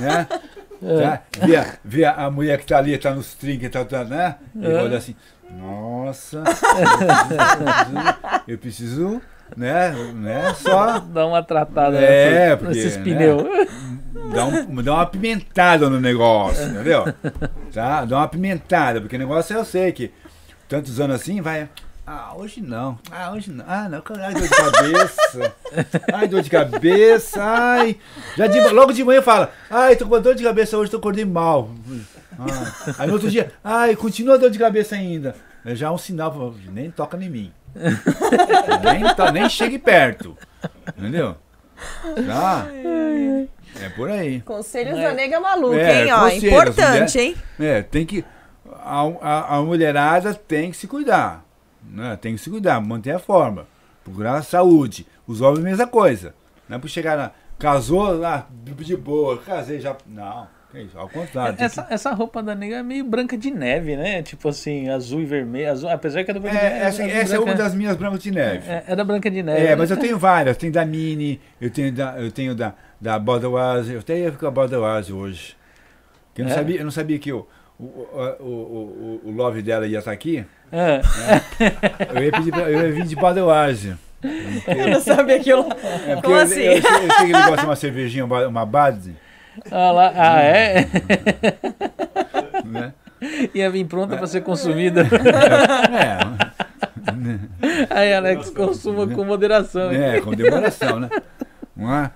[0.01, 0.27] né?
[0.31, 1.23] Tá?
[1.45, 4.37] Vê, a, vê a mulher que tá ali, tá nos trinques, tá, tá, né?
[4.55, 4.83] Ele É.
[4.83, 5.17] olha assim,
[5.51, 8.15] nossa, eu preciso,
[8.47, 9.23] eu preciso,
[9.57, 9.91] né?
[10.15, 10.55] né?
[10.55, 13.03] Só Dá uma tratada É, nessa- porque, nesses né?
[13.03, 13.43] pneus.
[14.33, 17.05] dá, um, dá uma pimentada no negócio, entendeu?
[17.73, 18.05] Tá?
[18.05, 20.13] Dá uma pimentada, porque o negócio eu sei que
[20.69, 21.69] tantos anos assim vai.
[22.07, 22.99] Ah, hoje não.
[23.11, 23.65] Ah, hoje não.
[23.69, 24.03] Ah, não.
[24.23, 25.55] Ai, dor de cabeça.
[26.15, 27.43] Ai, dor de cabeça.
[27.43, 27.97] Ai.
[28.37, 29.53] Já de, logo de manhã fala.
[29.71, 31.71] Ai, tô com dor de cabeça hoje, tô acordando mal.
[32.39, 32.95] Ah.
[32.99, 35.35] Aí no outro dia, ai, continua a dor de cabeça ainda.
[35.67, 37.53] É já um sinal, pra- nem toca em mim.
[37.75, 40.35] nem, to- nem chegue perto.
[40.97, 41.37] Entendeu?
[42.27, 42.67] Tá?
[43.81, 44.41] É por aí.
[44.41, 45.03] Conselhos É.
[45.03, 46.13] da nega maluca, É, hein?
[46.13, 47.37] Ó, importante, hein?
[47.61, 48.25] É, tem que.
[48.89, 51.45] A, a, a mulherada tem que se cuidar.
[51.91, 52.17] Né?
[52.21, 53.67] Tem que se cuidar, manter a forma.
[54.05, 55.07] Procurar a saúde.
[55.27, 56.35] Os homens, mesma coisa.
[56.69, 57.31] Não é por chegar na.
[57.59, 59.97] Casou lá, de boa, casei já.
[60.07, 61.57] Não, que isso, ao contrário.
[61.59, 64.23] Essa, essa roupa da nega é meio branca de neve, né?
[64.23, 65.71] Tipo assim, azul e vermelho.
[65.73, 66.85] Azul, apesar que é da que- branca de É, neve.
[66.87, 68.71] essa, é essa é uma branca- das minhas brancas de neve.
[68.71, 69.67] É, é da branca de neve.
[69.67, 70.57] É, mas eu tenho várias.
[70.57, 73.95] Tem da Mini, eu tenho da, eu tenho da, da Budweiser.
[73.97, 75.57] Eu até ia ficar Budweiser hoje.
[76.35, 76.55] Que eu, não É?
[76.55, 77.45] sabia, eu não sabia que o,
[77.79, 80.45] o, o, o, o, love dela ia estar aqui.
[80.73, 81.01] É.
[82.15, 83.97] Eu ia, pedir pra, eu ia vir de Budweiser.
[84.67, 85.67] Eu não sabia aquilo.
[86.07, 86.61] É porque Como eu, assim?
[86.61, 89.15] Eu, eu, sei- eu sei que ele gosta de uma cervejinha, uma, Bud,
[89.71, 90.89] Ah, lá, ah, é?
[92.65, 92.93] né?
[93.55, 95.03] Ia vir pronta pra ser consumida.
[95.93, 96.19] É,
[97.91, 99.91] Aí, Alex, consuma com moderação.
[99.91, 101.09] é, com demoração, né?
[101.77, 102.11] Não é?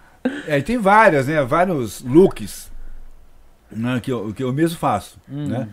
[0.46, 1.42] É, tem várias, né?
[1.42, 2.71] Vários looks
[3.74, 4.00] né?
[4.00, 5.46] que, eu, que eu mesmo faço, Hum.
[5.48, 5.68] né?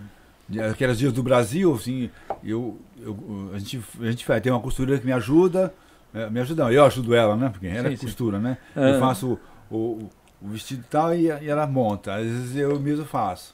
[0.71, 2.09] Aquelas dias do Brasil, assim,
[2.43, 5.71] eu, eu, a, gente, a gente faz, tem uma costureira que me ajuda,
[6.11, 7.49] é, me ajuda, não, eu ajudo ela, né?
[7.49, 8.05] Porque ela Sim, sim.
[8.07, 8.57] costura, né?
[8.75, 8.89] Ah.
[8.89, 9.39] Eu faço
[9.69, 10.09] o, o,
[10.41, 12.15] o vestido e tal e, e ela monta.
[12.15, 13.53] Às vezes eu mesmo faço.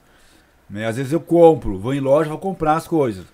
[0.69, 0.87] Né?
[0.87, 3.25] Às vezes eu compro, vou em loja, vou comprar as coisas.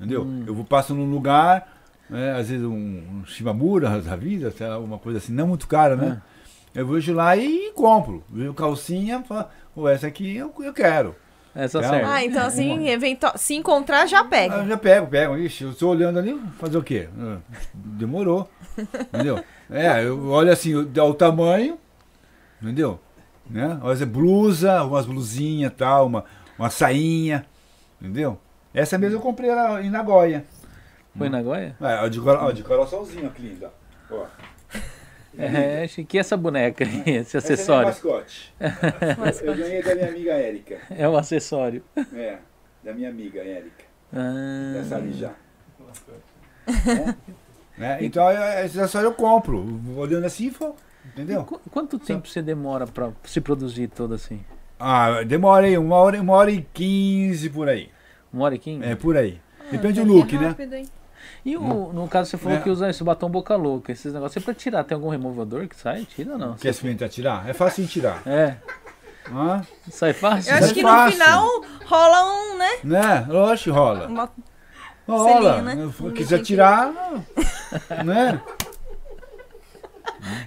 [0.00, 0.22] Entendeu?
[0.22, 0.44] Hum.
[0.46, 1.70] Eu vou passo num lugar,
[2.08, 2.32] né?
[2.32, 5.96] às vezes um, um Shimamura da vida, sei lá, uma coisa assim, não muito cara,
[5.96, 6.22] né?
[6.26, 6.32] Ah.
[6.74, 8.24] Eu vou de lá e compro.
[8.30, 11.14] Vejo calcinha, falo, "Pô, essa aqui eu, eu quero.
[11.54, 11.96] Essa Calma.
[11.96, 12.10] serve.
[12.10, 13.36] Ah, então assim, eventual...
[13.36, 14.54] se encontrar, já Ah, pega.
[14.56, 15.36] Eu já pego, pego.
[15.36, 17.08] Ixi, eu estou olhando ali, fazer o quê?
[17.18, 17.38] Ah,
[17.74, 18.48] Demorou.
[18.78, 19.42] entendeu?
[19.74, 21.78] É, eu olho assim, o, o tamanho,
[22.60, 23.00] entendeu?
[23.48, 23.78] Né?
[23.82, 26.26] Às vezes blusa, umas blusinhas e tal, uma,
[26.58, 27.46] uma sainha,
[27.98, 28.38] entendeu?
[28.74, 30.44] Essa mesmo eu comprei lá em Nagoya.
[31.16, 31.76] Foi na Goia?
[31.80, 33.70] É, ó, de, ó, de coraçãozinho, que linda.
[34.10, 34.24] Ó.
[35.38, 37.88] É, achei que essa boneca esse Essa é acessório.
[37.88, 38.54] mascote.
[39.42, 40.78] Eu ganhei da minha amiga Érica.
[40.90, 41.82] É o acessório.
[42.14, 42.36] É,
[42.84, 43.84] da minha amiga Érica.
[44.12, 45.32] Ah, Dessa ali já.
[47.76, 47.98] Né?
[48.04, 49.64] Então, esse acessório eu compro.
[49.96, 50.74] Olhando assim, for,
[51.06, 51.42] entendeu?
[51.44, 54.44] Qu- Quanto tempo você demora pra se produzir todo assim?
[54.78, 57.88] Ah, demora aí, uma hora, uma hora e quinze por aí.
[58.32, 58.84] Uma hora e quinze?
[58.84, 59.40] É, por aí.
[59.70, 60.48] Depende Ah, do look, né?
[60.48, 60.84] rápido, hein?
[61.44, 62.60] E o, no caso você falou É.
[62.60, 64.34] que usa esse batom boca louca, esses negócios.
[64.34, 66.04] Você pra tirar, tem algum removedor que sai?
[66.04, 66.54] Tira ou não?
[66.54, 67.48] Quer experimentar tirar?
[67.48, 68.22] É fácil de tirar.
[68.26, 68.54] É,
[69.32, 69.60] Ah,
[69.90, 70.50] sai fácil?
[70.52, 71.12] Eu acho é que no fácil.
[71.18, 72.70] final rola um, né?
[72.84, 73.26] né?
[73.28, 74.06] Lógico que rola.
[74.06, 74.30] Uma...
[75.08, 75.54] Rola.
[75.56, 75.92] selinho, né?
[75.96, 76.92] Se Um quiser tirar,
[78.04, 78.40] né?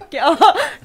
[0.09, 0.35] Que, ó,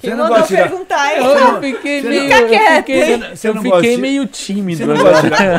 [0.00, 0.68] quem não mandou gosta de tirar?
[0.68, 1.18] perguntar, hein?
[1.24, 2.22] Eu, eu fiquei Você meio.
[2.22, 5.58] Fica eu quieto, fiquei, eu não fiquei gosta de- meio Você tímido não agora.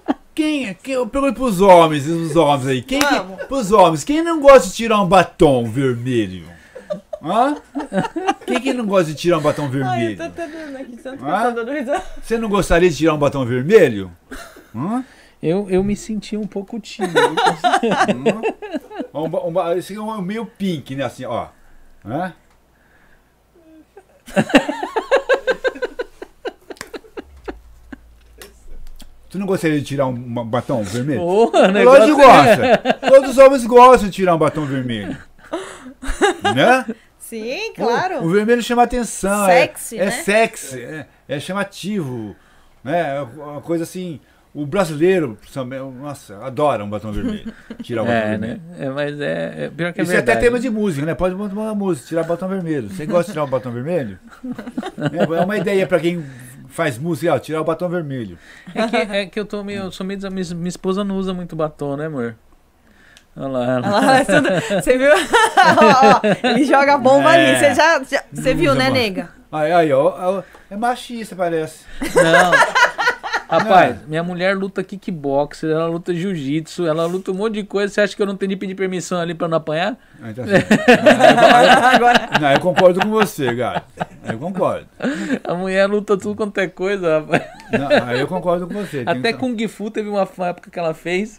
[0.40, 0.64] de tirar?
[0.66, 2.82] Quem, quem, eu pergunto pros homens, os homens aí.
[2.82, 3.42] Quem, que, Vamos.
[3.44, 6.44] pros homens, quem não gosta de tirar um batom vermelho?
[7.22, 7.56] Hã?
[8.46, 10.16] Quem que não gosta de tirar um batom Ai, eu vermelho?
[10.16, 12.02] tô tentando aqui, tanto que eu tô dando risada.
[12.22, 14.10] Você não gostaria de tirar um batom vermelho?
[14.74, 15.04] Hã?
[15.42, 17.18] Eu, eu me senti um pouco tímido.
[19.14, 21.04] Um, ba- um, ba- esse é um meio pink, né?
[21.04, 21.48] Assim, ó.
[22.04, 22.32] Hã?
[29.30, 31.20] Tu não gostaria de tirar um ba- batom vermelho?
[31.20, 32.78] Porra, É negócio Lógico gosta.
[33.08, 35.16] Todos os homens gostam de tirar um batom vermelho.
[36.54, 36.86] Né?
[37.18, 38.16] Sim, claro.
[38.22, 39.46] O, o vermelho chama atenção.
[39.46, 40.06] Sexy, é, né?
[40.06, 42.34] É sexy, é, é chamativo.
[42.82, 43.16] Né?
[43.16, 44.20] É uma coisa assim.
[44.52, 47.52] O brasileiro, também, nossa, adora um batom vermelho.
[47.84, 48.60] Tirar o batom É, vermelho.
[48.68, 48.84] né?
[48.84, 50.38] É, mas é, é pior que é Isso é verdade.
[50.38, 51.14] até tema de música, né?
[51.14, 52.88] Pode botar uma música, tirar batom vermelho.
[52.90, 54.18] Você gosta de tirar o batom vermelho?
[54.98, 56.24] É é uma ideia pra quem
[56.70, 58.38] faz música, ó, tirar o batom vermelho.
[58.74, 59.82] É que, é que eu tô meio.
[59.84, 62.34] eu Sou meio minha, minha esposa não usa muito batom, né, amor?
[63.36, 63.64] Olha lá.
[63.64, 65.12] ela- Olha lá, é tudo- Você viu?
[65.14, 67.50] Ó, ó, ele joga bomba É.
[67.50, 67.58] ali.
[67.58, 69.28] Você já, já- você viu, né, nega?
[69.52, 71.84] Aí, aí, ó, ó, é machista, parece.
[72.00, 72.50] Não.
[73.50, 77.92] Rapaz, minha mulher luta kickboxer, ela luta jiu-jitsu, ela luta um monte de coisa.
[77.92, 79.96] Você acha que eu não tenho de pedir permissão ali pra não apanhar?
[80.22, 80.68] Aí tá certo.
[81.94, 83.84] Agora, Não, eu concordo com você, gato.
[84.24, 84.86] Eu concordo.
[85.42, 87.42] A mulher luta tudo quanto é coisa, rapaz.
[87.72, 89.02] Não, aí eu concordo com você.
[89.04, 91.38] Até que- Kung Fu teve uma época que ela fez.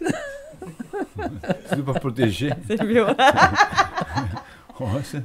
[1.70, 2.56] Tudo pra proteger.
[2.66, 3.06] você viu?
[4.78, 5.22] Nossa.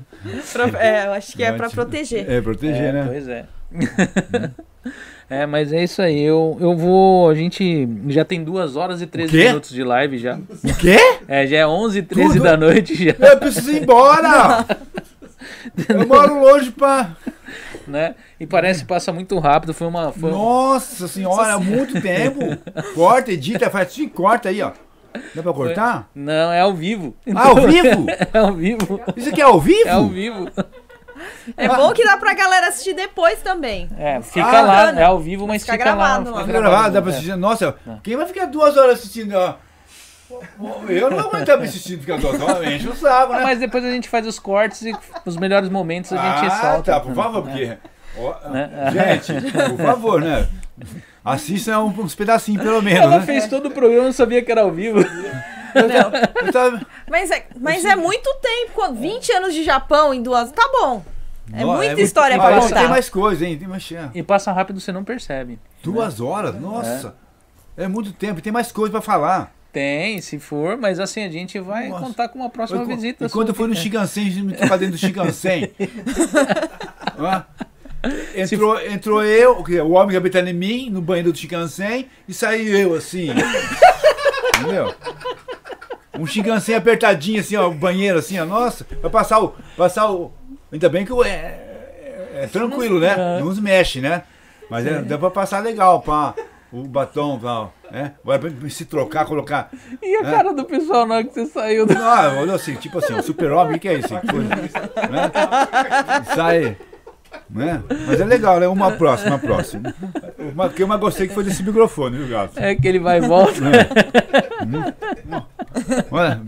[0.54, 2.30] Pra- é, eu acho que é pra proteger.
[2.30, 3.06] É, proteger, é, né?
[3.08, 3.46] Pois é.
[5.30, 6.22] é, mas é isso aí.
[6.22, 7.30] Eu, eu vou.
[7.30, 9.46] A gente já tem duas horas e 13 quê?
[9.48, 10.38] minutos de live já.
[10.38, 10.98] O quê?
[11.28, 12.44] É, já é 11 e 13 Tudo?
[12.44, 14.66] da noite já, Eu preciso ir embora!
[15.90, 17.12] Eu moro longe pra.
[17.88, 18.16] né?
[18.40, 19.74] E parece que passa muito rápido.
[19.74, 20.12] Foi uma.
[20.12, 22.40] Foi Nossa senhora, há muito tempo.
[22.96, 24.72] Corta, edita, faz assim, corta aí, ó.
[25.34, 26.10] Dá pra cortar?
[26.14, 27.16] Não, é ao vivo.
[27.36, 28.06] Ah, ao vivo?
[28.34, 29.02] É ao vivo.
[29.16, 29.88] Isso aqui é ao vivo?
[29.88, 30.48] É ao vivo.
[31.56, 33.90] É bom que dá pra galera assistir depois também.
[33.98, 36.46] É, fica Ah, lá, é ao vivo, mas Fica fica, gravado Fica lá.
[36.46, 37.14] Fica gravado, dá pra é.
[37.14, 37.36] assistir.
[37.36, 39.34] Nossa, quem vai ficar duas horas assistindo?
[39.36, 39.56] ó?
[40.90, 43.44] Eu não me assistindo ficar duas horas, enche o saco, né?
[43.44, 44.94] Mas depois a gente faz os cortes e
[45.26, 46.92] os melhores momentos a gente ah, solta.
[46.94, 47.78] tá, por favor, porque.
[48.52, 49.22] Né?
[49.22, 50.48] Gente, por favor, né?
[51.24, 53.26] Assista um- uns pedacinhos, pelo menos, Ela né?
[53.26, 55.00] fez todo o programa, não sabia que era ao vivo.
[56.52, 58.72] Tava- Mas é, mas é muito tempo.
[58.74, 60.52] quando- 20 anos de Japão em duas.
[60.52, 61.04] Tá bom.
[61.54, 62.80] É Ó, muita muito- história Ah, pra contar.
[62.82, 63.58] Tem mais coisa, hein?
[63.58, 63.90] Tem mais...
[64.14, 65.60] E passa rápido, você não percebe.
[65.84, 66.60] Duas horas?
[66.60, 67.16] Nossa!
[67.78, 67.88] É.
[67.88, 69.54] muito tempo, tem mais coisa pra falar.
[69.72, 72.06] Tem, se for, mas assim, a gente vai Nossa.
[72.06, 73.26] contar com uma próxima Eu- visita.
[73.26, 73.82] E quando eu no aqui.
[73.84, 75.72] Shigansen, a gente me tocar dentro do Shigansen.
[77.20, 77.42] Ó,
[78.36, 82.08] entrou, entrou eu, que é o homem que habita em mim, no banheiro do Shigansen,
[82.28, 83.30] e saiu eu assim.
[84.60, 84.94] Entendeu?
[86.18, 89.54] Um Shigansen apertadinho assim, ó, o banheiro assim, ó, nossa, vai passar o.
[89.76, 90.32] Passar o.
[90.72, 93.40] Ainda bem que é, é, é tranquilo, né?
[93.40, 94.24] Não se mexe, né?
[94.70, 96.34] Mas é, dá pra passar legal, pá.
[96.72, 98.14] O batom, pá, né?
[98.22, 99.70] Agora pra se trocar, colocar.
[100.02, 101.94] E a cara do pessoal na hora que você saiu do.
[101.94, 104.20] Não, olha assim, tipo assim, o super-homem, o que é isso?
[104.20, 104.62] Que coisa, né?
[106.36, 106.78] Sai.
[107.50, 107.82] Né?
[108.08, 108.68] Mas é legal, né?
[108.68, 109.94] Uma próxima, uma próxima.
[110.66, 112.58] O que eu mais gostei que foi desse microfone, viu, gato?
[112.58, 113.62] É que ele vai e volta.
[116.12, 116.42] Olha,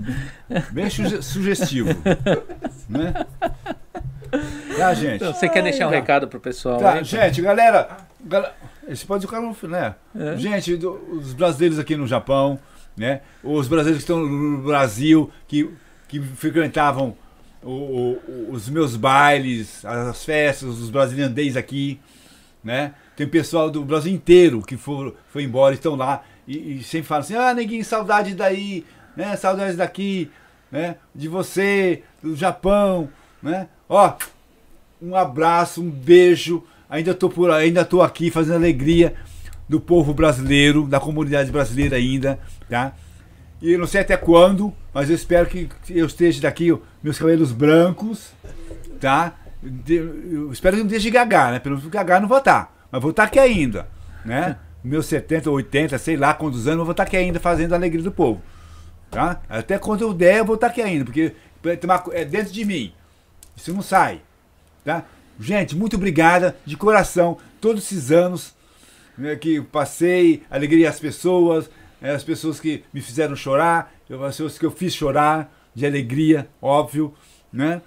[0.71, 1.89] bem suge- sugestivo.
[2.89, 3.13] Né?
[4.77, 5.15] Tá, gente?
[5.15, 5.95] Então, você quer deixar um tá.
[5.95, 6.79] recado pro pessoal?
[6.79, 7.03] Tá, aí?
[7.03, 7.97] gente, galera.
[8.23, 8.53] galera
[8.87, 9.93] esse pode ficar no né?
[10.17, 10.35] É.
[10.35, 12.59] Gente, do- os brasileiros aqui no Japão,
[12.97, 13.21] né?
[13.43, 15.69] Os brasileiros que estão no Brasil, que,
[16.07, 17.15] que frequentavam
[17.63, 21.99] o- os meus bailes, as festas, os brasileiros aqui,
[22.63, 22.93] né?
[23.15, 27.21] Tem pessoal do Brasil inteiro que for, foi embora, estão lá e, e sempre falam
[27.21, 29.35] assim: ah, neguinho, saudade daí, né?
[29.35, 30.29] Saudades daqui,
[30.71, 30.95] né?
[31.13, 33.09] De você, do Japão,
[33.43, 33.67] né?
[33.87, 34.13] Ó,
[35.01, 36.63] um abraço, um beijo.
[36.89, 39.13] Ainda tô por ainda tô aqui fazendo alegria
[39.67, 42.93] do povo brasileiro, da comunidade brasileira ainda, tá?
[43.61, 47.51] E eu não sei até quando, mas eu espero que eu esteja daqui, meus cabelos
[47.51, 48.31] brancos,
[48.99, 49.35] tá?
[49.61, 51.59] De- Eu espero que não deixe gagar, né?
[51.59, 53.87] Pelo menos gagar não vou estar, mas vou estar aqui ainda,
[54.25, 54.57] né?
[54.83, 58.03] Meus 70, 80, sei lá quantos anos, eu vou estar aqui ainda fazendo a alegria
[58.03, 58.41] do povo,
[59.11, 59.41] tá?
[59.49, 61.33] Até quando eu der, eu vou estar aqui ainda, porque
[62.13, 62.93] é dentro de mim,
[63.55, 64.21] isso não sai,
[64.85, 65.03] tá?
[65.37, 68.53] Gente, muito obrigada de coração, todos esses anos
[69.17, 71.69] né, que passei, alegria às pessoas,
[72.01, 76.47] né, as pessoas que me fizeram chorar, as pessoas que eu fiz chorar de alegria,
[76.61, 77.13] óbvio,
[77.51, 77.81] né?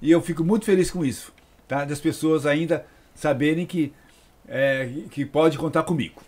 [0.00, 1.32] E eu fico muito feliz com isso,
[1.66, 1.84] tá?
[1.84, 2.84] Das pessoas ainda
[3.14, 3.92] saberem que
[4.48, 6.22] é, que pode contar comigo,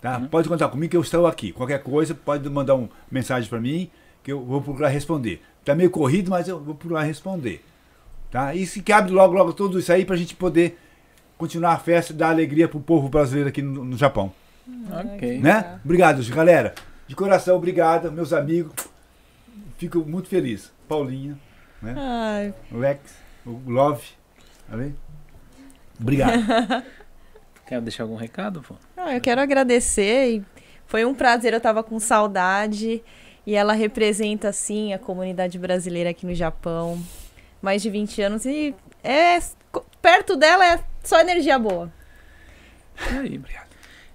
[0.00, 0.20] tá?
[0.30, 1.52] Pode contar comigo que eu estou aqui.
[1.52, 3.90] Qualquer coisa pode mandar uma mensagem para mim
[4.22, 5.42] que eu vou procurar responder.
[5.64, 7.64] Tá meio corrido, mas eu vou procurar responder.
[8.30, 8.54] Tá?
[8.54, 10.78] E se cabe logo, logo tudo isso aí pra gente poder
[11.36, 14.32] continuar a festa e dar alegria pro povo brasileiro aqui no, no Japão.
[14.90, 15.38] Ok.
[15.38, 15.80] Né?
[15.84, 16.74] Obrigado, galera.
[17.06, 18.72] De coração, obrigado, meus amigos.
[19.82, 20.72] Fico muito feliz.
[20.86, 21.36] Paulinha,
[21.82, 21.92] né?
[21.98, 23.00] Ai, Lex,
[23.44, 24.10] o Love.
[24.70, 24.96] Tá bem?
[26.00, 26.38] Obrigado.
[27.66, 28.76] Quer deixar algum recado, pô?
[28.96, 30.36] Ah, eu quero agradecer.
[30.36, 30.44] e
[30.86, 33.02] Foi um prazer, eu tava com saudade.
[33.44, 37.02] E ela representa, assim, a comunidade brasileira aqui no Japão.
[37.60, 38.72] mais de 20 anos e
[39.02, 39.36] é
[40.00, 41.92] perto dela é só energia boa.
[43.10, 43.36] É aí.
[43.36, 43.71] Obrigado.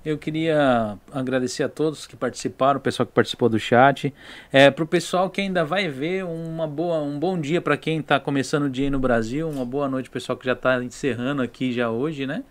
[0.07, 4.13] Eu queria agradecer a todos que participaram, o pessoal que participou do chat.
[4.53, 7.99] É, para o pessoal que ainda vai ver, uma boa, um bom dia para quem
[7.99, 9.49] está começando o dia aí no Brasil.
[9.49, 12.45] Uma boa noite, pessoal que já está encerrando aqui já hoje, né?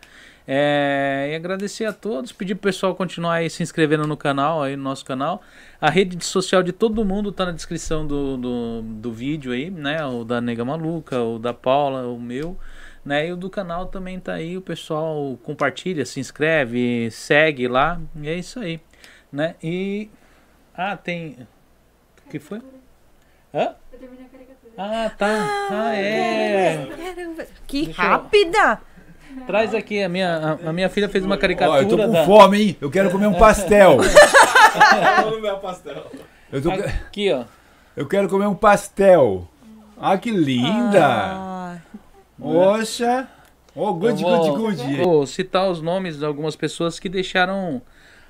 [0.47, 4.77] É, e agradecer a todos, pedir pro pessoal continuar aí se inscrevendo no canal, aí
[4.77, 5.41] no nosso canal.
[5.81, 10.05] A rede social de todo mundo tá na descrição do, do, do vídeo aí, né?
[10.05, 12.59] O da Nega Maluca, o da Paula, o meu.
[13.07, 13.29] Né?
[13.29, 18.29] E o do canal também tá aí, o pessoal compartilha, se inscreve, segue lá, e
[18.29, 18.81] é isso aí,
[19.33, 19.55] né?
[19.63, 20.11] E
[20.77, 21.37] ah, tem
[22.27, 22.59] o que foi?
[23.55, 23.77] Hã?
[23.93, 24.73] Eu terminei a caricatura.
[24.77, 25.69] Ah, tá.
[25.71, 26.89] Ah, é.
[27.69, 28.81] Que Deixa rápida!
[29.39, 29.47] Eu...
[29.47, 31.79] Traz aqui, a minha, a, a minha filha fez uma caricatura.
[31.79, 32.25] Ó, eu tô com da...
[32.25, 32.77] fome, hein?
[32.81, 33.99] Eu quero comer um pastel.
[36.53, 36.73] eu tô...
[36.73, 37.45] Aqui, ó.
[37.97, 39.47] Eu quero comer um pastel.
[39.97, 41.07] Ah, que linda!
[41.07, 41.46] Ah.
[42.41, 43.29] Oxa!
[43.75, 44.97] Oh, good, good, good.
[44.97, 47.81] Vou citar os nomes de algumas pessoas que deixaram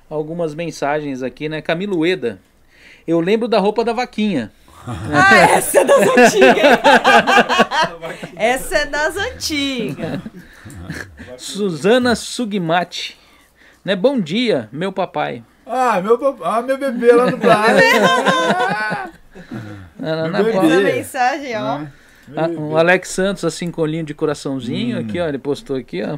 [0.09, 1.61] algumas mensagens aqui, né?
[1.61, 2.39] Camilo Eda.
[3.07, 4.51] Eu lembro da roupa da vaquinha.
[4.89, 6.79] Ah, essa é das antigas.
[8.37, 10.21] essa é das antigas.
[11.35, 13.17] Suzana Sugmati.
[13.83, 13.97] Né?
[13.97, 15.43] Bom dia, meu papai.
[15.65, 17.67] Ah, meu, ah, meu bebê lá no bar.
[19.99, 21.59] na, na, na mensagem, ó.
[21.59, 21.87] Ah,
[22.57, 24.99] o Alex Santos, assim, com olhinho de coraçãozinho, hum.
[25.01, 26.17] aqui, ó, ele postou aqui, ó.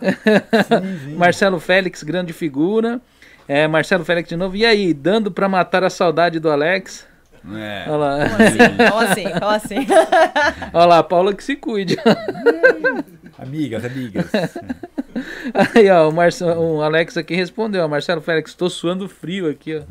[1.04, 1.14] Sim.
[1.16, 3.00] Marcelo Félix, grande figura.
[3.46, 4.56] É, Marcelo Félix de novo.
[4.56, 7.06] E aí, dando pra matar a saudade do Alex?
[7.52, 7.84] É.
[7.88, 8.28] Olha lá.
[8.28, 8.42] Como
[8.98, 9.26] assim?
[9.38, 9.76] Como assim?
[9.76, 9.86] assim?
[10.72, 11.96] Olha lá, a Paula que se cuide.
[13.38, 14.30] amigas, amigas.
[15.74, 16.44] Aí, ó, o, Marce...
[16.44, 19.82] o Alex aqui respondeu, ó, Marcelo Félix, tô suando frio aqui, ó.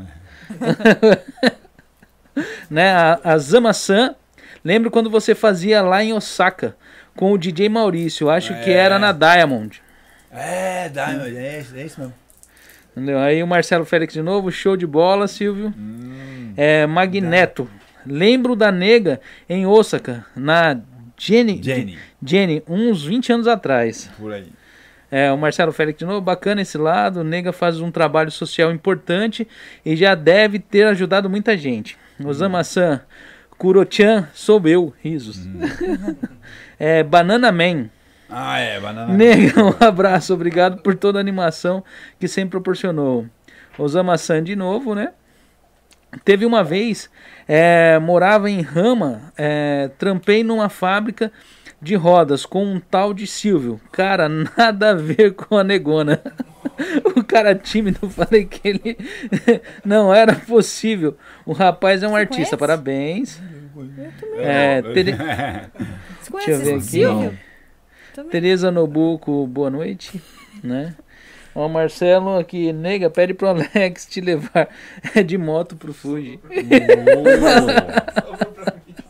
[2.70, 4.16] né, a, a Zama-san,
[4.64, 6.76] lembro quando você fazia lá em Osaka,
[7.16, 8.64] com o DJ Maurício, acho é.
[8.64, 9.82] que era na Diamond.
[10.32, 12.14] É, Diamond, é, é isso mesmo.
[12.92, 13.20] Entendeu?
[13.20, 15.74] Aí o Marcelo Félix de novo, show de bola, Silvio.
[15.78, 17.70] Hum, é, Magneto.
[18.06, 20.80] Lembro da nega em Osaka, na
[21.18, 21.98] Jenny, Jenny.
[22.24, 24.10] Jenny, uns 20 anos atrás.
[24.18, 24.48] Por aí.
[25.12, 27.22] É, o Marcelo Félix de novo, bacana esse lado.
[27.22, 29.48] O Nega faz um trabalho social importante
[29.84, 31.98] e já deve ter ajudado muita gente.
[32.24, 33.02] Osama-san,
[33.60, 35.46] Kurochan, sou eu, risos.
[35.46, 35.60] Hum.
[36.80, 37.90] é, Banana Man.
[38.30, 41.84] Ah, é, Banana Nega, um abraço, obrigado por toda a animação
[42.18, 43.26] que sempre proporcionou.
[43.78, 45.12] Osama-san de novo, né?
[46.24, 47.10] Teve uma vez,
[47.48, 51.32] é, morava em Rama, é, trampei numa fábrica
[51.82, 53.80] de rodas com um tal de Silvio.
[53.92, 56.22] Cara, nada a ver com a negona.
[57.16, 58.98] o cara tímido, falei que ele
[59.84, 61.18] não era possível.
[61.46, 62.58] O rapaz é um Você artista, conhece?
[62.58, 63.42] parabéns.
[64.38, 65.16] É, tere...
[66.32, 66.82] Deixa eu ver aqui.
[66.82, 67.38] Silvio?
[68.30, 70.22] Tereza Nobuco, boa noite,
[70.64, 70.96] né?
[71.56, 74.70] Ó, Marcelo aqui, nega, pede pro Alex te levar
[75.26, 76.40] de moto pro Fuji.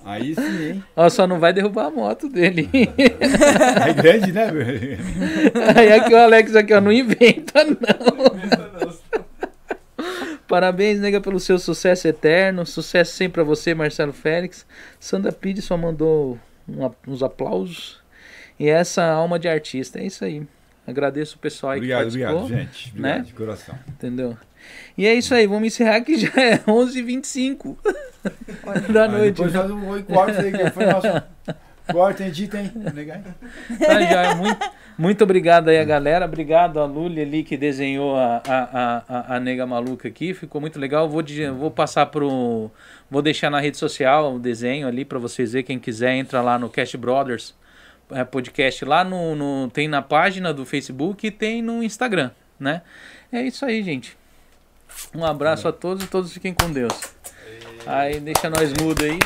[0.06, 0.84] Aí sim, hein?
[0.96, 2.68] Ó, só não vai derrubar a moto dele.
[2.74, 4.50] É grande, né?
[5.76, 7.78] Aí aqui o Alex aqui, ó, não inventa não.
[10.50, 12.66] Parabéns, nega, pelo seu sucesso eterno.
[12.66, 14.66] Sucesso sempre pra você, Marcelo Félix.
[15.00, 18.02] Sandra Pires só mandou um, uns aplausos.
[18.60, 20.42] E essa alma de artista, é isso aí.
[20.88, 22.44] Agradeço o pessoal aí obrigado, que participou.
[22.46, 22.90] Obrigado, gente.
[22.90, 23.24] Obrigado, né?
[23.24, 23.80] de coração.
[23.88, 24.38] Entendeu?
[24.98, 27.78] E é isso aí, vamos encerrar que já é 11h25
[28.92, 29.36] da noite.
[29.36, 29.62] Depois né?
[29.62, 31.08] um oi quarto aí, que foi nosso
[32.24, 32.72] hein, dito, hein?
[32.94, 33.20] Legal.
[33.80, 38.42] Tá, já, muito, muito obrigado aí a galera, obrigado a Luli ali que desenhou a,
[38.48, 41.10] a, a, a nega maluca aqui, ficou muito legal.
[41.10, 41.24] Vou,
[41.58, 42.70] vou passar pro...
[43.10, 46.60] Vou deixar na rede social o desenho ali para vocês verem, quem quiser entra lá
[46.60, 47.56] no Cash Brothers
[48.12, 52.82] é, podcast lá no, no, tem na página do Facebook e tem no Instagram, né?
[53.32, 54.18] É isso aí, gente.
[55.16, 56.94] Um abraço a todos e todos fiquem com Deus.
[57.86, 59.20] Aí deixa nós mudo aí.